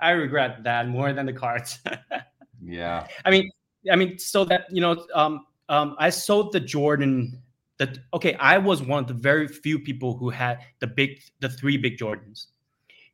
I 0.00 0.10
regret 0.10 0.64
that 0.64 0.88
more 0.88 1.12
than 1.12 1.26
the 1.26 1.32
cards. 1.32 1.78
yeah. 2.62 3.06
I 3.24 3.30
mean, 3.30 3.50
I 3.90 3.96
mean, 3.96 4.18
so 4.18 4.44
that 4.46 4.66
you 4.70 4.80
know, 4.80 5.04
um, 5.14 5.46
um, 5.68 5.96
I 5.98 6.10
sold 6.10 6.52
the 6.52 6.60
Jordan. 6.60 7.40
That 7.78 7.98
okay, 8.12 8.34
I 8.34 8.58
was 8.58 8.82
one 8.82 9.02
of 9.02 9.08
the 9.08 9.14
very 9.14 9.48
few 9.48 9.80
people 9.80 10.16
who 10.16 10.30
had 10.30 10.60
the 10.78 10.86
big, 10.86 11.20
the 11.40 11.48
three 11.48 11.76
big 11.76 11.98
Jordans. 11.98 12.46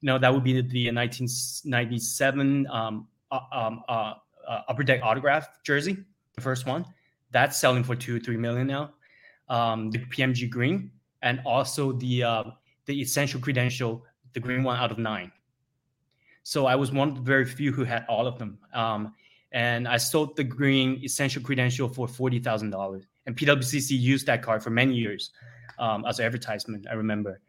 You 0.00 0.06
know, 0.06 0.18
that 0.18 0.32
would 0.32 0.44
be 0.44 0.54
the, 0.54 0.62
the 0.62 0.90
1997 0.90 2.66
um, 2.68 3.06
uh, 3.30 3.40
um, 3.52 3.82
uh, 3.88 4.14
uh, 4.48 4.62
upper 4.68 4.82
deck 4.82 5.00
autograph 5.02 5.62
jersey, 5.62 5.98
the 6.34 6.40
first 6.40 6.66
one 6.66 6.84
that's 7.30 7.58
selling 7.58 7.84
for 7.84 7.94
two 7.94 8.20
three 8.20 8.36
million 8.36 8.66
now. 8.66 8.92
Um, 9.48 9.90
the 9.90 9.98
PMG 9.98 10.48
green 10.48 10.90
and 11.22 11.40
also 11.44 11.92
the 11.92 12.22
uh, 12.22 12.44
the 12.86 13.00
essential 13.00 13.40
credential, 13.40 14.04
the 14.32 14.40
green 14.40 14.62
one 14.62 14.78
out 14.78 14.90
of 14.90 14.98
nine. 14.98 15.32
So 16.42 16.66
I 16.66 16.74
was 16.74 16.90
one 16.90 17.08
of 17.08 17.14
the 17.16 17.20
very 17.20 17.44
few 17.44 17.72
who 17.72 17.84
had 17.84 18.04
all 18.08 18.26
of 18.26 18.38
them. 18.38 18.58
Um, 18.72 19.14
and 19.52 19.86
I 19.86 19.96
sold 19.96 20.36
the 20.36 20.44
green 20.44 21.00
essential 21.04 21.42
credential 21.42 21.88
for 21.88 22.06
forty 22.08 22.38
thousand 22.38 22.70
dollars. 22.70 23.04
And 23.26 23.36
PWCC 23.36 23.98
used 23.98 24.26
that 24.26 24.42
card 24.42 24.62
for 24.62 24.70
many 24.70 24.94
years 24.94 25.30
um, 25.78 26.04
as 26.06 26.18
an 26.18 26.26
advertisement. 26.26 26.86
I 26.90 26.94
remember. 26.94 27.40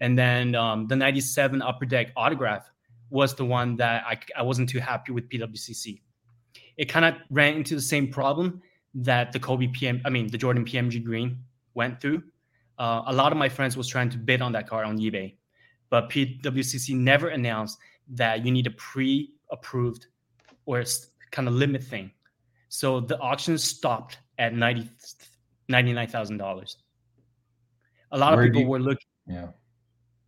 And 0.00 0.18
then 0.18 0.54
um, 0.54 0.86
the 0.86 0.96
'97 0.96 1.62
Upper 1.62 1.86
Deck 1.86 2.12
autograph 2.16 2.70
was 3.10 3.34
the 3.34 3.44
one 3.44 3.76
that 3.76 4.04
I, 4.06 4.18
I 4.36 4.42
wasn't 4.42 4.68
too 4.68 4.80
happy 4.80 5.12
with 5.12 5.28
PWCC. 5.28 6.00
It 6.76 6.86
kind 6.86 7.04
of 7.04 7.14
ran 7.30 7.54
into 7.54 7.74
the 7.74 7.80
same 7.80 8.08
problem 8.10 8.60
that 8.94 9.32
the 9.32 9.38
Kobe 9.38 9.68
PM, 9.68 10.00
I 10.04 10.10
mean 10.10 10.28
the 10.28 10.38
Jordan 10.38 10.64
PMG 10.64 11.02
Green 11.02 11.38
went 11.74 12.00
through. 12.00 12.22
Uh, 12.78 13.02
a 13.06 13.12
lot 13.12 13.32
of 13.32 13.38
my 13.38 13.48
friends 13.48 13.76
was 13.76 13.88
trying 13.88 14.10
to 14.10 14.18
bid 14.18 14.42
on 14.42 14.52
that 14.52 14.68
car 14.68 14.84
on 14.84 14.98
eBay, 14.98 15.34
but 15.88 16.10
PWCC 16.10 16.94
never 16.94 17.28
announced 17.28 17.78
that 18.08 18.44
you 18.44 18.52
need 18.52 18.66
a 18.66 18.70
pre-approved 18.72 20.06
or 20.66 20.84
kind 21.30 21.48
of 21.48 21.54
limit 21.54 21.82
thing. 21.82 22.10
So 22.68 23.00
the 23.00 23.18
auction 23.18 23.56
stopped 23.56 24.18
at 24.38 24.52
90 24.54 24.90
$99,000. 25.70 26.76
A 28.12 28.18
lot 28.18 28.36
Where 28.36 28.44
of 28.44 28.52
people 28.52 28.62
you, 28.62 28.68
were 28.68 28.78
looking. 28.78 29.08
Yeah. 29.26 29.48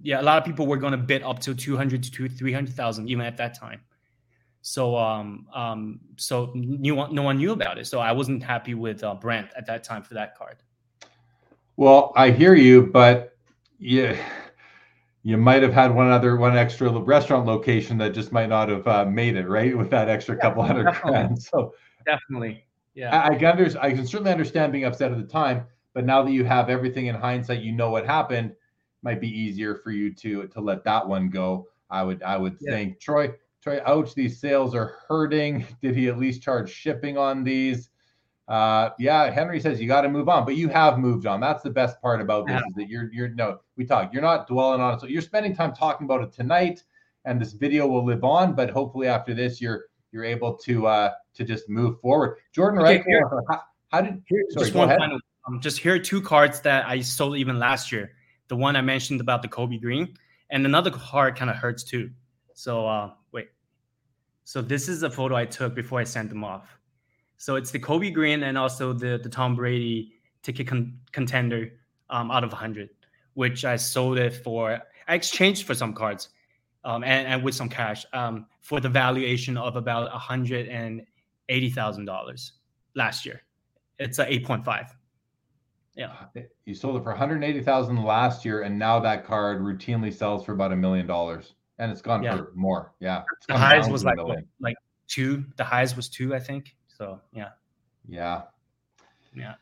Yeah, 0.01 0.20
a 0.20 0.23
lot 0.23 0.39
of 0.39 0.45
people 0.45 0.66
were 0.66 0.77
going 0.77 0.93
to 0.93 0.99
bid 0.99 1.23
up 1.23 1.41
to 1.41 1.55
200 1.55 2.03
to 2.03 2.29
300,000 2.29 3.09
even 3.09 3.25
at 3.25 3.37
that 3.37 3.59
time. 3.59 3.81
So 4.61 4.97
um 4.97 5.47
um 5.55 6.01
so 6.16 6.53
new 6.55 6.95
no 7.11 7.23
one 7.23 7.39
knew 7.39 7.53
about 7.53 7.79
it. 7.79 7.87
So 7.87 8.01
I 8.01 8.12
wasn't 8.12 8.43
happy 8.43 8.75
with 8.75 9.03
uh, 9.03 9.15
Brent 9.15 9.49
at 9.57 9.66
that 9.66 9.85
time 9.85 10.03
for 10.03 10.15
that 10.15 10.37
card. 10.37 10.57
Well, 11.77 12.12
I 12.16 12.31
hear 12.31 12.55
you, 12.55 12.87
but 12.87 13.37
yeah, 13.79 14.16
you 15.23 15.37
might 15.37 15.62
have 15.62 15.73
had 15.73 15.95
one 15.95 16.11
other 16.11 16.37
one 16.37 16.57
extra 16.57 16.91
restaurant 16.91 17.47
location 17.47 17.99
that 17.99 18.15
just 18.15 18.33
might 18.33 18.49
not 18.49 18.69
have 18.69 18.87
uh, 18.87 19.05
made 19.05 19.37
it 19.37 19.49
right 19.49 19.77
with 19.77 19.91
that 19.91 20.09
extra 20.09 20.35
yeah, 20.35 20.43
couple 20.43 20.62
hundred 20.65 20.85
definitely. 20.85 21.12
grand. 21.12 21.39
So 21.43 21.75
definitely, 22.05 22.65
yeah, 22.95 23.16
I, 23.16 23.31
I 23.31 23.35
can 23.37 23.47
under, 23.47 23.81
I 23.81 23.93
can 23.93 24.07
certainly 24.07 24.33
understand 24.33 24.73
being 24.73 24.85
upset 24.85 25.12
at 25.12 25.19
the 25.19 25.25
time, 25.25 25.66
but 25.95 26.05
now 26.05 26.23
that 26.23 26.33
you 26.33 26.45
have 26.45 26.69
everything 26.69 27.07
in 27.07 27.15
hindsight, 27.15 27.61
you 27.61 27.73
know 27.73 27.91
what 27.91 28.07
happened. 28.07 28.53
Might 29.03 29.20
be 29.20 29.29
easier 29.29 29.77
for 29.77 29.91
you 29.91 30.12
to 30.15 30.49
to 30.49 30.61
let 30.61 30.85
that 30.85 31.07
one 31.07 31.31
go. 31.31 31.69
I 31.91 32.03
would 32.03 32.23
I 32.23 32.37
would 32.37 32.57
yeah. 32.61 32.73
think 32.73 33.01
Troy 33.01 33.33
Troy. 33.62 33.81
Ouch, 33.87 34.15
these 34.15 34.41
sales 34.41 34.75
are 34.75 34.97
hurting. 35.09 35.66
Did 35.83 35.97
he 35.97 36.09
at 36.09 36.19
least 36.19 36.43
charge 36.43 36.70
shipping 36.70 37.16
on 37.16 37.45
these? 37.45 37.91
uh, 38.49 38.91
yeah, 38.99 39.31
Henry 39.31 39.61
says 39.61 39.81
you 39.81 39.87
got 39.87 40.01
to 40.03 40.09
move 40.09 40.29
on, 40.29 40.47
but 40.47 40.57
you 40.57 40.69
have 40.69 40.99
moved 40.99 41.27
on. 41.27 41.39
That's 41.39 41.62
the 41.62 41.70
best 41.70 42.01
part 42.01 42.23
about 42.23 42.47
this 42.47 42.55
yeah. 42.55 42.66
is 42.66 42.75
that 42.77 42.89
you're 42.89 43.12
you're 43.12 43.29
no, 43.29 43.61
we 43.77 43.85
talk. 43.85 44.12
You're 44.12 44.23
not 44.23 44.49
dwelling 44.49 44.81
on 44.81 44.95
it. 44.95 45.01
So 45.01 45.07
you're 45.07 45.23
spending 45.23 45.55
time 45.55 45.75
talking 45.75 46.07
about 46.07 46.23
it 46.23 46.33
tonight, 46.33 46.83
and 47.27 47.39
this 47.39 47.53
video 47.53 47.87
will 47.87 48.05
live 48.05 48.25
on. 48.25 48.55
But 48.55 48.70
hopefully 48.70 49.07
after 49.07 49.35
this, 49.35 49.61
you're 49.61 49.85
you're 50.12 50.25
able 50.25 50.55
to 50.57 50.87
uh 50.87 51.11
to 51.35 51.45
just 51.45 51.69
move 51.69 52.01
forward. 52.01 52.39
Jordan 52.53 52.81
okay, 52.81 53.05
how, 53.51 53.61
how, 53.91 54.01
did 54.01 54.23
here, 54.27 54.45
sorry, 54.51 54.65
just 54.65 54.75
one 54.75 54.89
final, 54.89 55.19
um, 55.47 55.61
just 55.61 55.79
here 55.79 55.97
are 55.97 55.99
two 55.99 56.23
cards 56.23 56.62
that 56.62 56.87
I 56.87 57.03
sold 57.03 57.37
even 57.37 57.59
last 57.59 57.93
year. 57.93 58.12
The 58.49 58.57
one 58.57 58.77
I 58.77 58.81
mentioned 58.81 59.20
about 59.20 59.43
the 59.43 59.49
Kobe 59.49 59.79
Green, 59.79 60.15
and 60.51 60.66
another 60.66 60.91
card 60.91 61.37
kind 61.37 61.51
of 61.51 61.57
hurts 61.57 61.85
too. 61.85 62.11
So 62.55 62.87
uh 62.87 63.12
wait. 63.33 63.49
So 64.45 64.62
this 64.62 64.89
is 64.89 65.03
a 65.03 65.11
photo 65.11 65.37
I 65.37 65.45
took 65.45 65.75
before 65.75 66.01
I 66.01 66.05
sent 66.05 66.31
them 66.31 66.45
off. 66.45 66.79
So 67.37 67.57
it's 67.57 67.70
the 67.70 67.79
Kobe 67.79 68.11
Green 68.11 68.43
and 68.43 68.59
also 68.59 68.93
the 68.93 69.20
the 69.23 69.29
Tom 69.29 69.55
Brady 69.55 70.12
ticket 70.43 70.66
con- 70.66 70.99
contender 71.12 71.70
um, 72.11 72.31
out 72.31 72.45
of 72.45 72.53
100, 72.53 72.91
which 73.35 73.65
I 73.65 73.77
sold 73.77 74.19
it 74.19 74.35
for. 74.35 74.79
I 75.07 75.15
exchanged 75.15 75.66
for 75.66 75.75
some 75.75 75.95
cards 75.95 76.29
um, 76.85 77.03
and, 77.05 77.27
and 77.27 77.43
with 77.43 77.55
some 77.55 77.69
cash 77.69 78.07
um, 78.12 78.47
for 78.61 78.81
the 78.81 78.89
valuation 78.89 79.57
of 79.57 79.77
about 79.77 80.11
$180,000 80.11 82.51
last 82.95 83.27
year. 83.27 83.43
It's 83.99 84.19
a 84.19 84.27
8.5. 84.27 84.91
Yeah. 85.99 86.12
Uh, 86.37 86.43
you 86.65 86.75
sold 86.75 86.97
it 86.97 87.03
for 87.03 87.11
180,000 87.11 88.05
last 88.05 88.45
year, 88.45 88.62
and 88.62 88.79
now 88.79 89.01
that 89.01 89.27
card 89.27 89.61
routinely 89.61 90.15
sells 90.15 90.45
for 90.45 90.53
about 90.53 90.73
a 90.73 90.77
million 90.77 91.07
dollars, 91.07 91.55
and 91.79 91.91
it's 91.91 92.01
gone 92.01 92.23
yeah. 92.23 92.37
for 92.37 92.53
more. 92.55 92.93
Yeah, 93.01 93.25
the 93.49 93.59
highs 93.59 93.89
was 93.89 94.05
like 94.05 94.19
like 94.61 94.77
two. 95.09 95.45
The 95.57 95.65
highs 95.65 95.97
was 95.97 96.09
two, 96.09 96.37
I 96.37 96.39
think. 96.39 96.77
So 96.87 97.20
yeah. 97.33 97.49
Yeah. 98.09 98.43
Yeah. 99.35 99.55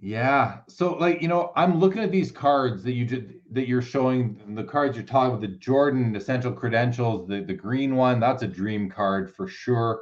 Yeah. 0.00 0.58
So 0.68 0.94
like, 0.94 1.20
you 1.20 1.28
know, 1.28 1.52
I'm 1.54 1.78
looking 1.78 2.02
at 2.02 2.10
these 2.10 2.32
cards 2.32 2.82
that 2.84 2.92
you 2.92 3.04
did 3.04 3.40
that 3.52 3.68
you're 3.68 3.82
showing 3.82 4.40
the 4.54 4.64
cards 4.64 4.96
you're 4.96 5.06
talking 5.06 5.32
about, 5.32 5.42
the 5.42 5.56
Jordan 5.58 6.16
essential 6.16 6.52
credentials, 6.52 7.28
the, 7.28 7.42
the 7.42 7.54
green 7.54 7.94
one, 7.94 8.20
that's 8.20 8.42
a 8.42 8.48
dream 8.48 8.90
card 8.90 9.34
for 9.34 9.46
sure. 9.46 10.00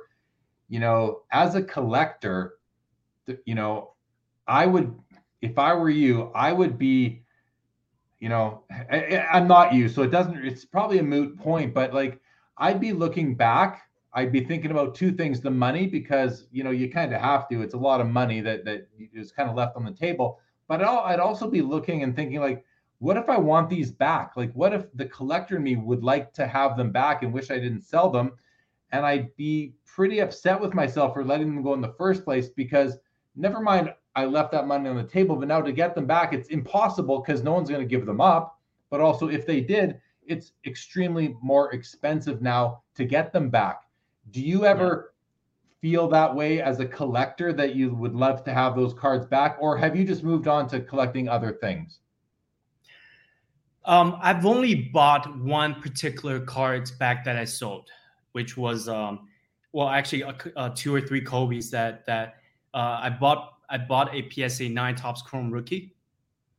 You 0.69 0.79
know, 0.79 1.23
as 1.33 1.57
a 1.57 1.63
collector, 1.63 2.55
you 3.45 3.55
know, 3.57 3.95
I 4.47 4.67
would 4.67 4.95
if 5.43 5.59
I 5.59 5.75
were 5.75 5.91
you, 5.91 6.31
I 6.35 6.53
would 6.53 6.79
be, 6.79 7.23
you 8.21 8.31
know, 8.31 8.65
I, 8.71 9.27
I'm 9.31 9.47
not 9.47 9.75
you, 9.75 9.89
so 9.89 10.03
it 10.03 10.11
doesn't 10.11 10.45
it's 10.45 10.65
probably 10.65 10.99
a 10.99 11.03
moot 11.03 11.39
point, 11.39 11.75
but 11.75 11.93
like 11.93 12.21
I'd 12.57 12.81
be 12.81 12.93
looking 12.93 13.35
back 13.35 13.83
I'd 14.15 14.33
be 14.33 14.45
thinking 14.45 14.71
about 14.71 14.95
two 14.95 15.13
things: 15.13 15.41
the 15.41 15.51
money, 15.51 15.87
because 15.87 16.47
you 16.53 16.65
know 16.65 16.71
you 16.71 16.91
kind 16.91 17.15
of 17.15 17.21
have 17.21 17.49
to. 17.49 17.63
It's 17.63 17.75
a 17.75 17.79
lot 17.79 18.01
of 18.01 18.09
money 18.09 18.41
that 18.43 18.65
that 18.65 18.89
is 19.13 19.33
kind 19.33 19.49
of 19.49 19.57
left 19.57 19.77
on 19.77 19.85
the 19.85 19.93
table. 19.93 20.39
But 20.69 20.83
I'd 20.83 21.21
also 21.21 21.49
be 21.49 21.63
looking 21.63 22.03
and 22.03 22.15
thinking 22.15 22.41
like, 22.41 22.65
what 22.99 23.17
if 23.17 23.29
I 23.29 23.37
want 23.37 23.69
these 23.69 23.91
back? 23.91 24.33
Like, 24.37 24.53
what 24.53 24.73
if 24.73 24.87
the 24.95 25.07
collector 25.07 25.57
in 25.57 25.63
me 25.63 25.77
would 25.77 26.03
like 26.03 26.33
to 26.35 26.47
have 26.47 26.77
them 26.77 26.93
back 26.93 27.23
and 27.23 27.33
wish 27.33 27.51
I 27.51 27.59
didn't 27.59 27.83
sell 27.83 28.11
them? 28.11 28.33
And 28.91 29.05
I'd 29.05 29.35
be 29.37 29.75
pretty 29.87 30.21
upset 30.21 30.61
with 30.61 30.75
myself 30.75 31.15
for 31.15 31.25
letting 31.25 31.55
them 31.55 31.63
go 31.63 31.75
in 31.75 31.81
the 31.81 31.95
first 31.99 32.25
place 32.25 32.49
because 32.49 32.99
never 33.35 33.61
mind, 33.61 33.93
I 34.15 34.27
left 34.27 34.53
that 34.53 34.67
money 34.67 34.89
on 34.89 34.97
the 34.97 35.05
table, 35.05 35.37
but 35.37 35.49
now 35.49 35.61
to 35.63 35.73
get 35.73 35.95
them 35.95 36.07
back, 36.07 36.33
it's 36.33 36.49
impossible 36.49 37.21
because 37.21 37.43
no 37.43 37.53
one's 37.53 37.71
going 37.71 37.81
to 37.81 37.87
give 37.87 38.07
them 38.07 38.21
up. 38.21 38.59
But 38.91 39.01
also, 39.01 39.29
if 39.29 39.47
they 39.47 39.61
did, 39.61 40.01
it's 40.27 40.53
extremely 40.67 41.37
more 41.43 41.73
expensive 41.73 42.43
now 42.43 42.83
to 42.95 43.05
get 43.05 43.33
them 43.33 43.49
back. 43.49 43.83
Do 44.31 44.43
you 44.43 44.67
ever 44.67 45.15
yeah. 45.83 45.91
feel 45.91 46.09
that 46.09 46.35
way 46.35 46.61
as 46.61 46.79
a 46.81 46.87
collector 46.87 47.53
that 47.55 47.75
you 47.75 47.95
would 47.95 48.15
love 48.15 48.45
to 48.45 48.53
have 48.53 48.77
those 48.77 48.93
cards 48.95 49.27
back, 49.27 49.57
or 49.61 49.77
have 49.77 49.97
you 49.97 50.05
just 50.05 50.23
moved 50.23 50.47
on 50.47 50.69
to 50.69 50.81
collecting 50.81 51.29
other 51.29 51.53
things? 51.53 52.01
Um, 53.85 54.17
I've 54.21 54.47
only 54.47 54.75
bought 54.75 55.37
one 55.41 55.81
particular 55.81 56.39
cards 56.39 56.91
back 56.91 57.25
that 57.25 57.37
I 57.37 57.45
sold, 57.45 57.89
which 58.33 58.57
was 58.57 58.89
um, 58.89 59.29
well, 59.73 59.89
actually, 59.89 60.23
uh, 60.23 60.35
uh, 60.57 60.71
two 60.75 60.95
or 60.95 61.01
three 61.01 61.21
Kobe's 61.21 61.71
that 61.71 62.07
that 62.07 62.37
uh, 62.75 63.01
I 63.03 63.11
bought. 63.11 63.55
I 63.73 63.79
bought 63.79 64.15
a 64.15 64.29
PSA 64.31 64.69
nine 64.69 64.95
Topps 64.95 65.23
Chrome 65.23 65.51
rookie 65.51 65.97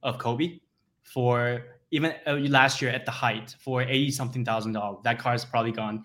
of 0.01 0.17
Kobe 0.17 0.59
for 1.03 1.63
even 1.91 2.15
uh, 2.25 2.33
last 2.33 2.81
year 2.81 2.89
at 2.91 3.05
the 3.05 3.11
height 3.11 3.55
for 3.59 3.83
eighty 3.83 4.11
something 4.11 4.43
thousand 4.43 4.73
dollars. 4.73 4.99
That 5.03 5.19
card 5.19 5.35
is 5.35 5.45
probably 5.45 5.71
gone 5.71 6.03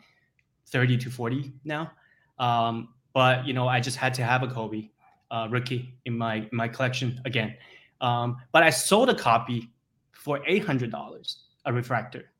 30 0.66 0.98
to 0.98 1.10
40 1.10 1.52
now. 1.64 1.90
Um, 2.38 2.90
but 3.14 3.46
you 3.46 3.54
know, 3.54 3.66
I 3.66 3.80
just 3.80 3.96
had 3.96 4.12
to 4.14 4.22
have 4.22 4.42
a 4.42 4.48
Kobe 4.48 4.90
uh, 5.30 5.48
rookie 5.50 5.94
in 6.04 6.16
my 6.16 6.46
my 6.52 6.68
collection 6.68 7.20
again. 7.24 7.56
Um, 8.00 8.36
but 8.52 8.62
I 8.62 8.70
sold 8.70 9.08
a 9.08 9.14
copy 9.14 9.70
for 10.12 10.40
eight 10.46 10.64
hundred 10.64 10.90
dollars, 10.90 11.44
a 11.64 11.72
refractor. 11.72 12.30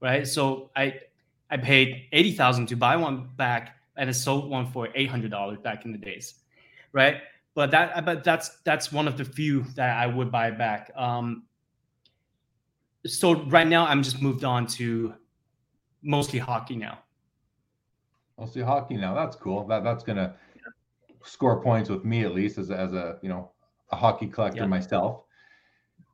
Right, 0.00 0.26
so 0.26 0.70
I 0.76 1.00
I 1.50 1.56
paid 1.56 2.08
eighty 2.12 2.32
thousand 2.32 2.66
to 2.66 2.76
buy 2.76 2.96
one 2.96 3.30
back, 3.36 3.76
and 3.96 4.08
I 4.08 4.12
sold 4.12 4.50
one 4.50 4.70
for 4.70 4.88
eight 4.94 5.08
hundred 5.08 5.30
dollars 5.30 5.58
back 5.58 5.84
in 5.84 5.92
the 5.92 5.98
days, 5.98 6.34
right? 6.92 7.22
But 7.54 7.70
that 7.72 8.04
but 8.04 8.24
that's 8.24 8.48
that's 8.64 8.90
one 8.90 9.06
of 9.06 9.18
the 9.18 9.24
few 9.24 9.64
that 9.76 9.96
I 9.96 10.06
would 10.06 10.32
buy 10.32 10.50
back. 10.50 10.90
Um, 10.96 11.44
so 13.06 13.42
right 13.44 13.66
now 13.66 13.86
I'm 13.86 14.02
just 14.02 14.22
moved 14.22 14.44
on 14.44 14.66
to 14.68 15.14
mostly 16.02 16.38
hockey 16.38 16.76
now. 16.76 16.98
See 18.52 18.60
hockey 18.60 18.96
now. 18.96 19.14
That's 19.14 19.36
cool. 19.36 19.66
That 19.68 19.84
that's 19.84 20.02
gonna 20.02 20.34
score 21.24 21.62
points 21.62 21.88
with 21.88 22.04
me 22.04 22.24
at 22.24 22.34
least 22.34 22.58
as 22.58 22.70
a, 22.70 22.76
as 22.76 22.92
a 22.92 23.18
you 23.22 23.28
know 23.28 23.52
a 23.90 23.96
hockey 23.96 24.26
collector 24.26 24.66
myself. 24.66 25.22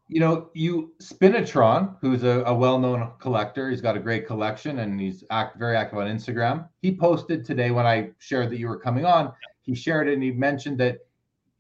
You 0.09 0.21
know, 0.21 0.51
you 0.55 0.95
Spinatron, 1.03 1.97
who's 2.01 2.25
a, 2.25 2.43
a, 2.47 2.55
well-known 2.55 3.13
collector, 3.19 3.69
he's 3.69 3.83
got 3.83 3.95
a 3.95 4.01
great 4.01 4.27
collection 4.27 4.79
and 4.79 4.99
he's 4.99 5.23
act 5.31 5.59
very 5.59 5.77
active 5.77 5.99
on 5.99 6.07
Instagram. 6.07 6.67
He 6.81 6.97
posted 6.97 7.45
today 7.45 7.71
when 7.71 7.87
I 7.87 8.11
shared 8.19 8.51
that 8.51 8.59
you 8.59 8.69
were 8.69 8.79
coming 8.79 9.05
on. 9.05 9.35
He 9.61 9.75
shared 9.75 10.09
it 10.09 10.15
and 10.15 10.23
he 10.23 10.31
mentioned 10.31 10.79
that 10.79 11.01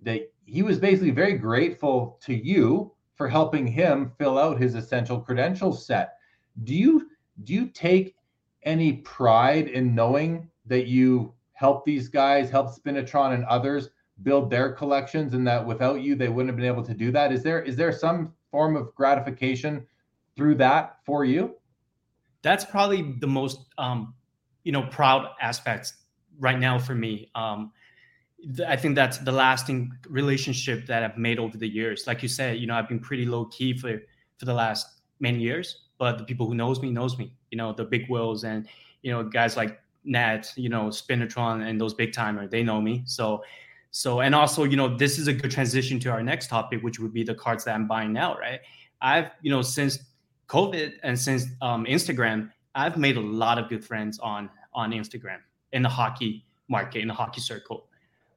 that 0.02 0.30
he 0.44 0.62
was 0.62 0.78
basically 0.78 1.10
very 1.10 1.34
grateful 1.34 2.18
to 2.22 2.34
you 2.34 2.92
for 3.14 3.28
helping 3.28 3.66
him 3.66 4.12
fill 4.16 4.38
out 4.38 4.60
his 4.60 4.74
essential 4.74 5.20
credentials 5.20 5.84
set. 5.84 6.14
Do 6.64 6.74
you 6.74 7.10
do 7.44 7.52
you 7.52 7.66
take 7.66 8.16
any 8.62 8.94
pride 8.94 9.68
in 9.68 9.94
knowing 9.94 10.48
that 10.66 10.86
you 10.86 11.34
help 11.52 11.84
these 11.84 12.08
guys, 12.08 12.50
help 12.50 12.68
Spinatron 12.68 13.34
and 13.34 13.44
others 13.44 13.90
build 14.22 14.50
their 14.50 14.72
collections, 14.72 15.34
and 15.34 15.46
that 15.46 15.64
without 15.64 16.00
you 16.00 16.14
they 16.14 16.28
wouldn't 16.28 16.48
have 16.48 16.56
been 16.56 16.66
able 16.66 16.84
to 16.84 16.94
do 16.94 17.10
that? 17.12 17.32
Is 17.32 17.42
there 17.42 17.62
is 17.62 17.76
there 17.76 17.92
some 17.92 18.32
form 18.50 18.76
of 18.76 18.94
gratification 18.94 19.86
through 20.36 20.54
that 20.56 20.98
for 21.04 21.24
you? 21.24 21.56
That's 22.42 22.64
probably 22.64 23.16
the 23.18 23.26
most 23.26 23.66
um, 23.78 24.14
you 24.62 24.72
know 24.72 24.82
proud 24.82 25.28
aspects 25.40 25.94
right 26.38 26.58
now 26.58 26.78
for 26.78 26.94
me. 26.94 27.30
Um, 27.34 27.72
I 28.66 28.76
think 28.76 28.94
that's 28.94 29.18
the 29.18 29.32
lasting 29.32 29.92
relationship 30.08 30.86
that 30.86 31.02
I've 31.02 31.18
made 31.18 31.38
over 31.38 31.56
the 31.56 31.68
years. 31.68 32.06
Like 32.06 32.22
you 32.22 32.28
said, 32.28 32.58
you 32.58 32.66
know, 32.66 32.74
I've 32.74 32.88
been 32.88 33.00
pretty 33.00 33.26
low 33.26 33.46
key 33.46 33.76
for 33.76 34.00
for 34.38 34.44
the 34.44 34.54
last 34.54 35.00
many 35.18 35.40
years, 35.40 35.82
but 35.98 36.18
the 36.18 36.24
people 36.24 36.46
who 36.46 36.54
knows 36.54 36.80
me 36.80 36.90
knows 36.90 37.18
me. 37.18 37.32
You 37.50 37.58
know, 37.58 37.72
the 37.72 37.84
big 37.84 38.08
wills 38.08 38.44
and 38.44 38.68
you 39.02 39.10
know 39.10 39.24
guys 39.24 39.56
like 39.56 39.80
Nat, 40.04 40.52
you 40.56 40.68
know, 40.68 40.86
Spinatron 40.86 41.68
and 41.68 41.80
those 41.80 41.94
big 41.94 42.12
timer, 42.12 42.46
they 42.46 42.62
know 42.62 42.80
me. 42.80 43.02
So, 43.06 43.44
so 43.90 44.20
and 44.20 44.34
also, 44.34 44.64
you 44.64 44.76
know, 44.76 44.96
this 44.96 45.18
is 45.18 45.28
a 45.28 45.32
good 45.32 45.50
transition 45.50 45.98
to 46.00 46.10
our 46.10 46.22
next 46.22 46.48
topic, 46.48 46.82
which 46.82 46.98
would 46.98 47.12
be 47.12 47.22
the 47.22 47.34
cards 47.34 47.64
that 47.64 47.74
I'm 47.74 47.86
buying 47.86 48.12
now, 48.12 48.36
right? 48.38 48.60
I've, 49.00 49.30
you 49.42 49.50
know, 49.50 49.62
since 49.62 49.98
COVID 50.48 50.94
and 51.02 51.18
since 51.18 51.46
um, 51.60 51.84
Instagram, 51.84 52.50
I've 52.74 52.96
made 52.96 53.16
a 53.16 53.20
lot 53.20 53.58
of 53.58 53.68
good 53.68 53.84
friends 53.84 54.18
on 54.18 54.50
on 54.72 54.92
Instagram 54.92 55.38
in 55.72 55.82
the 55.82 55.88
hockey 55.88 56.44
market, 56.68 57.00
in 57.00 57.08
the 57.08 57.14
hockey 57.14 57.40
circle. 57.40 57.87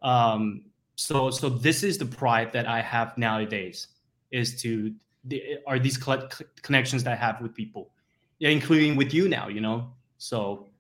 Um, 0.02 0.64
so, 0.96 1.30
so 1.32 1.50
this 1.50 1.84
is 1.84 1.98
the 1.98 2.06
pride 2.06 2.52
that 2.54 2.68
I 2.68 2.82
have 2.82 3.18
nowadays 3.18 3.88
is 4.32 4.62
to 4.62 4.94
the, 5.26 5.58
are 5.68 5.80
these 5.80 5.98
connections 6.62 7.04
that 7.04 7.14
I 7.14 7.16
have 7.16 7.42
with 7.42 7.54
people, 7.54 7.92
yeah, 8.40 8.50
including 8.50 8.96
with 8.96 9.14
you 9.14 9.30
now, 9.30 9.48
you 9.48 9.62
know. 9.62 9.92
So 10.18 10.72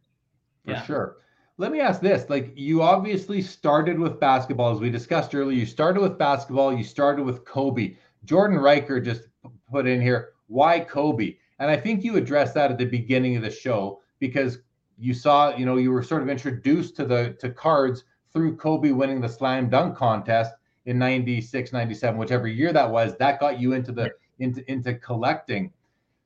for 0.65 0.71
yeah. 0.71 0.83
sure. 0.83 1.17
let 1.57 1.71
me 1.71 1.79
ask 1.79 2.01
this 2.01 2.29
like 2.29 2.53
you 2.55 2.81
obviously 2.81 3.41
started 3.41 3.97
with 3.97 4.19
basketball 4.19 4.73
as 4.73 4.79
we 4.79 4.89
discussed 4.89 5.33
earlier 5.33 5.57
you 5.57 5.65
started 5.65 6.01
with 6.01 6.17
basketball 6.17 6.73
you 6.75 6.83
started 6.83 7.23
with 7.23 7.43
kobe 7.45 7.95
jordan 8.25 8.57
riker 8.57 8.99
just 8.99 9.23
put 9.71 9.87
in 9.87 10.01
here 10.01 10.29
why 10.47 10.79
kobe 10.79 11.35
and 11.59 11.71
i 11.71 11.77
think 11.77 12.03
you 12.03 12.17
addressed 12.17 12.53
that 12.53 12.71
at 12.71 12.77
the 12.77 12.85
beginning 12.85 13.35
of 13.35 13.43
the 13.43 13.49
show 13.49 14.01
because 14.19 14.59
you 14.97 15.13
saw 15.13 15.55
you 15.55 15.65
know 15.65 15.77
you 15.77 15.91
were 15.91 16.03
sort 16.03 16.21
of 16.21 16.29
introduced 16.29 16.95
to 16.95 17.05
the 17.05 17.35
to 17.39 17.49
cards 17.49 18.03
through 18.33 18.55
kobe 18.55 18.91
winning 18.91 19.21
the 19.21 19.29
slam 19.29 19.69
dunk 19.69 19.95
contest 19.95 20.53
in 20.85 20.97
96 20.97 21.71
97 21.73 22.19
whichever 22.19 22.47
year 22.47 22.73
that 22.73 22.89
was 22.89 23.15
that 23.17 23.39
got 23.39 23.59
you 23.59 23.73
into 23.73 23.91
the 23.91 24.11
into 24.39 24.69
into 24.71 24.93
collecting 24.95 25.71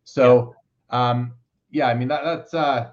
so 0.03 0.55
um 0.89 1.33
yeah 1.71 1.87
i 1.87 1.93
mean 1.93 2.07
that, 2.07 2.23
that's 2.23 2.53
uh 2.53 2.91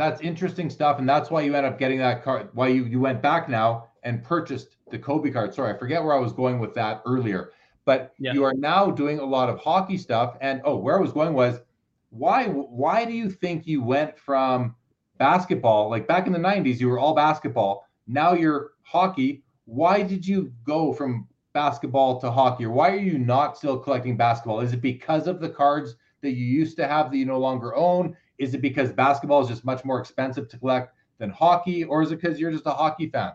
that's 0.00 0.20
interesting 0.22 0.70
stuff, 0.70 0.98
and 0.98 1.08
that's 1.08 1.30
why 1.30 1.42
you 1.42 1.54
end 1.54 1.66
up 1.66 1.78
getting 1.78 1.98
that 1.98 2.24
card. 2.24 2.48
Why 2.54 2.68
you 2.68 2.84
you 2.84 3.00
went 3.00 3.20
back 3.20 3.48
now 3.48 3.88
and 4.02 4.24
purchased 4.24 4.76
the 4.90 4.98
Kobe 4.98 5.30
card. 5.30 5.54
Sorry, 5.54 5.74
I 5.74 5.78
forget 5.78 6.02
where 6.02 6.14
I 6.14 6.18
was 6.18 6.32
going 6.32 6.58
with 6.58 6.74
that 6.74 7.02
earlier, 7.04 7.52
but 7.84 8.14
yeah. 8.18 8.32
you 8.32 8.44
are 8.44 8.54
now 8.54 8.90
doing 8.90 9.18
a 9.18 9.24
lot 9.24 9.48
of 9.48 9.58
hockey 9.58 9.98
stuff. 9.98 10.36
And 10.40 10.62
oh, 10.64 10.76
where 10.76 10.96
I 10.96 11.00
was 11.00 11.12
going 11.12 11.34
was 11.34 11.60
why 12.10 12.46
why 12.46 13.04
do 13.04 13.12
you 13.12 13.30
think 13.30 13.66
you 13.66 13.82
went 13.82 14.18
from 14.18 14.74
basketball 15.20 15.88
like 15.88 16.08
back 16.08 16.26
in 16.26 16.32
the 16.32 16.38
90s 16.38 16.80
you 16.80 16.88
were 16.88 16.98
all 16.98 17.14
basketball 17.14 17.86
now 18.08 18.32
you're 18.32 18.72
hockey 18.82 19.44
why 19.66 20.02
did 20.02 20.26
you 20.26 20.52
go 20.64 20.92
from 20.92 21.28
basketball 21.52 22.20
to 22.20 22.28
hockey 22.28 22.64
or 22.64 22.70
why 22.70 22.90
are 22.90 22.96
you 22.96 23.18
not 23.18 23.56
still 23.56 23.78
collecting 23.78 24.16
basketball 24.16 24.60
is 24.60 24.72
it 24.72 24.82
because 24.82 25.28
of 25.28 25.38
the 25.40 25.48
cards 25.48 25.94
that 26.22 26.32
you 26.32 26.44
used 26.44 26.76
to 26.76 26.88
have 26.88 27.12
that 27.12 27.16
you 27.16 27.24
no 27.24 27.38
longer 27.38 27.76
own 27.76 28.16
is 28.40 28.54
it 28.54 28.62
because 28.62 28.90
basketball 28.90 29.42
is 29.42 29.48
just 29.48 29.64
much 29.64 29.84
more 29.84 30.00
expensive 30.00 30.48
to 30.48 30.58
collect 30.58 30.94
than 31.20 31.30
hockey, 31.30 31.84
or 31.84 32.02
is 32.02 32.10
it 32.10 32.20
because 32.20 32.40
you're 32.40 32.50
just 32.50 32.66
a 32.66 32.72
hockey 32.72 33.08
fan? 33.08 33.32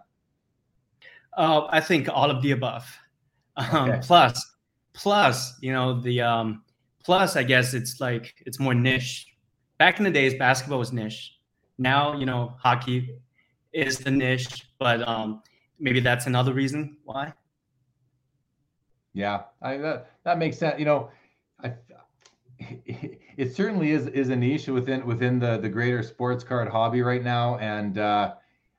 Uh, 1.37 1.67
I 1.69 1.79
think 1.79 2.09
all 2.09 2.29
of 2.29 2.41
the 2.41 2.51
above. 2.51 2.85
Um, 3.57 3.89
okay. 3.89 3.99
Plus, 4.01 4.55
plus, 4.93 5.57
you 5.61 5.71
know, 5.71 6.01
the 6.01 6.21
um, 6.21 6.63
plus, 7.03 7.37
I 7.37 7.43
guess 7.43 7.73
it's 7.73 8.01
like 8.01 8.33
it's 8.45 8.59
more 8.59 8.73
niche. 8.73 9.27
Back 9.77 9.97
in 9.99 10.03
the 10.03 10.11
days, 10.11 10.33
basketball 10.33 10.79
was 10.79 10.91
niche. 10.91 11.34
Now, 11.77 12.17
you 12.17 12.25
know, 12.25 12.55
hockey 12.59 13.19
is 13.73 13.99
the 13.99 14.11
niche, 14.11 14.67
but 14.79 15.07
um, 15.07 15.41
maybe 15.79 15.99
that's 15.99 16.25
another 16.25 16.53
reason 16.53 16.97
why. 17.03 17.33
Yeah, 19.13 19.43
I 19.61 19.77
that 19.77 20.11
that 20.23 20.37
makes 20.37 20.57
sense. 20.57 20.77
You 20.79 20.85
know, 20.85 21.09
I 21.63 21.73
it 22.59 23.55
certainly 23.55 23.91
is 23.91 24.07
is 24.07 24.29
a 24.29 24.35
niche 24.35 24.67
within 24.67 25.05
within 25.05 25.39
the 25.39 25.57
the 25.57 25.69
greater 25.69 26.03
sports 26.03 26.43
card 26.43 26.69
hobby 26.69 27.01
right 27.01 27.23
now. 27.23 27.57
And 27.57 27.97
uh, 27.97 28.35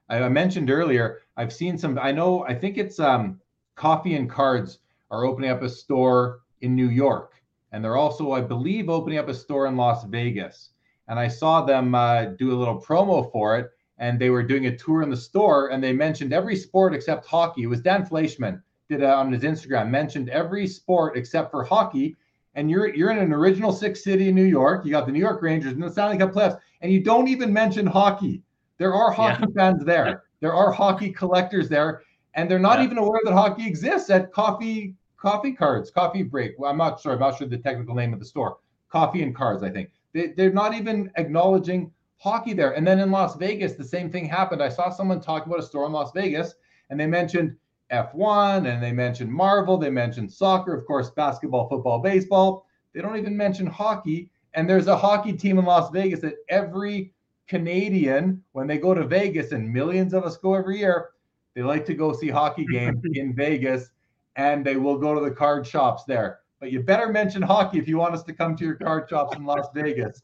I, 0.08 0.22
I 0.22 0.28
mentioned 0.28 0.70
earlier, 0.70 1.22
I've 1.36 1.52
seen 1.52 1.78
some. 1.78 1.98
I 1.98 2.12
know. 2.12 2.44
I 2.44 2.54
think 2.54 2.78
it's 2.78 3.00
um, 3.00 3.40
Coffee 3.74 4.14
and 4.14 4.28
Cards 4.28 4.78
are 5.10 5.24
opening 5.24 5.50
up 5.50 5.62
a 5.62 5.68
store 5.68 6.40
in 6.60 6.74
New 6.74 6.88
York, 6.88 7.34
and 7.72 7.84
they're 7.84 7.96
also, 7.96 8.32
I 8.32 8.40
believe, 8.40 8.88
opening 8.88 9.18
up 9.18 9.28
a 9.28 9.34
store 9.34 9.66
in 9.66 9.76
Las 9.76 10.04
Vegas. 10.04 10.70
And 11.08 11.18
I 11.18 11.28
saw 11.28 11.62
them 11.62 11.94
uh, 11.94 12.26
do 12.26 12.52
a 12.52 12.58
little 12.58 12.80
promo 12.80 13.30
for 13.30 13.58
it, 13.58 13.70
and 13.98 14.18
they 14.18 14.30
were 14.30 14.42
doing 14.42 14.66
a 14.66 14.76
tour 14.76 15.02
in 15.02 15.10
the 15.10 15.16
store, 15.16 15.68
and 15.68 15.82
they 15.82 15.92
mentioned 15.92 16.32
every 16.32 16.56
sport 16.56 16.94
except 16.94 17.26
hockey. 17.26 17.62
It 17.62 17.68
was 17.68 17.80
Dan 17.80 18.04
Fleischman 18.04 18.62
did 18.88 19.00
it 19.00 19.04
on 19.04 19.32
his 19.32 19.42
Instagram, 19.42 19.90
mentioned 19.90 20.28
every 20.28 20.66
sport 20.66 21.16
except 21.16 21.50
for 21.50 21.64
hockey 21.64 22.16
and 22.56 22.70
you're 22.70 22.92
you're 22.94 23.10
in 23.10 23.18
an 23.18 23.32
original 23.32 23.70
six 23.70 24.02
city 24.02 24.28
in 24.28 24.34
New 24.34 24.44
York. 24.44 24.84
You 24.84 24.90
got 24.90 25.06
the 25.06 25.12
New 25.12 25.20
York 25.20 25.40
Rangers 25.42 25.72
and 25.74 25.82
the 25.82 25.90
Stanley 25.90 26.18
Cup 26.18 26.32
playoffs, 26.32 26.58
and 26.80 26.90
you 26.90 27.00
don't 27.00 27.28
even 27.28 27.52
mention 27.52 27.86
hockey. 27.86 28.42
There 28.78 28.94
are 28.94 29.12
hockey 29.12 29.44
yeah. 29.48 29.54
fans 29.54 29.84
there. 29.84 30.24
There 30.40 30.54
are 30.54 30.72
hockey 30.72 31.10
collectors 31.10 31.68
there, 31.68 32.02
and 32.34 32.50
they're 32.50 32.58
not 32.58 32.78
yeah. 32.78 32.86
even 32.86 32.98
aware 32.98 33.20
that 33.24 33.32
hockey 33.32 33.66
exists 33.66 34.10
at 34.10 34.32
coffee 34.32 34.94
coffee 35.18 35.52
cards, 35.52 35.90
coffee 35.90 36.22
break. 36.22 36.58
Well, 36.58 36.70
I'm 36.70 36.78
not 36.78 37.00
sure. 37.00 37.12
I'm 37.12 37.20
not 37.20 37.38
sure 37.38 37.46
the 37.46 37.58
technical 37.58 37.94
name 37.94 38.12
of 38.12 38.18
the 38.18 38.26
store. 38.26 38.56
Coffee 38.88 39.22
and 39.22 39.36
cards, 39.36 39.62
I 39.62 39.70
think. 39.70 39.90
They, 40.16 40.28
they're 40.28 40.50
not 40.52 40.72
even 40.72 41.10
acknowledging 41.16 41.92
hockey 42.16 42.54
there. 42.54 42.72
And 42.72 42.86
then 42.86 43.00
in 43.00 43.10
Las 43.10 43.36
Vegas, 43.36 43.74
the 43.74 43.84
same 43.84 44.10
thing 44.10 44.24
happened. 44.24 44.62
I 44.62 44.70
saw 44.70 44.88
someone 44.88 45.20
talk 45.20 45.44
about 45.44 45.58
a 45.58 45.62
store 45.62 45.84
in 45.84 45.92
Las 45.92 46.10
Vegas, 46.14 46.54
and 46.88 46.98
they 46.98 47.06
mentioned 47.06 47.54
F1 47.92 48.66
and 48.66 48.82
they 48.82 48.92
mentioned 48.92 49.30
Marvel, 49.30 49.76
they 49.76 49.90
mentioned 49.90 50.32
soccer, 50.32 50.74
of 50.74 50.86
course, 50.86 51.10
basketball, 51.10 51.68
football, 51.68 51.98
baseball. 52.00 52.66
They 52.94 53.02
don't 53.02 53.18
even 53.18 53.36
mention 53.36 53.66
hockey. 53.66 54.30
And 54.54 54.68
there's 54.68 54.86
a 54.86 54.96
hockey 54.96 55.34
team 55.34 55.58
in 55.58 55.66
Las 55.66 55.90
Vegas 55.90 56.20
that 56.20 56.36
every 56.48 57.12
Canadian, 57.46 58.42
when 58.52 58.66
they 58.66 58.78
go 58.78 58.94
to 58.94 59.04
Vegas, 59.04 59.52
and 59.52 59.70
millions 59.70 60.14
of 60.14 60.24
us 60.24 60.38
go 60.38 60.54
every 60.54 60.78
year, 60.78 61.10
they 61.54 61.62
like 61.62 61.84
to 61.86 61.94
go 61.94 62.14
see 62.14 62.30
hockey 62.30 62.64
games 62.72 63.02
in 63.12 63.34
Vegas 63.34 63.90
and 64.36 64.64
they 64.64 64.76
will 64.76 64.98
go 64.98 65.14
to 65.14 65.20
the 65.20 65.34
card 65.34 65.66
shops 65.66 66.04
there. 66.04 66.40
But 66.60 66.72
you 66.72 66.80
better 66.80 67.08
mention 67.08 67.42
hockey 67.42 67.78
if 67.78 67.86
you 67.86 67.98
want 67.98 68.14
us 68.14 68.22
to 68.24 68.32
come 68.32 68.56
to 68.56 68.64
your 68.64 68.76
card 68.76 69.08
shops 69.08 69.36
in 69.36 69.44
Las 69.44 69.66
Vegas. 69.74 70.22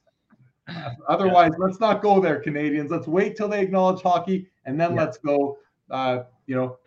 Otherwise, 1.08 1.52
yeah. 1.58 1.64
let's 1.64 1.80
not 1.80 2.00
go 2.00 2.20
there, 2.20 2.40
Canadians. 2.40 2.90
Let's 2.90 3.06
wait 3.06 3.36
till 3.36 3.48
they 3.48 3.60
acknowledge 3.60 4.02
hockey 4.02 4.48
and 4.64 4.80
then 4.80 4.94
yeah. 4.94 5.02
let's 5.02 5.18
go. 5.18 5.58
Uh, 5.90 6.20
you 6.46 6.56
know, 6.56 6.78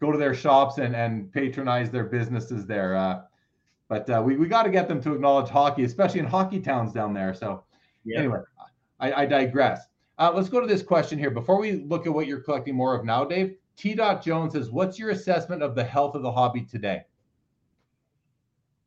go 0.00 0.12
to 0.12 0.18
their 0.18 0.34
shops 0.34 0.78
and 0.78 0.94
and 0.94 1.32
patronize 1.32 1.90
their 1.90 2.04
businesses 2.04 2.66
there. 2.66 2.96
Uh, 2.96 3.22
but 3.88 4.08
uh, 4.10 4.22
we 4.24 4.36
we 4.36 4.48
got 4.48 4.64
to 4.64 4.70
get 4.70 4.88
them 4.88 5.00
to 5.02 5.14
acknowledge 5.14 5.48
hockey, 5.48 5.84
especially 5.84 6.20
in 6.20 6.26
hockey 6.26 6.60
towns 6.60 6.92
down 6.92 7.14
there. 7.14 7.32
So 7.34 7.64
yeah. 8.04 8.18
anyway, 8.18 8.40
I, 9.00 9.22
I 9.22 9.26
digress. 9.26 9.86
Uh, 10.18 10.32
let's 10.34 10.48
go 10.48 10.60
to 10.60 10.66
this 10.66 10.82
question 10.82 11.18
here 11.18 11.30
before 11.30 11.58
we 11.58 11.84
look 11.84 12.06
at 12.06 12.12
what 12.12 12.26
you're 12.26 12.40
collecting 12.40 12.74
more 12.74 12.94
of 12.94 13.04
now, 13.04 13.24
Dave. 13.24 13.56
T. 13.76 13.94
Dot 13.94 14.22
Jones 14.22 14.54
says, 14.54 14.70
"What's 14.70 14.98
your 14.98 15.10
assessment 15.10 15.62
of 15.62 15.74
the 15.74 15.84
health 15.84 16.14
of 16.14 16.22
the 16.22 16.32
hobby 16.32 16.62
today?" 16.62 17.02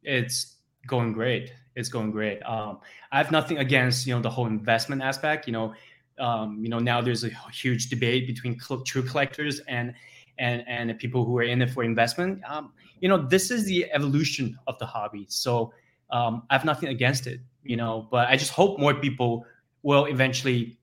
It's 0.04 0.56
going 0.88 1.14
great. 1.14 1.54
It's 1.76 1.90
going 1.90 2.12
great. 2.12 2.42
Um, 2.44 2.80
I 3.12 3.18
have 3.18 3.32
nothing 3.32 3.58
against 3.58 4.08
you 4.08 4.16
know 4.16 4.22
the 4.22 4.30
whole 4.30 4.48
investment 4.48 5.02
aspect. 5.02 5.48
You 5.48 5.54
know, 5.54 5.74
um, 6.20 6.60
you 6.62 6.70
know 6.70 6.80
now 6.80 7.02
there's 7.02 7.24
a 7.24 7.30
huge 7.52 7.90
debate 7.90 8.28
between 8.28 8.60
cl- 8.60 8.82
true 8.82 9.04
collectors 9.04 9.60
and 9.68 9.94
and 10.38 10.64
and 10.68 10.98
people 11.00 11.26
who 11.26 11.38
are 11.38 11.44
in 11.44 11.62
it 11.62 11.70
for 11.70 11.84
investment. 11.84 12.42
Um, 12.48 12.74
you 13.00 13.08
know, 13.10 13.18
this 13.18 13.52
is 13.52 13.66
the 13.66 13.92
evolution 13.92 14.58
of 14.68 14.78
the 14.80 14.86
hobby. 14.86 15.26
So 15.30 15.74
um, 16.10 16.44
I 16.50 16.56
have 16.56 16.66
nothing 16.66 16.90
against 16.90 17.28
it, 17.28 17.40
you 17.64 17.78
know, 17.78 18.08
but 18.10 18.28
I 18.28 18.36
just 18.36 18.52
hope 18.52 18.80
more 18.80 18.94
people 18.94 19.46
will 19.84 20.06
eventually 20.06 20.80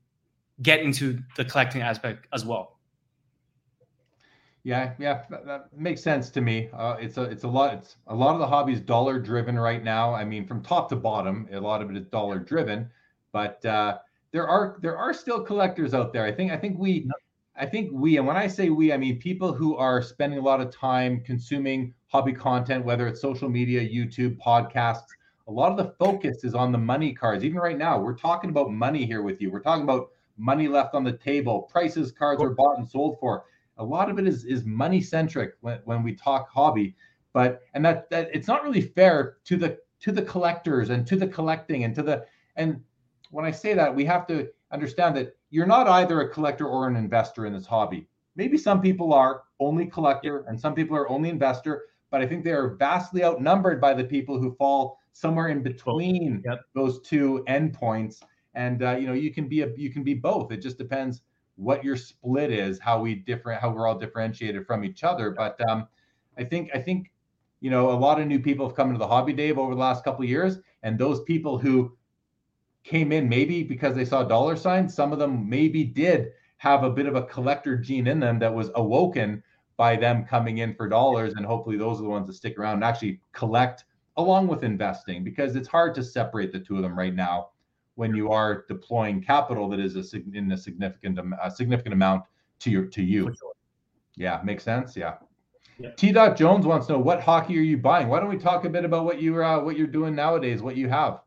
get 0.61 0.79
into 0.79 1.19
the 1.35 1.45
collecting 1.45 1.81
aspect 1.81 2.27
as 2.33 2.45
well. 2.45 2.76
Yeah, 4.67 4.91
yeah, 4.99 5.23
that, 5.29 5.45
that 5.45 5.77
makes 5.77 6.01
sense 6.01 6.29
to 6.31 6.41
me. 6.41 6.69
Uh, 6.73 6.97
it's 6.99 7.15
a 7.15 7.21
it's 7.21 7.45
a 7.45 7.47
lot. 7.47 7.73
It's 7.75 7.95
a 8.07 8.13
lot 8.13 8.33
of 8.33 8.39
the 8.39 8.47
hobby 8.47 8.73
is 8.73 8.81
dollar 8.81 9.17
driven 9.17 9.57
right 9.57 9.81
now. 9.81 10.13
I 10.13 10.25
mean, 10.25 10.45
from 10.45 10.61
top 10.61 10.89
to 10.89 10.97
bottom, 10.97 11.47
a 11.53 11.57
lot 11.61 11.81
of 11.81 11.89
it 11.89 11.95
is 11.95 12.05
dollar 12.07 12.37
driven, 12.37 12.91
but 13.31 13.65
uh, 13.65 13.99
there 14.33 14.45
are 14.45 14.77
there 14.81 14.97
are 14.97 15.13
still 15.13 15.41
collectors 15.41 15.93
out 15.93 16.11
there. 16.11 16.25
I 16.25 16.33
think 16.33 16.51
I 16.51 16.57
think 16.57 16.77
we 16.77 17.09
I 17.55 17.65
think 17.65 17.91
we, 17.93 18.17
and 18.17 18.27
when 18.27 18.35
I 18.35 18.47
say 18.47 18.69
we, 18.69 18.91
I 18.91 18.97
mean 18.97 19.19
people 19.19 19.53
who 19.53 19.77
are 19.77 20.01
spending 20.01 20.37
a 20.37 20.41
lot 20.41 20.59
of 20.59 20.69
time 20.75 21.21
consuming 21.21 21.93
hobby 22.07 22.33
content, 22.33 22.83
whether 22.83 23.07
it's 23.07 23.21
social 23.21 23.47
media, 23.47 23.79
YouTube, 23.81 24.37
podcasts. 24.37 25.07
A 25.47 25.51
lot 25.51 25.71
of 25.71 25.77
the 25.77 25.93
focus 25.97 26.43
is 26.43 26.53
on 26.53 26.73
the 26.73 26.77
money 26.77 27.13
cards. 27.13 27.45
Even 27.45 27.59
right 27.59 27.77
now, 27.77 28.01
we're 28.01 28.17
talking 28.17 28.49
about 28.49 28.69
money 28.69 29.05
here 29.05 29.21
with 29.21 29.39
you. 29.41 29.49
We're 29.49 29.61
talking 29.61 29.83
about 29.83 30.09
money 30.37 30.67
left 30.67 30.93
on 30.93 31.05
the 31.05 31.13
table, 31.13 31.61
prices 31.71 32.11
cards 32.11 32.43
are 32.43 32.49
bought 32.49 32.79
and 32.79 32.85
sold 32.89 33.17
for. 33.21 33.45
A 33.77 33.83
lot 33.83 34.09
of 34.09 34.19
it 34.19 34.27
is 34.27 34.45
is 34.45 34.65
money 34.65 35.01
centric 35.01 35.53
when, 35.61 35.79
when 35.85 36.03
we 36.03 36.13
talk 36.13 36.49
hobby. 36.49 36.95
But 37.33 37.61
and 37.73 37.85
that 37.85 38.09
that 38.09 38.29
it's 38.33 38.47
not 38.47 38.63
really 38.63 38.81
fair 38.81 39.37
to 39.45 39.57
the 39.57 39.77
to 39.99 40.11
the 40.11 40.21
collectors 40.21 40.89
and 40.89 41.05
to 41.07 41.15
the 41.15 41.27
collecting 41.27 41.83
and 41.83 41.93
to 41.95 42.03
the 42.03 42.25
and 42.55 42.81
when 43.31 43.45
I 43.45 43.51
say 43.51 43.73
that, 43.73 43.93
we 43.93 44.05
have 44.05 44.27
to 44.27 44.47
understand 44.71 45.15
that 45.17 45.35
you're 45.49 45.65
not 45.65 45.87
either 45.87 46.21
a 46.21 46.29
collector 46.29 46.67
or 46.67 46.87
an 46.87 46.95
investor 46.95 47.45
in 47.45 47.53
this 47.53 47.65
hobby. 47.65 48.07
Maybe 48.35 48.57
some 48.57 48.81
people 48.81 49.13
are 49.13 49.43
only 49.59 49.85
collector 49.85 50.45
and 50.47 50.59
some 50.59 50.73
people 50.75 50.95
are 50.95 51.09
only 51.09 51.29
investor, 51.29 51.85
but 52.11 52.21
I 52.21 52.27
think 52.27 52.43
they 52.43 52.51
are 52.51 52.75
vastly 52.75 53.23
outnumbered 53.23 53.81
by 53.81 53.93
the 53.93 54.03
people 54.03 54.39
who 54.39 54.55
fall 54.55 54.99
somewhere 55.13 55.47
in 55.47 55.63
between 55.63 56.43
yep. 56.45 56.61
those 56.75 57.01
two 57.01 57.43
endpoints. 57.47 58.21
And 58.53 58.83
uh, 58.83 58.97
you 58.97 59.07
know, 59.07 59.13
you 59.13 59.33
can 59.33 59.47
be 59.47 59.61
a 59.61 59.69
you 59.75 59.89
can 59.91 60.03
be 60.03 60.13
both. 60.13 60.51
It 60.51 60.61
just 60.61 60.77
depends 60.77 61.21
what 61.57 61.83
your 61.83 61.97
split 61.97 62.51
is, 62.51 62.79
how 62.79 63.01
we 63.01 63.15
different, 63.15 63.61
how 63.61 63.69
we're 63.69 63.87
all 63.87 63.97
differentiated 63.97 64.65
from 64.65 64.83
each 64.83 65.03
other. 65.03 65.31
But 65.31 65.59
um, 65.69 65.87
I 66.37 66.43
think 66.43 66.69
I 66.73 66.79
think 66.79 67.11
you 67.59 67.69
know 67.69 67.91
a 67.91 67.99
lot 67.99 68.21
of 68.21 68.27
new 68.27 68.39
people 68.39 68.67
have 68.67 68.75
come 68.75 68.87
into 68.87 68.99
the 68.99 69.07
hobby, 69.07 69.33
Dave, 69.33 69.57
over 69.57 69.73
the 69.73 69.79
last 69.79 70.03
couple 70.03 70.23
of 70.23 70.29
years, 70.29 70.59
and 70.83 70.97
those 70.97 71.21
people 71.23 71.57
who 71.57 71.97
came 72.83 73.11
in 73.11 73.27
maybe 73.27 73.63
because 73.63 73.95
they 73.95 74.05
saw 74.05 74.23
dollar 74.23 74.55
signs. 74.55 74.93
Some 74.93 75.11
of 75.11 75.19
them 75.19 75.49
maybe 75.49 75.83
did 75.83 76.31
have 76.57 76.83
a 76.83 76.89
bit 76.89 77.05
of 77.05 77.15
a 77.15 77.23
collector 77.23 77.77
gene 77.77 78.07
in 78.07 78.19
them 78.19 78.39
that 78.39 78.53
was 78.53 78.71
awoken 78.75 79.43
by 79.75 79.95
them 79.95 80.25
coming 80.25 80.59
in 80.59 80.73
for 80.73 80.87
dollars. 80.87 81.33
And 81.35 81.45
hopefully 81.45 81.77
those 81.77 81.99
are 81.99 82.03
the 82.03 82.09
ones 82.09 82.27
that 82.27 82.33
stick 82.33 82.57
around 82.57 82.75
and 82.75 82.83
actually 82.83 83.19
collect 83.33 83.83
along 84.15 84.47
with 84.47 84.63
investing 84.63 85.23
because 85.23 85.55
it's 85.55 85.67
hard 85.67 85.93
to 85.95 86.03
separate 86.03 86.51
the 86.51 86.59
two 86.59 86.77
of 86.77 86.81
them 86.81 86.97
right 86.97 87.13
now 87.13 87.49
when 87.97 88.15
you 88.15 88.31
are 88.31 88.63
deploying 88.67 89.19
capital 89.23 89.67
that 89.67 89.79
is 89.79 89.95
a, 89.95 90.17
in 90.33 90.51
a 90.51 90.57
significant 90.57 91.19
a 91.41 91.49
significant 91.49 91.93
amount 91.93 92.23
to 92.59 92.69
your 92.69 92.85
to 92.85 93.01
you. 93.01 93.23
Sure. 93.23 93.53
Yeah, 94.15 94.39
makes 94.43 94.63
sense. 94.63 94.95
Yeah. 94.95 95.15
yeah. 95.79 95.89
T. 95.97 96.11
Dot 96.11 96.37
Jones 96.37 96.65
wants 96.65 96.85
to 96.87 96.93
know 96.93 96.99
what 96.99 97.21
hockey 97.21 97.57
are 97.57 97.61
you 97.61 97.77
buying? 97.77 98.07
Why 98.07 98.19
don't 98.19 98.29
we 98.29 98.37
talk 98.37 98.65
a 98.65 98.69
bit 98.69 98.85
about 98.85 99.03
what 99.03 99.19
you 99.19 99.43
uh, 99.43 99.59
what 99.61 99.77
you're 99.77 99.87
doing 99.87 100.15
nowadays, 100.15 100.61
what 100.61 100.77
you 100.77 100.87
have? 100.89 101.21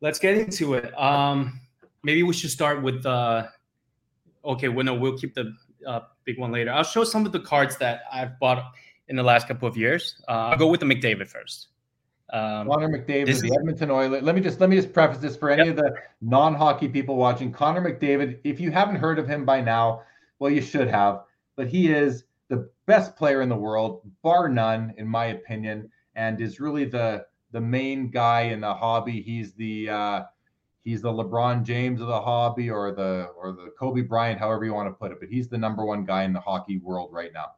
Let's 0.00 0.18
get 0.18 0.36
into 0.36 0.74
it. 0.74 0.92
Um, 1.00 1.60
maybe 2.02 2.24
we 2.24 2.34
should 2.34 2.50
start 2.50 2.82
with 2.82 3.06
uh, 3.06 3.46
okay. 4.44 4.68
Well, 4.68 4.84
no, 4.84 4.94
we'll 4.94 5.16
keep 5.16 5.32
the 5.34 5.54
uh, 5.86 6.00
big 6.24 6.40
one 6.40 6.50
later. 6.50 6.72
I'll 6.72 6.82
show 6.82 7.04
some 7.04 7.24
of 7.24 7.30
the 7.30 7.40
cards 7.40 7.76
that 7.76 8.02
I've 8.12 8.36
bought 8.40 8.72
in 9.06 9.14
the 9.14 9.22
last 9.22 9.46
couple 9.46 9.68
of 9.68 9.76
years. 9.76 10.20
Uh, 10.26 10.50
I'll 10.50 10.58
go 10.58 10.66
with 10.66 10.80
the 10.80 10.86
McDavid 10.86 11.28
first. 11.28 11.68
Um, 12.32 12.68
Connor 12.68 12.88
McDavid, 12.88 13.26
the 13.26 13.30
is, 13.30 13.44
Edmonton 13.44 13.90
Oilers. 13.90 14.22
Let 14.22 14.34
me 14.34 14.40
just 14.40 14.60
let 14.60 14.70
me 14.70 14.76
just 14.76 14.92
preface 14.92 15.18
this 15.18 15.36
for 15.36 15.50
any 15.50 15.68
yep. 15.68 15.70
of 15.70 15.76
the 15.76 15.94
non-hockey 16.22 16.88
people 16.88 17.16
watching. 17.16 17.52
Connor 17.52 17.82
McDavid, 17.82 18.38
if 18.44 18.58
you 18.60 18.70
haven't 18.70 18.96
heard 18.96 19.18
of 19.18 19.28
him 19.28 19.44
by 19.44 19.60
now, 19.60 20.02
well, 20.38 20.50
you 20.50 20.62
should 20.62 20.88
have. 20.88 21.24
But 21.56 21.68
he 21.68 21.92
is 21.92 22.24
the 22.48 22.68
best 22.86 23.16
player 23.16 23.42
in 23.42 23.48
the 23.48 23.56
world, 23.56 24.02
bar 24.22 24.48
none, 24.48 24.94
in 24.96 25.06
my 25.06 25.26
opinion, 25.26 25.90
and 26.14 26.40
is 26.40 26.60
really 26.60 26.86
the 26.86 27.26
the 27.52 27.60
main 27.60 28.10
guy 28.10 28.42
in 28.42 28.60
the 28.60 28.74
hobby. 28.74 29.22
He's 29.22 29.52
the 29.52 29.90
uh, 29.90 30.22
he's 30.82 31.02
the 31.02 31.12
LeBron 31.12 31.62
James 31.62 32.00
of 32.00 32.06
the 32.06 32.20
hobby, 32.20 32.70
or 32.70 32.92
the 32.92 33.28
or 33.36 33.52
the 33.52 33.72
Kobe 33.78 34.00
Bryant, 34.00 34.38
however 34.38 34.64
you 34.64 34.72
want 34.72 34.88
to 34.88 34.92
put 34.92 35.12
it. 35.12 35.18
But 35.20 35.28
he's 35.28 35.48
the 35.48 35.58
number 35.58 35.84
one 35.84 36.04
guy 36.04 36.24
in 36.24 36.32
the 36.32 36.40
hockey 36.40 36.78
world 36.78 37.10
right 37.12 37.32
now. 37.32 37.52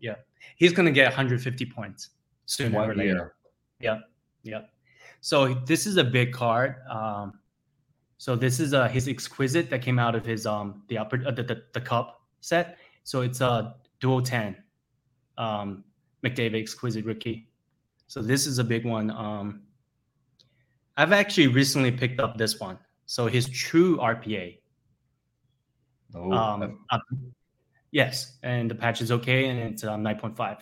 Yeah, 0.00 0.16
he's 0.56 0.72
going 0.72 0.86
to 0.86 0.92
get 0.92 1.04
150 1.04 1.66
points 1.66 2.10
sooner 2.46 2.80
or 2.80 2.94
later. 2.94 3.34
Yeah, 3.80 3.98
yeah. 4.42 4.62
So 5.20 5.54
this 5.54 5.86
is 5.86 5.96
a 5.96 6.04
big 6.04 6.32
card. 6.32 6.76
Um, 6.88 7.40
so 8.18 8.36
this 8.36 8.60
is 8.60 8.74
uh, 8.74 8.88
his 8.88 9.08
exquisite 9.08 9.70
that 9.70 9.82
came 9.82 9.98
out 9.98 10.14
of 10.14 10.24
his 10.24 10.46
um 10.46 10.82
the 10.88 10.98
upper 10.98 11.22
uh, 11.26 11.30
the, 11.30 11.42
the, 11.42 11.62
the 11.72 11.80
cup 11.80 12.22
set. 12.40 12.78
So 13.04 13.22
it's 13.22 13.40
a 13.40 13.76
dual 13.98 14.22
ten, 14.22 14.56
um, 15.38 15.84
McDavid 16.24 16.60
exquisite 16.60 17.04
rookie. 17.04 17.48
So 18.06 18.20
this 18.22 18.46
is 18.46 18.58
a 18.58 18.64
big 18.64 18.84
one. 18.84 19.10
Um, 19.10 19.62
I've 20.96 21.12
actually 21.12 21.46
recently 21.46 21.90
picked 21.90 22.20
up 22.20 22.36
this 22.36 22.60
one. 22.60 22.78
So 23.06 23.26
his 23.26 23.48
true 23.48 23.96
RPA. 23.98 24.58
Oh, 26.14 26.32
um, 26.32 26.84
uh, 26.90 26.98
yes, 27.90 28.38
and 28.42 28.70
the 28.70 28.74
patch 28.74 29.00
is 29.00 29.10
okay, 29.12 29.48
and 29.48 29.58
it's 29.58 29.84
um, 29.84 30.02
nine 30.02 30.18
point 30.18 30.36
five. 30.36 30.58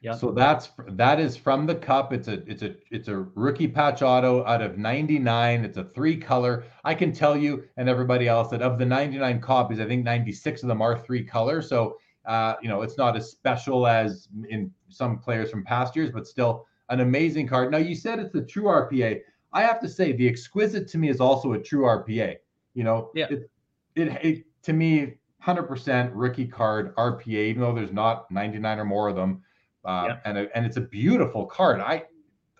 Yeah. 0.00 0.14
So 0.14 0.30
that's 0.30 0.70
that 0.90 1.18
is 1.18 1.36
from 1.36 1.66
the 1.66 1.74
cup. 1.74 2.12
It's 2.12 2.28
a 2.28 2.34
it's 2.48 2.62
a 2.62 2.76
it's 2.90 3.08
a 3.08 3.26
rookie 3.34 3.66
patch 3.66 4.00
auto 4.00 4.44
out 4.44 4.62
of 4.62 4.78
99. 4.78 5.64
It's 5.64 5.76
a 5.76 5.84
three 5.84 6.16
color. 6.16 6.64
I 6.84 6.94
can 6.94 7.12
tell 7.12 7.36
you 7.36 7.64
and 7.76 7.88
everybody 7.88 8.28
else 8.28 8.50
that 8.50 8.62
of 8.62 8.78
the 8.78 8.86
99 8.86 9.40
copies, 9.40 9.80
I 9.80 9.86
think 9.86 10.04
96 10.04 10.62
of 10.62 10.68
them 10.68 10.80
are 10.80 10.96
three 10.96 11.24
color. 11.24 11.60
So 11.62 11.98
uh, 12.26 12.54
you 12.62 12.68
know, 12.68 12.82
it's 12.82 12.96
not 12.96 13.16
as 13.16 13.30
special 13.30 13.86
as 13.86 14.28
in 14.48 14.70
some 14.88 15.18
players 15.18 15.50
from 15.50 15.64
past 15.64 15.96
years, 15.96 16.10
but 16.10 16.26
still 16.28 16.66
an 16.90 17.00
amazing 17.00 17.48
card. 17.48 17.72
Now 17.72 17.78
you 17.78 17.94
said 17.94 18.20
it's 18.20 18.32
the 18.32 18.42
true 18.42 18.64
RPA. 18.64 19.20
I 19.52 19.62
have 19.62 19.80
to 19.80 19.88
say 19.88 20.12
the 20.12 20.28
exquisite 20.28 20.86
to 20.88 20.98
me 20.98 21.08
is 21.08 21.20
also 21.20 21.54
a 21.54 21.58
true 21.58 21.84
RPA. 21.84 22.36
You 22.74 22.84
know, 22.84 23.10
yeah. 23.14 23.26
it, 23.30 23.50
it, 23.96 24.08
it 24.22 24.44
to 24.62 24.72
me 24.72 25.14
100% 25.44 26.10
rookie 26.14 26.46
card 26.46 26.94
RPA, 26.96 27.26
even 27.26 27.62
though 27.62 27.74
there's 27.74 27.92
not 27.92 28.30
99 28.30 28.78
or 28.78 28.84
more 28.84 29.08
of 29.08 29.16
them 29.16 29.42
uh, 29.88 30.04
yeah. 30.06 30.18
and 30.26 30.36
a, 30.36 30.56
and 30.56 30.66
it's 30.66 30.76
a 30.76 30.82
beautiful 30.82 31.46
card. 31.46 31.80
I, 31.80 32.04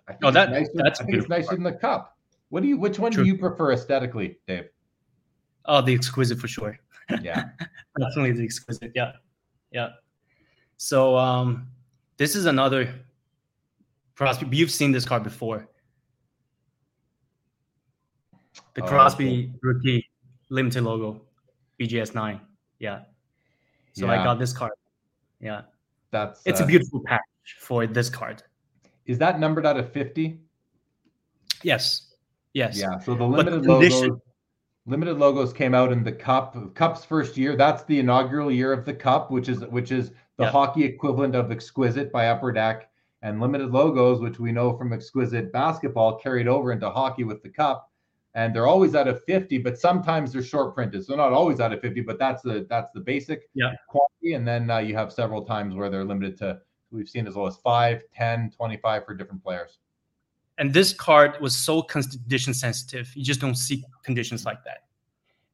I 0.08 0.12
think 0.12 0.24
oh, 0.24 0.30
that, 0.30 0.50
nicer, 0.50 0.70
that's 0.74 1.00
I 1.00 1.04
think 1.04 1.18
it's 1.18 1.28
nicer 1.28 1.48
card. 1.48 1.62
the 1.62 1.72
cup. 1.72 2.16
What 2.48 2.62
do 2.62 2.68
you? 2.68 2.78
Which 2.78 2.98
one 2.98 3.12
True. 3.12 3.22
do 3.22 3.28
you 3.28 3.36
prefer 3.36 3.72
aesthetically, 3.72 4.38
Dave? 4.46 4.70
Oh, 5.66 5.82
the 5.82 5.92
exquisite 5.92 6.38
for 6.38 6.48
sure. 6.48 6.78
Yeah, 7.22 7.44
definitely 7.98 8.32
the 8.32 8.44
exquisite. 8.44 8.92
Yeah, 8.94 9.12
yeah. 9.70 9.88
So 10.76 11.16
um, 11.16 11.68
this 12.18 12.36
is 12.36 12.44
another 12.44 12.92
Crosby. 14.14 14.54
You've 14.54 14.70
seen 14.70 14.92
this 14.92 15.06
card 15.06 15.22
before. 15.22 15.66
The 18.74 18.82
oh, 18.82 18.86
Crosby 18.86 19.50
oh, 19.54 19.58
rookie 19.62 20.06
limited 20.50 20.82
logo, 20.82 21.22
BGS 21.80 22.14
nine. 22.14 22.40
Yeah. 22.78 23.04
So 23.94 24.04
yeah. 24.04 24.20
I 24.20 24.24
got 24.24 24.38
this 24.38 24.52
card. 24.52 24.72
Yeah. 25.40 25.62
That's 26.10 26.40
it's 26.44 26.60
uh, 26.60 26.64
a 26.64 26.66
beautiful 26.66 27.00
patch 27.04 27.20
for 27.58 27.86
this 27.86 28.08
card. 28.10 28.42
Is 29.06 29.18
that 29.18 29.40
numbered 29.40 29.66
out 29.66 29.78
of 29.78 29.92
50? 29.92 30.40
Yes. 31.62 32.14
Yes. 32.52 32.78
Yeah. 32.78 32.98
So 32.98 33.14
the 33.14 33.24
limited 33.24 33.66
logos 33.66 34.20
limited 34.86 35.18
logos 35.18 35.52
came 35.52 35.74
out 35.74 35.92
in 35.92 36.02
the 36.02 36.12
cup 36.12 36.74
cup's 36.74 37.04
first 37.04 37.36
year. 37.36 37.56
That's 37.56 37.84
the 37.84 37.98
inaugural 37.98 38.50
year 38.50 38.72
of 38.72 38.84
the 38.84 38.94
cup, 38.94 39.30
which 39.30 39.48
is 39.48 39.60
which 39.66 39.92
is 39.92 40.10
the 40.36 40.44
yeah. 40.44 40.50
hockey 40.50 40.84
equivalent 40.84 41.34
of 41.34 41.52
exquisite 41.52 42.10
by 42.10 42.28
upper 42.28 42.52
deck 42.52 42.90
and 43.22 43.40
limited 43.40 43.70
logos, 43.70 44.20
which 44.20 44.38
we 44.38 44.52
know 44.52 44.76
from 44.76 44.92
exquisite 44.92 45.52
basketball 45.52 46.18
carried 46.18 46.48
over 46.48 46.72
into 46.72 46.88
hockey 46.88 47.24
with 47.24 47.42
the 47.42 47.48
cup 47.48 47.87
and 48.38 48.54
they're 48.54 48.68
always 48.68 48.94
out 48.94 49.08
of 49.08 49.22
50 49.24 49.58
but 49.58 49.78
sometimes 49.78 50.32
they're 50.32 50.42
short 50.42 50.72
printed 50.72 51.04
so 51.04 51.16
not 51.16 51.32
always 51.32 51.58
out 51.58 51.72
of 51.72 51.80
50 51.80 52.02
but 52.02 52.20
that's 52.20 52.40
the 52.42 52.66
that's 52.70 52.92
the 52.92 53.00
basic 53.00 53.50
yeah. 53.54 53.72
quality. 53.88 54.34
And 54.34 54.46
then 54.46 54.70
uh, 54.70 54.78
you 54.78 54.94
have 54.94 55.12
several 55.12 55.44
times 55.44 55.74
where 55.74 55.90
they're 55.90 56.04
limited 56.04 56.38
to 56.38 56.60
we've 56.90 57.08
seen 57.08 57.26
as 57.26 57.34
low 57.36 57.46
as 57.46 57.56
5 57.56 58.02
10 58.14 58.52
25 58.56 59.04
for 59.04 59.14
different 59.14 59.42
players. 59.42 59.78
And 60.58 60.72
this 60.72 60.92
card 60.92 61.40
was 61.40 61.54
so 61.54 61.82
condition 61.82 62.54
sensitive. 62.54 63.10
You 63.14 63.24
just 63.24 63.40
don't 63.40 63.56
see 63.56 63.84
conditions 64.04 64.44
like 64.44 64.62
that. 64.64 64.84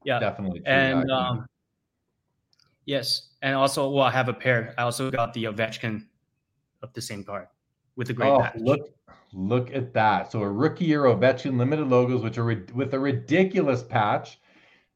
Yeah. 0.03 0.19
Definitely 0.19 0.59
true. 0.59 0.71
and 0.71 1.09
um, 1.09 1.45
yes. 2.85 3.29
And 3.41 3.55
also 3.55 3.89
well 3.89 4.05
i 4.05 4.11
have 4.11 4.29
a 4.29 4.33
pair. 4.33 4.75
I 4.77 4.83
also 4.83 5.09
got 5.09 5.33
the 5.33 5.45
ovechkin 5.45 6.05
of 6.83 6.93
the 6.93 7.01
same 7.01 7.23
card 7.23 7.47
with 7.95 8.11
a 8.11 8.13
great 8.13 8.29
oh, 8.29 8.47
look 8.57 8.81
Look 9.37 9.73
at 9.75 9.93
that. 9.93 10.31
So 10.31 10.41
a 10.41 10.49
rookie 10.49 10.85
year 10.85 11.03
Ovechkin 11.03 11.57
limited 11.57 11.89
logos, 11.89 12.23
which 12.23 12.37
are 12.37 12.45
with 12.45 12.93
a 12.93 12.99
ridiculous 12.99 13.83
patch. 13.83 14.39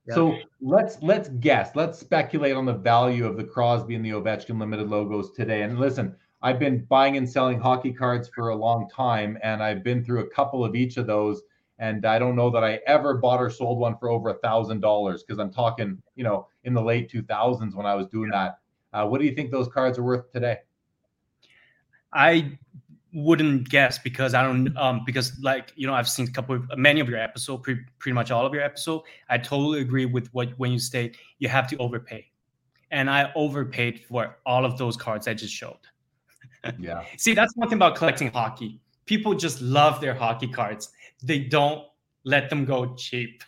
Yeah. 0.08 0.16
So 0.16 0.38
let's 0.62 0.98
let's 1.02 1.28
guess. 1.28 1.76
Let's 1.76 2.00
speculate 2.00 2.56
on 2.56 2.66
the 2.66 2.74
value 2.74 3.26
of 3.26 3.36
the 3.36 3.44
Crosby 3.44 3.96
and 3.96 4.06
the 4.06 4.12
Ovechkin 4.12 4.58
limited 4.58 4.90
logos 4.90 5.32
today. 5.32 5.64
And 5.64 5.78
listen, 5.78 6.16
I've 6.42 6.58
been 6.58 6.86
buying 6.86 7.18
and 7.18 7.30
selling 7.30 7.60
hockey 7.60 7.92
cards 7.92 8.30
for 8.34 8.50
a 8.50 8.56
long 8.56 8.90
time, 8.90 9.38
and 9.44 9.62
I've 9.62 9.84
been 9.84 10.06
through 10.06 10.22
a 10.22 10.30
couple 10.30 10.64
of 10.64 10.74
each 10.74 10.96
of 10.96 11.06
those. 11.06 11.42
And 11.78 12.06
I 12.06 12.18
don't 12.18 12.38
know 12.38 12.50
that 12.50 12.64
I 12.64 12.80
ever 12.88 13.16
bought 13.16 13.42
or 13.42 13.50
sold 13.50 13.78
one 13.78 13.98
for 13.98 14.10
over 14.10 14.30
a 14.30 14.36
thousand 14.36 14.80
dollars 14.80 15.22
because 15.24 15.40
I'm 15.40 15.52
talking, 15.52 16.02
you 16.16 16.24
know, 16.24 16.48
in 16.64 16.74
the 16.74 16.82
late 16.82 17.12
2000s 17.12 17.76
when 17.76 17.86
I 17.86 17.96
was 17.96 18.08
doing 18.08 18.30
that. 18.30 18.60
Uh, 18.94 19.06
what 19.06 19.20
do 19.20 19.28
you 19.28 19.36
think 19.36 19.52
those 19.52 19.68
cards 19.68 19.98
are 19.98 20.04
worth 20.04 20.32
today? 20.32 20.60
I 22.14 22.58
wouldn't 23.14 23.70
guess 23.70 23.98
because 23.98 24.34
I 24.34 24.44
don't 24.44 24.76
um 24.78 25.02
because 25.06 25.40
like 25.42 25.74
you 25.76 25.88
know 25.88 25.94
I've 25.94 26.08
seen 26.08 26.28
a 26.28 26.32
couple 26.32 26.56
of 26.56 26.78
many 26.78 27.00
of 27.00 27.10
your 27.10 27.18
episode 27.18 27.64
pre- 27.64 27.84
pretty 27.98 28.14
much 28.14 28.30
all 28.32 28.46
of 28.46 28.54
your 28.54 28.64
episode. 28.64 29.02
I 29.30 29.38
totally 29.38 29.82
agree 29.82 30.06
with 30.06 30.32
what 30.34 30.50
when 30.58 30.72
you 30.72 30.80
state 30.80 31.18
you 31.40 31.50
have 31.50 31.68
to 31.70 31.78
overpay. 31.78 32.28
And 32.92 33.10
I 33.10 33.32
overpaid 33.36 34.02
for 34.08 34.38
all 34.46 34.66
of 34.66 34.78
those 34.78 34.98
cards 34.98 35.28
I 35.28 35.34
just 35.34 35.54
showed. 35.54 35.78
Yeah. 36.78 37.06
See 37.18 37.34
that's 37.34 37.56
one 37.56 37.70
thing 37.70 37.78
about 37.78 37.96
collecting 37.96 38.32
hockey. 38.32 38.82
People 39.06 39.34
just 39.34 39.62
love 39.62 40.02
their 40.02 40.14
hockey 40.14 40.48
cards. 40.48 40.90
They 41.24 41.40
don't 41.40 41.86
let 42.26 42.50
them 42.50 42.66
go 42.66 42.94
cheap. 42.96 43.44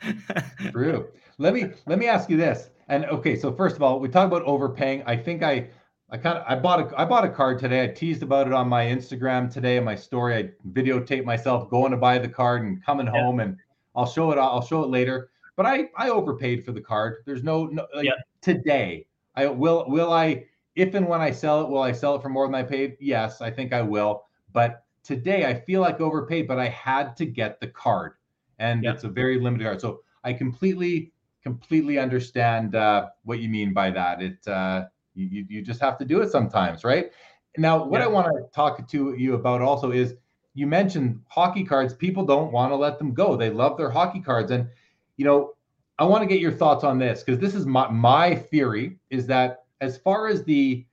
True. 0.70 1.08
Let 1.38 1.52
me 1.52 1.70
let 1.86 1.98
me 1.98 2.06
ask 2.06 2.30
you 2.30 2.36
this. 2.36 2.70
And 2.88 3.06
okay 3.06 3.36
so 3.36 3.52
first 3.52 3.74
of 3.76 3.82
all 3.82 3.98
we 3.98 4.08
talk 4.08 4.28
about 4.28 4.42
overpaying. 4.42 5.02
I 5.04 5.16
think 5.16 5.42
I 5.42 5.68
I 6.14 6.16
kind 6.16 6.38
of 6.38 6.44
I 6.46 6.54
bought 6.54 6.92
a 6.92 7.00
I 7.00 7.04
bought 7.04 7.24
a 7.24 7.28
card 7.28 7.58
today. 7.58 7.82
I 7.82 7.88
teased 7.88 8.22
about 8.22 8.46
it 8.46 8.52
on 8.52 8.68
my 8.68 8.84
Instagram 8.84 9.52
today 9.52 9.78
in 9.78 9.84
my 9.84 9.96
story. 9.96 10.36
I 10.36 10.50
videotaped 10.68 11.24
myself 11.24 11.68
going 11.68 11.90
to 11.90 11.96
buy 11.96 12.18
the 12.18 12.28
card 12.28 12.62
and 12.62 12.80
coming 12.84 13.06
yeah. 13.06 13.20
home, 13.20 13.40
and 13.40 13.56
I'll 13.96 14.06
show 14.06 14.30
it. 14.30 14.38
I'll 14.38 14.64
show 14.64 14.84
it 14.84 14.90
later. 14.90 15.30
But 15.56 15.66
I 15.66 15.90
I 15.96 16.10
overpaid 16.10 16.64
for 16.64 16.70
the 16.70 16.80
card. 16.80 17.24
There's 17.26 17.42
no, 17.42 17.66
no 17.66 17.88
like 17.92 18.04
yeah. 18.04 18.12
today. 18.40 19.08
I 19.34 19.46
will 19.46 19.86
will 19.88 20.12
I 20.12 20.44
if 20.76 20.94
and 20.94 21.08
when 21.08 21.20
I 21.20 21.32
sell 21.32 21.62
it 21.62 21.68
will 21.68 21.82
I 21.82 21.90
sell 21.90 22.14
it 22.14 22.22
for 22.22 22.28
more 22.28 22.46
than 22.46 22.54
I 22.54 22.62
paid? 22.62 22.96
Yes, 23.00 23.40
I 23.40 23.50
think 23.50 23.72
I 23.72 23.82
will. 23.82 24.26
But 24.52 24.84
today 25.02 25.46
I 25.46 25.54
feel 25.62 25.80
like 25.80 26.00
overpaid, 26.00 26.46
but 26.46 26.60
I 26.60 26.68
had 26.68 27.16
to 27.16 27.26
get 27.26 27.58
the 27.58 27.66
card, 27.66 28.12
and 28.60 28.84
yeah. 28.84 28.92
it's 28.92 29.02
a 29.02 29.08
very 29.08 29.40
limited 29.40 29.64
card. 29.64 29.80
So 29.80 30.02
I 30.22 30.32
completely 30.32 31.10
completely 31.42 31.98
understand 31.98 32.76
uh, 32.76 33.08
what 33.24 33.40
you 33.40 33.48
mean 33.48 33.72
by 33.72 33.90
that. 33.90 34.22
It. 34.22 34.46
Uh, 34.46 34.84
you, 35.14 35.26
you, 35.26 35.46
you 35.48 35.62
just 35.62 35.80
have 35.80 35.98
to 35.98 36.04
do 36.04 36.20
it 36.22 36.30
sometimes, 36.30 36.84
right? 36.84 37.10
Now, 37.56 37.84
what 37.84 38.00
yeah. 38.00 38.06
I 38.06 38.08
want 38.08 38.26
to 38.28 38.42
talk 38.54 38.86
to 38.88 39.14
you 39.16 39.34
about 39.34 39.62
also 39.62 39.92
is 39.92 40.14
you 40.54 40.66
mentioned 40.66 41.20
hockey 41.28 41.64
cards. 41.64 41.94
People 41.94 42.24
don't 42.24 42.52
want 42.52 42.72
to 42.72 42.76
let 42.76 42.98
them 42.98 43.14
go. 43.14 43.36
They 43.36 43.50
love 43.50 43.76
their 43.76 43.90
hockey 43.90 44.20
cards. 44.20 44.50
And, 44.50 44.68
you 45.16 45.24
know, 45.24 45.54
I 45.98 46.04
want 46.04 46.22
to 46.22 46.28
get 46.28 46.40
your 46.40 46.52
thoughts 46.52 46.84
on 46.84 46.98
this 46.98 47.22
because 47.22 47.40
this 47.40 47.54
is 47.54 47.66
my, 47.66 47.88
my 47.88 48.34
theory 48.34 48.98
is 49.10 49.26
that 49.28 49.64
as 49.80 49.96
far 49.98 50.26
as 50.28 50.44
the 50.44 50.84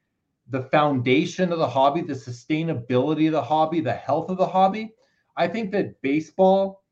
the 0.50 0.64
foundation 0.64 1.54
of 1.54 1.60
the 1.60 1.68
hobby, 1.68 2.02
the 2.02 2.14
sustainability 2.14 3.28
of 3.28 3.32
the 3.32 3.42
hobby, 3.42 3.80
the 3.80 3.94
health 3.94 4.30
of 4.30 4.38
the 4.38 4.46
hobby, 4.46 4.94
I 5.38 5.48
think 5.48 5.72
that 5.72 6.02
baseball 6.02 6.84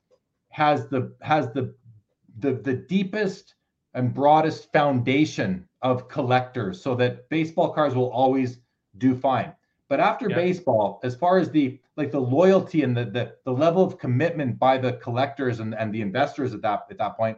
has 0.49 0.88
the 0.88 1.14
has 1.22 1.51
the 1.51 1.76
the 2.39 2.53
the 2.53 2.73
deepest 2.73 3.56
and 3.93 4.14
broadest 4.14 4.72
foundation 4.72 5.68
of 5.81 6.07
collectors 6.10 6.81
so 6.81 6.95
that 6.95 7.30
baseball 7.30 7.72
cards 7.73 7.95
will 7.95 8.10
always 8.11 8.60
do 8.97 9.15
fine. 9.15 9.53
But 9.88 9.99
after 9.99 10.30
Yeah. 10.30 10.35
baseball, 10.35 10.99
as 11.03 11.15
far 11.15 11.38
as 11.39 11.49
the 11.49 11.80
like 11.95 12.11
the 12.11 12.19
loyalty 12.19 12.84
and 12.84 12.95
the, 12.95 13.06
the 13.06 13.35
the 13.43 13.51
level 13.51 13.84
of 13.84 13.97
commitment 13.97 14.57
by 14.60 14.77
the 14.77 14.93
collectors 14.93 15.60
and, 15.60 15.73
and 15.76 15.93
the 15.93 16.01
investors 16.01 16.53
at 16.53 16.61
that 16.61 16.85
at 16.89 16.97
that 16.97 17.18
point, 17.18 17.38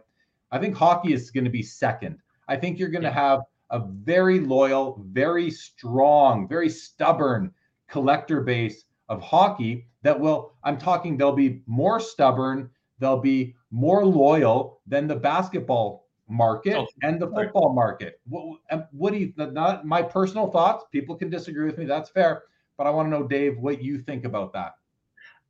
I 0.51 0.59
think 0.59 0.76
hockey 0.76 1.13
is 1.13 1.31
going 1.31 1.45
to 1.45 1.49
be 1.51 1.63
second. 1.63 2.18
I 2.47 2.57
think 2.57 2.77
you're 2.77 2.89
going 2.89 3.03
to 3.03 3.09
Yeah. 3.09 3.30
have 3.30 3.41
a 3.69 3.80
very 3.80 4.39
loyal, 4.39 5.01
very 5.11 5.49
strong, 5.49 6.47
very 6.47 6.69
stubborn 6.69 7.53
collector 7.88 8.41
base 8.41 8.84
of 9.07 9.22
hockey 9.22 9.88
that 10.03 10.19
will, 10.19 10.53
I'm 10.63 10.77
talking, 10.77 11.15
they'll 11.18 11.31
be 11.31 11.61
more 11.68 11.99
stubborn, 11.99 12.69
they'll 12.99 13.19
be 13.19 13.55
more 13.72 14.05
loyal 14.05 14.81
than 14.88 15.07
the 15.07 15.15
basketball 15.15 16.01
market 16.31 16.77
Oh, 16.77 16.87
and 17.03 17.21
the 17.21 17.27
right. 17.27 17.45
football 17.45 17.73
market. 17.73 18.21
What, 18.27 18.59
um, 18.71 18.85
what 18.91 19.11
do 19.11 19.19
you, 19.19 19.33
not 19.35 19.85
my 19.85 20.01
personal 20.01 20.49
thoughts, 20.49 20.85
people 20.91 21.15
can 21.15 21.29
disagree 21.29 21.65
with 21.65 21.77
me, 21.77 21.85
that's 21.85 22.09
fair. 22.09 22.43
But 22.77 22.87
I 22.87 22.89
want 22.89 23.07
to 23.07 23.09
know, 23.09 23.27
Dave, 23.27 23.59
what 23.59 23.83
you 23.83 23.99
think 23.99 24.23
about 24.23 24.53
that. 24.53 24.75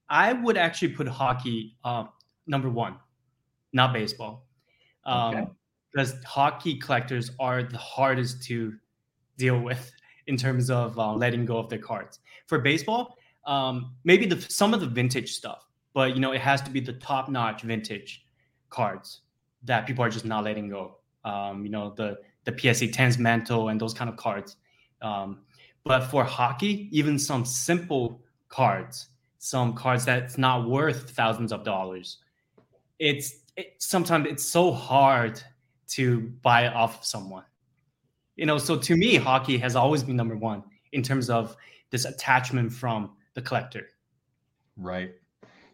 I 0.09 0.33
would 0.33 0.57
actually 0.57 0.89
put 0.89 1.07
hockey 1.07 1.77
uh, 1.85 2.05
number 2.47 2.69
one, 2.69 2.97
not 3.71 3.93
baseball, 3.93 4.47
um, 5.05 5.35
Okay. 5.35 5.47
because 5.91 6.15
hockey 6.25 6.77
collectors 6.77 7.31
are 7.39 7.63
the 7.63 7.77
hardest 7.77 8.43
to 8.47 8.73
deal 9.37 9.59
with 9.59 9.91
in 10.27 10.35
terms 10.35 10.69
of 10.69 10.97
uh, 10.97 11.13
letting 11.13 11.45
go 11.45 11.57
of 11.57 11.69
their 11.69 11.79
cards. 11.79 12.19
For 12.47 12.59
baseball, 12.59 13.17
um, 13.45 13.95
maybe 14.03 14.25
the 14.25 14.41
some 14.51 14.73
of 14.73 14.81
the 14.81 14.87
vintage 14.87 15.33
stuff, 15.33 15.67
but 15.93 16.15
you 16.15 16.19
know 16.19 16.31
it 16.31 16.41
has 16.41 16.61
to 16.63 16.71
be 16.71 16.79
the 16.79 16.93
top-notch 16.93 17.61
vintage 17.61 18.25
cards 18.69 19.21
that 19.63 19.85
people 19.87 20.03
are 20.03 20.09
just 20.09 20.25
not 20.25 20.43
letting 20.43 20.69
go. 20.69 20.97
Um, 21.23 21.63
you 21.63 21.71
know 21.71 21.93
the 21.95 22.17
the 22.45 22.51
PSA 22.51 22.87
10s 22.87 23.19
mantle 23.19 23.69
and 23.69 23.79
those 23.79 23.93
kind 23.93 24.09
of 24.09 24.17
cards. 24.17 24.57
Um, 25.01 25.41
but 25.83 26.05
for 26.07 26.23
hockey, 26.23 26.89
even 26.91 27.19
some 27.19 27.45
simple 27.45 28.21
cards, 28.49 29.09
some 29.37 29.73
cards 29.73 30.05
that's 30.05 30.37
not 30.37 30.67
worth 30.67 31.11
thousands 31.11 31.51
of 31.51 31.63
dollars, 31.63 32.17
it's 32.99 33.41
it, 33.57 33.75
sometimes 33.79 34.27
it's 34.27 34.45
so 34.45 34.71
hard 34.71 35.41
to 35.89 36.21
buy 36.41 36.67
off 36.67 36.99
of 36.99 37.05
someone. 37.05 37.43
You 38.35 38.45
know, 38.45 38.57
so 38.57 38.77
to 38.77 38.95
me, 38.95 39.15
hockey 39.15 39.57
has 39.57 39.75
always 39.75 40.03
been 40.03 40.15
number 40.15 40.37
one 40.37 40.63
in 40.93 41.03
terms 41.03 41.29
of 41.29 41.55
this 41.89 42.05
attachment 42.05 42.71
from 42.71 43.11
the 43.33 43.41
collector. 43.41 43.89
Right. 44.77 45.11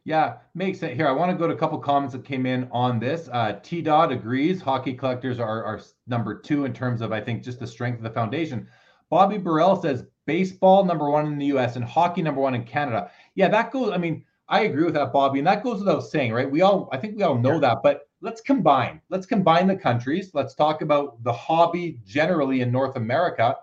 Yeah, 0.07 0.37
makes 0.55 0.79
sense. 0.79 0.95
Here, 0.95 1.05
I 1.05 1.11
want 1.11 1.33
to 1.33 1.37
go 1.37 1.47
to 1.47 1.53
a 1.53 1.57
couple 1.57 1.77
comments 1.79 2.13
that 2.13 2.23
came 2.23 2.45
in 2.45 2.69
on 2.71 2.97
this. 2.97 3.27
Uh, 3.29 3.59
T 3.61 3.81
Dot 3.81 4.09
agrees. 4.09 4.61
Hockey 4.61 4.93
collectors 4.93 5.37
are, 5.37 5.65
are 5.65 5.81
number 6.07 6.39
two 6.39 6.63
in 6.63 6.71
terms 6.71 7.01
of, 7.01 7.11
I 7.11 7.19
think, 7.19 7.43
just 7.43 7.59
the 7.59 7.67
strength 7.67 7.97
of 7.97 8.03
the 8.03 8.09
foundation. 8.11 8.69
Bobby 9.09 9.37
Burrell 9.37 9.75
says 9.75 10.05
baseball 10.25 10.85
number 10.85 11.09
one 11.09 11.25
in 11.25 11.37
the 11.37 11.47
US 11.47 11.75
and 11.75 11.83
hockey 11.83 12.21
number 12.21 12.39
one 12.39 12.55
in 12.55 12.63
Canada. 12.63 13.11
Yeah, 13.35 13.49
that 13.49 13.69
goes. 13.69 13.91
I 13.91 13.97
mean, 13.97 14.23
I 14.47 14.61
agree 14.61 14.85
with 14.85 14.93
that, 14.93 15.11
Bobby. 15.11 15.39
And 15.39 15.47
that 15.47 15.61
goes 15.61 15.79
without 15.79 16.05
saying, 16.05 16.31
right? 16.31 16.49
We 16.49 16.61
all, 16.61 16.87
I 16.93 16.97
think 16.97 17.17
we 17.17 17.23
all 17.23 17.37
know 17.37 17.59
that, 17.59 17.79
but 17.83 18.07
let's 18.21 18.39
combine. 18.39 19.01
Let's 19.09 19.25
combine 19.25 19.67
the 19.67 19.75
countries. 19.75 20.31
Let's 20.33 20.55
talk 20.55 20.81
about 20.81 21.21
the 21.25 21.33
hobby 21.33 21.99
generally 22.05 22.61
in 22.61 22.71
North 22.71 22.95
America. 22.95 23.57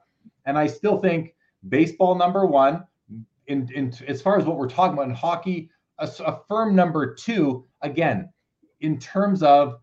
And 0.45 0.59
I 0.59 0.67
still 0.67 0.99
think 0.99 1.37
baseball 1.71 2.17
number 2.17 2.45
one, 2.45 2.85
in, 3.47 3.67
in 3.75 3.95
as 4.07 4.21
far 4.21 4.39
as 4.39 4.45
what 4.45 4.59
we're 4.59 4.69
talking 4.69 4.93
about 4.93 5.09
in 5.09 5.15
hockey, 5.15 5.71
a, 5.99 6.09
a 6.27 6.41
firm 6.49 6.75
number 6.75 7.15
two 7.15 7.65
again 7.83 8.29
in 8.81 8.99
terms 8.99 9.43
of 9.43 9.81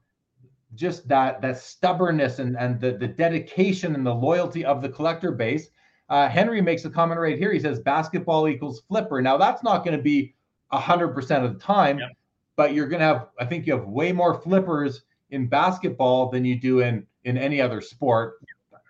just 0.76 1.08
that 1.08 1.42
that 1.42 1.58
stubbornness 1.58 2.40
and 2.40 2.58
and 2.58 2.80
the, 2.80 2.94
the 2.94 3.08
dedication 3.08 3.96
and 3.96 4.06
the 4.06 4.14
loyalty 4.14 4.64
of 4.64 4.82
the 4.82 4.90
collector 4.90 5.32
base 5.32 5.70
uh, 6.10 6.28
henry 6.28 6.62
makes 6.62 6.84
a 6.86 6.90
comment 6.90 7.20
right 7.20 7.38
here. 7.38 7.54
He 7.54 7.60
says 7.60 7.80
basketball 7.80 8.48
equals 8.50 8.82
flipper. 8.88 9.22
Now 9.22 9.38
that's 9.38 9.64
not 9.64 9.86
going 9.86 9.96
to 9.96 10.04
be 10.04 10.36
100% 10.74 11.44
of 11.46 11.54
the 11.54 11.60
time 11.60 12.00
Yep. 12.00 12.10
but 12.58 12.74
you're 12.74 12.88
going 12.88 13.00
to 13.00 13.06
have 13.06 13.28
i 13.40 13.46
think 13.46 13.66
you 13.66 13.74
have 13.74 13.86
way 13.88 14.12
more 14.12 14.42
flippers 14.42 15.04
in 15.30 15.48
basketball 15.48 16.30
than 16.30 16.44
you 16.46 16.60
do 16.60 16.82
in 16.82 17.06
in 17.24 17.38
any 17.38 17.62
other 17.62 17.82
sport. 17.82 18.36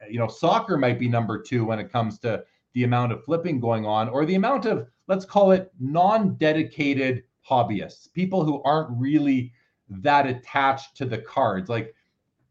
You 0.09 0.19
know 0.19 0.27
soccer 0.27 0.77
might 0.77 0.97
be 0.99 1.07
number 1.07 1.39
two 1.41 1.65
when 1.65 1.79
it 1.79 1.91
comes 1.91 2.17
to 2.19 2.43
the 2.73 2.83
amount 2.85 3.11
of 3.11 3.23
flipping 3.23 3.59
going 3.59 3.85
on 3.85 4.09
or 4.09 4.25
the 4.25 4.35
amount 4.35 4.65
of 4.65 4.87
let's 5.11 5.25
call 5.25 5.51
it 5.51 5.71
non-dedicated 5.79 7.23
hobbyists 7.47 8.11
people 8.13 8.45
who 8.45 8.63
aren't 8.63 8.89
really 8.97 9.51
that 9.89 10.25
attached 10.25 10.95
to 10.95 11.03
the 11.05 11.17
cards. 11.17 11.67
Like 11.67 11.93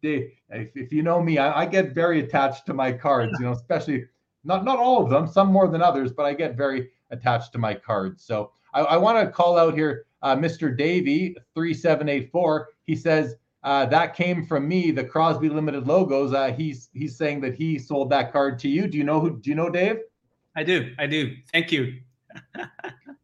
they 0.03 0.35
if, 0.51 0.77
if 0.77 0.93
you 0.93 1.03
know 1.03 1.23
me 1.23 1.39
I, 1.39 1.63
I 1.63 1.67
get 1.67 1.95
very 1.95 2.21
attached 2.21 2.67
to 2.67 2.75
my 2.75 2.93
cards 2.93 3.33
you 3.39 3.47
know 3.47 3.53
especially 3.53 4.05
not 4.45 4.65
not 4.65 4.79
all 4.79 5.03
of 5.03 5.11
them 5.11 5.27
some 5.27 5.49
more 5.49 5.69
than 5.69 5.83
others 5.83 6.13
but 6.13 6.25
i 6.25 6.33
get 6.33 6.57
very 6.57 6.91
attached 7.11 7.53
to 7.53 7.59
my 7.59 7.75
cards. 7.75 8.23
So 8.25 8.53
i, 8.75 8.81
I 8.81 8.97
want 8.97 9.19
to 9.25 9.31
call 9.31 9.59
out 9.59 9.75
here 9.75 10.07
uh, 10.23 10.37
mr 10.37 10.77
davey 10.77 11.35
3784 11.55 12.69
he 12.85 12.97
says 12.97 13.37
uh, 13.63 13.87
that 13.87 14.15
came 14.15 14.45
from 14.45 14.67
me 14.67 14.91
the 14.91 15.05
crosby 15.05 15.49
limited 15.49 15.87
logos. 15.87 16.33
Uh, 16.33 16.51
he's 16.51 16.89
he's 16.95 17.15
saying 17.17 17.43
that 17.43 17.55
he 17.55 17.79
sold 17.79 18.09
that 18.11 18.33
card 18.33 18.59
to 18.61 18.69
you. 18.69 18.87
Do 18.87 18.97
you 18.97 19.05
know 19.05 19.21
who 19.21 19.39
do 19.39 19.51
you 19.51 19.57
know 19.57 19.69
dave? 19.69 19.99
I 20.57 20.65
do, 20.65 20.95
I 20.99 21.07
do. 21.07 21.37
Thank 21.53 21.71
you. 21.71 22.01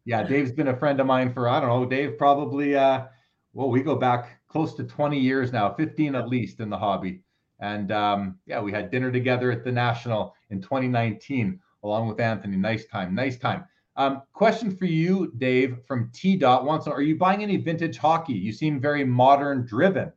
Yeah 0.05 0.23
dave's 0.23 0.51
been 0.51 0.69
a 0.69 0.77
friend 0.77 0.99
of 0.99 1.07
mine 1.07 1.33
for 1.33 1.47
i 1.49 1.59
don't 1.59 1.69
know 1.69 1.85
dave 1.85 2.17
probably 2.17 2.75
uh 2.75 3.05
well 3.53 3.69
we 3.69 3.81
go 3.81 3.95
back 3.95 4.39
close 4.47 4.73
to 4.73 4.83
20 4.83 5.19
years 5.19 5.51
now 5.51 5.73
15 5.73 6.15
at 6.15 6.29
least 6.29 6.59
in 6.59 6.69
the 6.69 6.77
hobby 6.77 7.21
and 7.59 7.91
um 7.91 8.37
yeah 8.45 8.59
we 8.59 8.71
had 8.71 8.91
dinner 8.91 9.11
together 9.11 9.51
at 9.51 9.63
the 9.63 9.71
national 9.71 10.33
in 10.49 10.61
2019 10.61 11.59
along 11.83 12.07
with 12.07 12.19
anthony 12.19 12.57
nice 12.57 12.85
time 12.85 13.13
nice 13.13 13.37
time 13.37 13.65
um 13.95 14.21
question 14.33 14.75
for 14.75 14.85
you 14.85 15.31
dave 15.37 15.77
from 15.87 16.09
t 16.13 16.35
dot 16.35 16.65
wants 16.65 16.87
are 16.87 17.01
you 17.01 17.15
buying 17.17 17.43
any 17.43 17.57
vintage 17.57 17.97
hockey 17.97 18.33
you 18.33 18.51
seem 18.51 18.79
very 18.79 19.03
modern 19.03 19.65
driven 19.65 20.11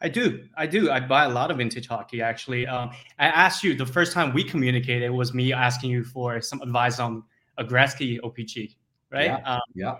I 0.00 0.08
do. 0.08 0.44
I 0.56 0.66
do. 0.66 0.90
I 0.90 1.00
buy 1.00 1.24
a 1.24 1.28
lot 1.28 1.50
of 1.50 1.58
vintage 1.58 1.88
hockey, 1.88 2.22
actually. 2.22 2.66
Um, 2.66 2.90
I 3.18 3.26
asked 3.26 3.64
you 3.64 3.74
the 3.74 3.86
first 3.86 4.12
time 4.12 4.32
we 4.32 4.44
communicated 4.44 5.10
was 5.10 5.34
me 5.34 5.52
asking 5.52 5.90
you 5.90 6.04
for 6.04 6.40
some 6.40 6.60
advice 6.62 6.98
on 7.00 7.24
a 7.58 7.64
Gretzky 7.64 8.18
OPC, 8.20 8.76
right? 9.10 9.26
Yeah. 9.26 9.36
Um, 9.44 9.60
yeah 9.74 9.94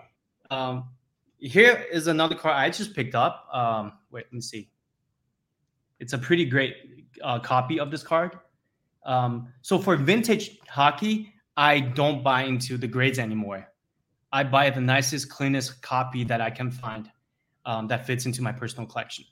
um, 0.51 0.89
here 1.39 1.87
is 1.93 2.07
another 2.07 2.35
card 2.35 2.57
I 2.57 2.71
just 2.71 2.95
picked 2.95 3.15
up. 3.15 3.49
Um, 3.53 3.93
wait, 4.11 4.25
let 4.27 4.33
me 4.33 4.41
see. 4.41 4.71
It's 6.01 6.13
a 6.13 6.19
pretty 6.19 6.45
great 6.45 6.75
uh, 7.23 7.39
copy 7.41 7.81
of 7.81 7.91
this 7.91 8.03
card. 8.03 8.39
Um, 9.05 9.49
so 9.63 9.79
for 9.79 9.97
vintage 9.97 10.59
hockey, 10.69 11.33
I 11.57 11.81
don't 11.81 12.23
buy 12.23 12.43
into 12.45 12.77
the 12.77 12.87
grades 12.87 13.19
anymore. 13.19 13.67
I 14.33 14.45
buy 14.45 14.71
the 14.71 14.81
nicest, 14.81 15.31
cleanest 15.31 15.81
copy 15.83 16.25
that 16.25 16.41
I 16.41 16.51
can 16.51 16.71
find 16.71 17.11
um, 17.65 17.89
that 17.89 18.07
fits 18.07 18.27
into 18.27 18.43
my 18.43 18.53
personal 18.53 18.87
collection. 18.87 19.25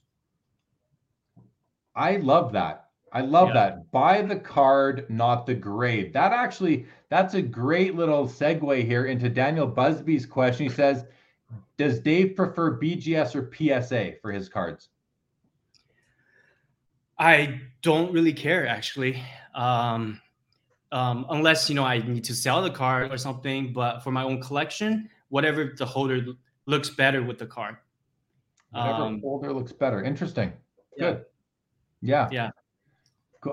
I 1.94 2.16
love 2.16 2.52
that. 2.52 2.85
I 3.12 3.20
love 3.22 3.48
Yeah. 3.48 3.54
that. 3.54 3.90
Buy 3.92 4.22
the 4.22 4.36
card, 4.36 5.06
not 5.08 5.46
the 5.46 5.54
grade. 5.54 6.12
That 6.12 6.32
actually, 6.32 6.86
that's 7.08 7.34
a 7.34 7.42
great 7.42 7.94
little 7.94 8.26
segue 8.26 8.84
here 8.84 9.06
into 9.06 9.28
Daniel 9.28 9.66
Busby's 9.66 10.26
question. 10.26 10.66
He 10.68 10.72
says, 10.74 11.04
Does 11.78 12.00
Dave 12.00 12.34
prefer 12.36 12.78
BGS 12.78 13.34
or 13.36 13.50
PSA 13.54 14.14
for 14.20 14.32
his 14.32 14.48
cards? 14.48 14.88
I 17.18 17.60
don't 17.82 18.12
really 18.12 18.32
care 18.32 18.66
actually, 18.66 19.22
um, 19.54 20.20
um, 20.92 21.26
unless 21.30 21.68
you 21.68 21.74
know 21.74 21.84
I 21.84 21.98
need 21.98 22.24
to 22.24 22.34
sell 22.34 22.62
the 22.62 22.70
card 22.70 23.12
or 23.12 23.16
something. 23.18 23.72
But 23.72 24.00
for 24.00 24.10
my 24.10 24.22
own 24.24 24.40
collection, 24.42 25.08
whatever 25.28 25.74
the 25.76 25.86
holder 25.86 26.24
looks 26.66 26.90
better 26.90 27.22
with 27.22 27.38
the 27.38 27.46
card. 27.46 27.76
Whatever 28.70 29.02
Um, 29.04 29.20
folder 29.20 29.52
looks 29.52 29.72
better. 29.72 30.02
Interesting. 30.02 30.52
yeah. 30.96 31.12
Good. 31.12 31.24
Yeah. 32.02 32.28
Yeah. 32.30 32.50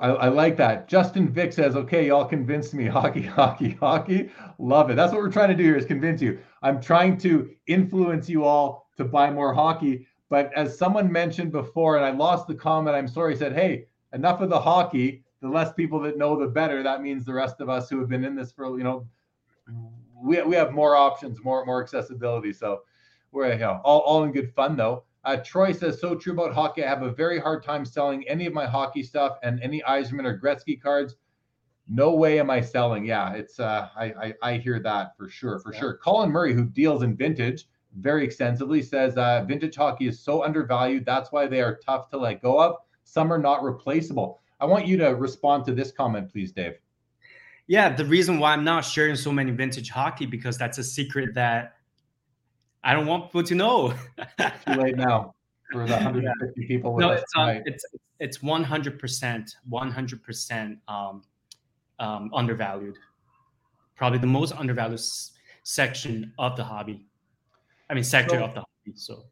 I, 0.01 0.09
I 0.09 0.27
like 0.29 0.57
that. 0.57 0.87
Justin 0.87 1.29
Vick 1.29 1.53
says, 1.53 1.75
okay, 1.75 2.07
y'all 2.07 2.25
convinced 2.25 2.73
me. 2.73 2.85
Hockey, 2.87 3.23
hockey, 3.23 3.71
hockey. 3.71 4.31
Love 4.59 4.89
it. 4.89 4.95
That's 4.95 5.11
what 5.13 5.21
we're 5.21 5.31
trying 5.31 5.49
to 5.49 5.55
do 5.55 5.63
here 5.63 5.75
is 5.75 5.85
convince 5.85 6.21
you. 6.21 6.39
I'm 6.61 6.81
trying 6.81 7.17
to 7.19 7.49
influence 7.67 8.29
you 8.29 8.43
all 8.43 8.89
to 8.97 9.05
buy 9.05 9.31
more 9.31 9.53
hockey. 9.53 10.07
But 10.29 10.51
as 10.55 10.77
someone 10.77 11.11
mentioned 11.11 11.51
before, 11.51 11.97
and 11.97 12.05
I 12.05 12.11
lost 12.11 12.47
the 12.47 12.55
comment, 12.55 12.95
I'm 12.95 13.07
sorry, 13.07 13.35
said, 13.35 13.53
hey, 13.53 13.85
enough 14.13 14.41
of 14.41 14.49
the 14.49 14.59
hockey. 14.59 15.23
The 15.41 15.49
less 15.49 15.73
people 15.73 15.99
that 16.01 16.17
know, 16.17 16.39
the 16.39 16.47
better. 16.47 16.81
That 16.83 17.01
means 17.01 17.25
the 17.25 17.33
rest 17.33 17.59
of 17.59 17.69
us 17.69 17.89
who 17.89 17.99
have 17.99 18.07
been 18.07 18.23
in 18.23 18.33
this 18.33 18.53
for, 18.53 18.77
you 18.77 18.83
know, 18.83 19.05
we, 20.23 20.41
we 20.41 20.55
have 20.55 20.71
more 20.71 20.95
options, 20.95 21.43
more 21.43 21.65
more 21.65 21.83
accessibility. 21.83 22.53
So 22.53 22.81
we're 23.31 23.51
you 23.51 23.59
know, 23.59 23.81
all, 23.83 23.99
all 23.99 24.23
in 24.23 24.31
good 24.31 24.53
fun 24.53 24.77
though. 24.77 25.03
Uh, 25.25 25.37
Troy 25.37 25.71
says, 25.71 26.01
so 26.01 26.15
true 26.15 26.33
about 26.33 26.53
hockey. 26.53 26.83
I 26.83 26.89
have 26.89 27.01
a 27.01 27.11
very 27.11 27.39
hard 27.39 27.63
time 27.63 27.85
selling 27.85 28.27
any 28.27 28.45
of 28.45 28.53
my 28.53 28.65
hockey 28.65 29.03
stuff 29.03 29.37
and 29.41 29.61
any 29.61 29.81
Yzerman 29.87 30.25
or 30.25 30.37
Gretzky 30.37 30.81
cards. 30.81 31.15
No 31.87 32.13
way 32.15 32.39
am 32.39 32.49
I 32.49 32.61
selling. 32.61 33.05
Yeah, 33.05 33.33
it's 33.33 33.59
uh, 33.59 33.89
I, 33.95 34.05
I 34.05 34.33
I 34.41 34.57
hear 34.57 34.79
that 34.81 35.17
for 35.17 35.29
sure, 35.29 35.59
for 35.59 35.73
Yeah. 35.73 35.79
sure. 35.79 35.97
Colin 35.97 36.29
Murray, 36.29 36.53
who 36.53 36.65
deals 36.65 37.03
in 37.03 37.15
vintage, 37.15 37.67
very 37.97 38.23
extensively. 38.23 38.81
Says 38.81 39.17
uh, 39.17 39.43
vintage 39.47 39.75
hockey 39.75 40.07
is 40.07 40.19
so 40.19 40.43
undervalued. 40.43 41.05
That's 41.05 41.31
why 41.31 41.47
they 41.47 41.61
are 41.61 41.79
tough 41.85 42.09
to 42.11 42.17
let 42.17 42.41
go 42.41 42.59
of. 42.59 42.77
Some 43.03 43.31
are 43.33 43.37
not 43.37 43.63
replaceable. 43.63 44.39
I 44.61 44.65
want 44.65 44.87
you 44.87 44.95
to 44.97 45.07
respond 45.15 45.65
to 45.65 45.73
this 45.73 45.91
comment, 45.91 46.31
please, 46.31 46.53
Dave. 46.53 46.75
Yeah, 47.67 47.93
the 47.93 48.05
reason 48.05 48.39
why 48.39 48.53
I'm 48.53 48.63
not 48.63 48.85
sharing 48.85 49.15
so 49.17 49.31
many 49.31 49.51
vintage 49.51 49.89
hockey 49.89 50.25
because 50.25 50.57
that's 50.57 50.77
a 50.77 50.83
secret 50.83 51.33
that 51.35 51.75
I 52.83 52.93
don't 52.93 53.05
want 53.05 53.25
people 53.25 53.43
to 53.43 53.55
know. 53.55 53.93
Too 54.65 54.73
late 54.73 54.97
now 54.97 55.33
for 55.71 55.85
the 55.85 55.93
150 55.93 56.61
yeah. 56.61 56.67
people. 56.67 56.97
no, 56.97 57.11
it's, 57.11 57.31
um, 57.35 57.61
it's 57.65 57.85
it's 58.19 58.41
100 58.41 58.99
percent, 58.99 59.55
100 59.67 60.23
percent 60.23 60.77
um, 60.87 61.23
um, 61.99 62.29
undervalued. 62.33 62.97
Probably 63.95 64.19
the 64.19 64.27
most 64.27 64.53
undervalued 64.53 64.99
s- 64.99 65.31
section 65.63 66.33
of 66.39 66.55
the 66.55 66.63
hobby. 66.63 67.05
I 67.89 67.93
mean, 67.93 68.03
sector 68.03 68.37
so, 68.37 68.43
of 68.43 68.53
the 68.53 68.59
hobby. 68.61 68.95
So, 68.95 69.23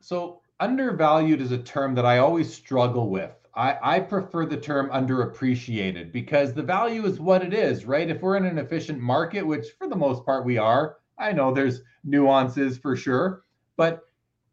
so 0.00 0.40
undervalued 0.60 1.40
is 1.40 1.52
a 1.52 1.58
term 1.58 1.94
that 1.96 2.06
I 2.06 2.18
always 2.18 2.52
struggle 2.52 3.10
with. 3.10 3.32
I, 3.54 3.76
I 3.82 4.00
prefer 4.00 4.46
the 4.46 4.56
term 4.56 4.88
underappreciated 4.90 6.10
because 6.10 6.54
the 6.54 6.62
value 6.62 7.04
is 7.04 7.20
what 7.20 7.42
it 7.42 7.52
is, 7.52 7.84
right? 7.84 8.08
If 8.08 8.22
we're 8.22 8.36
in 8.36 8.46
an 8.46 8.56
efficient 8.56 8.98
market, 8.98 9.42
which 9.42 9.66
for 9.78 9.88
the 9.88 9.96
most 9.96 10.24
part 10.24 10.46
we 10.46 10.56
are, 10.56 10.96
I 11.22 11.32
know 11.32 11.52
there's 11.52 11.82
nuances 12.04 12.78
for 12.78 12.96
sure, 12.96 13.44
but 13.76 14.02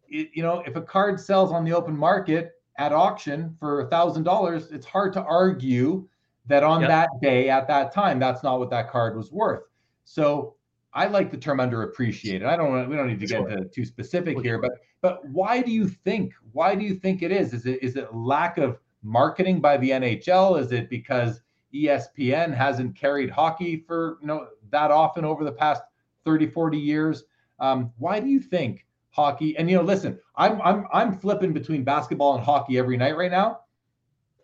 it, 0.08 0.30
you 0.34 0.44
know, 0.44 0.64
if 0.66 0.76
a 0.76 0.82
card 0.82 1.20
sells 1.20 1.52
on 1.52 1.66
the 1.66 1.74
open 1.74 1.98
market 1.98 2.54
at 2.78 2.94
auction 2.94 3.56
for 3.60 3.82
a 3.82 3.90
thousand 3.90 4.24
dollars, 4.24 4.72
it's 4.72 4.86
hard 4.86 5.14
to 5.14 5.24
argue 5.24 6.08
that 6.46 6.64
on 6.64 6.82
yep. 6.82 6.90
that 6.90 7.10
day 7.22 7.50
at 7.50 7.68
that 7.68 7.94
time, 7.94 8.20
that's 8.20 8.44
not 8.44 8.60
what 8.60 8.70
that 8.70 8.90
card 8.90 9.16
was 9.18 9.32
worth. 9.32 9.64
So 10.06 10.56
I 10.94 11.06
like 11.08 11.30
the 11.32 11.38
term 11.38 11.60
underappreciated. 11.60 12.46
I 12.46 12.56
don't 12.56 12.90
we 12.90 12.96
don't 12.96 13.08
need 13.08 13.20
to 13.20 13.28
get 13.28 13.42
into 13.42 13.66
too 13.66 13.86
specific 13.86 14.40
here, 14.42 14.60
but 14.60 14.72
but 15.02 15.26
why 15.28 15.62
do 15.62 15.72
you 15.72 15.88
think 15.88 16.34
why 16.52 16.76
do 16.76 16.84
you 16.84 16.96
think 16.96 17.22
it 17.22 17.32
is? 17.32 17.54
Is 17.54 17.66
it 17.66 17.84
is 17.84 17.96
it 17.96 18.14
lack 18.14 18.58
of 18.58 18.80
marketing 19.04 19.62
by 19.62 19.78
the 19.78 19.92
NHL? 19.92 20.60
Is 20.60 20.72
it 20.72 20.90
because 20.90 21.42
ESPN 21.74 22.56
hasn't 22.56 22.96
carried 22.96 23.30
hockey 23.30 23.84
for 23.86 24.18
you 24.22 24.28
know 24.28 24.48
that 24.72 24.90
often 24.90 25.26
over 25.26 25.44
the 25.44 25.52
past 25.52 25.84
30, 26.30 26.48
40 26.52 26.78
years? 26.78 27.24
Um, 27.60 27.92
why 27.98 28.20
do 28.20 28.28
you 28.28 28.40
think 28.40 28.86
hockey? 29.10 29.58
And 29.58 29.68
you 29.68 29.78
know, 29.78 29.84
listen, 29.84 30.20
I'm 30.36 30.62
I'm 30.62 30.86
I'm 30.94 31.18
flipping 31.18 31.54
between 31.54 31.84
basketball 31.84 32.36
and 32.36 32.44
hockey 32.44 32.78
every 32.78 32.98
night 32.98 33.18
right 33.18 33.32
now, 33.32 33.62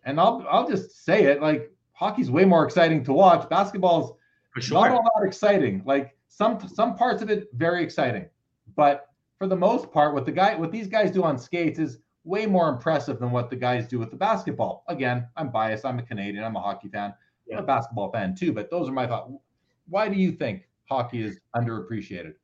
and 0.04 0.18
I'll 0.18 0.44
I'll 0.50 0.68
just 0.68 1.04
say 1.04 1.24
it 1.24 1.40
like 1.40 1.70
hockey's 1.92 2.30
way 2.30 2.44
more 2.44 2.64
exciting 2.64 3.04
to 3.04 3.12
watch. 3.12 3.48
Basketball's 3.48 4.14
sure. 4.58 4.80
not 4.80 4.90
all 4.90 5.02
that 5.02 5.26
exciting. 5.26 5.82
Like 5.86 6.16
some 6.28 6.58
some 6.68 6.96
parts 6.96 7.22
of 7.22 7.30
it 7.30 7.48
very 7.54 7.84
exciting, 7.84 8.28
but 8.74 9.06
for 9.38 9.46
the 9.46 9.56
most 9.56 9.92
part, 9.92 10.12
what 10.12 10.26
the 10.26 10.32
guy 10.32 10.56
what 10.56 10.72
these 10.72 10.88
guys 10.88 11.12
do 11.12 11.22
on 11.22 11.38
skates 11.38 11.78
is 11.78 11.98
way 12.24 12.46
more 12.46 12.68
impressive 12.68 13.20
than 13.20 13.30
what 13.30 13.48
the 13.48 13.56
guys 13.56 13.86
do 13.86 14.00
with 14.00 14.10
the 14.10 14.16
basketball. 14.16 14.82
Again, 14.88 15.28
I'm 15.36 15.50
biased. 15.50 15.84
I'm 15.84 16.00
a 16.00 16.02
Canadian. 16.02 16.42
I'm 16.42 16.56
a 16.56 16.60
hockey 16.60 16.88
fan. 16.88 17.14
Yeah. 17.46 17.58
I'm 17.58 17.62
a 17.62 17.66
basketball 17.66 18.10
fan 18.10 18.34
too. 18.34 18.52
But 18.52 18.68
those 18.68 18.88
are 18.88 18.92
my 18.92 19.06
thoughts. 19.06 19.30
Why 19.88 20.08
do 20.08 20.16
you 20.16 20.32
think 20.32 20.65
hockey 20.88 21.22
is 21.22 21.38
underappreciated? 21.54 22.34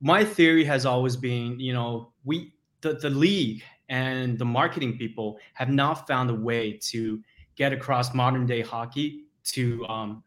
My 0.00 0.24
theory 0.24 0.64
has 0.64 0.86
always 0.86 1.16
been, 1.16 1.60
you 1.60 1.72
know, 1.72 2.12
we 2.24 2.52
the, 2.80 2.94
the 2.94 3.10
league 3.10 3.62
and 3.88 4.38
the 4.38 4.44
marketing 4.44 4.96
people 4.96 5.38
have 5.54 5.68
not 5.68 6.06
found 6.06 6.30
a 6.30 6.34
way 6.34 6.78
to 6.90 7.20
get 7.56 7.72
across 7.72 8.14
modern 8.14 8.46
day 8.46 8.62
hockey 8.62 9.24
to 9.44 9.84
um, 9.86 10.22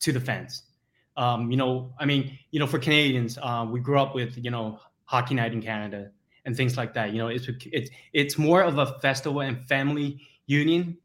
to 0.00 0.12
the 0.12 0.20
fans. 0.20 0.62
Um, 1.16 1.50
you 1.50 1.56
know, 1.56 1.92
I 1.98 2.06
mean, 2.06 2.38
you 2.50 2.60
know, 2.60 2.66
for 2.66 2.78
Canadians, 2.78 3.38
uh, 3.42 3.66
we 3.68 3.80
grew 3.80 4.00
up 4.00 4.14
with 4.14 4.36
you 4.36 4.50
know 4.50 4.80
Hockey 5.04 5.34
Night 5.34 5.52
in 5.52 5.62
Canada 5.62 6.10
and 6.44 6.56
things 6.56 6.76
like 6.76 6.94
that. 6.94 7.12
You 7.12 7.18
know, 7.18 7.28
it's 7.28 7.48
it's 7.66 7.90
it's 8.12 8.38
more 8.38 8.62
of 8.62 8.78
a 8.78 8.98
festival 9.00 9.40
and 9.40 9.62
family 9.68 10.20
union 10.46 10.96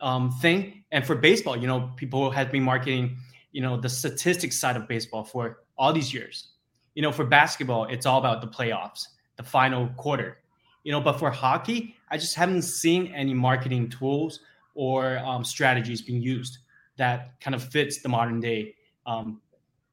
um, 0.00 0.30
thing. 0.30 0.84
And 0.92 1.06
for 1.06 1.14
baseball, 1.14 1.56
you 1.56 1.66
know, 1.66 1.90
people 1.96 2.30
have 2.30 2.50
been 2.50 2.62
marketing, 2.62 3.16
you 3.52 3.62
know, 3.62 3.76
the 3.76 3.88
statistics 3.88 4.58
side 4.58 4.76
of 4.76 4.88
baseball 4.88 5.24
for 5.24 5.60
all 5.76 5.92
these 5.92 6.12
years. 6.12 6.48
You 6.94 7.02
know, 7.02 7.12
for 7.12 7.24
basketball, 7.24 7.84
it's 7.84 8.06
all 8.06 8.18
about 8.18 8.40
the 8.40 8.48
playoffs, 8.48 9.06
the 9.36 9.42
final 9.42 9.88
quarter. 9.96 10.38
You 10.84 10.92
know, 10.92 11.00
but 11.00 11.18
for 11.18 11.30
hockey, 11.30 11.94
I 12.10 12.18
just 12.18 12.34
haven't 12.34 12.62
seen 12.62 13.08
any 13.14 13.34
marketing 13.34 13.88
tools 13.90 14.40
or 14.74 15.18
um, 15.18 15.44
strategies 15.44 16.02
being 16.02 16.22
used 16.22 16.58
that 16.96 17.40
kind 17.40 17.54
of 17.54 17.62
fits 17.62 18.02
the 18.02 18.08
modern 18.08 18.40
day, 18.40 18.74
um, 19.06 19.40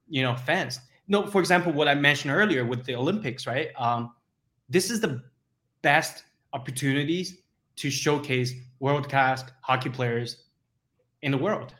you 0.10 0.22
know, 0.23 0.36
fans. 0.36 0.80
No, 1.07 1.27
for 1.27 1.40
example, 1.40 1.72
what 1.72 1.88
I 1.88 1.95
mentioned 1.95 2.34
earlier 2.34 2.65
with 2.65 2.84
the 2.86 2.95
Olympics, 2.95 3.45
right? 3.45 3.69
Um, 3.77 4.14
this 4.69 4.90
is 4.90 4.99
the 4.99 5.23
best 5.82 6.23
opportunities 6.53 7.38
to 7.77 7.90
showcase 7.90 8.53
world 8.80 9.10
class 9.10 9.44
hockey 9.61 9.90
players 9.90 10.45
in 11.22 11.32
the 11.32 11.38
world. 11.38 11.73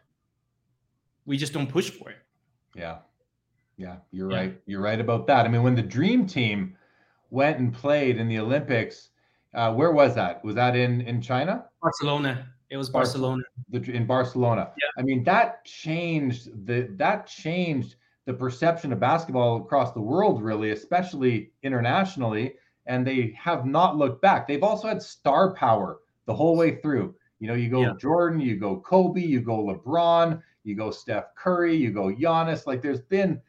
We 1.26 1.38
just 1.38 1.53
don't 1.53 1.68
push 1.68 1.89
for 1.89 2.10
it. 2.10 2.18
Yeah. 2.76 2.97
Yeah, 3.77 3.97
you're 4.11 4.31
yeah. 4.31 4.38
right. 4.38 4.61
You're 4.65 4.81
right 4.81 5.02
about 5.02 5.27
that. 5.27 5.45
I 5.45 5.49
mean, 5.49 5.64
when 5.64 5.76
the 5.76 5.81
dream 5.81 6.26
team 6.26 6.77
went 7.30 7.60
and 7.60 7.73
played 7.73 8.18
in 8.18 8.30
the 8.30 8.39
Olympics, 8.39 9.10
uh, 9.53 9.73
where 9.73 9.91
was 9.91 10.15
that? 10.15 10.43
Was 10.45 10.56
that 10.56 10.77
in 10.77 11.02
in 11.02 11.22
China? 11.22 11.65
Barcelona. 11.81 12.47
It 12.69 12.77
was 12.77 12.89
Barcelona. 12.89 13.43
The, 13.69 13.81
in 13.91 14.06
Barcelona. 14.06 14.72
Yeah. 14.77 15.02
I 15.02 15.03
mean, 15.03 15.26
that 15.26 15.65
changed 15.65 16.65
the 16.65 16.88
that 16.91 17.27
changed 17.27 17.95
the 18.26 18.34
perception 18.34 18.93
of 18.93 18.99
basketball 18.99 19.57
across 19.57 19.91
the 19.91 20.02
world, 20.02 20.41
really, 20.41 20.72
especially 20.72 21.52
internationally 21.61 22.53
and 22.85 23.06
they 23.06 23.35
have 23.38 23.65
not 23.65 23.97
looked 23.97 24.22
back. 24.22 24.47
They've 24.47 24.64
also 24.64 24.88
had 24.88 25.02
star 25.02 25.53
power 25.53 25.99
the 26.26 26.34
whole 26.34 26.56
way 26.56 26.76
through. 26.81 27.15
You 27.40 27.48
know, 27.48 27.53
you 27.53 27.70
go 27.70 27.82
yeah. 27.82 27.94
Jordan, 27.99 28.40
you 28.40 28.56
go 28.56 28.78
Kobe, 28.78 29.22
you 29.22 29.41
go 29.41 29.66
LeBron, 29.66 30.41
you 30.64 30.76
go 30.76 30.91
Steph 30.91 31.36
Curry, 31.36 31.76
you 31.76 31.91
go 31.91 32.14
Giannis. 32.14 32.66
Like 32.66 32.82
there's 32.82 33.02
been 33.02 33.41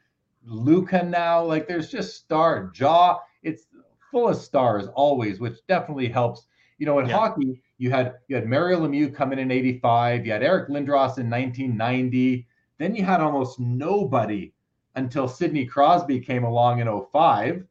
Luka 0.45 1.03
now. 1.03 1.43
Like 1.43 1.69
there's 1.69 1.91
just 1.91 2.17
star 2.17 2.71
jaw. 2.75 3.21
It's 3.43 3.67
full 4.11 4.29
of 4.29 4.37
stars 4.37 4.89
always, 4.95 5.41
which 5.41 5.59
definitely 5.69 6.09
helps. 6.09 6.47
You 6.79 6.87
know, 6.87 6.99
in 6.99 7.09
yeah. 7.09 7.17
hockey, 7.17 7.63
you 7.79 7.91
had 7.91 8.17
you 8.29 8.37
had 8.37 8.47
Mario 8.47 8.81
Lemieux 8.81 9.15
coming 9.15 9.39
in 9.39 9.51
'85. 9.51 10.27
You 10.27 10.33
had 10.33 10.43
Eric 10.43 10.69
Lindros 10.69 11.19
in 11.19 11.31
1990. 11.31 12.47
Then 12.79 12.95
you 12.95 13.05
had 13.05 13.21
almost 13.21 13.59
nobody 13.59 14.53
until 14.97 15.29
Sidney 15.29 15.65
Crosby 15.65 16.21
came 16.21 16.45
along 16.45 16.81
in 16.81 17.03
05 17.13 17.65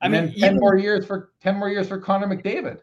I 0.00 0.08
mean, 0.08 0.26
then 0.26 0.34
10 0.34 0.36
even, 0.36 0.56
more 0.60 0.76
years 0.76 1.06
for 1.06 1.32
10 1.40 1.56
more 1.56 1.70
years 1.70 1.88
for 1.88 1.98
Connor 1.98 2.26
McDavid. 2.26 2.80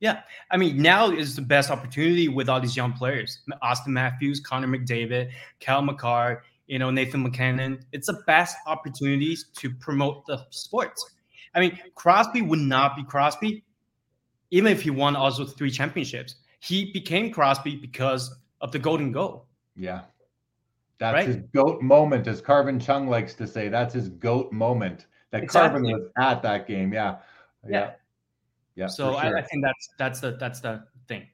Yeah. 0.00 0.20
I 0.50 0.56
mean, 0.56 0.80
now 0.80 1.10
is 1.10 1.36
the 1.36 1.42
best 1.42 1.70
opportunity 1.70 2.28
with 2.28 2.48
all 2.48 2.60
these 2.60 2.76
young 2.76 2.92
players. 2.92 3.40
Auston 3.62 3.88
Matthews, 3.88 4.40
Connor 4.40 4.68
McDavid, 4.68 5.30
Cale 5.60 5.82
Makar, 5.82 6.44
you 6.66 6.78
know, 6.78 6.90
Nathan 6.90 7.22
MacKinnon. 7.22 7.84
It's 7.92 8.06
the 8.06 8.22
best 8.26 8.56
opportunities 8.66 9.46
to 9.56 9.70
promote 9.70 10.26
the 10.26 10.44
sports. 10.50 11.14
I 11.54 11.60
mean, 11.60 11.78
Crosby 11.94 12.42
would 12.42 12.58
not 12.58 12.96
be 12.96 13.04
Crosby 13.04 13.64
even 14.50 14.72
if 14.72 14.82
he 14.82 14.90
won 14.90 15.16
also 15.16 15.44
three 15.44 15.70
championships. 15.70 16.36
He 16.60 16.92
became 16.92 17.32
Crosby 17.32 17.76
because 17.76 18.34
of 18.60 18.72
the 18.72 18.78
golden 18.78 19.12
goal. 19.12 19.46
Yeah. 19.76 20.02
That's 20.98 21.14
right? 21.14 21.26
his 21.26 21.36
goat 21.54 21.82
moment, 21.82 22.26
as 22.26 22.40
Carvin 22.40 22.80
Chung 22.80 23.08
likes 23.08 23.34
to 23.34 23.46
say. 23.46 23.68
That's 23.68 23.92
his 23.92 24.08
goat 24.08 24.52
moment 24.52 25.06
that 25.30 25.42
exactly. 25.42 25.92
Carvin 25.92 26.00
was 26.00 26.10
at 26.18 26.42
that 26.42 26.66
game. 26.66 26.92
Yeah. 26.92 27.16
Yeah. 27.66 27.70
Yeah. 27.70 27.90
So 28.86 29.12
sure. 29.12 29.36
I, 29.36 29.38
I, 29.38 29.42
think 29.42 29.64
that's 29.64 29.88
that's 29.98 30.20
the 30.20 30.32
that's 30.32 30.60
the 30.60 30.84
thing. 31.08 31.26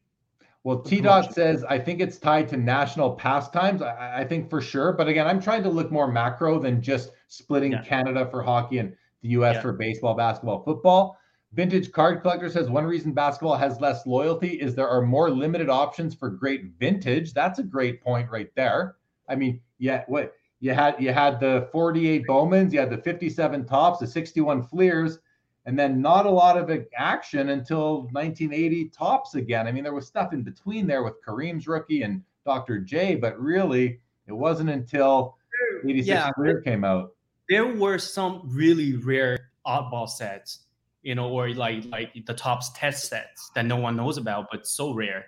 Well, 0.64 0.78
T 0.78 1.00
Dot 1.00 1.34
says 1.34 1.64
I 1.64 1.78
think 1.78 2.00
it's 2.00 2.18
tied 2.18 2.48
to 2.50 2.56
national 2.56 3.16
pastimes. 3.16 3.82
I, 3.82 4.20
I, 4.20 4.24
think 4.24 4.48
for 4.48 4.60
sure, 4.60 4.92
but 4.92 5.08
again, 5.08 5.26
I'm 5.26 5.42
trying 5.42 5.64
to 5.64 5.68
look 5.68 5.90
more 5.90 6.06
macro 6.06 6.60
than 6.60 6.80
just 6.80 7.10
splitting 7.26 7.72
yeah. 7.72 7.82
Canada 7.82 8.28
for 8.30 8.42
hockey 8.42 8.78
and 8.78 8.94
the 9.22 9.30
U.S. 9.30 9.56
Yeah. 9.56 9.62
for 9.62 9.72
baseball, 9.72 10.14
basketball, 10.14 10.62
football. 10.62 11.18
Vintage 11.52 11.92
card 11.92 12.22
collector 12.22 12.48
says 12.48 12.70
one 12.70 12.84
reason 12.84 13.12
basketball 13.12 13.56
has 13.56 13.80
less 13.80 14.06
loyalty 14.06 14.60
is 14.60 14.74
there 14.74 14.88
are 14.88 15.02
more 15.02 15.30
limited 15.30 15.68
options 15.68 16.14
for 16.14 16.30
great 16.30 16.72
vintage. 16.78 17.34
That's 17.34 17.58
a 17.58 17.62
great 17.62 18.00
point 18.00 18.30
right 18.30 18.50
there. 18.54 18.96
I 19.28 19.34
mean, 19.34 19.60
yeah, 19.78 20.04
what 20.06 20.32
you 20.60 20.72
had 20.72 20.94
you 20.98 21.12
had 21.12 21.40
the 21.40 21.68
48 21.72 22.24
Bowmans, 22.26 22.72
you 22.72 22.78
had 22.78 22.88
the 22.88 22.98
57 22.98 23.66
Topps, 23.66 23.98
the 23.98 24.06
61 24.06 24.62
Fleers, 24.62 25.18
and 25.66 25.78
then 25.78 26.00
not 26.00 26.26
a 26.26 26.30
lot 26.30 26.56
of 26.58 26.70
action 26.96 27.50
until 27.50 28.02
1980 28.12 28.88
Topps 28.88 29.34
again. 29.34 29.66
I 29.66 29.72
mean, 29.72 29.84
there 29.84 29.94
was 29.94 30.06
stuff 30.06 30.32
in 30.32 30.42
between 30.42 30.86
there 30.86 31.02
with 31.04 31.14
Kareem's 31.24 31.68
rookie 31.68 32.02
and 32.02 32.22
Dr. 32.44 32.80
J, 32.80 33.14
but 33.14 33.38
really 33.40 34.00
it 34.26 34.32
wasn't 34.32 34.70
until 34.70 35.36
86 35.84 36.06
yeah, 36.06 36.30
came 36.64 36.84
out. 36.84 37.14
There 37.48 37.66
were 37.66 37.98
some 37.98 38.42
really 38.44 38.96
rare 38.96 39.50
oddball 39.66 40.08
sets, 40.08 40.60
you 41.02 41.14
know, 41.14 41.28
or 41.28 41.50
like 41.50 41.84
like 41.86 42.12
the 42.26 42.34
Topps 42.34 42.70
test 42.74 43.08
sets 43.08 43.50
that 43.54 43.66
no 43.66 43.76
one 43.76 43.96
knows 43.96 44.16
about, 44.16 44.48
but 44.50 44.66
so 44.66 44.92
rare. 44.94 45.26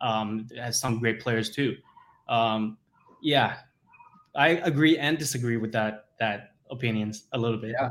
Um, 0.00 0.48
has 0.56 0.78
some 0.78 0.98
great 0.98 1.20
players 1.20 1.50
too. 1.50 1.76
Um, 2.28 2.76
yeah, 3.22 3.56
I 4.34 4.48
agree 4.48 4.98
and 4.98 5.16
disagree 5.16 5.56
with 5.56 5.72
that 5.72 6.06
that 6.18 6.54
opinions 6.70 7.24
a 7.32 7.38
little 7.38 7.58
bit. 7.58 7.74
Yeah. 7.78 7.90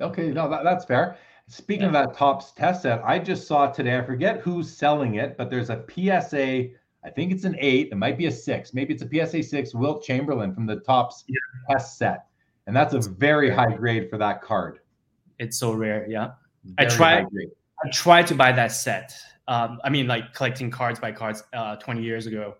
Okay, 0.00 0.30
no, 0.30 0.48
that, 0.48 0.64
that's 0.64 0.84
fair. 0.84 1.16
Speaking 1.48 1.86
of 1.86 1.92
that 1.94 2.14
Topps 2.14 2.52
test 2.52 2.82
set, 2.82 3.02
I 3.04 3.18
just 3.18 3.46
saw 3.48 3.66
today, 3.66 3.98
I 3.98 4.02
forget 4.02 4.38
who's 4.40 4.72
selling 4.72 5.16
it, 5.16 5.36
but 5.36 5.50
there's 5.50 5.68
a 5.68 5.84
PSA, 5.90 6.68
I 7.04 7.10
think 7.10 7.32
it's 7.32 7.44
an 7.44 7.56
eight, 7.58 7.88
it 7.90 7.96
might 7.96 8.16
be 8.16 8.26
a 8.26 8.30
six, 8.30 8.72
maybe 8.72 8.94
it's 8.94 9.02
a 9.02 9.08
PSA 9.08 9.42
six 9.42 9.74
Wilt 9.74 10.04
Chamberlain 10.04 10.54
from 10.54 10.66
the 10.66 10.76
Topps 10.76 11.24
test 11.68 11.98
set. 11.98 12.26
And 12.68 12.76
that's 12.76 12.94
a 12.94 13.00
very 13.00 13.50
high 13.50 13.74
grade 13.74 14.08
for 14.08 14.16
that 14.18 14.42
card. 14.42 14.78
It's 15.40 15.58
so 15.58 15.72
rare. 15.72 16.06
Yeah. 16.08 16.32
I 16.78 16.84
Very 16.84 16.96
tried- 16.96 17.26
I 17.84 17.88
tried 17.88 18.26
to 18.28 18.34
buy 18.34 18.52
that 18.52 18.72
set. 18.72 19.16
Um, 19.48 19.80
I 19.82 19.88
mean, 19.88 20.06
like 20.06 20.34
collecting 20.34 20.70
cards 20.70 21.00
by 21.00 21.10
cards 21.12 21.42
uh, 21.52 21.76
20 21.76 22.02
years 22.02 22.26
ago. 22.26 22.56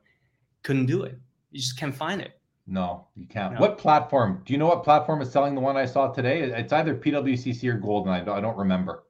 Couldn't 0.62 0.86
do 0.86 1.02
it. 1.02 1.16
You 1.52 1.60
just 1.60 1.78
can't 1.78 1.94
find 1.94 2.20
it. 2.20 2.39
No, 2.70 3.08
you 3.16 3.26
can't. 3.26 3.54
No. 3.54 3.60
What 3.60 3.78
platform? 3.78 4.42
Do 4.46 4.52
you 4.52 4.58
know 4.58 4.68
what 4.68 4.84
platform 4.84 5.20
is 5.20 5.30
selling 5.30 5.56
the 5.56 5.60
one 5.60 5.76
I 5.76 5.84
saw 5.84 6.06
today? 6.12 6.42
It's 6.42 6.72
either 6.72 6.94
PWCC 6.94 7.68
or 7.68 7.76
Goldin. 7.76 8.10
I 8.10 8.20
don't, 8.20 8.38
I 8.38 8.40
don't 8.40 8.56
remember. 8.56 9.02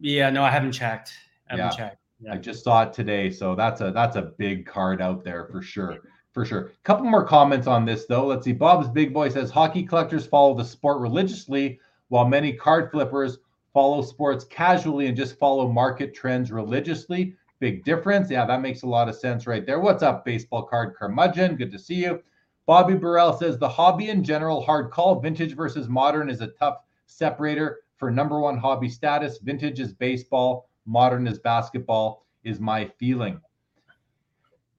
Yeah, 0.00 0.30
no, 0.30 0.44
I 0.44 0.50
haven't 0.50 0.70
checked. 0.70 1.12
I 1.50 1.56
haven't 1.56 1.72
Yeah. 1.72 1.76
checked. 1.76 1.96
Yeah. 2.20 2.34
I 2.34 2.36
just 2.36 2.62
saw 2.62 2.84
it 2.84 2.92
today, 2.92 3.28
so 3.30 3.56
that's 3.56 3.80
a 3.80 3.90
that's 3.90 4.14
a 4.16 4.22
big 4.38 4.66
card 4.66 5.02
out 5.02 5.24
there 5.24 5.46
for 5.46 5.60
sure, 5.60 5.98
for 6.32 6.44
sure. 6.44 6.72
Couple 6.84 7.06
more 7.06 7.24
comments 7.24 7.66
on 7.66 7.84
this 7.84 8.06
though. 8.06 8.24
Let's 8.26 8.44
see. 8.44 8.52
Bob's 8.52 8.88
Big 8.88 9.12
Boy 9.12 9.28
says 9.30 9.50
hockey 9.50 9.82
collectors 9.82 10.24
follow 10.26 10.54
the 10.54 10.64
sport 10.64 11.00
religiously, 11.00 11.80
while 12.08 12.24
many 12.26 12.52
card 12.52 12.90
flippers 12.92 13.38
follow 13.74 14.00
sports 14.02 14.44
casually 14.44 15.06
and 15.08 15.16
just 15.16 15.38
follow 15.38 15.68
market 15.68 16.14
trends 16.14 16.52
religiously. 16.52 17.34
Big 17.58 17.84
difference. 17.84 18.30
Yeah, 18.30 18.46
that 18.46 18.62
makes 18.62 18.82
a 18.82 18.86
lot 18.86 19.08
of 19.08 19.16
sense 19.16 19.46
right 19.48 19.66
there. 19.66 19.80
What's 19.80 20.04
up, 20.04 20.24
baseball 20.24 20.62
card 20.62 20.94
curmudgeon? 20.94 21.56
Good 21.56 21.72
to 21.72 21.78
see 21.80 21.96
you. 21.96 22.22
Bobby 22.68 22.96
Burrell 22.96 23.32
says 23.32 23.56
the 23.56 23.66
hobby 23.66 24.10
in 24.10 24.22
general, 24.22 24.60
hard 24.60 24.90
call, 24.90 25.18
vintage 25.20 25.56
versus 25.56 25.88
modern 25.88 26.28
is 26.28 26.42
a 26.42 26.48
tough 26.48 26.82
separator 27.06 27.80
for 27.96 28.10
number 28.10 28.40
one 28.40 28.58
hobby 28.58 28.90
status. 28.90 29.38
Vintage 29.38 29.80
is 29.80 29.94
baseball, 29.94 30.68
modern 30.84 31.26
is 31.26 31.38
basketball, 31.38 32.26
is 32.44 32.60
my 32.60 32.84
feeling. 32.98 33.40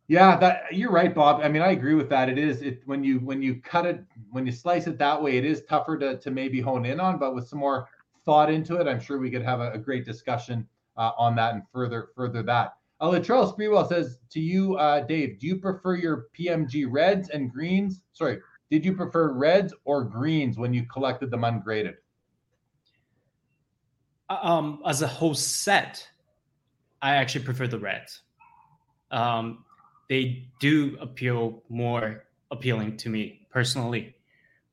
Yeah, 0.07 0.37
that 0.37 0.65
you're 0.71 0.91
right, 0.91 1.15
Bob. 1.15 1.41
I 1.41 1.49
mean, 1.49 1.63
I 1.63 1.71
agree 1.71 1.95
with 1.95 2.09
that. 2.09 2.29
It 2.29 2.37
is 2.37 2.61
it 2.61 2.83
when 2.85 3.03
you 3.03 3.21
when 3.21 3.41
you 3.41 3.55
cut 3.55 3.87
it 3.87 4.03
when 4.29 4.45
you 4.45 4.51
slice 4.51 4.85
it 4.85 4.99
that 4.99 5.19
way, 5.19 5.37
it 5.37 5.45
is 5.45 5.63
tougher 5.63 5.97
to 5.97 6.19
to 6.19 6.29
maybe 6.29 6.61
hone 6.61 6.85
in 6.85 6.99
on, 6.99 7.17
but 7.17 7.33
with 7.33 7.47
some 7.47 7.57
more 7.57 7.89
thought 8.23 8.51
into 8.51 8.79
it, 8.79 8.87
I'm 8.87 8.99
sure 8.99 9.17
we 9.17 9.31
could 9.31 9.41
have 9.41 9.61
a, 9.61 9.71
a 9.71 9.79
great 9.79 10.05
discussion 10.05 10.67
uh, 10.95 11.13
on 11.17 11.35
that 11.37 11.55
and 11.55 11.63
further 11.73 12.09
further 12.15 12.43
that. 12.43 12.73
Uh, 13.01 13.09
Latrell 13.09 13.55
Sprewell 13.55 13.87
says 13.87 14.19
to 14.29 14.39
you, 14.39 14.75
uh, 14.75 15.01
Dave, 15.01 15.39
do 15.39 15.47
you 15.47 15.57
prefer 15.57 15.95
your 15.95 16.27
PMG 16.37 16.85
reds 16.89 17.29
and 17.29 17.51
greens? 17.51 18.01
Sorry, 18.11 18.39
did 18.69 18.83
you 18.83 18.93
prefer 18.93 19.31
reds 19.33 19.73
or 19.85 20.03
greens 20.03 20.57
when 20.57 20.73
you 20.73 20.85
collected 20.85 21.31
them 21.31 21.43
ungraded? 21.43 21.95
um, 24.29 24.81
as 24.85 25.01
a 25.01 25.07
whole 25.07 25.33
set, 25.33 26.07
I 27.01 27.15
actually 27.15 27.45
prefer 27.45 27.67
the 27.67 27.79
reds. 27.79 28.21
Um, 29.11 29.65
they 30.07 30.49
do 30.59 30.97
appeal 30.99 31.63
more 31.69 32.25
appealing 32.51 32.97
to 32.97 33.09
me 33.09 33.47
personally. 33.51 34.15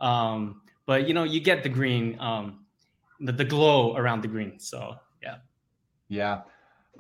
Um, 0.01 0.63
but 0.87 1.09
you 1.09 1.15
know, 1.15 1.25
you 1.25 1.41
get 1.41 1.63
the 1.63 1.69
green, 1.69 2.19
um, 2.21 2.67
the, 3.21 3.33
the 3.33 3.45
glow 3.45 3.97
around 3.97 4.23
the 4.23 4.29
green. 4.29 4.59
So 4.59 4.97
yeah, 5.23 5.37
Yeah. 6.09 6.43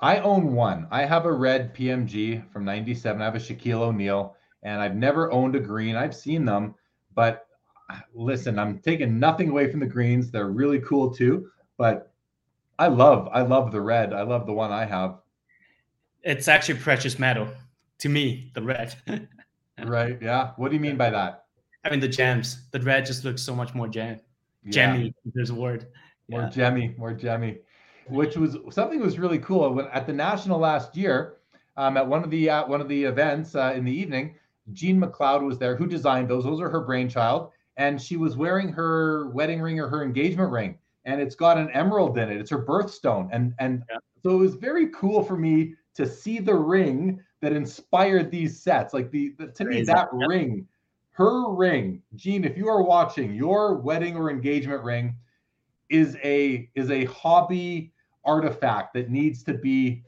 I 0.00 0.18
own 0.18 0.52
one. 0.54 0.86
I 0.90 1.04
have 1.04 1.24
a 1.26 1.32
red 1.32 1.74
PMG 1.74 2.50
from 2.52 2.64
97. 2.64 3.20
I 3.20 3.24
have 3.24 3.34
a 3.34 3.38
Shaquille 3.38 3.80
O'Neal, 3.80 4.36
and 4.62 4.80
I've 4.80 4.94
never 4.96 5.30
owned 5.32 5.54
a 5.56 5.60
green. 5.60 5.96
I've 5.96 6.14
seen 6.14 6.44
them, 6.44 6.74
but 7.14 7.46
uh, 7.88 7.98
listen, 8.14 8.58
I'm 8.58 8.78
taking 8.80 9.18
nothing 9.18 9.48
away 9.48 9.70
from 9.70 9.80
the 9.80 9.86
greens. 9.86 10.30
They're 10.30 10.48
really 10.50 10.80
cool 10.80 11.14
too. 11.14 11.48
But 11.78 12.12
I 12.78 12.88
love, 12.88 13.28
I 13.32 13.42
love 13.42 13.72
the 13.72 13.80
red. 13.80 14.12
I 14.12 14.22
love 14.22 14.46
the 14.46 14.52
one 14.52 14.70
I 14.72 14.84
have. 14.84 15.18
it's 16.22 16.48
actually 16.48 16.78
precious 16.80 17.18
metal 17.18 17.48
to 17.98 18.08
me. 18.08 18.50
The 18.54 18.62
red. 18.62 18.94
Right. 19.84 20.16
Yeah. 20.22 20.52
What 20.56 20.70
do 20.70 20.74
you 20.74 20.80
mean 20.80 20.96
by 20.96 21.10
that? 21.10 21.44
I 21.84 21.90
mean 21.90 22.00
the 22.00 22.08
gems. 22.08 22.62
The 22.70 22.80
red 22.80 23.04
just 23.04 23.24
looks 23.26 23.42
so 23.42 23.54
much 23.54 23.74
more 23.74 23.88
jam, 23.88 24.18
Yeah. 24.64 24.70
jammy. 24.70 25.14
There's 25.34 25.50
a 25.50 25.54
word. 25.54 25.88
more 26.30 26.40
Yeah. 26.40 26.48
gemmy, 26.48 26.96
more 26.96 27.12
gemmy, 27.12 27.58
which 28.08 28.36
was 28.36 28.56
something 28.70 28.98
that 28.98 29.04
was 29.04 29.18
really 29.18 29.38
cool. 29.38 29.72
When 29.72 29.86
at 29.86 30.06
the 30.06 30.12
national 30.12 30.58
last 30.58 30.96
year, 30.96 31.36
um, 31.76 31.96
at 31.96 32.06
one 32.06 32.22
of 32.24 32.30
the 32.30 32.48
uh, 32.50 32.66
one 32.66 32.80
of 32.80 32.88
the 32.88 33.04
events 33.04 33.54
uh, 33.54 33.72
in 33.76 33.84
the 33.84 33.92
evening, 33.92 34.36
Jean 34.72 35.00
McLeod 35.00 35.42
was 35.44 35.58
there, 35.58 35.76
who 35.76 35.86
designed 35.86 36.28
those. 36.28 36.44
Those 36.44 36.60
are 36.60 36.70
her 36.70 36.80
brainchild, 36.80 37.50
and 37.76 38.00
she 38.00 38.16
was 38.16 38.36
wearing 38.36 38.68
her 38.70 39.28
wedding 39.30 39.60
ring 39.60 39.80
or 39.80 39.88
her 39.88 40.02
engagement 40.02 40.50
ring, 40.50 40.78
and 41.04 41.20
it's 41.20 41.34
got 41.34 41.58
an 41.58 41.70
emerald 41.70 42.18
in 42.18 42.30
it. 42.30 42.40
It's 42.40 42.50
her 42.50 42.64
birthstone, 42.64 43.28
and 43.32 43.54
and 43.58 43.82
Yeah. 43.90 43.98
so 44.22 44.30
it 44.30 44.38
was 44.38 44.54
very 44.54 44.88
cool 44.90 45.22
for 45.22 45.36
me 45.36 45.74
to 45.94 46.06
see 46.06 46.38
the 46.38 46.54
ring 46.54 47.20
that 47.40 47.52
inspired 47.52 48.30
these 48.30 48.62
sets. 48.62 48.94
Like 48.94 49.10
the, 49.10 49.34
the 49.38 49.48
to 49.48 49.64
me 49.64 49.82
that 49.82 50.08
Yeah. 50.18 50.26
ring, 50.26 50.66
her 51.10 51.50
ring, 51.50 52.02
Jean. 52.14 52.44
If 52.44 52.56
you 52.56 52.68
are 52.68 52.82
watching, 52.82 53.34
your 53.34 53.74
wedding 53.76 54.16
or 54.16 54.30
engagement 54.30 54.82
ring 54.82 55.16
is 55.88 56.16
a 56.24 56.68
is 56.74 56.90
a 56.90 57.04
hobby 57.04 57.92
artifact 58.26 58.94
that 58.94 59.10
needs 59.10 59.42
to 59.44 59.54
be 59.54 60.02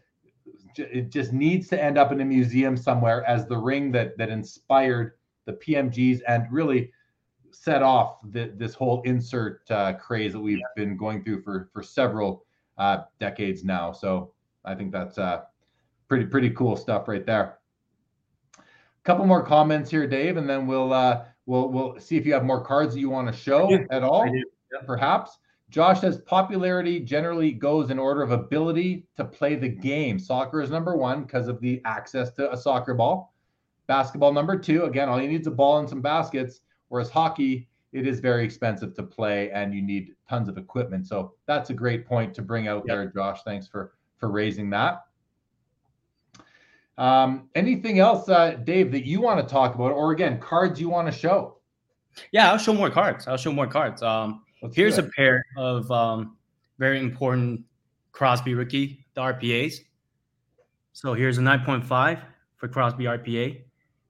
it 0.76 1.10
just 1.10 1.32
needs 1.32 1.68
to 1.68 1.82
end 1.82 1.98
up 1.98 2.12
in 2.12 2.20
a 2.20 2.24
museum 2.24 2.76
somewhere 2.76 3.24
as 3.24 3.46
the 3.46 3.56
ring 3.56 3.90
that 3.92 4.16
that 4.18 4.28
inspired 4.28 5.12
the 5.46 5.52
PMGs 5.54 6.20
and 6.28 6.46
really 6.50 6.92
set 7.50 7.82
off 7.82 8.18
the, 8.30 8.52
this 8.56 8.74
whole 8.74 9.02
insert 9.02 9.68
uh, 9.70 9.94
craze 9.94 10.32
that 10.32 10.40
we've 10.40 10.60
been 10.76 10.96
going 10.96 11.24
through 11.24 11.42
for 11.42 11.68
for 11.72 11.82
several 11.82 12.44
uh, 12.76 12.98
decades 13.18 13.64
now. 13.64 13.92
So 13.92 14.32
I 14.64 14.74
think 14.74 14.92
that's 14.92 15.18
uh, 15.18 15.42
pretty 16.08 16.26
pretty 16.26 16.50
cool 16.50 16.76
stuff 16.76 17.08
right 17.08 17.24
there. 17.24 17.58
A 18.58 18.62
couple 19.04 19.26
more 19.26 19.42
comments 19.42 19.90
here, 19.90 20.06
Dave, 20.06 20.36
and 20.36 20.48
then 20.48 20.66
we'll 20.66 20.92
uh, 20.92 21.24
we'll 21.46 21.68
we'll 21.68 21.98
see 21.98 22.16
if 22.16 22.26
you 22.26 22.32
have 22.34 22.44
more 22.44 22.62
cards 22.62 22.94
that 22.94 23.00
you 23.00 23.10
want 23.10 23.26
to 23.26 23.36
show 23.36 23.72
at 23.90 24.02
all 24.02 24.30
perhaps. 24.86 25.38
Josh 25.70 26.00
says 26.00 26.18
popularity 26.18 27.00
generally 27.00 27.52
goes 27.52 27.90
in 27.90 27.98
order 27.98 28.22
of 28.22 28.30
ability 28.30 29.06
to 29.16 29.24
play 29.24 29.54
the 29.54 29.68
game. 29.68 30.18
Soccer 30.18 30.62
is 30.62 30.70
number 30.70 30.96
one 30.96 31.24
because 31.24 31.46
of 31.46 31.60
the 31.60 31.82
access 31.84 32.30
to 32.32 32.50
a 32.50 32.56
soccer 32.56 32.94
ball. 32.94 33.34
Basketball 33.86 34.32
number 34.32 34.58
two. 34.58 34.84
Again, 34.84 35.08
all 35.08 35.20
you 35.20 35.28
need 35.28 35.42
is 35.42 35.46
a 35.46 35.50
ball 35.50 35.78
and 35.78 35.88
some 35.88 36.00
baskets. 36.00 36.60
Whereas 36.88 37.10
hockey, 37.10 37.68
it 37.92 38.06
is 38.06 38.20
very 38.20 38.44
expensive 38.44 38.94
to 38.94 39.02
play 39.02 39.50
and 39.50 39.74
you 39.74 39.82
need 39.82 40.14
tons 40.28 40.48
of 40.48 40.56
equipment. 40.56 41.06
So 41.06 41.34
that's 41.46 41.68
a 41.70 41.74
great 41.74 42.06
point 42.06 42.34
to 42.34 42.42
bring 42.42 42.66
out 42.66 42.84
Yep. 42.86 42.96
there, 42.96 43.06
Josh. 43.06 43.42
Thanks 43.42 43.66
for 43.66 43.92
for 44.16 44.30
raising 44.30 44.68
that. 44.70 45.04
Um, 46.96 47.48
anything 47.54 48.00
else, 48.00 48.28
uh, 48.28 48.56
Dave, 48.64 48.90
that 48.90 49.06
you 49.06 49.20
want 49.20 49.38
to 49.40 49.46
talk 49.46 49.76
about, 49.76 49.92
or 49.92 50.10
again, 50.10 50.40
cards 50.40 50.80
you 50.80 50.88
want 50.88 51.06
to 51.06 51.12
show? 51.12 51.58
Yeah, 52.32 52.50
I'll 52.50 52.58
show 52.58 52.74
more 52.74 52.90
cards. 52.90 53.28
I'll 53.28 53.36
show 53.36 53.52
more 53.52 53.68
cards. 53.68 54.02
Um, 54.02 54.42
Let's 54.62 54.74
Here's 54.74 54.98
a 54.98 55.04
pair 55.04 55.44
of 55.56 55.90
um, 55.90 56.36
very 56.78 56.98
important 56.98 57.64
Crosby 58.12 58.54
rookie, 58.54 59.06
the 59.14 59.20
RPAs. 59.20 59.80
So 60.92 61.14
here's 61.14 61.38
a 61.38 61.40
9.5 61.40 62.20
for 62.56 62.68
Crosby 62.68 63.04
RPA. 63.04 63.62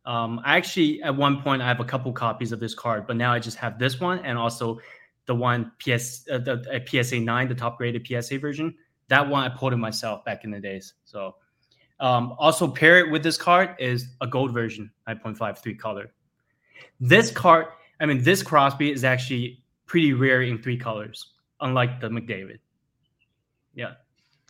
Um, 0.07 0.41
I 0.43 0.57
actually, 0.57 1.03
at 1.03 1.15
one 1.15 1.43
point, 1.43 1.61
I 1.61 1.69
have 1.69 1.81
a 1.81 1.85
couple 1.85 2.11
copies 2.13 2.53
of 2.53 2.61
this 2.61 2.75
card, 2.75 3.07
but 3.07 3.17
now 3.17 3.33
I 3.33 3.39
just 3.39 3.59
have 3.59 3.79
this 3.79 4.01
one 4.01 4.21
and 4.21 4.39
also 4.39 4.81
the 5.27 5.35
one 5.35 5.71
PS, 5.79 6.27
uh, 6.33 6.39
the 6.39 6.65
uh, 6.73 7.03
PSA 7.03 7.21
9, 7.21 7.49
the 7.49 7.55
top 7.55 7.77
graded 7.77 8.07
PSA 8.07 8.39
version. 8.39 8.75
That 9.09 9.29
one 9.29 9.45
I 9.45 9.55
pulled 9.55 9.75
it 9.75 9.77
myself 9.77 10.25
back 10.25 10.45
in 10.45 10.51
the 10.51 10.61
days. 10.61 10.95
So 11.05 11.35
um, 12.01 12.35
also 12.39 12.67
pair 12.67 12.99
it 12.99 13.11
with 13.11 13.23
this 13.23 13.37
card 13.37 13.77
is 13.79 14.09
a 14.23 14.27
gold 14.27 14.55
version, 14.55 14.91
9.5 15.07 15.59
three 15.59 15.75
color. 15.75 16.13
This 17.01 17.31
card, 17.31 17.67
I 18.01 18.07
mean, 18.07 18.23
this 18.23 18.43
Crosby 18.43 18.91
is 18.91 19.05
actually 19.05 19.63
pretty 19.89 20.13
rare 20.13 20.43
in 20.43 20.63
three 20.63 20.77
colors, 20.77 21.33
unlike 21.61 22.01
the 22.01 22.09
McDavid. 22.09 22.59
Yeah, 23.75 23.95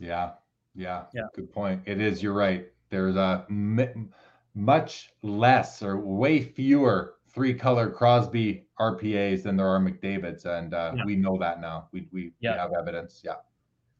yeah, 0.00 0.32
Yeah. 0.74 1.04
Good 1.34 1.50
point. 1.52 1.80
It 1.86 2.00
is. 2.00 2.22
You're 2.22 2.34
right. 2.34 2.68
There's 2.90 3.16
a 3.16 3.46
m- 3.48 4.10
much 4.54 5.10
less 5.22 5.82
or 5.82 5.96
way 5.98 6.42
fewer 6.42 7.14
three 7.30 7.54
color 7.54 7.90
Crosby 7.90 8.66
RPAs 8.80 9.42
than 9.44 9.56
there 9.56 9.66
are 9.68 9.78
McDavid's, 9.80 10.44
and 10.44 10.74
uh, 10.74 10.92
Yeah. 10.96 11.04
we 11.04 11.16
know 11.16 11.36
that 11.38 11.60
now. 11.60 11.88
We 11.92 12.08
we, 12.12 12.32
Yeah. 12.40 12.54
we 12.54 12.58
have 12.60 12.72
evidence. 12.78 13.22
Yeah. 13.24 13.34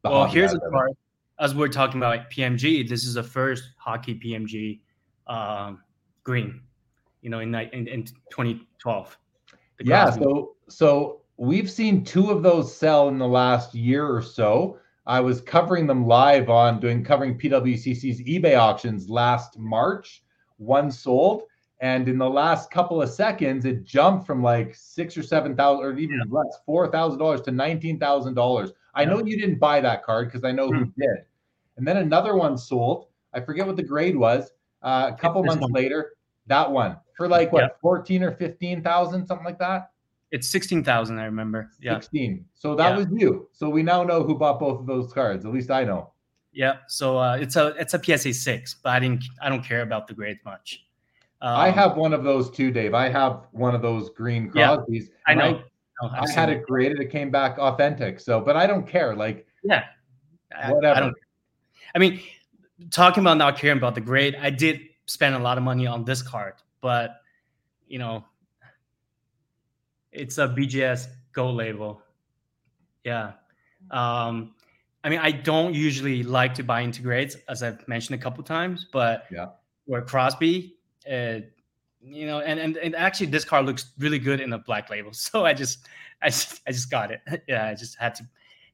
The 0.03 0.11
well, 0.11 0.27
here's 0.27 0.51
evidence. 0.53 0.73
card. 0.73 0.91
As 1.41 1.55
we're 1.55 1.69
talking 1.69 2.01
about 2.01 2.31
PMG, 2.31 2.89
this 2.89 3.05
is 3.05 3.15
the 3.15 3.23
first 3.23 3.63
hockey 3.79 4.15
PMG 4.19 4.81
um, 5.33 5.83
green. 6.25 6.63
You 7.23 7.31
know, 7.31 7.41
in 7.41 7.55
in, 7.55 7.87
in 7.89 8.05
2012. 8.31 9.19
Yeah. 9.81 10.11
So 10.11 10.57
so 10.69 11.23
we've 11.39 11.71
seen 11.71 12.05
two 12.05 12.31
of 12.31 12.43
those 12.43 12.77
sell 12.77 13.09
in 13.09 13.19
the 13.19 13.27
last 13.27 13.75
year 13.75 14.07
or 14.07 14.21
so. 14.21 14.79
I 15.07 15.21
was 15.21 15.41
covering 15.41 15.87
them 15.87 16.07
live 16.07 16.51
on 16.51 16.81
doing 16.81 17.03
covering 17.03 17.39
PWCC's 17.39 18.21
eBay 18.23 18.59
auctions 18.59 19.09
last 19.09 19.59
March. 19.59 20.23
One 20.59 20.91
sold, 20.91 21.45
And 21.81 22.09
in 22.09 22.19
the 22.19 22.29
last 22.29 22.71
couple 22.71 23.01
of 23.01 23.09
seconds, 23.09 23.65
it 23.65 23.85
jumped 23.85 24.27
from 24.27 24.43
like 24.43 24.75
six 24.75 25.17
or 25.17 25.23
seven 25.23 25.57
thousand, 25.57 25.87
or 25.87 25.97
even 25.97 26.17
yeah. 26.19 26.25
less, 26.29 26.59
four 26.67 26.91
thousand 26.91 27.21
dollars 27.21 27.41
to 27.43 27.53
nineteen 27.53 27.99
thousand 27.99 28.35
dollars. 28.35 28.73
I 28.95 29.05
know 29.05 29.25
you 29.25 29.41
didn't 29.41 29.61
buy 29.61 29.81
that 29.81 30.03
card 30.03 30.27
because 30.27 30.45
I 30.45 30.51
know 30.51 30.71
mm. 30.71 30.79
who 30.79 30.85
did. 30.99 31.25
And 31.77 31.87
then 31.87 31.99
another 31.99 32.35
one 32.37 32.59
sold. 32.59 33.07
I 33.33 33.41
forget 33.41 33.67
what 33.67 33.77
the 33.77 33.83
grade 33.85 34.17
was. 34.17 34.51
Uh, 34.83 35.13
a 35.15 35.17
couple 35.17 35.43
months 35.45 35.63
one. 35.63 35.73
later, 35.73 36.15
that 36.49 36.71
one 36.71 36.97
for 37.17 37.29
like 37.29 37.53
what, 37.53 37.63
yep. 37.63 37.81
fourteen 37.81 38.25
or 38.25 38.33
fifteen 38.33 38.83
thousand, 38.83 39.27
something 39.27 39.47
like 39.47 39.59
that. 39.61 39.91
It's 40.31 40.49
sixteen 40.49 40.85
thousand. 40.85 41.19
I 41.19 41.25
remember. 41.25 41.71
Yeah, 41.81 41.95
sixteen. 41.95 42.45
So 42.55 42.75
that 42.75 42.91
yeah. 42.91 42.97
was 42.97 43.07
you. 43.13 43.49
So 43.53 43.69
we 43.71 43.83
now 43.83 44.03
know 44.03 44.23
who 44.23 44.37
bought 44.37 44.61
both 44.61 44.81
of 44.81 44.87
those 44.87 45.13
cards. 45.13 45.45
At 45.45 45.53
least 45.53 45.71
I 45.71 45.85
know. 45.85 46.13
Yeah. 46.53 46.77
So 46.89 47.19
uh, 47.19 47.37
it's 47.37 47.57
a 47.57 47.69
it's 47.79 47.95
a 47.95 48.03
PSA 48.03 48.35
six, 48.35 48.75
but 48.83 48.91
I 48.91 48.99
didn't 48.99 49.25
I 49.41 49.49
don't 49.49 49.65
care 49.65 49.83
about 49.83 50.07
the 50.07 50.15
grades 50.15 50.41
much. 50.45 50.85
Um, 51.41 51.57
I 51.57 51.71
have 51.71 51.97
one 51.97 52.13
of 52.13 52.25
those 52.25 52.51
too, 52.51 52.71
Dave. 52.71 52.95
I 52.95 53.09
have 53.09 53.47
one 53.53 53.75
of 53.75 53.83
those 53.83 54.11
green 54.11 54.51
Crosbys. 54.51 54.87
Yeah, 54.89 55.01
I 55.27 55.35
know. 55.35 55.45
I, 55.45 55.63
no, 56.03 56.11
I 56.11 56.31
had 56.31 56.49
it 56.49 56.65
graded. 56.65 57.01
It 57.01 57.11
came 57.11 57.31
back 57.31 57.59
authentic. 57.59 58.21
So, 58.21 58.41
but 58.41 58.57
I 58.57 58.67
don't 58.67 58.87
care. 58.87 59.15
Like, 59.15 59.47
yeah, 59.63 59.85
whatever. 60.69 60.95
I, 60.95 60.97
I, 60.97 61.01
don't. 61.01 61.15
I 61.95 61.99
mean, 61.99 62.21
talking 62.91 63.23
about 63.23 63.37
not 63.37 63.57
caring 63.57 63.79
about 63.79 63.95
the 63.95 64.01
grade, 64.01 64.37
I 64.41 64.51
did 64.51 64.81
spend 65.07 65.35
a 65.35 65.39
lot 65.39 65.59
of 65.59 65.65
money 65.65 65.87
on 65.87 66.05
this 66.05 66.23
card, 66.23 66.55
but 66.81 67.21
you 67.87 67.99
know, 67.99 68.25
it's 70.19 70.39
a 70.39 70.49
BGS 70.49 71.09
Gold 71.33 71.57
label. 71.57 72.03
Yeah. 73.05 73.33
Um, 73.91 74.55
I 75.05 75.09
mean, 75.09 75.21
I 75.21 75.31
don't 75.31 75.75
usually 75.75 76.23
like 76.23 76.55
to 76.55 76.63
buy 76.63 76.83
integrates, 76.83 77.37
as 77.49 77.63
I've 77.63 77.87
mentioned 77.87 78.21
a 78.21 78.23
couple 78.23 78.43
times, 78.43 78.87
but 78.93 79.27
yeah, 79.31 79.47
where 79.87 80.03
Crosby, 80.03 80.75
uh, 81.11 81.41
you 82.03 82.27
know, 82.27 82.41
and, 82.41 82.59
and 82.59 82.77
and 82.77 82.97
actually 82.97 83.27
this 83.27 83.45
car 83.45 83.63
looks 83.63 83.93
really 83.99 84.19
good 84.19 84.41
in 84.41 84.53
a 84.53 84.59
black 84.59 84.91
label, 84.91 85.13
so 85.13 85.47
I 85.47 85.55
just 85.55 85.87
I 86.21 86.29
just 86.29 86.61
I 86.67 86.73
just 86.73 86.91
got 86.91 87.11
it. 87.11 87.21
yeah, 87.49 87.67
I 87.67 87.75
just 87.75 87.97
had 87.97 88.15
to 88.17 88.25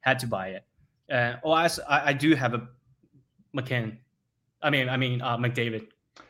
had 0.01 0.19
to 0.19 0.27
buy 0.27 0.49
it. 0.49 0.63
Uh, 1.11 1.35
oh, 1.43 1.51
I, 1.51 1.69
I 1.87 2.13
do 2.13 2.33
have 2.35 2.55
a 2.55 2.67
MacKinnon. 3.53 3.99
I 4.61 4.69
mean, 4.71 4.89
I 4.89 4.97
mean 4.97 5.21
uh, 5.21 5.37
McDavid. 5.37 5.87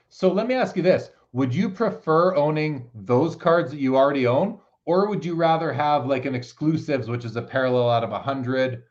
So 0.10 0.32
let 0.32 0.48
me 0.48 0.56
ask 0.56 0.76
you 0.76 0.84
this: 0.84 1.10
Would 1.32 1.56
you 1.56 1.70
prefer 1.70 2.36
owning 2.36 2.90
those 2.94 3.36
cards 3.36 3.72
that 3.72 3.80
you 3.80 3.96
already 3.96 4.28
own, 4.28 4.60
or 4.86 5.10
would 5.10 5.26
you 5.26 5.36
rather 5.36 5.74
have 5.74 6.06
like 6.06 6.26
an 6.26 6.36
exclusives, 6.36 7.08
which 7.08 7.26
is 7.26 7.36
a 7.36 7.42
parallel 7.42 7.90
out 7.90 8.04
of 8.04 8.12
a 8.12 8.20
hundred? 8.20 8.84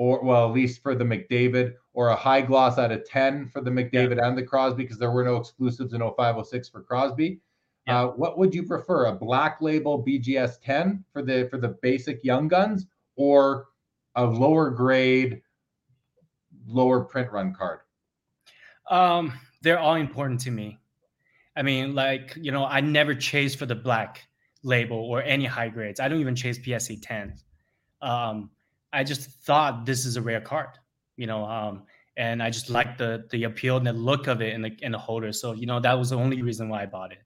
or 0.00 0.24
well, 0.24 0.48
at 0.48 0.54
least 0.54 0.82
for 0.82 0.94
the 0.94 1.04
McDavid, 1.04 1.74
or 1.92 2.08
a 2.08 2.16
high 2.16 2.40
gloss 2.40 2.78
out 2.78 2.90
of 2.90 3.04
10 3.04 3.50
for 3.50 3.60
the 3.60 3.70
McDavid 3.70 4.16
yeah. 4.16 4.28
and 4.28 4.38
the 4.38 4.42
Crosby, 4.42 4.82
because 4.82 4.96
there 4.96 5.10
were 5.10 5.24
no 5.24 5.36
exclusives 5.36 5.92
in 5.92 6.00
0506 6.00 6.70
for 6.70 6.80
Crosby. 6.80 7.38
Yeah. 7.86 8.04
Uh, 8.04 8.06
what 8.12 8.38
would 8.38 8.54
you 8.54 8.62
prefer? 8.62 9.06
A 9.06 9.12
black 9.12 9.60
label 9.60 10.02
BGS 10.02 10.62
10 10.62 11.04
for 11.12 11.20
the 11.20 11.48
for 11.50 11.58
the 11.58 11.76
basic 11.82 12.24
young 12.24 12.48
guns, 12.48 12.86
or 13.16 13.66
a 14.14 14.24
lower 14.24 14.70
grade, 14.70 15.42
lower 16.66 17.04
print 17.04 17.30
run 17.30 17.52
card? 17.52 17.80
Um, 18.88 19.34
they're 19.60 19.78
all 19.78 19.96
important 19.96 20.40
to 20.40 20.50
me. 20.50 20.78
I 21.56 21.60
mean, 21.60 21.94
like, 21.94 22.38
you 22.40 22.52
know, 22.52 22.64
I 22.64 22.80
never 22.80 23.14
chase 23.14 23.54
for 23.54 23.66
the 23.66 23.74
black 23.74 24.26
label 24.62 24.98
or 24.98 25.22
any 25.22 25.46
high 25.46 25.68
grades. 25.68 26.00
I 26.00 26.08
don't 26.08 26.20
even 26.20 26.36
chase 26.36 26.56
PSA 26.56 26.96
10s. 26.96 27.42
Um, 28.02 28.50
I 28.92 29.04
just 29.04 29.30
thought 29.30 29.86
this 29.86 30.04
is 30.04 30.16
a 30.16 30.22
rare 30.22 30.40
card, 30.40 30.78
you 31.16 31.26
know, 31.26 31.44
um, 31.44 31.84
and 32.16 32.42
I 32.42 32.50
just 32.50 32.70
liked 32.70 32.98
the 32.98 33.24
the 33.30 33.44
appeal 33.44 33.76
and 33.76 33.86
the 33.86 33.92
look 33.92 34.26
of 34.26 34.42
it 34.42 34.52
in 34.52 34.62
the 34.62 34.76
in 34.82 34.92
the 34.92 34.98
holder. 34.98 35.32
So 35.32 35.52
you 35.52 35.66
know 35.66 35.80
that 35.80 35.98
was 35.98 36.10
the 36.10 36.16
only 36.16 36.42
reason 36.42 36.68
why 36.68 36.82
I 36.82 36.86
bought 36.86 37.12
it. 37.12 37.22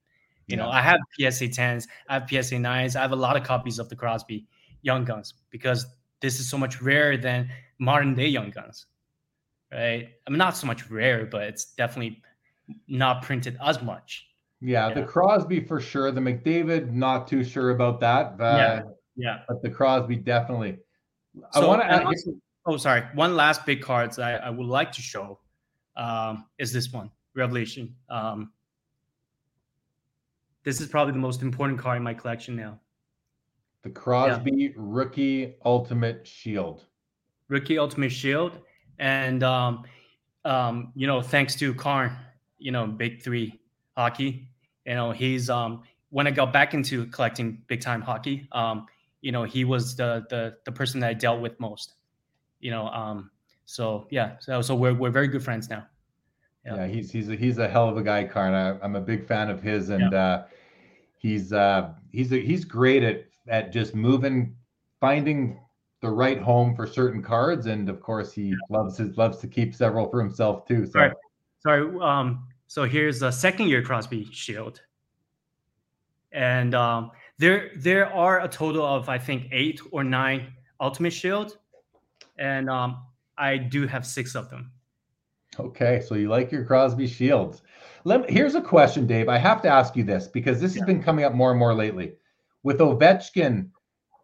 You 0.47 0.57
yeah. 0.57 0.65
know, 0.65 0.71
I 0.71 0.83
have 0.83 0.99
PSA 1.19 1.49
10s, 1.49 1.89
I 2.09 2.15
have 2.15 2.29
PSA 2.29 2.57
9s, 2.57 2.97
I 2.97 3.01
have 3.01 3.13
a 3.13 3.17
lot 3.17 3.37
of 3.37 3.45
copies 3.45 3.79
of 3.79 3.89
the 3.89 3.97
Crosby 3.97 4.47
Young 4.83 5.05
Guns 5.05 5.33
because 5.51 5.87
this 6.21 6.39
is 6.39 6.49
so 6.49 6.59
much 6.59 6.83
rarer 6.83 7.17
than 7.17 7.49
modern 7.79 8.15
day 8.15 8.29
Young 8.29 8.51
Guns, 8.51 8.87
right? 9.73 10.09
I 10.27 10.31
mean, 10.31 10.39
not 10.39 10.55
so 10.55 10.67
much 10.67 10.91
rare, 10.91 11.25
but 11.25 11.45
it's 11.45 11.65
definitely 11.65 12.23
not 12.89 13.23
printed 13.23 13.57
as 13.65 13.83
much. 13.83 14.27
Yeah, 14.65 14.95
the 14.95 15.03
Crosby 15.03 15.61
for 15.61 15.79
sure. 15.79 16.11
The 16.11 16.23
McDavid, 16.23 16.91
not 16.91 17.29
too 17.29 17.45
sure 17.45 17.71
about 17.71 18.01
that. 18.01 18.39
But, 18.39 18.57
yeah, 18.57 18.83
yeah. 19.15 19.39
But 19.47 19.63
the 19.63 19.69
Crosby 19.69 20.17
definitely. 20.17 20.79
I 21.53 21.61
want 21.67 21.83
to 21.83 21.87
add. 21.87 22.07
oh, 22.65 22.79
sorry. 22.79 23.03
One 23.13 23.37
last 23.37 23.67
big 23.67 23.83
card 23.83 24.19
I, 24.19 24.37
I 24.37 24.49
would 24.49 24.67
like 24.67 24.91
to 24.93 25.03
show 25.03 25.39
um, 25.97 26.47
is 26.59 26.73
this 26.73 26.91
one, 26.91 27.11
Revelation. 27.35 27.95
Um, 28.09 28.53
this 30.63 30.81
is 30.81 30.89
probably 30.89 31.13
the 31.13 31.19
most 31.19 31.43
important 31.43 31.79
card 31.79 31.99
in 31.99 32.03
my 32.03 32.15
collection 32.15 32.57
now. 32.57 32.81
The 33.83 33.91
Crosby 33.91 34.51
yeah. 34.51 34.69
Rookie 34.77 35.57
Ultimate 35.67 36.27
Shield. 36.27 36.87
Rookie 37.49 37.77
Ultimate 37.77 38.13
Shield, 38.13 38.61
and 38.99 39.43
um, 39.43 39.85
um, 40.47 40.91
you 40.95 41.07
know, 41.07 41.21
thanks 41.21 41.55
to 41.57 41.75
Karn, 41.75 42.17
you 42.57 42.73
know, 42.73 42.87
Big 42.87 43.21
Three 43.21 43.61
hockey. 43.95 44.49
You 44.87 44.95
know, 44.95 45.11
he's 45.13 45.49
um, 45.49 45.83
when 46.11 46.27
I 46.27 46.31
got 46.31 46.53
back 46.53 46.75
into 46.75 47.07
collecting 47.07 47.63
big 47.67 47.81
time 47.81 48.01
hockey, 48.01 48.49
um, 48.53 48.87
you 49.21 49.33
know, 49.33 49.45
he 49.45 49.65
was 49.65 49.97
the 49.97 50.25
the 50.31 50.57
the 50.65 50.73
person 50.73 51.01
that 51.01 51.11
I 51.11 51.15
dealt 51.15 51.41
with 51.41 51.59
most. 51.59 51.95
You 52.61 52.71
know, 52.71 52.89
um, 52.89 53.31
so 53.65 54.07
yeah, 54.11 54.37
so 54.41 54.61
so 54.63 54.75
we're 54.75 54.95
we're 54.95 55.11
very 55.11 55.29
good 55.29 55.43
friends 55.43 55.69
now. 55.69 55.87
Yeah, 56.65 56.77
yeah 56.77 56.87
he's 56.87 57.11
he's 57.11 57.29
a, 57.29 57.37
he's 57.37 57.59
a 57.59 57.69
hell 57.69 57.89
of 57.89 57.97
a 57.97 58.03
guy, 58.03 58.25
Karn. 58.25 58.55
I, 58.55 58.85
am 58.85 58.97
a 58.97 59.01
big 59.01 59.27
fan 59.27 59.51
of 59.51 59.63
his, 59.63 59.91
and 59.91 60.13
yeah. 60.13 60.19
uh, 60.19 60.47
he's 61.19 61.53
uh, 61.53 61.91
he's 62.13 62.33
a, 62.33 62.41
he's 62.41 62.65
great 62.65 63.03
at 63.03 63.25
at 63.49 63.73
just 63.73 63.95
moving, 63.95 64.55
finding 65.01 65.59
the 66.01 66.11
right 66.11 66.41
home 66.41 66.77
for 66.77 66.87
certain 66.87 67.23
cards, 67.23 67.67
and 67.67 67.89
of 67.89 68.01
course 68.01 68.33
he 68.33 68.49
yeah. 68.49 68.57
loves 68.69 68.99
his 68.99 69.17
loves 69.17 69.39
to 69.39 69.49
keep 69.49 69.75
several 69.75 70.11
for 70.11 70.21
himself 70.21 70.67
too. 70.67 70.85
So. 70.85 70.93
Sorry, 70.93 71.13
sorry. 71.63 72.01
Um, 72.01 72.47
so 72.67 72.85
here's 72.85 73.21
the 73.21 73.31
second 73.31 73.69
year 73.69 73.83
Crosby 73.83 74.29
Shield, 74.33 74.81
and 76.33 76.75
um, 76.75 77.11
there 77.39 77.71
there 77.77 78.13
are 78.13 78.41
a 78.41 78.49
total 78.49 78.85
of 78.85 79.09
I 79.09 79.19
think 79.19 79.49
eight 79.53 79.81
or 79.91 80.05
nine 80.05 80.53
Ultimate 80.81 81.13
Shield, 81.13 81.59
and 82.39 82.69
um, 82.69 83.05
I 83.39 83.57
do 83.57 83.87
have 83.87 84.07
six 84.07 84.35
of 84.35 84.51
them. 84.51 84.73
Okay, 85.59 86.03
so 86.07 86.15
you 86.15 86.29
like 86.29 86.51
your 86.51 86.65
Crosby 86.65 87.07
Shields. 87.07 87.63
Let 88.05 88.29
here's 88.29 88.55
a 88.55 88.61
question, 88.61 89.07
Dave. 89.07 89.29
I 89.29 89.39
have 89.39 89.63
to 89.63 89.69
ask 89.69 89.97
you 89.97 90.05
this 90.05 90.27
because 90.27 90.61
this 90.61 90.75
yeah. 90.75 90.81
has 90.81 90.87
been 90.87 91.03
coming 91.03 91.25
up 91.25 91.35
more 91.35 91.51
and 91.51 91.59
more 91.59 91.75
lately. 91.75 92.15
With 92.63 92.79
Ovechkin, 92.79 93.69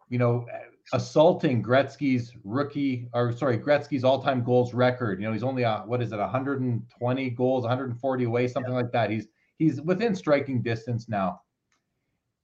you 0.09 0.17
know, 0.17 0.45
assaulting 0.93 1.63
Gretzky's 1.63 2.33
rookie 2.43 3.07
or 3.13 3.31
sorry, 3.31 3.57
Gretzky's 3.57 4.03
all-time 4.03 4.43
goals 4.43 4.73
record. 4.73 5.19
You 5.19 5.27
know, 5.27 5.33
he's 5.33 5.43
only 5.43 5.63
a, 5.63 5.83
what 5.85 6.01
is 6.01 6.11
it, 6.11 6.17
120 6.17 7.29
goals, 7.31 7.63
140 7.63 8.23
away, 8.23 8.47
something 8.47 8.71
yeah. 8.71 8.77
like 8.77 8.91
that. 8.91 9.09
He's 9.09 9.27
he's 9.57 9.81
within 9.81 10.15
striking 10.15 10.61
distance 10.61 11.07
now 11.07 11.41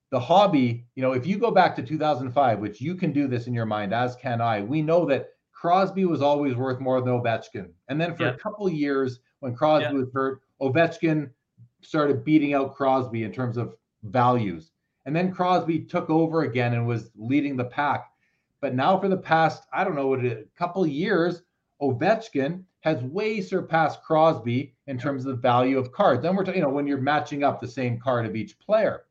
the 0.09 0.19
hobby, 0.19 0.85
you 0.95 1.03
know, 1.03 1.13
if 1.13 1.25
you 1.25 1.37
go 1.37 1.51
back 1.51 1.75
to 1.75 1.83
2005, 1.83 2.59
which 2.59 2.79
you 2.79 2.95
can 2.95 3.11
do 3.11 3.27
this 3.27 3.47
in 3.47 3.53
your 3.53 3.65
mind, 3.65 3.93
as 3.93 4.15
can 4.15 4.39
I, 4.41 4.61
we 4.61 4.81
know 4.81 5.05
that 5.05 5.29
Crosby 5.51 6.05
was 6.05 6.21
always 6.21 6.55
worth 6.55 6.79
more 6.79 7.01
than 7.01 7.19
Ovechkin. 7.19 7.71
And 7.89 7.99
then 7.99 8.15
for 8.15 8.23
yeah. 8.23 8.29
a 8.29 8.37
couple 8.37 8.69
years, 8.69 9.19
when 9.39 9.55
Crosby 9.55 9.93
yeah. 9.93 9.99
was 9.99 10.09
hurt, 10.13 10.41
Ovechkin 10.61 11.29
started 11.81 12.23
beating 12.23 12.53
out 12.53 12.75
Crosby 12.75 13.23
in 13.23 13.31
terms 13.31 13.57
of 13.57 13.75
values. 14.03 14.71
And 15.05 15.15
then 15.15 15.31
Crosby 15.31 15.79
took 15.79 16.09
over 16.09 16.43
again 16.43 16.73
and 16.73 16.87
was 16.87 17.09
leading 17.15 17.57
the 17.57 17.65
pack. 17.65 18.09
But 18.61 18.73
now, 18.73 18.99
for 18.99 19.07
the 19.07 19.17
past, 19.17 19.63
I 19.71 19.83
don't 19.83 19.95
know, 19.95 20.15
a 20.15 20.43
couple 20.57 20.85
years, 20.87 21.43
Ovechkin 21.81 22.63
has 22.81 23.03
way 23.03 23.41
surpassed 23.41 24.01
Crosby 24.01 24.75
in 24.87 24.97
terms 24.97 25.25
of 25.25 25.35
the 25.35 25.41
value 25.41 25.77
of 25.77 25.91
cards. 25.91 26.21
Then 26.21 26.35
we're, 26.35 26.43
talking, 26.43 26.61
you 26.61 26.65
know, 26.65 26.73
when 26.73 26.87
you're 26.87 27.01
matching 27.01 27.43
up 27.43 27.59
the 27.59 27.67
same 27.67 27.99
card 27.99 28.25
of 28.25 28.35
each 28.35 28.57
player. 28.59 29.03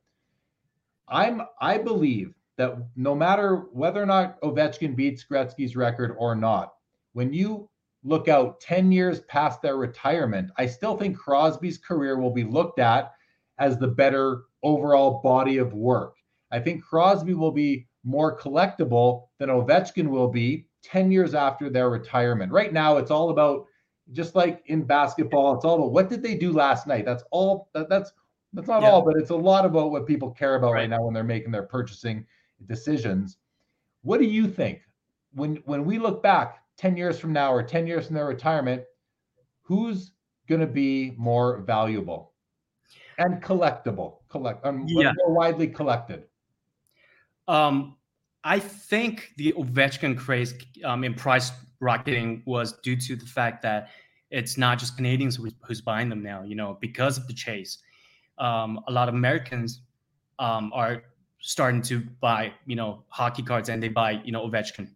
I'm 1.08 1.42
I 1.60 1.78
believe 1.78 2.34
that 2.56 2.76
no 2.96 3.14
matter 3.14 3.66
whether 3.72 4.02
or 4.02 4.06
not 4.06 4.40
Ovechkin 4.40 4.96
beats 4.96 5.24
Gretzky's 5.30 5.76
record 5.76 6.16
or 6.18 6.34
not, 6.34 6.74
when 7.12 7.32
you 7.32 7.68
look 8.02 8.28
out 8.28 8.60
10 8.60 8.90
years 8.90 9.20
past 9.22 9.62
their 9.62 9.76
retirement, 9.76 10.50
I 10.56 10.66
still 10.66 10.96
think 10.96 11.16
Crosby's 11.16 11.78
career 11.78 12.18
will 12.18 12.32
be 12.32 12.44
looked 12.44 12.78
at 12.78 13.12
as 13.58 13.78
the 13.78 13.88
better 13.88 14.44
overall 14.62 15.20
body 15.22 15.58
of 15.58 15.74
work. 15.74 16.16
I 16.50 16.60
think 16.60 16.84
Crosby 16.84 17.34
will 17.34 17.52
be 17.52 17.86
more 18.06 18.38
collectible 18.38 19.28
than 19.38 19.50
Ovechkin 19.50 20.08
will 20.08 20.28
be 20.28 20.66
10 20.82 21.10
years 21.10 21.34
after 21.34 21.68
their 21.68 21.90
retirement. 21.90 22.52
Right 22.52 22.72
now, 22.72 22.96
it's 22.96 23.10
all 23.10 23.30
about 23.30 23.66
just 24.12 24.34
like 24.34 24.62
in 24.66 24.84
basketball, 24.84 25.54
it's 25.56 25.64
all 25.64 25.76
about 25.76 25.92
what 25.92 26.08
did 26.08 26.22
they 26.22 26.36
do 26.36 26.52
last 26.52 26.86
night. 26.86 27.04
That's 27.04 27.24
all. 27.30 27.68
That, 27.74 27.88
that's 27.88 28.12
that's 28.52 28.68
not 28.68 28.82
yeah. 28.82 28.90
all, 28.90 29.02
but 29.02 29.16
it's 29.16 29.30
a 29.30 29.36
lot 29.36 29.66
about 29.66 29.90
what 29.90 30.06
people 30.06 30.30
care 30.30 30.54
about 30.54 30.72
right. 30.72 30.82
right 30.82 30.90
now 30.90 31.02
when 31.04 31.12
they're 31.12 31.24
making 31.24 31.50
their 31.50 31.64
purchasing 31.64 32.24
decisions. 32.66 33.36
What 34.02 34.20
do 34.20 34.26
you 34.26 34.48
think 34.48 34.82
when 35.34 35.56
when 35.66 35.84
we 35.84 35.98
look 35.98 36.22
back 36.22 36.62
10 36.78 36.96
years 36.96 37.18
from 37.18 37.32
now 37.32 37.52
or 37.52 37.62
10 37.62 37.86
years 37.86 38.06
from 38.06 38.14
their 38.14 38.26
retirement, 38.26 38.84
who's 39.62 40.12
going 40.48 40.60
to 40.60 40.66
be 40.66 41.12
more 41.18 41.58
valuable? 41.58 42.32
and 43.18 43.42
collectible, 43.42 44.18
collect, 44.28 44.64
um, 44.64 44.84
Yeah. 44.88 45.12
more 45.16 45.34
widely 45.34 45.68
collected. 45.68 46.24
Um, 47.48 47.95
I 48.46 48.60
think 48.60 49.32
the 49.36 49.52
Ovechkin 49.54 50.16
craze 50.16 50.54
um, 50.84 51.02
in 51.02 51.14
price 51.14 51.50
rocketing 51.80 52.44
was 52.46 52.74
due 52.78 52.94
to 52.94 53.16
the 53.16 53.26
fact 53.26 53.60
that 53.62 53.88
it's 54.30 54.56
not 54.56 54.78
just 54.78 54.96
Canadians 54.96 55.34
who, 55.34 55.50
who's 55.62 55.80
buying 55.80 56.08
them 56.08 56.22
now. 56.22 56.44
You 56.44 56.54
know, 56.54 56.78
because 56.80 57.18
of 57.18 57.26
the 57.26 57.32
chase, 57.32 57.78
um, 58.38 58.78
a 58.86 58.92
lot 58.92 59.08
of 59.08 59.16
Americans 59.16 59.80
um, 60.38 60.70
are 60.72 61.02
starting 61.40 61.82
to 61.82 61.98
buy, 62.20 62.52
you 62.66 62.76
know, 62.76 63.02
hockey 63.08 63.42
cards, 63.42 63.68
and 63.68 63.82
they 63.82 63.88
buy, 63.88 64.22
you 64.24 64.30
know, 64.30 64.48
Ovechkin 64.48 64.90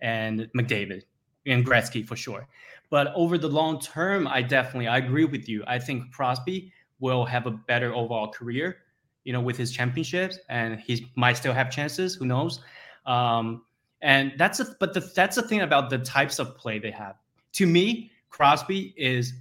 and 0.00 0.48
McDavid 0.56 1.02
and 1.44 1.66
Gretzky 1.66 2.06
for 2.06 2.14
sure. 2.14 2.46
But 2.88 3.12
over 3.16 3.36
the 3.36 3.48
long 3.48 3.80
term, 3.80 4.28
I 4.28 4.42
definitely 4.42 4.86
I 4.86 4.98
agree 4.98 5.24
with 5.24 5.48
you. 5.48 5.64
I 5.66 5.80
think 5.80 6.12
Crosby 6.12 6.72
will 7.00 7.24
have 7.24 7.46
a 7.48 7.50
better 7.50 7.92
overall 7.92 8.28
career, 8.28 8.76
you 9.24 9.32
know, 9.32 9.40
with 9.40 9.56
his 9.56 9.72
championships, 9.72 10.38
and 10.48 10.78
he 10.78 11.10
might 11.16 11.36
still 11.36 11.52
have 11.52 11.68
chances. 11.68 12.14
Who 12.14 12.26
knows? 12.26 12.60
Um, 13.06 13.62
and 14.00 14.32
that's 14.36 14.60
a 14.60 14.66
but 14.80 14.94
the, 14.94 15.00
that's 15.00 15.36
the 15.36 15.42
thing 15.42 15.60
about 15.60 15.90
the 15.90 15.98
types 15.98 16.38
of 16.38 16.56
play 16.56 16.78
they 16.78 16.90
have. 16.90 17.16
To 17.54 17.66
me, 17.66 18.10
Crosby 18.30 18.94
is 18.96 19.32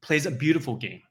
plays 0.00 0.26
a 0.26 0.30
beautiful 0.30 0.76
game. 0.76 1.02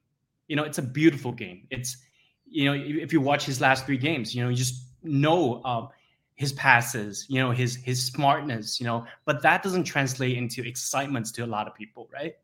You 0.48 0.56
know, 0.56 0.64
it's 0.64 0.78
a 0.78 0.84
beautiful 0.84 1.32
game. 1.32 1.68
It's 1.70 1.98
you 2.46 2.66
know, 2.66 2.74
if 2.74 3.12
you 3.12 3.22
watch 3.22 3.46
his 3.46 3.62
last 3.62 3.86
three 3.86 3.98
games, 3.98 4.36
you 4.36 4.44
know, 4.44 4.50
you 4.50 4.56
just 4.56 4.84
know 5.02 5.64
um, 5.64 5.90
his 6.36 6.54
passes, 6.54 7.26
you 7.30 7.40
know, 7.40 7.52
his 7.52 7.76
his 7.76 8.06
smartness, 8.06 8.80
you 8.80 8.86
know, 8.86 9.06
but 9.26 9.42
that 9.42 9.64
doesn't 9.64 9.86
translate 9.86 10.38
into 10.38 10.64
excitement 10.64 11.34
to 11.34 11.44
a 11.44 11.48
lot 11.48 11.68
of 11.68 11.74
people, 11.74 12.10
right? 12.14 12.36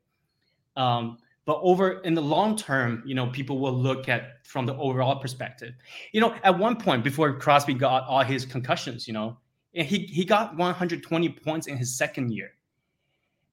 Um, 0.76 1.18
but 1.50 1.62
over 1.64 1.94
in 2.02 2.14
the 2.14 2.22
long 2.22 2.56
term, 2.56 3.02
you 3.08 3.16
know, 3.16 3.26
people 3.26 3.58
will 3.58 3.74
look 3.74 4.08
at 4.08 4.46
from 4.46 4.68
the 4.68 4.76
overall 4.76 5.16
perspective. 5.16 5.74
You 6.12 6.22
know, 6.22 6.36
at 6.44 6.56
one 6.56 6.76
point 6.76 7.04
before 7.04 7.34
Crosby 7.40 7.74
got 7.74 8.04
all 8.04 8.22
his 8.22 8.46
concussions, 8.46 9.08
you 9.08 9.16
know, 9.16 9.36
and 9.74 9.88
he 9.88 10.06
he 10.06 10.24
got 10.26 10.56
120 10.56 11.30
points 11.30 11.66
in 11.66 11.76
his 11.76 11.98
second 11.98 12.32
year, 12.32 12.52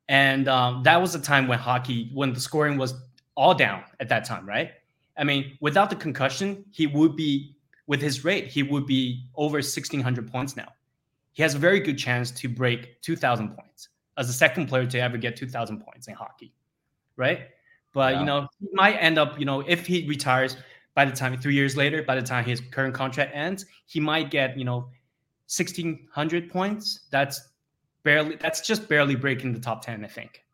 and 0.08 0.46
um, 0.46 0.82
that 0.82 1.00
was 1.00 1.14
a 1.14 1.18
time 1.18 1.48
when 1.48 1.58
hockey, 1.58 2.10
when 2.12 2.34
the 2.34 2.40
scoring 2.40 2.76
was 2.76 2.92
all 3.34 3.54
down 3.54 3.82
at 3.98 4.10
that 4.10 4.26
time, 4.26 4.46
right? 4.46 4.72
I 5.16 5.24
mean, 5.24 5.56
without 5.62 5.88
the 5.88 5.96
concussion, 5.96 6.66
he 6.72 6.86
would 6.86 7.16
be 7.16 7.56
with 7.86 8.02
his 8.02 8.26
rate, 8.26 8.48
he 8.48 8.62
would 8.62 8.84
be 8.84 9.24
over 9.36 9.56
1600 9.56 10.30
points 10.30 10.54
now. 10.54 10.68
He 11.32 11.42
has 11.42 11.54
a 11.54 11.58
very 11.58 11.80
good 11.80 11.96
chance 11.96 12.30
to 12.32 12.46
break 12.46 13.00
2000 13.00 13.56
points 13.56 13.88
as 14.18 14.26
the 14.26 14.34
second 14.34 14.66
player 14.66 14.84
to 14.84 15.00
ever 15.00 15.16
get 15.16 15.34
2000 15.34 15.80
points 15.80 16.08
in 16.08 16.14
hockey, 16.14 16.52
right? 17.16 17.55
But 17.96 18.12
Yeah. 18.12 18.20
you 18.20 18.26
know, 18.26 18.48
he 18.60 18.68
might 18.74 18.96
end 18.96 19.16
up, 19.16 19.38
you 19.38 19.46
know, 19.46 19.60
if 19.60 19.86
he 19.86 20.06
retires 20.06 20.58
by 20.94 21.06
the 21.06 21.16
time 21.16 21.34
three 21.38 21.54
years 21.54 21.78
later, 21.78 22.02
by 22.02 22.14
the 22.14 22.20
time 22.20 22.44
his 22.44 22.60
current 22.60 22.94
contract 22.94 23.34
ends, 23.34 23.64
he 23.86 24.00
might 24.00 24.30
get, 24.30 24.58
you 24.58 24.66
know, 24.66 24.90
1600 25.46 26.50
points. 26.50 27.06
That's 27.10 27.40
barely, 28.02 28.36
that's 28.36 28.60
just 28.60 28.86
barely 28.86 29.14
breaking 29.14 29.54
the 29.54 29.60
top 29.60 29.82
10, 29.82 30.04
I 30.04 30.08
think. 30.08 30.44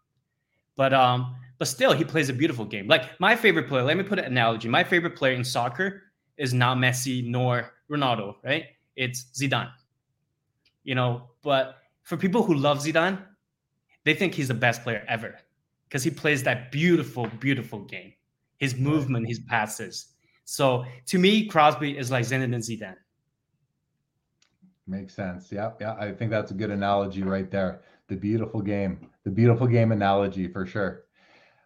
But 0.76 0.94
um, 0.94 1.34
but 1.58 1.66
still, 1.66 1.92
he 1.92 2.04
plays 2.04 2.28
a 2.28 2.32
beautiful 2.32 2.64
game. 2.64 2.86
Like 2.86 3.18
my 3.18 3.34
favorite 3.34 3.66
player. 3.66 3.82
Let 3.82 3.96
me 3.96 4.04
put 4.04 4.20
an 4.20 4.24
analogy. 4.26 4.68
My 4.68 4.84
favorite 4.84 5.16
player 5.16 5.34
in 5.34 5.42
soccer 5.42 6.04
is 6.36 6.54
not 6.54 6.78
Messi 6.78 7.26
nor 7.26 7.72
Ronaldo, 7.90 8.36
right? 8.44 8.66
It's 8.94 9.24
Zidane. 9.34 9.72
You 10.84 10.94
know, 10.94 11.28
but 11.42 11.78
for 12.04 12.16
people 12.16 12.44
who 12.44 12.54
love 12.54 12.78
Zidane, 12.78 13.18
they 14.04 14.14
think 14.14 14.32
he's 14.32 14.48
the 14.48 14.54
best 14.54 14.84
player 14.84 15.04
ever 15.08 15.40
because 15.92 16.02
he 16.02 16.10
plays 16.10 16.42
that 16.42 16.72
beautiful, 16.72 17.26
beautiful 17.38 17.80
game. 17.80 18.14
His 18.56 18.76
movement, 18.76 19.28
his 19.28 19.40
passes. 19.40 20.14
So 20.46 20.86
to 21.08 21.18
me, 21.18 21.46
Crosby 21.46 21.98
is 21.98 22.10
like 22.10 22.24
Zinedine 22.24 22.54
Zidane. 22.54 22.96
Makes 24.86 25.14
sense. 25.14 25.52
Yeah, 25.52 25.72
yeah. 25.82 25.94
I 26.00 26.12
think 26.12 26.30
that's 26.30 26.50
a 26.50 26.54
good 26.54 26.70
analogy 26.70 27.22
right 27.22 27.50
there. 27.50 27.82
The 28.08 28.16
beautiful 28.16 28.62
game, 28.62 29.10
the 29.24 29.30
beautiful 29.30 29.66
game 29.66 29.92
analogy 29.92 30.48
for 30.48 30.64
sure. 30.64 31.04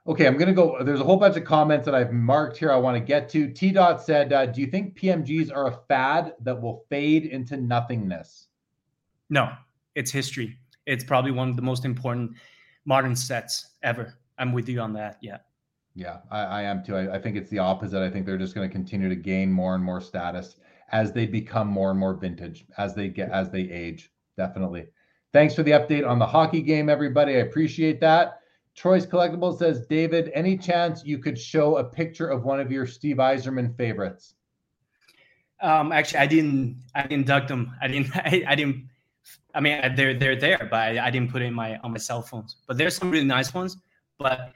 Okay, 0.08 0.26
I'm 0.26 0.36
gonna 0.36 0.52
go. 0.52 0.82
There's 0.82 1.00
a 1.00 1.04
whole 1.04 1.18
bunch 1.18 1.36
of 1.36 1.44
comments 1.44 1.84
that 1.84 1.94
I've 1.94 2.12
marked 2.12 2.56
here. 2.56 2.72
I 2.72 2.76
want 2.76 2.96
to 2.96 3.00
get 3.00 3.28
to. 3.30 3.48
T 3.52 3.70
Dot 3.70 4.02
said, 4.02 4.32
uh, 4.32 4.46
"Do 4.46 4.60
you 4.60 4.66
think 4.66 4.98
PMGs 4.98 5.54
are 5.54 5.68
a 5.68 5.78
fad 5.88 6.34
that 6.42 6.60
will 6.60 6.84
fade 6.88 7.26
into 7.26 7.56
nothingness?" 7.56 8.48
No, 9.30 9.52
it's 9.94 10.10
history. 10.10 10.58
It's 10.84 11.04
probably 11.04 11.30
one 11.30 11.48
of 11.48 11.56
the 11.56 11.62
most 11.62 11.84
important 11.84 12.32
modern 12.86 13.14
sets 13.14 13.74
ever. 13.82 14.14
I'm 14.38 14.52
with 14.52 14.68
you 14.68 14.80
on 14.80 14.92
that. 14.94 15.18
Yeah. 15.20 15.38
Yeah, 15.94 16.18
I, 16.30 16.42
I 16.42 16.62
am 16.62 16.84
too. 16.84 16.94
I, 16.96 17.16
I 17.16 17.18
think 17.20 17.36
it's 17.36 17.50
the 17.50 17.58
opposite. 17.58 18.02
I 18.02 18.10
think 18.10 18.26
they're 18.26 18.36
just 18.38 18.54
going 18.54 18.68
to 18.68 18.72
continue 18.72 19.08
to 19.08 19.16
gain 19.16 19.50
more 19.50 19.74
and 19.74 19.82
more 19.82 20.00
status 20.00 20.56
as 20.92 21.12
they 21.12 21.26
become 21.26 21.68
more 21.68 21.90
and 21.90 21.98
more 21.98 22.14
vintage, 22.14 22.66
as 22.78 22.94
they 22.94 23.08
get 23.08 23.30
as 23.30 23.50
they 23.50 23.62
age. 23.62 24.10
Definitely. 24.36 24.86
Thanks 25.32 25.54
for 25.54 25.62
the 25.62 25.72
update 25.72 26.06
on 26.06 26.18
the 26.18 26.26
hockey 26.26 26.62
game, 26.62 26.88
everybody. 26.88 27.34
I 27.34 27.40
appreciate 27.40 28.00
that. 28.00 28.40
Troy's 28.74 29.06
Collectibles 29.06 29.58
says, 29.58 29.86
David, 29.86 30.30
any 30.34 30.56
chance 30.58 31.02
you 31.02 31.18
could 31.18 31.38
show 31.38 31.78
a 31.78 31.84
picture 31.84 32.28
of 32.28 32.44
one 32.44 32.60
of 32.60 32.70
your 32.70 32.86
Steve 32.86 33.16
Yzerman 33.16 33.74
favorites? 33.76 34.34
Um, 35.62 35.92
actually, 35.92 36.20
I 36.20 36.26
didn't. 36.26 36.82
I 36.94 37.06
didn't 37.06 37.26
duck 37.26 37.48
them. 37.48 37.74
I 37.80 37.88
didn't. 37.88 38.14
I, 38.16 38.44
I 38.46 38.54
didn't. 38.54 38.88
I 39.54 39.60
mean, 39.60 39.94
they're 39.96 40.14
they're 40.14 40.36
there, 40.36 40.58
but 40.70 40.74
I, 40.80 41.06
I 41.06 41.10
didn't 41.10 41.30
put 41.30 41.42
it 41.42 41.46
in 41.46 41.54
my 41.54 41.78
on 41.78 41.92
my 41.92 41.98
cell 41.98 42.22
phones. 42.22 42.56
But 42.66 42.76
there's 42.78 42.96
some 42.96 43.10
really 43.10 43.24
nice 43.26 43.54
ones. 43.54 43.76
But 44.18 44.52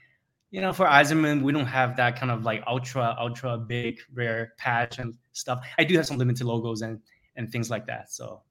you 0.50 0.60
know, 0.60 0.72
for 0.72 0.86
Yzerman, 0.86 1.42
we 1.42 1.52
don't 1.52 1.66
have 1.66 1.96
that 1.96 2.16
kind 2.18 2.30
of 2.32 2.44
like 2.44 2.62
ultra 2.66 3.16
ultra 3.18 3.56
big 3.58 4.00
rare 4.12 4.54
patch 4.58 4.98
and 4.98 5.14
stuff. 5.32 5.64
I 5.78 5.84
do 5.84 5.96
have 5.96 6.06
some 6.06 6.18
limited 6.18 6.44
logos 6.46 6.82
and 6.82 7.00
and 7.36 7.50
things 7.50 7.70
like 7.70 7.86
that. 7.86 8.10
So 8.12 8.42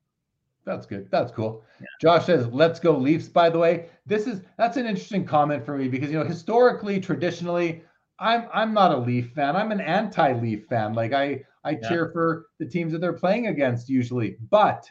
That's 0.65 0.85
good. 0.85 1.09
That's 1.11 1.31
cool. 1.31 1.63
Josh 2.01 2.25
says, 2.25 2.47
"Let's 2.47 2.79
go 2.79 2.97
Leafs." 2.97 3.27
By 3.27 3.49
the 3.49 3.57
way, 3.57 3.89
this 4.05 4.27
is 4.27 4.41
that's 4.57 4.77
an 4.77 4.85
interesting 4.85 5.25
comment 5.25 5.65
for 5.65 5.77
me 5.77 5.87
because 5.87 6.11
you 6.11 6.19
know 6.19 6.25
historically, 6.25 6.99
traditionally, 6.99 7.83
I'm 8.19 8.47
I'm 8.53 8.73
not 8.73 8.91
a 8.91 8.97
Leaf 8.97 9.31
fan. 9.33 9.55
I'm 9.55 9.71
an 9.71 9.81
anti-Leaf 9.81 10.67
fan. 10.67 10.93
Like 10.93 11.13
I 11.13 11.43
I 11.63 11.71
Yeah. 11.71 11.87
cheer 11.87 12.09
for 12.13 12.47
the 12.59 12.65
teams 12.65 12.91
that 12.93 12.99
they're 12.99 13.13
playing 13.13 13.47
against 13.47 13.89
usually, 13.89 14.37
but 14.49 14.89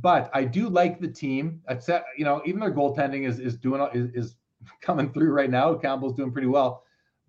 but 0.00 0.30
I 0.34 0.44
do 0.44 0.68
like 0.68 1.00
the 1.00 1.08
team. 1.08 1.60
Except 1.68 2.06
you 2.18 2.24
know 2.24 2.42
even 2.44 2.60
their 2.60 2.72
goaltending 2.72 3.26
is 3.26 3.38
is 3.38 3.56
doing 3.56 3.86
is, 3.94 4.10
is 4.14 4.36
coming 4.80 5.12
through 5.12 5.32
right 5.32 5.50
now. 5.50 5.74
Campbell's 5.74 6.14
doing 6.14 6.32
pretty 6.32 6.48
well, 6.48 6.84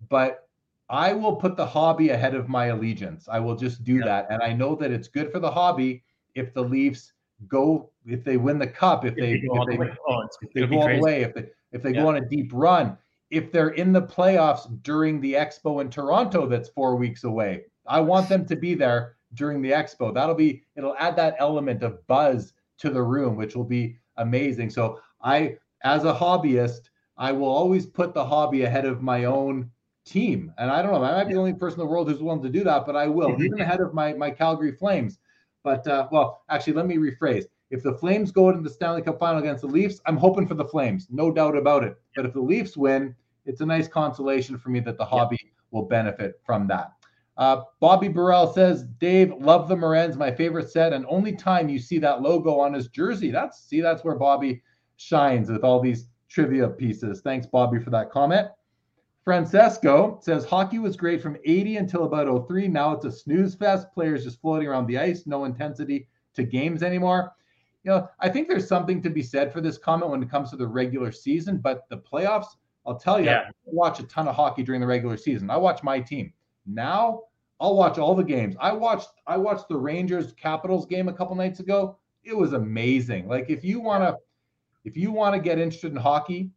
but 0.08 0.48
I 0.88 1.12
will 1.12 1.36
put 1.36 1.56
the 1.56 1.66
hobby 1.66 2.10
ahead 2.10 2.34
of 2.34 2.48
my 2.48 2.66
allegiance. 2.66 3.28
I 3.30 3.40
will 3.40 3.56
just 3.56 3.82
do 3.84 3.96
Yeah. 3.96 4.04
that, 4.04 4.26
and 4.30 4.42
I 4.42 4.52
know 4.52 4.74
that 4.76 4.90
it's 4.90 5.08
good 5.08 5.32
for 5.32 5.40
the 5.40 5.50
hobby 5.50 6.02
if 6.34 6.52
the 6.54 6.62
Leafs 6.62 7.12
go 7.48 7.90
if 8.06 8.24
they 8.24 8.36
win 8.38 8.58
the 8.58 8.66
cup 8.66 9.04
if 9.04 9.14
they 9.14 9.36
go 9.38 9.48
all 9.56 9.62
if 9.62 9.66
the 9.66 9.72
they, 9.72 9.78
way. 9.78 9.96
Oh, 10.08 10.26
if 10.40 10.52
they 10.54 10.66
go 10.66 10.80
all 10.80 10.88
the 10.88 11.00
way 11.00 11.20
if 11.22 11.34
they 11.34 11.46
if 11.72 11.82
they 11.82 11.92
Yeah. 11.92 12.02
go 12.02 12.08
on 12.08 12.16
a 12.16 12.26
deep 12.26 12.50
run 12.54 12.96
if 13.30 13.52
they're 13.52 13.70
in 13.70 13.92
the 13.92 14.00
playoffs 14.00 14.66
during 14.82 15.20
the 15.20 15.34
expo 15.34 15.82
in 15.82 15.90
toronto 15.90 16.46
that's 16.46 16.70
four 16.70 16.96
weeks 16.96 17.24
away 17.24 17.64
i 17.86 18.00
want 18.00 18.28
them 18.30 18.46
to 18.46 18.56
be 18.56 18.74
there 18.74 19.16
during 19.34 19.60
the 19.60 19.70
expo 19.70 20.14
that'll 20.14 20.34
be 20.34 20.62
it'll 20.76 20.96
add 20.96 21.14
that 21.16 21.36
element 21.38 21.82
of 21.82 22.06
buzz 22.06 22.54
to 22.78 22.90
the 22.90 23.02
room 23.02 23.36
which 23.36 23.54
will 23.56 23.64
be 23.64 23.98
amazing. 24.16 24.70
So 24.70 25.00
i 25.22 25.56
as 25.82 26.04
a 26.04 26.14
hobbyist 26.14 26.90
i 27.16 27.32
will 27.32 27.48
always 27.48 27.86
put 27.86 28.14
the 28.14 28.24
hobby 28.24 28.62
ahead 28.62 28.84
of 28.84 29.02
my 29.02 29.24
own 29.24 29.70
team. 30.04 30.52
And 30.58 30.70
i 30.70 30.82
don't 30.82 30.92
know 30.92 31.02
i 31.02 31.12
might 31.12 31.24
be 31.24 31.34
the 31.34 31.40
only 31.40 31.54
person 31.54 31.80
in 31.80 31.86
the 31.86 31.90
world 31.90 32.08
who's 32.08 32.22
willing 32.22 32.42
to 32.42 32.48
do 32.48 32.64
that 32.64 32.86
but 32.86 32.96
i 32.96 33.06
will 33.06 33.42
even 33.42 33.60
ahead 33.60 33.80
of 33.80 33.94
my 33.94 34.12
my 34.12 34.30
calgary 34.30 34.72
flames. 34.72 35.18
But 35.62 35.86
uh, 35.86 36.08
well 36.12 36.42
actually 36.48 36.74
let 36.74 36.86
me 36.86 36.96
rephrase. 36.96 37.46
If 37.70 37.82
the 37.82 37.94
Flames 37.94 38.30
go 38.30 38.48
into 38.48 38.62
the 38.62 38.70
Stanley 38.70 39.02
Cup 39.02 39.18
final 39.18 39.40
against 39.40 39.62
the 39.62 39.66
Leafs, 39.68 40.00
I'm 40.06 40.16
hoping 40.16 40.46
for 40.46 40.54
the 40.54 40.64
Flames, 40.64 41.08
no 41.10 41.32
doubt 41.32 41.56
about 41.56 41.82
it. 41.82 41.96
But 42.14 42.24
if 42.24 42.32
the 42.32 42.40
Leafs 42.40 42.76
win, 42.76 43.14
it's 43.44 43.60
a 43.60 43.66
nice 43.66 43.88
consolation 43.88 44.56
for 44.56 44.68
me 44.68 44.80
that 44.80 44.96
the 44.96 45.04
hobby 45.04 45.52
will 45.72 45.82
benefit 45.82 46.40
from 46.44 46.68
that. 46.68 46.92
Uh, 47.36 47.62
Bobby 47.80 48.08
Burrell 48.08 48.52
says, 48.52 48.84
Dave, 48.98 49.32
love 49.38 49.68
the 49.68 49.76
Morens, 49.76 50.16
my 50.16 50.30
favorite 50.30 50.70
set, 50.70 50.92
and 50.92 51.04
only 51.08 51.32
time 51.32 51.68
you 51.68 51.78
see 51.78 51.98
that 51.98 52.22
logo 52.22 52.58
on 52.58 52.72
his 52.72 52.88
jersey. 52.88 53.30
That's 53.30 53.64
see, 53.64 53.80
that's 53.80 54.04
where 54.04 54.14
Bobby 54.14 54.62
shines 54.96 55.50
with 55.50 55.62
all 55.62 55.80
these 55.80 56.08
trivia 56.28 56.68
pieces. 56.68 57.20
Thanks, 57.20 57.46
Bobby, 57.46 57.78
for 57.78 57.90
that 57.90 58.10
comment. 58.10 58.48
Francesco 59.26 60.20
says 60.22 60.44
hockey 60.44 60.78
was 60.78 60.96
great 60.96 61.20
from 61.20 61.36
80 61.44 61.78
until 61.78 62.04
about 62.04 62.46
03. 62.46 62.68
Now 62.68 62.92
it's 62.92 63.04
a 63.04 63.12
snooze 63.12 63.56
fest. 63.56 63.88
Players 63.92 64.22
just 64.24 64.40
floating 64.40 64.68
around 64.68 64.86
the 64.86 64.98
ice, 64.98 65.26
no 65.26 65.44
intensity 65.44 66.08
to 66.34 66.44
games 66.44 66.82
anymore. 66.82 67.32
You 67.82 67.90
know, 67.90 68.08
I 68.20 68.28
think 68.28 68.48
there's 68.48 68.68
something 68.68 69.02
to 69.02 69.10
be 69.10 69.22
said 69.22 69.52
for 69.52 69.60
this 69.60 69.78
comment 69.78 70.12
when 70.12 70.22
it 70.22 70.30
comes 70.30 70.50
to 70.50 70.56
the 70.56 70.66
regular 70.66 71.10
season, 71.10 71.58
but 71.58 71.88
the 71.90 71.98
playoffs, 71.98 72.46
I'll 72.86 72.98
tell 72.98 73.18
you, 73.18 73.26
Yeah. 73.26 73.48
I 73.48 73.52
watch 73.64 73.98
a 74.00 74.04
ton 74.04 74.28
of 74.28 74.36
hockey 74.36 74.62
during 74.62 74.80
the 74.80 74.86
regular 74.86 75.16
season. 75.16 75.50
I 75.50 75.56
watch 75.56 75.82
my 75.82 76.00
team. 76.00 76.32
Now 76.64 77.22
I'll 77.60 77.74
watch 77.76 77.98
all 77.98 78.14
the 78.14 78.24
games. 78.24 78.54
I 78.60 78.72
watched 78.72 79.08
I 79.26 79.36
watched 79.36 79.68
the 79.68 79.76
Rangers 79.76 80.32
Capitals 80.32 80.86
game 80.86 81.08
a 81.08 81.12
couple 81.12 81.34
nights 81.34 81.60
ago. 81.60 81.96
It 82.24 82.36
was 82.36 82.52
amazing. 82.52 83.28
Like 83.28 83.48
if 83.50 83.64
you 83.64 83.80
want 83.80 84.02
to 84.04 84.16
if 84.84 84.96
you 84.96 85.10
want 85.10 85.34
to 85.34 85.40
get 85.40 85.58
interested 85.58 85.90
in 85.90 85.96
hockey, 85.96 86.50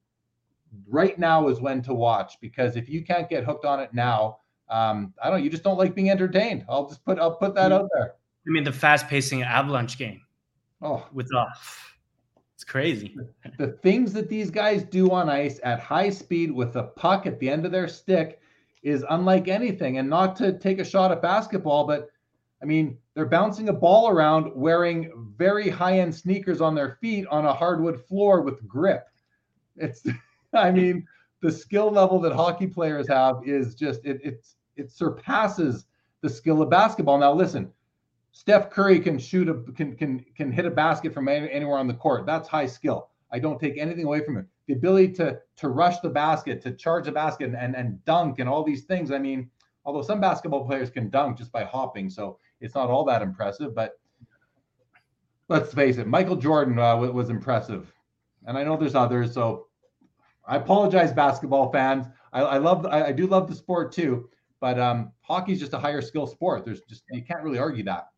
right 0.88 1.17
now 1.17 1.47
is 1.47 1.59
when 1.61 1.81
to 1.84 1.93
watch 1.93 2.38
because 2.41 2.76
if 2.76 2.88
you 2.89 3.03
can't 3.03 3.30
get 3.30 3.43
hooked 3.43 3.65
on 3.65 3.80
it 3.80 3.93
now, 3.93 4.39
Um, 4.69 5.15
I 5.23 5.31
don't. 5.31 5.43
You 5.43 5.49
just 5.49 5.63
don't 5.63 5.80
like 5.80 5.95
being 5.95 6.11
entertained. 6.11 6.63
I'll 6.69 6.88
just 6.88 7.03
put. 7.03 7.17
I'll 7.17 7.35
put 7.35 7.55
that 7.55 7.71
Mm. 7.71 7.76
out 7.76 7.89
there. 7.91 8.13
I 8.45 8.49
mean, 8.51 8.63
the 8.63 8.71
fast-pacing 8.71 9.41
Avalanche 9.41 9.97
game 9.97 10.21
Oh, 10.80 11.07
with 11.11 11.34
off. 11.34 11.97
it's 12.53 12.63
crazy. 12.63 13.17
the 13.57 13.69
things 13.81 14.13
that 14.13 14.30
these 14.30 14.51
guys 14.51 14.84
do 14.84 15.09
on 15.09 15.27
ice 15.27 15.59
at 15.63 15.80
high 15.80 16.11
speed 16.11 16.51
with 16.51 16.73
the 16.73 16.84
puck 16.84 17.26
at 17.26 17.39
the 17.39 17.49
end 17.49 17.65
of 17.65 17.71
their 17.71 17.88
stick 17.88 18.39
is 18.81 19.06
unlike 19.10 19.47
anything. 19.47 19.97
And 19.97 20.10
not 20.10 20.35
to 20.38 20.57
take 20.57 20.80
a 20.80 20.85
shot 20.85 21.11
at 21.11 21.22
basketball, 21.22 21.85
but 21.85 22.10
I 22.61 22.65
mean, 22.65 22.97
they're 23.14 23.26
bouncing 23.26 23.69
a 23.69 23.73
ball 23.73 24.10
around 24.10 24.51
wearing 24.53 25.34
very 25.38 25.69
high 25.69 25.99
end 25.99 26.14
sneakers 26.14 26.61
on 26.61 26.76
their 26.76 26.97
feet 27.01 27.26
on 27.27 27.45
a 27.45 27.53
hardwood 27.53 28.06
floor 28.06 28.41
with 28.41 28.68
grip. 28.68 29.07
It's, 29.77 30.03
I 30.53 30.72
mean, 30.72 31.07
the 31.41 31.51
skill 31.51 31.91
level 31.91 32.19
that 32.22 32.34
hockey 32.34 32.68
players 32.68 33.07
have 33.07 33.41
is 33.45 33.76
just, 33.76 34.06
it, 34.06 34.19
it's, 34.23 34.56
it 34.76 34.91
surpasses 34.91 35.85
the 36.22 36.30
skill 36.30 36.61
of 36.61 36.69
basketball. 36.69 37.18
Now, 37.18 37.34
listen, 37.34 37.72
Steph 38.31 38.69
Curry 38.69 38.99
can 38.99 39.18
shoot 39.18 39.49
a 39.49 39.56
can 39.73 39.95
can 39.95 40.23
can 40.35 40.51
hit 40.51 40.65
a 40.65 40.72
basket 40.72 41.14
from 41.14 41.27
anywhere 41.27 41.77
on 41.77 41.88
the 41.88 41.93
court. 41.93 42.26
That's 42.26 42.47
high 42.47 42.68
skill. 42.68 43.10
I 43.31 43.39
don't 43.39 43.60
take 43.60 43.77
anything 43.77 44.06
away 44.06 44.23
from 44.23 44.38
him. 44.38 44.47
The 44.70 44.76
ability 44.76 45.14
to 45.14 45.40
to 45.56 45.70
rush 45.70 46.00
the 46.00 46.10
basket, 46.10 46.62
to 46.62 46.72
charge 46.74 47.06
the 47.06 47.12
basket, 47.12 47.56
and 47.58 47.76
and 47.76 48.06
dunk, 48.06 48.38
and 48.38 48.48
all 48.48 48.64
these 48.64 48.84
things. 48.84 49.10
I 49.10 49.18
mean, 49.18 49.50
although 49.84 50.04
some 50.04 50.22
basketball 50.22 50.64
players 50.64 50.91
can 50.91 51.10
dunk 51.10 51.40
just 51.40 51.52
by 51.52 51.64
hopping, 51.64 52.08
so 52.08 52.38
it's 52.62 52.76
not 52.76 52.88
all 52.88 53.04
that 53.06 53.24
impressive. 53.24 53.74
But 53.74 54.00
let's 55.48 55.74
face 55.74 55.98
it, 55.98 56.06
Michael 56.06 56.36
Jordan 56.36 56.78
uh, 56.78 56.96
was, 56.98 57.32
impressive, 57.32 57.91
and 58.46 58.60
I 58.60 58.64
know 58.64 58.78
there's 58.78 58.94
others. 58.94 59.34
So 59.34 59.70
I 60.48 60.58
apologize, 60.58 61.12
basketball 61.12 61.72
fans. 61.72 62.06
I, 62.32 62.41
I 62.41 62.58
love 62.60 62.86
I, 62.86 63.06
I 63.06 63.12
do 63.12 63.26
love 63.26 63.50
the 63.50 63.56
sport 63.56 63.91
too, 63.91 64.30
but 64.60 64.80
um, 64.80 65.12
is 65.48 65.60
just 65.60 65.74
a 65.74 65.80
higher 65.80 66.04
skill 66.04 66.28
sport. 66.28 66.64
There's 66.64 66.82
just 66.82 67.06
you 67.10 67.24
can't 67.24 67.41
really 67.41 67.58
argue 67.58 67.86
that. 67.86 68.10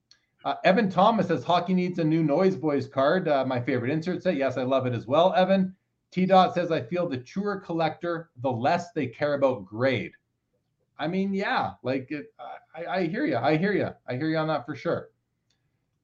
Uh, 0.43 0.55
Evan 0.65 0.89
Thomas 0.89 1.27
says 1.27 1.45
hockey 1.45 1.73
needs 1.73 1.99
a 1.99 2.03
new 2.03 2.23
Noise 2.23 2.57
Boys 2.57 2.87
card. 2.87 3.29
Uh, 3.29 3.45
my 3.45 3.61
favorite 3.61 3.89
insert 3.89 4.21
set. 4.21 4.35
Yes, 4.35 4.57
I 4.57 4.63
love 4.63 4.85
it 4.85 4.93
as 4.93 5.07
well. 5.07 5.33
Evan 5.33 5.73
T. 6.11 6.25
Dot 6.25 6.53
says 6.53 6.71
I 6.71 6.81
feel 6.81 7.07
the 7.07 7.17
truer 7.17 7.59
collector, 7.59 8.29
the 8.41 8.51
less 8.51 8.91
they 8.91 9.07
care 9.07 9.33
about 9.35 9.65
grade. 9.65 10.11
I 10.99 11.07
mean, 11.07 11.33
yeah, 11.33 11.71
like 11.83 12.11
it, 12.11 12.33
I, 12.75 12.85
I 12.85 13.03
hear 13.07 13.25
you. 13.25 13.37
I 13.37 13.57
hear 13.57 13.73
you. 13.73 13.89
I 14.07 14.15
hear 14.15 14.29
you 14.29 14.37
on 14.37 14.47
that 14.49 14.65
for 14.65 14.75
sure. 14.75 15.09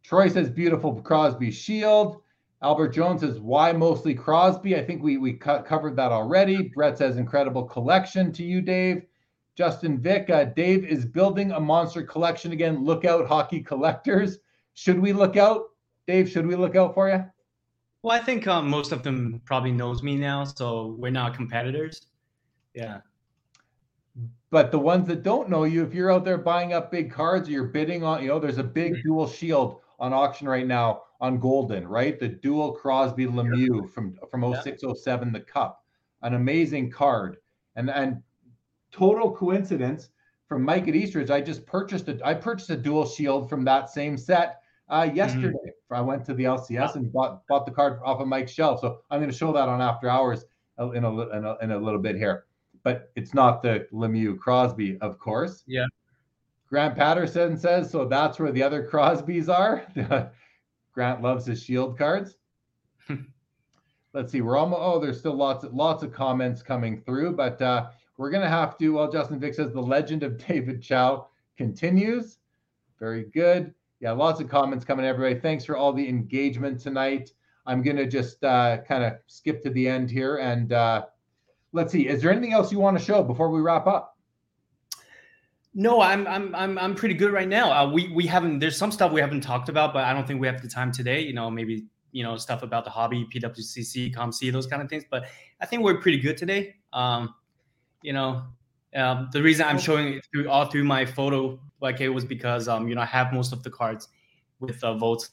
Troy 0.04 0.30
says 0.30 0.50
beautiful 0.50 1.02
Crosby 1.02 1.52
shield. 1.52 2.22
Albert 2.62 2.90
Jones 2.90 3.22
says 3.22 3.40
why 3.40 3.72
mostly 3.74 4.16
Crosby. 4.16 4.76
I 4.76 4.84
think 4.84 5.04
we 5.04 5.18
we 5.18 5.34
co- 5.34 5.62
covered 5.62 5.96
that 5.98 6.12
already. 6.12 6.72
Brett 6.74 6.98
says 6.98 7.18
incredible 7.18 7.64
collection 7.64 8.32
to 8.34 8.44
you, 8.44 8.62
Dave. 8.62 9.04
Justin 9.56 10.00
Vick, 10.00 10.30
uh, 10.30 10.46
Dave 10.46 10.86
is 10.86 11.06
building 11.06 11.52
a 11.52 11.60
monster 11.60 12.04
collection 12.04 12.52
again. 12.52 12.84
Look 12.84 13.06
out, 13.06 13.28
hockey 13.28 13.62
collectors. 13.62 14.38
Should 14.76 15.00
we 15.00 15.14
look 15.14 15.36
out, 15.36 15.66
Dave? 16.08 16.30
Should 16.30 16.48
we 16.48 16.56
look 16.56 16.76
out 16.76 16.94
for 16.94 17.10
you? 17.10 17.26
Well, 18.04 18.16
I 18.16 18.24
think 18.24 18.48
um, 18.48 18.70
most 18.70 18.92
of 18.92 19.04
them 19.04 19.42
probably 19.46 19.72
knows 19.72 20.04
me 20.04 20.16
now, 20.16 20.44
so 20.44 20.96
we're 21.00 21.12
not 21.12 21.34
competitors. 21.34 22.08
Yeah. 22.74 23.02
But 24.50 24.72
the 24.72 24.80
ones 24.80 25.08
that 25.08 25.24
don't 25.24 25.50
know 25.50 25.64
you, 25.66 25.84
if 25.84 25.94
you're 25.94 26.12
out 26.12 26.24
there 26.24 26.38
buying 26.38 26.74
up 26.74 26.92
big 26.92 27.12
cards, 27.12 27.50
or 27.50 27.52
you're 27.52 27.66
bidding 27.66 28.04
on, 28.04 28.22
you 28.22 28.30
know, 28.30 28.40
there's 28.40 28.60
a 28.60 28.64
big 28.64 29.04
dual 29.04 29.28
shield 29.28 29.82
on 30.00 30.14
auction 30.14 30.48
right 30.48 30.66
now 30.66 31.04
on 31.20 31.40
Goldin, 31.40 31.88
right? 31.88 32.20
The 32.20 32.30
dual 32.30 32.74
Crosby 32.74 33.26
Lemieux 33.26 33.90
from 33.92 34.18
from 34.30 34.44
Yeah. 34.44 34.62
0607, 34.62 35.34
the 35.34 35.42
Cup, 35.42 35.84
an 36.22 36.36
amazing 36.36 36.92
card, 36.92 37.38
and 37.76 37.90
and 37.90 38.22
total 38.92 39.36
coincidence 39.36 40.10
from 40.48 40.64
Mike 40.64 40.88
at 40.88 40.96
Eastridge. 40.96 41.30
I 41.30 41.42
just 41.42 41.66
purchased 41.66 42.08
it. 42.08 42.22
I 42.24 42.34
purchased 42.34 42.70
a 42.70 42.78
dual 42.78 43.06
shield 43.06 43.50
from 43.50 43.66
that 43.66 43.90
same 43.90 44.18
set 44.18 44.62
uh, 44.90 45.10
yesterday. 45.14 45.58
I 45.92 46.02
went 46.02 46.26
to 46.26 46.34
the 46.34 46.44
LCS 46.44 46.96
and 46.96 47.12
bought 47.12 47.46
bought 47.48 47.66
the 47.66 47.72
card 47.72 48.00
off 48.04 48.20
of 48.20 48.28
Mike's 48.28 48.52
shelf. 48.52 48.82
So 48.82 49.02
I'm 49.10 49.20
going 49.20 49.32
to 49.32 49.38
show 49.38 49.52
that 49.54 49.70
on 49.70 49.82
After 49.82 50.10
Hours 50.10 50.46
uh, 50.80 50.92
in 50.92 51.04
a, 51.04 51.30
in 51.30 51.46
a 51.46 51.58
in 51.62 51.72
a 51.72 51.78
little 51.78 52.00
bit 52.02 52.16
here. 52.16 52.46
But 52.84 53.12
it's 53.16 53.34
not 53.34 53.62
the 53.62 53.88
Lemieux 53.92 54.38
Crosby, 54.38 54.98
of 55.02 55.20
course. 55.20 55.64
Yeah. 55.68 55.86
Grant 56.70 56.96
Patterson 56.96 57.58
says 57.58 57.90
so. 57.90 58.06
That's 58.06 58.40
where 58.40 58.52
the 58.52 58.64
other 58.64 58.88
Crosbys 58.88 59.50
are. 59.50 59.88
Grant 60.94 61.22
loves 61.22 61.46
his 61.46 61.64
shield 61.64 61.98
cards. 61.98 62.36
Let's 64.14 64.32
see. 64.32 64.42
We're 64.42 64.58
almost. 64.58 64.82
Oh, 64.82 65.00
there's 65.00 65.20
still 65.20 65.36
lots 65.36 65.64
of 65.64 65.74
lots 65.74 66.04
of 66.04 66.12
comments 66.12 66.62
coming 66.62 67.02
through, 67.02 67.34
but 67.34 67.62
uh, 67.62 67.88
we're 68.18 68.32
gonna 68.32 68.50
have 68.50 68.78
to. 68.80 68.90
Well, 68.90 69.12
Justin 69.12 69.40
Vick 69.40 69.54
says 69.54 69.72
the 69.72 69.82
legend 69.82 70.24
of 70.24 70.38
David 70.48 70.82
Chau 70.82 71.28
continues. 71.58 72.40
Very 73.00 73.26
good. 73.26 73.74
Yeah, 74.00 74.12
lots 74.12 74.40
of 74.40 74.50
comments 74.50 74.86
coming, 74.86 75.06
everybody. 75.06 75.40
Thanks 75.40 75.66
for 75.66 75.76
all 75.76 75.92
the 75.92 76.08
engagement 76.08 76.80
tonight. 76.80 77.32
I'm 77.66 77.82
gonna 77.82 78.06
just 78.06 78.44
uh, 78.44 78.78
kind 78.88 79.04
of 79.04 79.14
skip 79.28 79.64
to 79.64 79.70
the 79.70 79.88
end 79.88 80.10
here, 80.10 80.38
and 80.38 80.72
uh, 80.72 81.06
let's 81.74 81.92
see. 81.92 82.08
Is 82.08 82.22
there 82.22 82.32
anything 82.32 82.54
else 82.54 82.72
you 82.72 82.80
want 82.80 82.98
to 82.98 83.04
show 83.04 83.24
before 83.24 83.50
we 83.50 83.60
wrap 83.60 83.88
up? 83.88 84.18
No, 85.74 86.02
I'm 86.02 86.26
I'm 86.28 86.56
I'm 86.56 86.78
I'm 86.78 86.96
pretty 86.96 87.14
good 87.16 87.32
right 87.32 87.48
now. 87.48 87.72
Uh, 87.72 87.92
we 87.92 88.12
we 88.14 88.26
haven't. 88.26 88.60
There's 88.60 88.78
some 88.78 88.92
stuff 88.92 89.12
we 89.12 89.22
haven't 89.22 89.42
talked 89.42 89.70
about, 89.70 89.94
but 89.94 90.06
I 90.06 90.14
don't 90.14 90.26
think 90.26 90.40
we 90.40 90.48
have 90.48 90.62
the 90.62 90.68
time 90.68 90.92
today. 90.92 91.22
You 91.22 91.34
know, 91.34 91.52
maybe 91.52 91.86
you 92.12 92.24
know 92.24 92.38
stuff 92.38 92.64
about 92.64 92.84
the 92.84 92.90
hobby, 92.90 93.28
PWCC, 93.34 94.16
ComC, 94.16 94.52
those 94.52 94.66
kind 94.66 94.82
of 94.82 94.90
things. 94.90 95.04
But 95.10 95.26
I 95.60 95.66
think 95.66 95.84
we're 95.84 96.00
pretty 96.00 96.20
good 96.20 96.38
today. 96.38 96.76
Um, 96.94 97.36
you 98.02 98.14
know, 98.14 98.44
um, 98.98 99.30
the 99.32 99.42
reason 99.42 99.66
I'm 99.66 99.80
showing 99.80 100.16
it 100.16 100.28
through 100.32 100.50
all 100.50 100.66
through 100.66 100.84
my 100.84 101.06
photo 101.06 101.60
like 101.82 102.02
it 102.02 102.10
was 102.10 102.26
because 102.26 102.68
um 102.68 102.88
you 102.88 102.96
know 102.96 103.02
I 103.02 103.06
have 103.06 103.32
most 103.32 103.54
of 103.54 103.64
the 103.64 103.70
cards 103.70 104.10
with 104.60 104.84
uh, 104.84 104.96
votes 104.96 105.30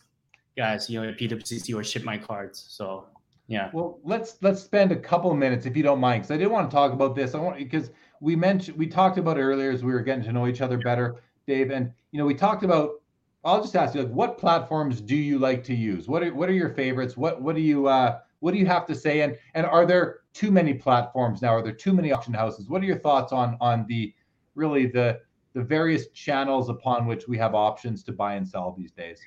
guys. 0.56 0.88
You 0.88 1.02
know, 1.02 1.08
at 1.08 1.18
PWCC 1.18 1.74
or 1.74 1.84
ship 1.84 2.04
my 2.04 2.18
cards. 2.18 2.64
So 2.68 3.06
yeah. 3.46 3.70
Well, 3.72 3.98
let's 4.04 4.38
let's 4.40 4.62
spend 4.62 4.92
a 4.92 4.96
couple 4.96 5.30
of 5.30 5.36
minutes 5.36 5.66
if 5.66 5.76
you 5.76 5.82
don't 5.82 6.00
mind, 6.00 6.22
because 6.22 6.34
I 6.34 6.38
did 6.38 6.46
want 6.46 6.70
to 6.70 6.74
talk 6.74 6.92
about 6.92 7.14
this. 7.14 7.34
I 7.34 7.38
want 7.38 7.58
because 7.58 7.90
we 8.20 8.36
mentioned 8.36 8.76
we 8.78 8.86
talked 8.86 9.18
about 9.18 9.38
it 9.38 9.42
earlier 9.42 9.70
as 9.70 9.84
we 9.84 9.92
were 9.92 10.00
getting 10.00 10.24
to 10.24 10.32
know 10.32 10.46
each 10.46 10.60
other 10.60 10.78
better, 10.78 11.22
Dave, 11.46 11.70
and 11.70 11.92
you 12.10 12.18
know 12.18 12.26
we 12.26 12.34
talked 12.34 12.64
about. 12.64 13.00
I'll 13.46 13.60
just 13.60 13.76
ask 13.76 13.94
you, 13.94 14.00
like, 14.00 14.10
what 14.10 14.38
platforms 14.38 15.02
do 15.02 15.14
you 15.14 15.38
like 15.38 15.62
to 15.64 15.74
use? 15.74 16.08
What 16.08 16.22
are 16.22 16.34
what 16.34 16.48
are 16.48 16.54
your 16.54 16.70
favorites? 16.70 17.14
What 17.14 17.42
what 17.42 17.54
do 17.54 17.60
you 17.60 17.86
uh 17.86 18.20
what 18.44 18.52
do 18.52 18.60
you 18.60 18.66
have 18.66 18.84
to 18.86 18.94
say? 18.94 19.22
And 19.22 19.38
and 19.54 19.64
are 19.64 19.86
there 19.86 20.20
too 20.34 20.50
many 20.50 20.74
platforms 20.74 21.40
now? 21.40 21.48
Are 21.48 21.62
there 21.62 21.72
too 21.72 21.94
many 21.94 22.12
auction 22.12 22.34
houses? 22.34 22.68
What 22.68 22.82
are 22.82 22.84
your 22.84 22.98
thoughts 22.98 23.32
on 23.32 23.56
on 23.58 23.86
the 23.88 24.12
really 24.54 24.84
the 24.86 25.20
the 25.54 25.62
various 25.62 26.08
channels 26.10 26.68
upon 26.68 27.06
which 27.06 27.26
we 27.26 27.38
have 27.38 27.54
options 27.54 28.04
to 28.04 28.12
buy 28.12 28.34
and 28.34 28.46
sell 28.46 28.74
these 28.76 28.92
days? 28.92 29.18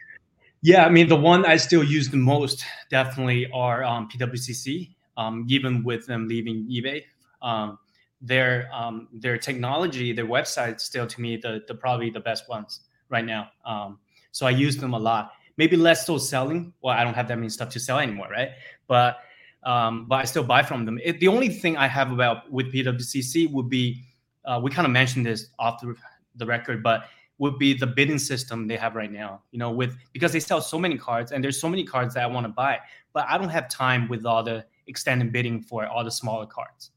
Yeah, 0.62 0.86
I 0.86 0.90
mean 0.90 1.08
the 1.08 1.16
one 1.16 1.46
I 1.48 1.58
still 1.58 1.84
use 1.84 2.10
the 2.10 2.18
most 2.18 2.64
definitely 2.92 3.50
are 3.52 3.84
um, 3.84 4.08
PWCC. 4.08 4.94
Um, 5.18 5.48
even 5.50 5.84
with 5.84 6.06
them 6.06 6.28
leaving 6.28 6.70
eBay, 6.70 7.02
um, 7.42 7.80
their 8.22 8.70
um, 8.72 9.08
their 9.12 9.40
technology, 9.40 10.14
their 10.14 10.28
website, 10.28 10.80
still 10.80 11.08
to 11.08 11.22
me 11.22 11.38
the 11.38 11.64
the 11.68 11.74
probably 11.74 12.12
the 12.12 12.20
best 12.20 12.48
ones 12.48 12.82
right 13.10 13.26
now. 13.26 13.50
Um, 13.66 13.98
so 14.32 14.46
I 14.46 14.52
use 14.52 14.78
them 14.78 14.94
a 14.94 15.00
lot. 15.00 15.32
Maybe 15.58 15.76
less 15.76 16.06
so 16.06 16.18
selling. 16.18 16.74
Well, 16.82 16.96
I 16.96 17.04
don't 17.04 17.16
have 17.16 17.28
that 17.28 17.38
many 17.38 17.50
stuff 17.50 17.70
to 17.70 17.80
sell 17.80 18.00
anymore, 18.00 18.30
right? 18.30 18.50
But 18.88 19.18
um, 19.64 20.06
but 20.08 20.18
I 20.18 20.26
still 20.26 20.44
buy 20.44 20.64
from 20.64 20.86
them. 20.86 21.00
It, 21.04 21.20
the 21.20 21.28
only 21.28 21.50
thing 21.50 21.76
I 21.76 21.88
have 21.88 22.12
about 22.12 22.50
with 22.52 22.72
PWCC 22.72 23.52
would 23.52 23.70
be 23.70 24.04
uh, 24.46 24.60
we 24.64 24.72
kind 24.72 24.86
of 24.86 24.92
mentioned 24.92 25.26
this 25.26 25.50
off 25.60 25.82
the, 25.82 25.94
the 26.36 26.46
record, 26.46 26.82
but 26.82 27.06
would 27.40 27.60
be 27.60 27.74
the 27.74 27.86
bidding 27.86 28.18
system 28.18 28.68
they 28.68 28.78
have 28.78 28.96
right 28.96 29.12
now. 29.12 29.42
You 29.52 29.60
know, 29.60 29.72
with 29.72 29.96
because 30.14 30.32
they 30.32 30.40
sell 30.40 30.62
so 30.62 30.80
many 30.80 30.98
cards 30.98 31.32
and 31.32 31.44
there's 31.44 31.60
so 31.60 31.70
many 31.70 31.84
cards 31.84 32.14
that 32.14 32.24
I 32.24 32.28
want 32.28 32.46
to 32.46 32.52
buy, 32.52 32.80
but 33.14 33.26
I 33.28 33.38
don't 33.38 33.50
have 33.50 33.70
time 33.70 34.08
with 34.08 34.26
all 34.26 34.44
the 34.44 34.66
extended 34.88 35.32
bidding 35.32 35.62
for 35.62 35.86
all 35.86 36.04
the 36.04 36.12
smaller 36.12 36.46
cards. 36.46 36.92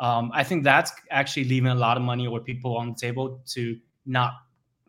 Um, 0.00 0.30
I 0.32 0.44
think 0.44 0.64
that's 0.64 0.92
actually 1.10 1.44
leaving 1.44 1.70
a 1.70 1.74
lot 1.74 1.96
of 1.96 2.02
money 2.02 2.26
or 2.26 2.40
people 2.40 2.76
on 2.76 2.90
the 2.90 2.94
table 2.94 3.40
to 3.48 3.78
not 4.06 4.32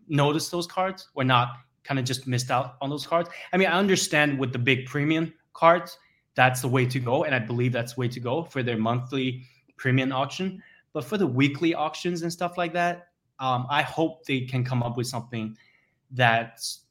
notice 0.08 0.50
those 0.50 0.68
cards 0.68 1.10
or 1.16 1.24
not 1.24 1.54
kind 1.90 1.98
of 2.00 2.06
just 2.06 2.28
missed 2.28 2.52
out 2.52 2.76
on 2.82 2.90
those 2.92 3.06
cards. 3.08 3.30
I 3.52 3.58
mean, 3.58 3.68
I 3.68 3.74
understand 3.74 4.38
with 4.38 4.54
the 4.54 4.60
big 4.60 4.86
premium 4.86 5.34
cards, 5.54 5.98
that's 6.36 6.62
the 6.62 6.68
way 6.68 6.86
to 6.86 7.00
go, 7.00 7.24
and 7.24 7.34
I 7.34 7.40
believe 7.40 7.74
that's 7.74 7.96
the 7.96 8.02
way 8.02 8.08
to 8.08 8.20
go 8.20 8.44
for 8.44 8.62
their 8.62 8.78
monthly 8.78 9.42
premium 9.76 10.12
auction. 10.12 10.62
But 10.94 11.04
for 11.04 11.18
the 11.18 11.26
weekly 11.26 11.74
auctions 11.74 12.22
and 12.22 12.32
stuff 12.32 12.58
like 12.58 12.74
that, 12.74 13.08
um, 13.40 13.66
I 13.72 13.82
hope 13.82 14.24
they 14.26 14.42
can 14.42 14.64
come 14.64 14.84
up 14.84 14.98
with 14.98 15.08
something 15.08 15.58
that's 16.12 16.82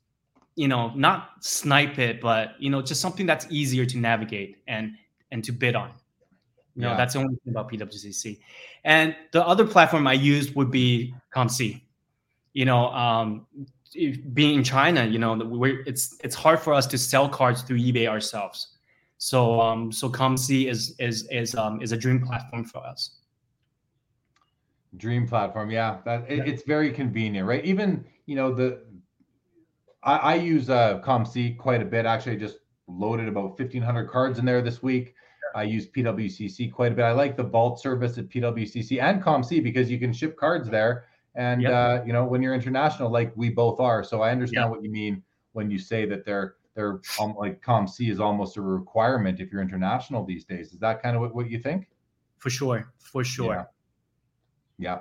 you 0.57 0.67
know 0.67 0.93
not 0.97 1.31
snipe 1.41 1.99
it, 2.01 2.21
but 2.21 2.55
you 2.59 2.69
know 2.71 2.83
just 2.83 3.01
something 3.01 3.25
that's 3.27 3.47
easier 3.51 3.87
to 3.87 3.99
navigate 3.99 4.57
and 4.67 4.93
and 5.31 5.45
to 5.45 5.53
bid 5.53 5.77
on. 5.77 5.93
You 6.75 6.83
know, 6.83 6.91
Yeah. 6.91 6.97
that's 6.97 7.15
the 7.15 7.21
only 7.21 7.37
thing 7.45 7.53
about 7.55 7.71
PWCC. 7.71 8.39
And 8.85 9.15
the 9.33 9.47
other 9.47 9.67
platform 9.67 10.07
I 10.07 10.15
used 10.15 10.55
would 10.57 10.71
be 10.71 11.15
ComC. 11.35 11.83
You 12.53 12.65
know, 12.65 12.89
um, 12.89 13.47
being 14.33 14.59
in 14.59 14.65
China, 14.65 15.05
you 15.05 15.19
know, 15.19 15.35
we're, 15.35 15.83
it's 15.87 16.17
it's 16.23 16.35
hard 16.35 16.61
for 16.61 16.73
us 16.75 16.87
to 16.89 16.99
sell 16.99 17.29
cards 17.29 17.63
through 17.63 17.79
eBay 17.79 18.09
ourselves. 18.09 18.79
So 19.19 19.61
um, 19.61 19.93
so 19.93 20.09
ComC 20.09 20.69
is 20.69 20.95
is 20.99 21.27
is 21.31 21.55
um, 21.55 21.83
is 21.83 21.93
a 21.93 21.97
dream 21.97 22.25
platform 22.25 22.65
for 22.65 22.79
us. 22.79 23.19
Dream 24.97 25.27
platform, 25.27 25.71
yeah. 25.71 25.99
That 26.05 26.31
it, 26.31 26.49
it's 26.49 26.63
very 26.63 26.93
convenient, 26.93 27.47
right? 27.47 27.65
Even 27.65 28.05
you 28.27 28.37
know 28.37 28.55
the 28.55 28.85
I, 30.03 30.17
I 30.17 30.35
use 30.37 30.71
uh 30.71 31.01
ComC 31.01 31.59
quite 31.59 31.83
a 31.83 31.85
bit. 31.85 32.07
Actually, 32.07 32.37
I 32.37 32.39
just 32.39 32.59
loaded 32.87 33.29
about 33.29 33.57
fifteen 33.57 33.83
hundred 33.83 34.09
cards 34.09 34.39
in 34.39 34.45
there 34.45 34.63
this 34.63 34.83
week. 34.83 35.15
I 35.55 35.65
use 35.65 35.89
PWCC 35.89 36.73
quite 36.73 36.93
a 36.93 36.95
bit. 36.95 37.03
I 37.03 37.13
like 37.13 37.37
the 37.37 37.43
vault 37.43 37.81
service 37.81 38.19
at 38.19 38.29
PWCC 38.29 39.03
and 39.03 39.23
ComC 39.23 39.63
because 39.63 39.91
you 39.91 39.99
can 39.99 40.13
ship 40.13 40.37
cards 40.37 40.69
there. 40.69 41.07
And 41.35 41.63
Yep. 41.63 41.73
uh, 41.73 42.05
you 42.05 42.13
know, 42.13 42.25
when 42.25 42.43
you're 42.43 42.55
international, 42.55 43.11
like 43.11 43.33
we 43.37 43.51
both 43.51 43.81
are, 43.81 44.03
so 44.03 44.23
I 44.23 44.31
understand 44.31 44.65
Yep. 44.65 44.71
what 44.71 44.83
you 44.83 44.91
mean 44.91 45.23
when 45.53 45.71
you 45.71 45.79
say 45.79 46.05
that 46.07 46.25
they're 46.25 46.55
they're 46.75 47.01
um, 47.21 47.35
like 47.37 47.61
ComC 47.61 48.09
is 48.09 48.21
almost 48.21 48.57
a 48.57 48.63
requirement 48.63 49.41
if 49.41 49.51
you're 49.51 49.63
international 49.63 50.25
these 50.25 50.45
days. 50.45 50.73
Is 50.73 50.79
that 50.79 51.03
kind 51.03 51.17
of 51.17 51.23
what, 51.23 51.35
what 51.35 51.51
you 51.51 51.59
think? 51.59 51.89
For 52.39 52.51
sure. 52.51 52.93
For 52.99 53.25
sure. 53.25 53.69
Yeah. 54.79 55.01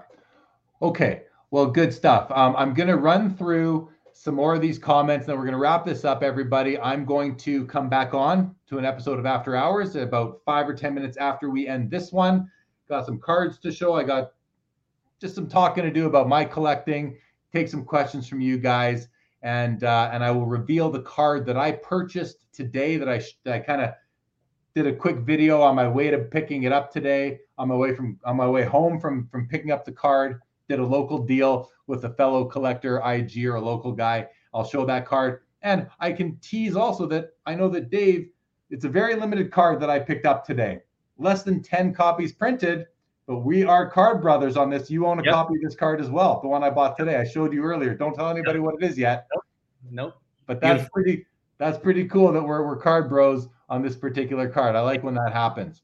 Okay. 0.81 1.23
Well, 1.51 1.67
good 1.67 1.93
stuff. 1.93 2.31
Um, 2.31 2.55
I'm 2.57 2.73
going 2.73 2.89
to 2.89 2.97
run 2.97 3.35
through 3.35 3.89
some 4.11 4.33
more 4.33 4.55
of 4.55 4.61
these 4.61 4.79
comments, 4.79 5.25
and 5.25 5.29
then 5.29 5.37
we're 5.37 5.45
going 5.45 5.53
to 5.53 5.59
wrap 5.59 5.85
this 5.85 6.03
up, 6.03 6.23
everybody. 6.23 6.79
I'm 6.79 7.05
going 7.05 7.35
to 7.37 7.65
come 7.67 7.87
back 7.89 8.15
on 8.15 8.55
to 8.69 8.79
an 8.79 8.85
episode 8.85 9.19
of 9.19 9.27
After 9.27 9.55
Hours 9.55 9.95
about 9.95 10.41
five 10.45 10.67
or 10.67 10.73
10 10.73 10.95
minutes 10.95 11.17
after 11.17 11.51
we 11.51 11.67
end 11.67 11.91
this 11.91 12.11
one. 12.11 12.49
Got 12.89 13.05
some 13.05 13.19
cards 13.19 13.59
to 13.59 13.71
show. 13.71 13.93
I 13.93 14.03
got 14.03 14.31
just 15.19 15.35
some 15.35 15.47
talking 15.47 15.83
to 15.83 15.91
do 15.91 16.05
about 16.05 16.27
my 16.27 16.45
collecting, 16.45 17.17
take 17.51 17.67
some 17.67 17.83
questions 17.83 18.27
from 18.27 18.41
you 18.41 18.57
guys, 18.57 19.07
and 19.41 19.83
uh, 19.83 20.09
and 20.11 20.23
I 20.23 20.31
will 20.31 20.45
reveal 20.45 20.89
the 20.89 21.01
card 21.01 21.45
that 21.45 21.57
I 21.57 21.71
purchased 21.71 22.45
today 22.53 22.97
that 22.97 23.09
I, 23.09 23.19
sh- 23.19 23.37
I 23.45 23.59
kind 23.59 23.81
of 23.81 23.91
did 24.75 24.87
a 24.87 24.93
quick 24.95 25.17
video 25.19 25.61
on 25.61 25.75
my 25.75 25.87
way 25.87 26.11
to 26.11 26.19
picking 26.19 26.63
it 26.63 26.71
up 26.71 26.91
today 26.91 27.39
on 27.57 27.67
my 27.67 27.75
way 27.75 27.95
from 27.95 28.19
on 28.25 28.35
my 28.37 28.47
way 28.47 28.63
home 28.63 28.99
from 28.99 29.27
from 29.27 29.47
picking 29.47 29.71
up 29.71 29.85
the 29.85 29.91
card. 29.91 30.41
Did 30.69 30.79
a 30.79 30.85
local 30.85 31.19
deal 31.19 31.69
with 31.87 32.03
a 32.03 32.09
fellow 32.09 32.45
collector 32.45 33.01
ig 33.09 33.45
or 33.45 33.55
a 33.55 33.61
local 33.61 33.91
guy. 33.93 34.27
I'll 34.53 34.65
show 34.65 34.85
that 34.85 35.05
card. 35.05 35.41
And 35.63 35.87
i 35.99 36.11
can 36.11 36.37
tease 36.37 36.75
also 36.75 37.07
that 37.07 37.31
i 37.47 37.55
know 37.55 37.67
that 37.69 37.89
dave 37.89 38.29
it's 38.69 38.85
a 38.85 38.89
very 38.89 39.15
limited 39.15 39.51
card 39.51 39.79
that 39.79 39.89
i 39.89 39.97
picked 39.97 40.25
up 40.25 40.45
today. 40.45 40.81
Less 41.17 41.41
than 41.41 41.63
10 41.63 41.95
copies 41.95 42.31
printed 42.31 42.85
but 43.27 43.39
we 43.39 43.63
are 43.63 43.89
card 43.89 44.21
brothers 44.21 44.57
on 44.57 44.69
this 44.69 44.89
you 44.89 45.05
own 45.05 45.19
a 45.19 45.23
Yep. 45.23 45.33
copy 45.33 45.55
of 45.55 45.61
this 45.61 45.75
card 45.75 46.01
as 46.01 46.09
well 46.09 46.39
the 46.41 46.47
one 46.47 46.63
i 46.63 46.69
bought 46.69 46.97
today 46.97 47.17
i 47.17 47.23
showed 47.25 47.53
you 47.53 47.61
earlier 47.63 47.93
don't 47.93 48.13
tell 48.15 48.29
anybody 48.29 48.59
what 48.59 48.75
it 48.81 48.83
is 48.89 48.97
yet 48.97 49.27
Nope. 49.91 50.15
but 50.47 50.59
that's 50.61 50.79
Beautiful. 50.79 50.89
pretty 50.93 51.25
that's 51.59 51.77
pretty 51.77 52.05
cool 52.07 52.31
that 52.33 52.41
we're, 52.43 52.65
we're 52.65 52.75
card 52.77 53.09
bros 53.09 53.47
on 53.69 53.81
this 53.81 53.95
particular 53.95 54.47
card. 54.47 54.75
I 54.75 54.81
like 54.81 55.03
when 55.03 55.15
that 55.15 55.33
happens. 55.33 55.81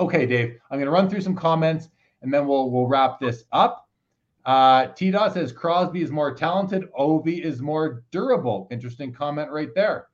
Okay, 0.00 0.26
Dave, 0.26 0.58
I'm 0.70 0.78
going 0.78 0.86
to 0.86 0.90
run 0.90 1.08
through 1.08 1.20
some 1.20 1.36
comments 1.36 1.88
and 2.22 2.34
then 2.34 2.46
we'll 2.48 2.70
we'll 2.72 2.88
wrap 2.88 3.20
this 3.20 3.44
up. 3.52 3.88
Uh, 4.44 4.88
T 4.88 5.12
Dot 5.12 5.32
says 5.32 5.52
Crosby 5.52 6.02
is 6.02 6.10
more 6.10 6.34
talented, 6.34 6.90
Ovi 6.98 7.40
is 7.40 7.62
more 7.62 8.02
durable. 8.10 8.66
Interesting 8.72 9.12
comment 9.12 9.48
right 9.52 9.72
there. 9.76 10.08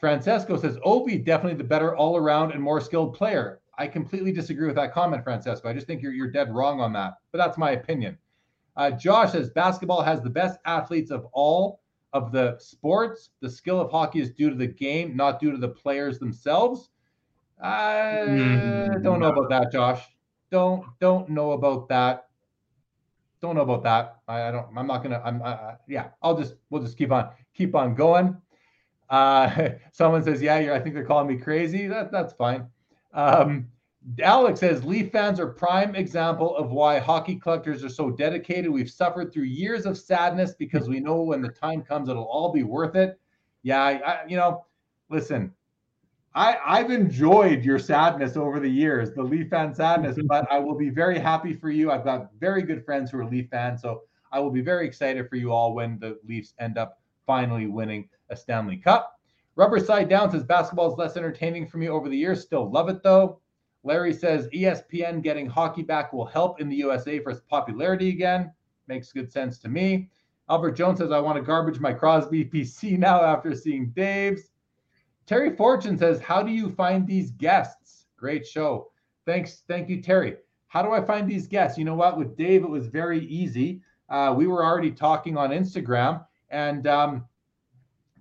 Francesco 0.00 0.56
says 0.56 0.76
Ovi 0.78 1.24
definitely 1.24 1.56
the 1.58 1.64
better 1.64 1.96
all 1.96 2.16
around 2.16 2.52
and 2.52 2.62
more 2.62 2.80
skilled 2.80 3.14
player. 3.14 3.60
I 3.82 3.88
completely 3.88 4.30
disagree 4.30 4.68
with 4.68 4.76
that 4.76 4.92
comment, 4.94 5.24
Francesco. 5.24 5.68
I 5.68 5.72
just 5.72 5.88
think 5.88 6.02
you're 6.02 6.12
you're 6.12 6.30
dead 6.30 6.54
wrong 6.54 6.80
on 6.80 6.92
that, 6.92 7.14
but 7.32 7.38
that's 7.38 7.58
my 7.58 7.72
opinion. 7.72 8.16
Uh, 8.76 8.92
Josh 8.92 9.32
says 9.32 9.50
basketball 9.50 10.02
has 10.02 10.22
the 10.22 10.30
best 10.30 10.60
athletes 10.66 11.10
of 11.10 11.26
all 11.32 11.80
of 12.12 12.30
the 12.30 12.56
sports. 12.60 13.30
The 13.40 13.50
skill 13.50 13.80
of 13.80 13.90
hockey 13.90 14.20
is 14.20 14.30
due 14.30 14.50
to 14.50 14.54
the 14.56 14.68
game, 14.68 15.16
not 15.16 15.40
due 15.40 15.50
to 15.50 15.58
the 15.58 15.68
players 15.68 16.20
themselves. 16.20 16.90
I 17.60 18.22
Mm, 18.28 19.02
don't 19.02 19.18
know 19.18 19.30
about 19.30 19.48
that, 19.50 19.72
Josh. 19.72 20.00
Don't 20.52 20.84
don't 21.00 21.28
know 21.28 21.50
about 21.52 21.88
that. 21.88 22.28
Don't 23.40 23.56
know 23.56 23.62
about 23.62 23.82
that. 23.82 24.18
I, 24.28 24.42
I 24.42 24.50
don't. 24.52 24.68
I'm 24.76 24.86
not 24.86 25.02
gonna. 25.02 25.20
I'm. 25.24 25.42
I- 25.42 25.74
yeah. 25.88 26.10
I'll 26.22 26.36
just. 26.38 26.54
We'll 26.70 26.82
just 26.82 26.96
keep 26.96 27.10
on 27.10 27.30
keep 27.52 27.74
on 27.74 27.96
going. 27.96 28.40
Uh, 29.10 29.70
someone 29.92 30.22
says, 30.22 30.40
"Yeah, 30.40 30.60
you're, 30.60 30.72
I 30.72 30.78
think 30.78 30.94
they're 30.94 31.04
calling 31.04 31.26
me 31.26 31.36
crazy." 31.42 31.88
That 31.88 32.12
that's 32.12 32.32
fine. 32.32 32.68
Um, 33.12 33.68
Alex 34.20 34.60
says 34.60 34.84
Leaf 34.84 35.12
fans 35.12 35.38
are 35.38 35.46
prime 35.46 35.94
example 35.94 36.56
of 36.56 36.70
why 36.72 36.98
hockey 36.98 37.36
collectors 37.36 37.84
are 37.84 37.88
so 37.88 38.10
dedicated. 38.10 38.70
We've 38.70 38.90
suffered 38.90 39.32
through 39.32 39.44
years 39.44 39.86
of 39.86 39.96
sadness 39.96 40.54
because 40.54 40.88
we 40.88 40.98
know 40.98 41.22
when 41.22 41.40
the 41.40 41.48
time 41.48 41.82
comes, 41.82 42.08
it'll 42.08 42.24
all 42.24 42.52
be 42.52 42.64
worth 42.64 42.96
it. 42.96 43.20
Yeah, 43.62 43.82
I, 43.82 43.92
I, 43.92 44.26
you 44.26 44.36
know, 44.36 44.66
listen, 45.08 45.52
I 46.34 46.58
I've 46.64 46.90
enjoyed 46.90 47.64
your 47.64 47.78
sadness 47.78 48.36
over 48.36 48.58
the 48.58 48.68
years, 48.68 49.12
the 49.12 49.22
Leaf 49.22 49.50
fan 49.50 49.72
sadness, 49.72 50.18
but 50.26 50.50
I 50.50 50.58
will 50.58 50.74
be 50.76 50.90
very 50.90 51.18
happy 51.18 51.54
for 51.54 51.70
you. 51.70 51.92
I've 51.92 52.04
got 52.04 52.30
very 52.40 52.62
good 52.62 52.84
friends 52.84 53.10
who 53.10 53.20
are 53.20 53.24
Leaf 53.24 53.48
fans, 53.50 53.82
so 53.82 54.02
I 54.32 54.40
will 54.40 54.50
be 54.50 54.62
very 54.62 54.86
excited 54.86 55.28
for 55.28 55.36
you 55.36 55.52
all 55.52 55.74
when 55.74 55.98
the 56.00 56.18
Leafs 56.24 56.54
end 56.58 56.76
up 56.76 57.00
finally 57.24 57.66
winning 57.66 58.08
a 58.30 58.36
Stanley 58.36 58.78
Cup. 58.78 59.20
Rubber 59.54 59.78
Side 59.78 60.08
Down 60.08 60.30
says 60.30 60.44
basketball 60.44 60.90
is 60.90 60.98
less 60.98 61.16
entertaining 61.16 61.66
for 61.66 61.78
me 61.78 61.88
over 61.88 62.08
the 62.08 62.16
years. 62.16 62.40
Still 62.42 62.70
love 62.70 62.88
it 62.88 63.02
though. 63.02 63.40
Larry 63.84 64.14
says 64.14 64.48
ESPN 64.48 65.22
getting 65.22 65.46
hockey 65.46 65.82
back 65.82 66.12
will 66.12 66.24
help 66.24 66.60
in 66.60 66.68
the 66.68 66.76
USA 66.76 67.18
for 67.18 67.30
its 67.30 67.40
popularity 67.40 68.08
again. 68.08 68.52
Makes 68.86 69.12
good 69.12 69.30
sense 69.30 69.58
to 69.58 69.68
me. 69.68 70.08
Albert 70.48 70.72
Jones 70.72 70.98
says 70.98 71.12
I 71.12 71.18
want 71.18 71.36
to 71.36 71.42
garbage 71.42 71.80
my 71.80 71.92
Crosby 71.92 72.44
PC 72.52 72.98
now 72.98 73.22
after 73.22 73.54
seeing 73.54 73.90
Dave's. 73.90 74.52
Terry 75.26 75.54
Fortune 75.54 75.98
says, 75.98 76.20
How 76.20 76.42
do 76.42 76.50
you 76.50 76.70
find 76.70 77.06
these 77.06 77.30
guests? 77.32 78.06
Great 78.16 78.46
show. 78.46 78.90
Thanks. 79.26 79.62
Thank 79.68 79.88
you, 79.88 80.02
Terry. 80.02 80.36
How 80.68 80.82
do 80.82 80.92
I 80.92 81.00
find 81.00 81.28
these 81.28 81.46
guests? 81.46 81.78
You 81.78 81.84
know 81.84 81.94
what? 81.94 82.18
With 82.18 82.36
Dave, 82.36 82.62
it 82.62 82.70
was 82.70 82.86
very 82.86 83.26
easy. 83.26 83.82
Uh, 84.08 84.34
we 84.36 84.46
were 84.46 84.64
already 84.64 84.90
talking 84.90 85.36
on 85.36 85.50
Instagram, 85.50 86.24
and 86.50 86.86
um, 86.86 87.24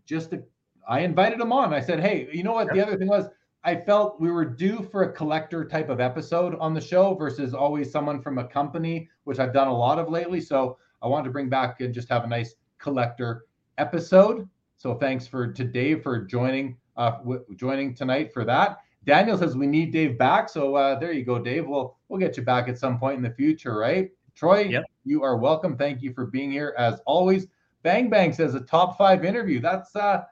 just 0.05 0.31
to, 0.31 0.43
I 0.91 0.99
invited 0.99 1.39
him 1.39 1.53
on. 1.53 1.73
I 1.73 1.79
said, 1.79 2.01
Hey, 2.01 2.27
you 2.33 2.43
know 2.43 2.51
what? 2.51 2.71
The 2.73 2.81
other 2.81 2.97
thing 2.97 3.07
was, 3.07 3.27
I 3.63 3.75
felt 3.75 4.19
we 4.19 4.29
were 4.29 4.43
due 4.43 4.81
for 4.91 5.03
a 5.03 5.11
collector 5.13 5.63
type 5.63 5.89
of 5.89 5.99
episode 6.01 6.55
on 6.59 6.73
the 6.73 6.81
show 6.81 7.13
versus 7.15 7.53
always 7.53 7.89
someone 7.91 8.21
from 8.21 8.39
a 8.39 8.43
company, 8.47 9.07
which 9.23 9.39
I've 9.39 9.53
done 9.53 9.67
a 9.69 9.73
lot 9.73 9.99
of 9.99 10.09
lately. 10.09 10.41
So 10.41 10.77
I 11.01 11.07
wanted 11.07 11.25
to 11.25 11.31
bring 11.31 11.47
back 11.47 11.79
and 11.79 11.93
just 11.93 12.09
have 12.09 12.25
a 12.25 12.27
nice 12.27 12.55
collector 12.77 13.45
episode. 13.77 14.49
So 14.75 14.95
thanks 14.95 15.27
for 15.27 15.53
to 15.53 15.63
Dave 15.63 16.03
for 16.03 16.19
joining 16.25 16.75
uh, 16.97 17.11
w- 17.19 17.45
joining 17.55 17.95
tonight 17.95 18.33
for 18.33 18.43
that. 18.45 18.79
Daniel 19.05 19.37
says 19.37 19.55
we 19.55 19.67
need 19.67 19.91
Dave 19.93 20.17
back, 20.17 20.49
so 20.49 20.75
uh, 20.75 20.99
there 20.99 21.13
you 21.13 21.23
go, 21.23 21.39
Dave. 21.39 21.67
We'll 21.67 21.95
we'll 22.09 22.19
get 22.19 22.35
you 22.35 22.43
back 22.43 22.67
at 22.67 22.77
some 22.77 22.99
point 22.99 23.15
in 23.17 23.23
the 23.23 23.31
future, 23.31 23.77
right? 23.77 24.09
Troy, 24.35 24.61
Yep. 24.63 24.83
you 25.05 25.23
are 25.23 25.37
welcome. 25.37 25.77
Thank 25.77 26.01
you 26.01 26.13
for 26.13 26.25
being 26.25 26.51
here 26.51 26.75
as 26.77 26.99
always. 27.05 27.47
Bang 27.83 28.09
Bang 28.09 28.33
says 28.33 28.55
a 28.55 28.59
top 28.61 28.97
five 28.97 29.23
interview. 29.23 29.61
That's 29.61 29.95
uh 29.95 30.23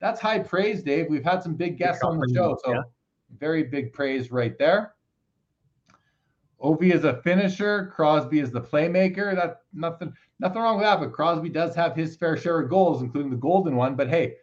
that's 0.00 0.20
high 0.20 0.38
praise, 0.40 0.82
Dave. 0.82 1.06
We've 1.08 1.24
had 1.24 1.42
some 1.42 1.54
big 1.54 1.78
guests 1.78 2.02
on 2.02 2.18
the 2.18 2.32
show, 2.34 2.56
so 2.64 2.72
Yeah. 2.72 2.82
very 3.38 3.62
big 3.64 3.92
praise 3.92 4.30
right 4.30 4.56
there. 4.58 4.94
Ovi 6.62 6.92
is 6.94 7.04
a 7.04 7.20
finisher. 7.22 7.92
Crosby 7.94 8.40
is 8.40 8.50
the 8.50 8.60
playmaker. 8.60 9.34
That 9.34 9.62
nothing 9.72 10.12
nothing 10.40 10.62
wrong 10.62 10.76
with 10.76 10.84
that. 10.84 11.00
But 11.00 11.12
Crosby 11.12 11.48
does 11.50 11.74
have 11.74 11.94
his 11.94 12.16
fair 12.16 12.36
share 12.36 12.60
of 12.60 12.70
goals, 12.70 13.02
including 13.02 13.30
the 13.30 13.36
golden 13.36 13.76
one. 13.76 13.96
But 13.96 14.08
hey, 14.08 14.36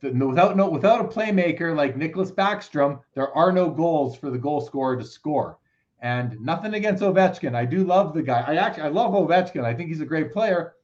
the, 0.00 0.10
no, 0.10 0.28
without 0.28 0.56
no 0.56 0.68
without 0.68 1.00
a 1.00 1.08
playmaker 1.08 1.74
like 1.74 1.96
Nicklas 1.96 2.32
Backstrom, 2.32 3.00
there 3.14 3.30
are 3.36 3.52
no 3.52 3.70
goals 3.70 4.16
for 4.16 4.30
the 4.30 4.38
goal 4.38 4.60
scorer 4.60 4.96
to 4.96 5.04
score. 5.04 5.58
And 6.00 6.38
nothing 6.40 6.74
against 6.74 7.02
Ovechkin. 7.02 7.54
I 7.54 7.64
do 7.64 7.84
love 7.84 8.12
the 8.12 8.22
guy. 8.22 8.40
I 8.46 8.56
actually 8.56 8.82
I 8.82 8.88
love 8.88 9.12
Ovechkin. 9.12 9.64
I 9.64 9.72
think 9.72 9.88
he's 9.88 10.00
a 10.00 10.06
great 10.06 10.32
player, 10.32 10.74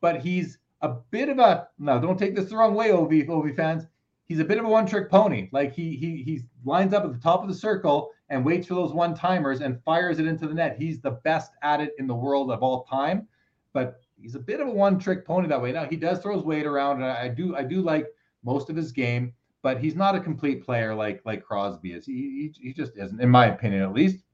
but 0.00 0.20
he's 0.20 0.58
a 0.82 0.88
bit 1.10 1.28
of 1.28 1.38
a 1.38 1.68
no. 1.78 2.00
Don't 2.00 2.18
take 2.18 2.34
this 2.34 2.50
the 2.50 2.56
wrong 2.56 2.74
way, 2.74 2.90
Ov 2.92 3.12
Ov 3.12 3.54
fans. 3.54 3.84
He's 4.24 4.40
a 4.40 4.44
bit 4.44 4.58
of 4.58 4.64
a 4.64 4.68
one-trick 4.68 5.10
pony. 5.10 5.48
Like 5.52 5.72
he 5.72 5.96
he 5.96 6.22
he 6.22 6.42
lines 6.64 6.92
up 6.92 7.04
at 7.04 7.12
the 7.12 7.18
top 7.18 7.42
of 7.42 7.48
the 7.48 7.54
circle 7.54 8.10
and 8.28 8.44
waits 8.44 8.66
for 8.66 8.74
those 8.74 8.92
one-timers 8.92 9.60
and 9.60 9.82
fires 9.84 10.18
it 10.18 10.26
into 10.26 10.48
the 10.48 10.54
net. 10.54 10.76
He's 10.76 11.00
the 11.00 11.12
best 11.12 11.52
at 11.62 11.80
it 11.80 11.92
in 11.98 12.06
the 12.06 12.14
world 12.14 12.50
of 12.50 12.62
all 12.62 12.84
time. 12.84 13.28
But 13.72 14.00
he's 14.16 14.34
a 14.34 14.40
bit 14.40 14.60
of 14.60 14.68
a 14.68 14.72
one-trick 14.72 15.24
pony 15.24 15.46
that 15.48 15.62
way. 15.62 15.72
Now 15.72 15.84
he 15.86 15.96
does 15.96 16.18
throw 16.18 16.34
his 16.34 16.44
weight 16.44 16.66
around, 16.66 17.02
and 17.02 17.10
I 17.10 17.28
do 17.28 17.56
I 17.56 17.62
do 17.62 17.82
like 17.82 18.06
most 18.42 18.68
of 18.68 18.76
his 18.76 18.92
game, 18.92 19.32
but 19.62 19.78
he's 19.78 19.94
not 19.94 20.14
a 20.14 20.20
complete 20.20 20.64
player 20.64 20.94
like 20.94 21.22
like 21.24 21.44
Crosby 21.44 21.92
is. 21.92 22.04
He 22.04 22.52
he, 22.58 22.68
he 22.68 22.72
just 22.72 22.96
isn't, 22.96 23.20
in 23.20 23.30
my 23.30 23.46
opinion, 23.46 23.82
at 23.82 23.92
least. 23.92 24.25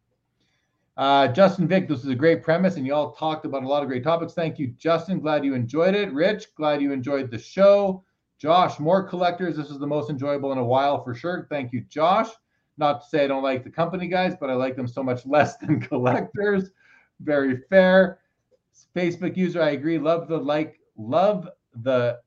Uh, 0.96 1.28
Justin 1.28 1.66
Vick, 1.66 1.88
this 1.88 2.00
is 2.00 2.10
a 2.10 2.14
great 2.14 2.42
premise, 2.42 2.76
and 2.76 2.86
you 2.86 2.94
all 2.94 3.12
talked 3.12 3.46
about 3.46 3.62
a 3.62 3.68
lot 3.68 3.82
of 3.82 3.88
great 3.88 4.04
topics. 4.04 4.34
Thank 4.34 4.58
you, 4.58 4.68
Justin. 4.78 5.20
Glad 5.20 5.44
you 5.44 5.54
enjoyed 5.54 5.94
it. 5.94 6.12
Rich, 6.12 6.54
glad 6.54 6.82
you 6.82 6.92
enjoyed 6.92 7.30
the 7.30 7.38
show. 7.38 8.04
Josh, 8.38 8.78
more 8.78 9.02
collectors. 9.02 9.56
This 9.56 9.70
is 9.70 9.78
the 9.78 9.86
most 9.86 10.10
enjoyable 10.10 10.52
in 10.52 10.58
a 10.58 10.64
while 10.64 11.02
for 11.02 11.14
sure. 11.14 11.46
Thank 11.48 11.72
you, 11.72 11.82
Josh. 11.82 12.28
Not 12.76 13.00
to 13.00 13.08
say 13.08 13.24
I 13.24 13.26
don't 13.26 13.42
like 13.42 13.64
the 13.64 13.70
company 13.70 14.06
guys, 14.06 14.34
but 14.38 14.50
I 14.50 14.54
like 14.54 14.76
them 14.76 14.88
so 14.88 15.02
much 15.02 15.24
less 15.26 15.56
than 15.58 15.80
collectors. 15.80 16.70
Very 17.20 17.62
fair. 17.70 18.18
Facebook 18.94 19.36
user, 19.36 19.62
I 19.62 19.70
agree. 19.70 19.98
Love 19.98 20.28
the 20.28 20.36
like, 20.36 20.78
love 20.96 21.48
the 21.82 22.18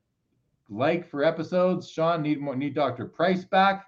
like 0.68 1.08
for 1.08 1.22
episodes. 1.22 1.88
Sean, 1.88 2.22
need 2.22 2.40
more, 2.40 2.56
need 2.56 2.74
Dr. 2.74 3.06
Price 3.06 3.44
back. 3.44 3.84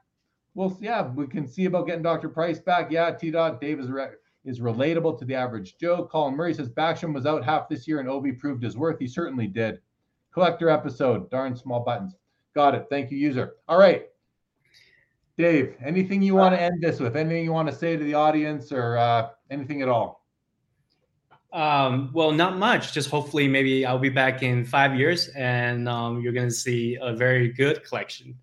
Well, 0.54 0.76
yeah, 0.80 1.08
we 1.08 1.26
can 1.26 1.48
see 1.48 1.64
about 1.64 1.86
getting 1.86 2.02
Dr. 2.02 2.28
Price 2.28 2.58
back. 2.60 2.90
Yeah, 2.90 3.10
T 3.10 3.30
Dot, 3.30 3.60
Dave 3.60 3.80
is 3.80 3.88
re- 3.88 4.10
is 4.44 4.60
relatable 4.60 5.18
to 5.18 5.24
the 5.24 5.34
average 5.34 5.76
Joe. 5.78 6.08
Colin 6.10 6.34
Murray 6.34 6.54
says 6.54 6.68
Backstrom 6.68 7.14
was 7.14 7.26
out 7.26 7.44
half 7.44 7.68
this 7.68 7.86
year 7.86 8.00
and 8.00 8.08
Ovi 8.08 8.38
proved 8.38 8.62
his 8.62 8.76
worth. 8.76 8.98
He 8.98 9.06
certainly 9.06 9.46
did. 9.46 9.80
Collector 10.32 10.70
episode, 10.70 11.30
darn 11.30 11.56
small 11.56 11.80
buttons. 11.80 12.14
Got 12.54 12.74
it. 12.74 12.86
Thank 12.90 13.10
you, 13.10 13.18
user. 13.18 13.56
All 13.68 13.78
right. 13.78 14.06
Dave, 15.36 15.76
anything 15.84 16.20
you 16.20 16.34
want 16.34 16.54
to 16.54 16.60
end 16.60 16.82
this 16.82 16.98
with? 16.98 17.16
Anything 17.16 17.44
you 17.44 17.52
want 17.52 17.68
to 17.68 17.74
say 17.74 17.96
to 17.96 18.02
the 18.02 18.14
audience 18.14 18.72
or 18.72 18.96
uh, 18.96 19.28
anything 19.50 19.82
at 19.82 19.88
all? 19.88 20.24
Um, 21.52 22.10
well, 22.12 22.32
not 22.32 22.58
much. 22.58 22.92
Just 22.92 23.08
hopefully, 23.08 23.48
maybe 23.48 23.86
I'll 23.86 23.98
be 23.98 24.08
back 24.08 24.42
in 24.42 24.64
five 24.64 24.96
years, 24.96 25.28
and 25.28 25.88
um, 25.88 26.20
you're 26.20 26.32
going 26.32 26.48
to 26.48 26.54
see 26.54 26.98
a 27.00 27.14
very 27.14 27.52
good 27.52 27.84
collection. 27.84 28.36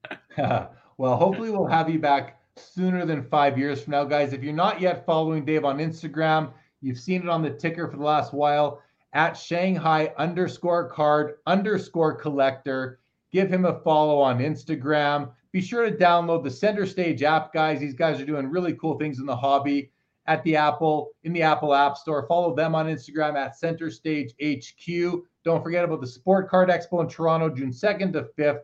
well, 0.38 1.16
hopefully, 1.16 1.50
we'll 1.50 1.66
have 1.66 1.90
you 1.90 1.98
back 1.98 2.37
sooner 2.58 3.04
than 3.04 3.22
five 3.22 3.58
years 3.58 3.82
from 3.82 3.92
now, 3.92 4.04
guys. 4.04 4.32
If 4.32 4.42
you're 4.42 4.52
not 4.52 4.80
yet 4.80 5.06
following 5.06 5.44
Dave 5.44 5.64
on 5.64 5.78
Instagram, 5.78 6.52
you've 6.80 6.98
seen 6.98 7.22
it 7.22 7.28
on 7.28 7.42
the 7.42 7.50
ticker 7.50 7.88
for 7.88 7.96
the 7.96 8.04
last 8.04 8.32
while 8.32 8.82
at 9.12 9.32
Shanghai 9.32 10.12
underscore 10.18 10.88
card 10.88 11.36
underscore 11.46 12.14
collector. 12.14 13.00
Give 13.32 13.50
him 13.52 13.64
a 13.64 13.80
follow 13.80 14.18
on 14.20 14.38
Instagram. 14.38 15.30
Be 15.52 15.60
sure 15.60 15.88
to 15.88 15.96
download 15.96 16.44
the 16.44 16.50
Center 16.50 16.86
Stage 16.86 17.22
app, 17.22 17.52
guys. 17.52 17.80
These 17.80 17.94
guys 17.94 18.20
are 18.20 18.26
doing 18.26 18.50
really 18.50 18.74
cool 18.74 18.98
things 18.98 19.18
in 19.18 19.26
the 19.26 19.36
hobby 19.36 19.90
at 20.26 20.42
the 20.44 20.56
Apple, 20.56 21.10
in 21.24 21.32
the 21.32 21.42
Apple 21.42 21.74
App 21.74 21.96
Store. 21.96 22.26
Follow 22.28 22.54
them 22.54 22.74
on 22.74 22.86
Instagram 22.86 23.34
at 23.34 23.56
Center 23.56 23.90
Stage 23.90 24.34
HQ. 24.42 25.22
Don't 25.44 25.62
forget 25.62 25.84
about 25.84 26.02
the 26.02 26.06
Sport 26.06 26.50
Card 26.50 26.68
Expo 26.68 27.00
in 27.02 27.08
Toronto, 27.08 27.48
June 27.48 27.70
2nd 27.70 28.12
to 28.12 28.28
5th. 28.38 28.60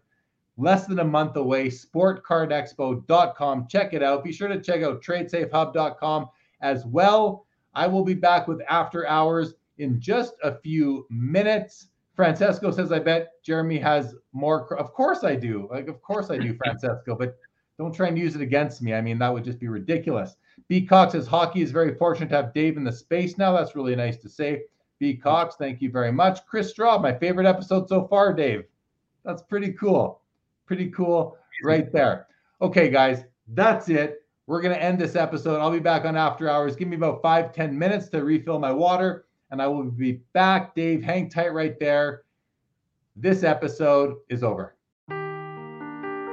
Less 0.56 0.86
than 0.86 1.00
a 1.00 1.04
month 1.04 1.36
away. 1.36 1.68
SportCardExpo.com. 1.68 3.66
Check 3.68 3.92
it 3.92 4.02
out. 4.02 4.24
Be 4.24 4.32
sure 4.32 4.48
to 4.48 4.60
check 4.60 4.82
out 4.82 5.02
TradeSafeHub.com 5.02 6.28
as 6.60 6.86
well. 6.86 7.46
I 7.74 7.86
will 7.86 8.04
be 8.04 8.14
back 8.14 8.46
with 8.46 8.60
After 8.68 9.06
Hours 9.06 9.54
in 9.78 10.00
just 10.00 10.34
a 10.42 10.56
few 10.60 11.06
minutes. 11.10 11.88
Francesco 12.14 12.70
says, 12.70 12.92
I 12.92 13.00
bet 13.00 13.42
Jeremy 13.42 13.78
has 13.78 14.14
more. 14.32 14.72
Of 14.78 14.92
course 14.92 15.24
I 15.24 15.34
do. 15.34 15.68
Like, 15.70 15.88
of 15.88 16.00
course 16.00 16.30
I 16.30 16.38
do, 16.38 16.54
Francesco, 16.64 17.16
but 17.16 17.36
don't 17.78 17.94
try 17.94 18.06
and 18.06 18.18
use 18.18 18.36
it 18.36 18.40
against 18.40 18.82
me. 18.82 18.94
I 18.94 19.00
mean, 19.00 19.18
that 19.18 19.32
would 19.32 19.44
just 19.44 19.58
be 19.58 19.66
ridiculous. 19.66 20.36
B. 20.68 20.86
Cox 20.86 21.12
says, 21.12 21.26
Hockey 21.26 21.62
is 21.62 21.72
very 21.72 21.94
fortunate 21.96 22.28
to 22.28 22.36
have 22.36 22.54
Dave 22.54 22.76
in 22.76 22.84
the 22.84 22.92
space 22.92 23.36
now. 23.36 23.52
That's 23.52 23.74
really 23.74 23.96
nice 23.96 24.16
to 24.18 24.28
say. 24.28 24.62
B. 25.00 25.16
Cox, 25.16 25.56
thank 25.56 25.82
you 25.82 25.90
very 25.90 26.12
much. 26.12 26.46
Chris 26.46 26.70
Straw, 26.70 26.98
my 26.98 27.12
favorite 27.12 27.46
episode 27.46 27.88
so 27.88 28.06
far, 28.06 28.32
Dave. 28.32 28.64
That's 29.24 29.42
pretty 29.42 29.72
cool. 29.72 30.20
Pretty 30.66 30.90
cool 30.90 31.36
right 31.62 31.90
there. 31.92 32.26
Okay, 32.62 32.88
guys, 32.88 33.24
that's 33.48 33.88
it. 33.88 34.22
We're 34.46 34.60
going 34.60 34.74
to 34.74 34.82
end 34.82 34.98
this 34.98 35.16
episode. 35.16 35.60
I'll 35.60 35.70
be 35.70 35.78
back 35.78 36.04
on 36.04 36.16
After 36.16 36.48
Hours. 36.48 36.76
Give 36.76 36.88
me 36.88 36.96
about 36.96 37.22
five, 37.22 37.52
ten 37.52 37.78
minutes 37.78 38.08
to 38.10 38.22
refill 38.22 38.58
my 38.58 38.72
water 38.72 39.24
and 39.50 39.62
I 39.62 39.68
will 39.68 39.84
be 39.84 40.20
back. 40.32 40.74
Dave, 40.74 41.02
hang 41.02 41.30
tight 41.30 41.52
right 41.52 41.78
there. 41.78 42.24
This 43.16 43.44
episode 43.44 44.16
is 44.28 44.42
over. 44.42 44.74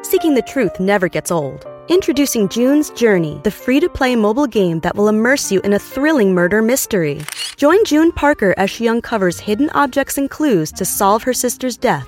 Seeking 0.04 0.34
the 0.34 0.44
truth 0.46 0.80
never 0.80 1.08
gets 1.08 1.32
old. 1.32 1.68
Introducing 1.88 2.50
June's 2.50 2.90
Journey, 2.90 3.40
the 3.44 3.52
free 3.52 3.80
to 3.80 3.90
play 3.90 4.16
mobile 4.16 4.48
game 4.48 4.80
that 4.80 4.96
will 4.96 5.08
immerse 5.08 5.52
you 5.52 5.62
in 5.62 5.74
a 5.74 5.80
thrilling 5.80 6.34
murder 6.34 6.62
mystery. 6.62 7.22
Join 7.58 7.86
June 7.86 8.12
Parker 8.12 8.56
as 8.58 8.72
she 8.72 8.88
uncovers 8.88 9.40
hidden 9.40 9.70
objects 9.72 10.18
and 10.18 10.30
clues 10.30 10.72
to 10.72 10.86
solve 10.86 11.22
her 11.24 11.34
sister's 11.34 11.78
death 11.78 12.08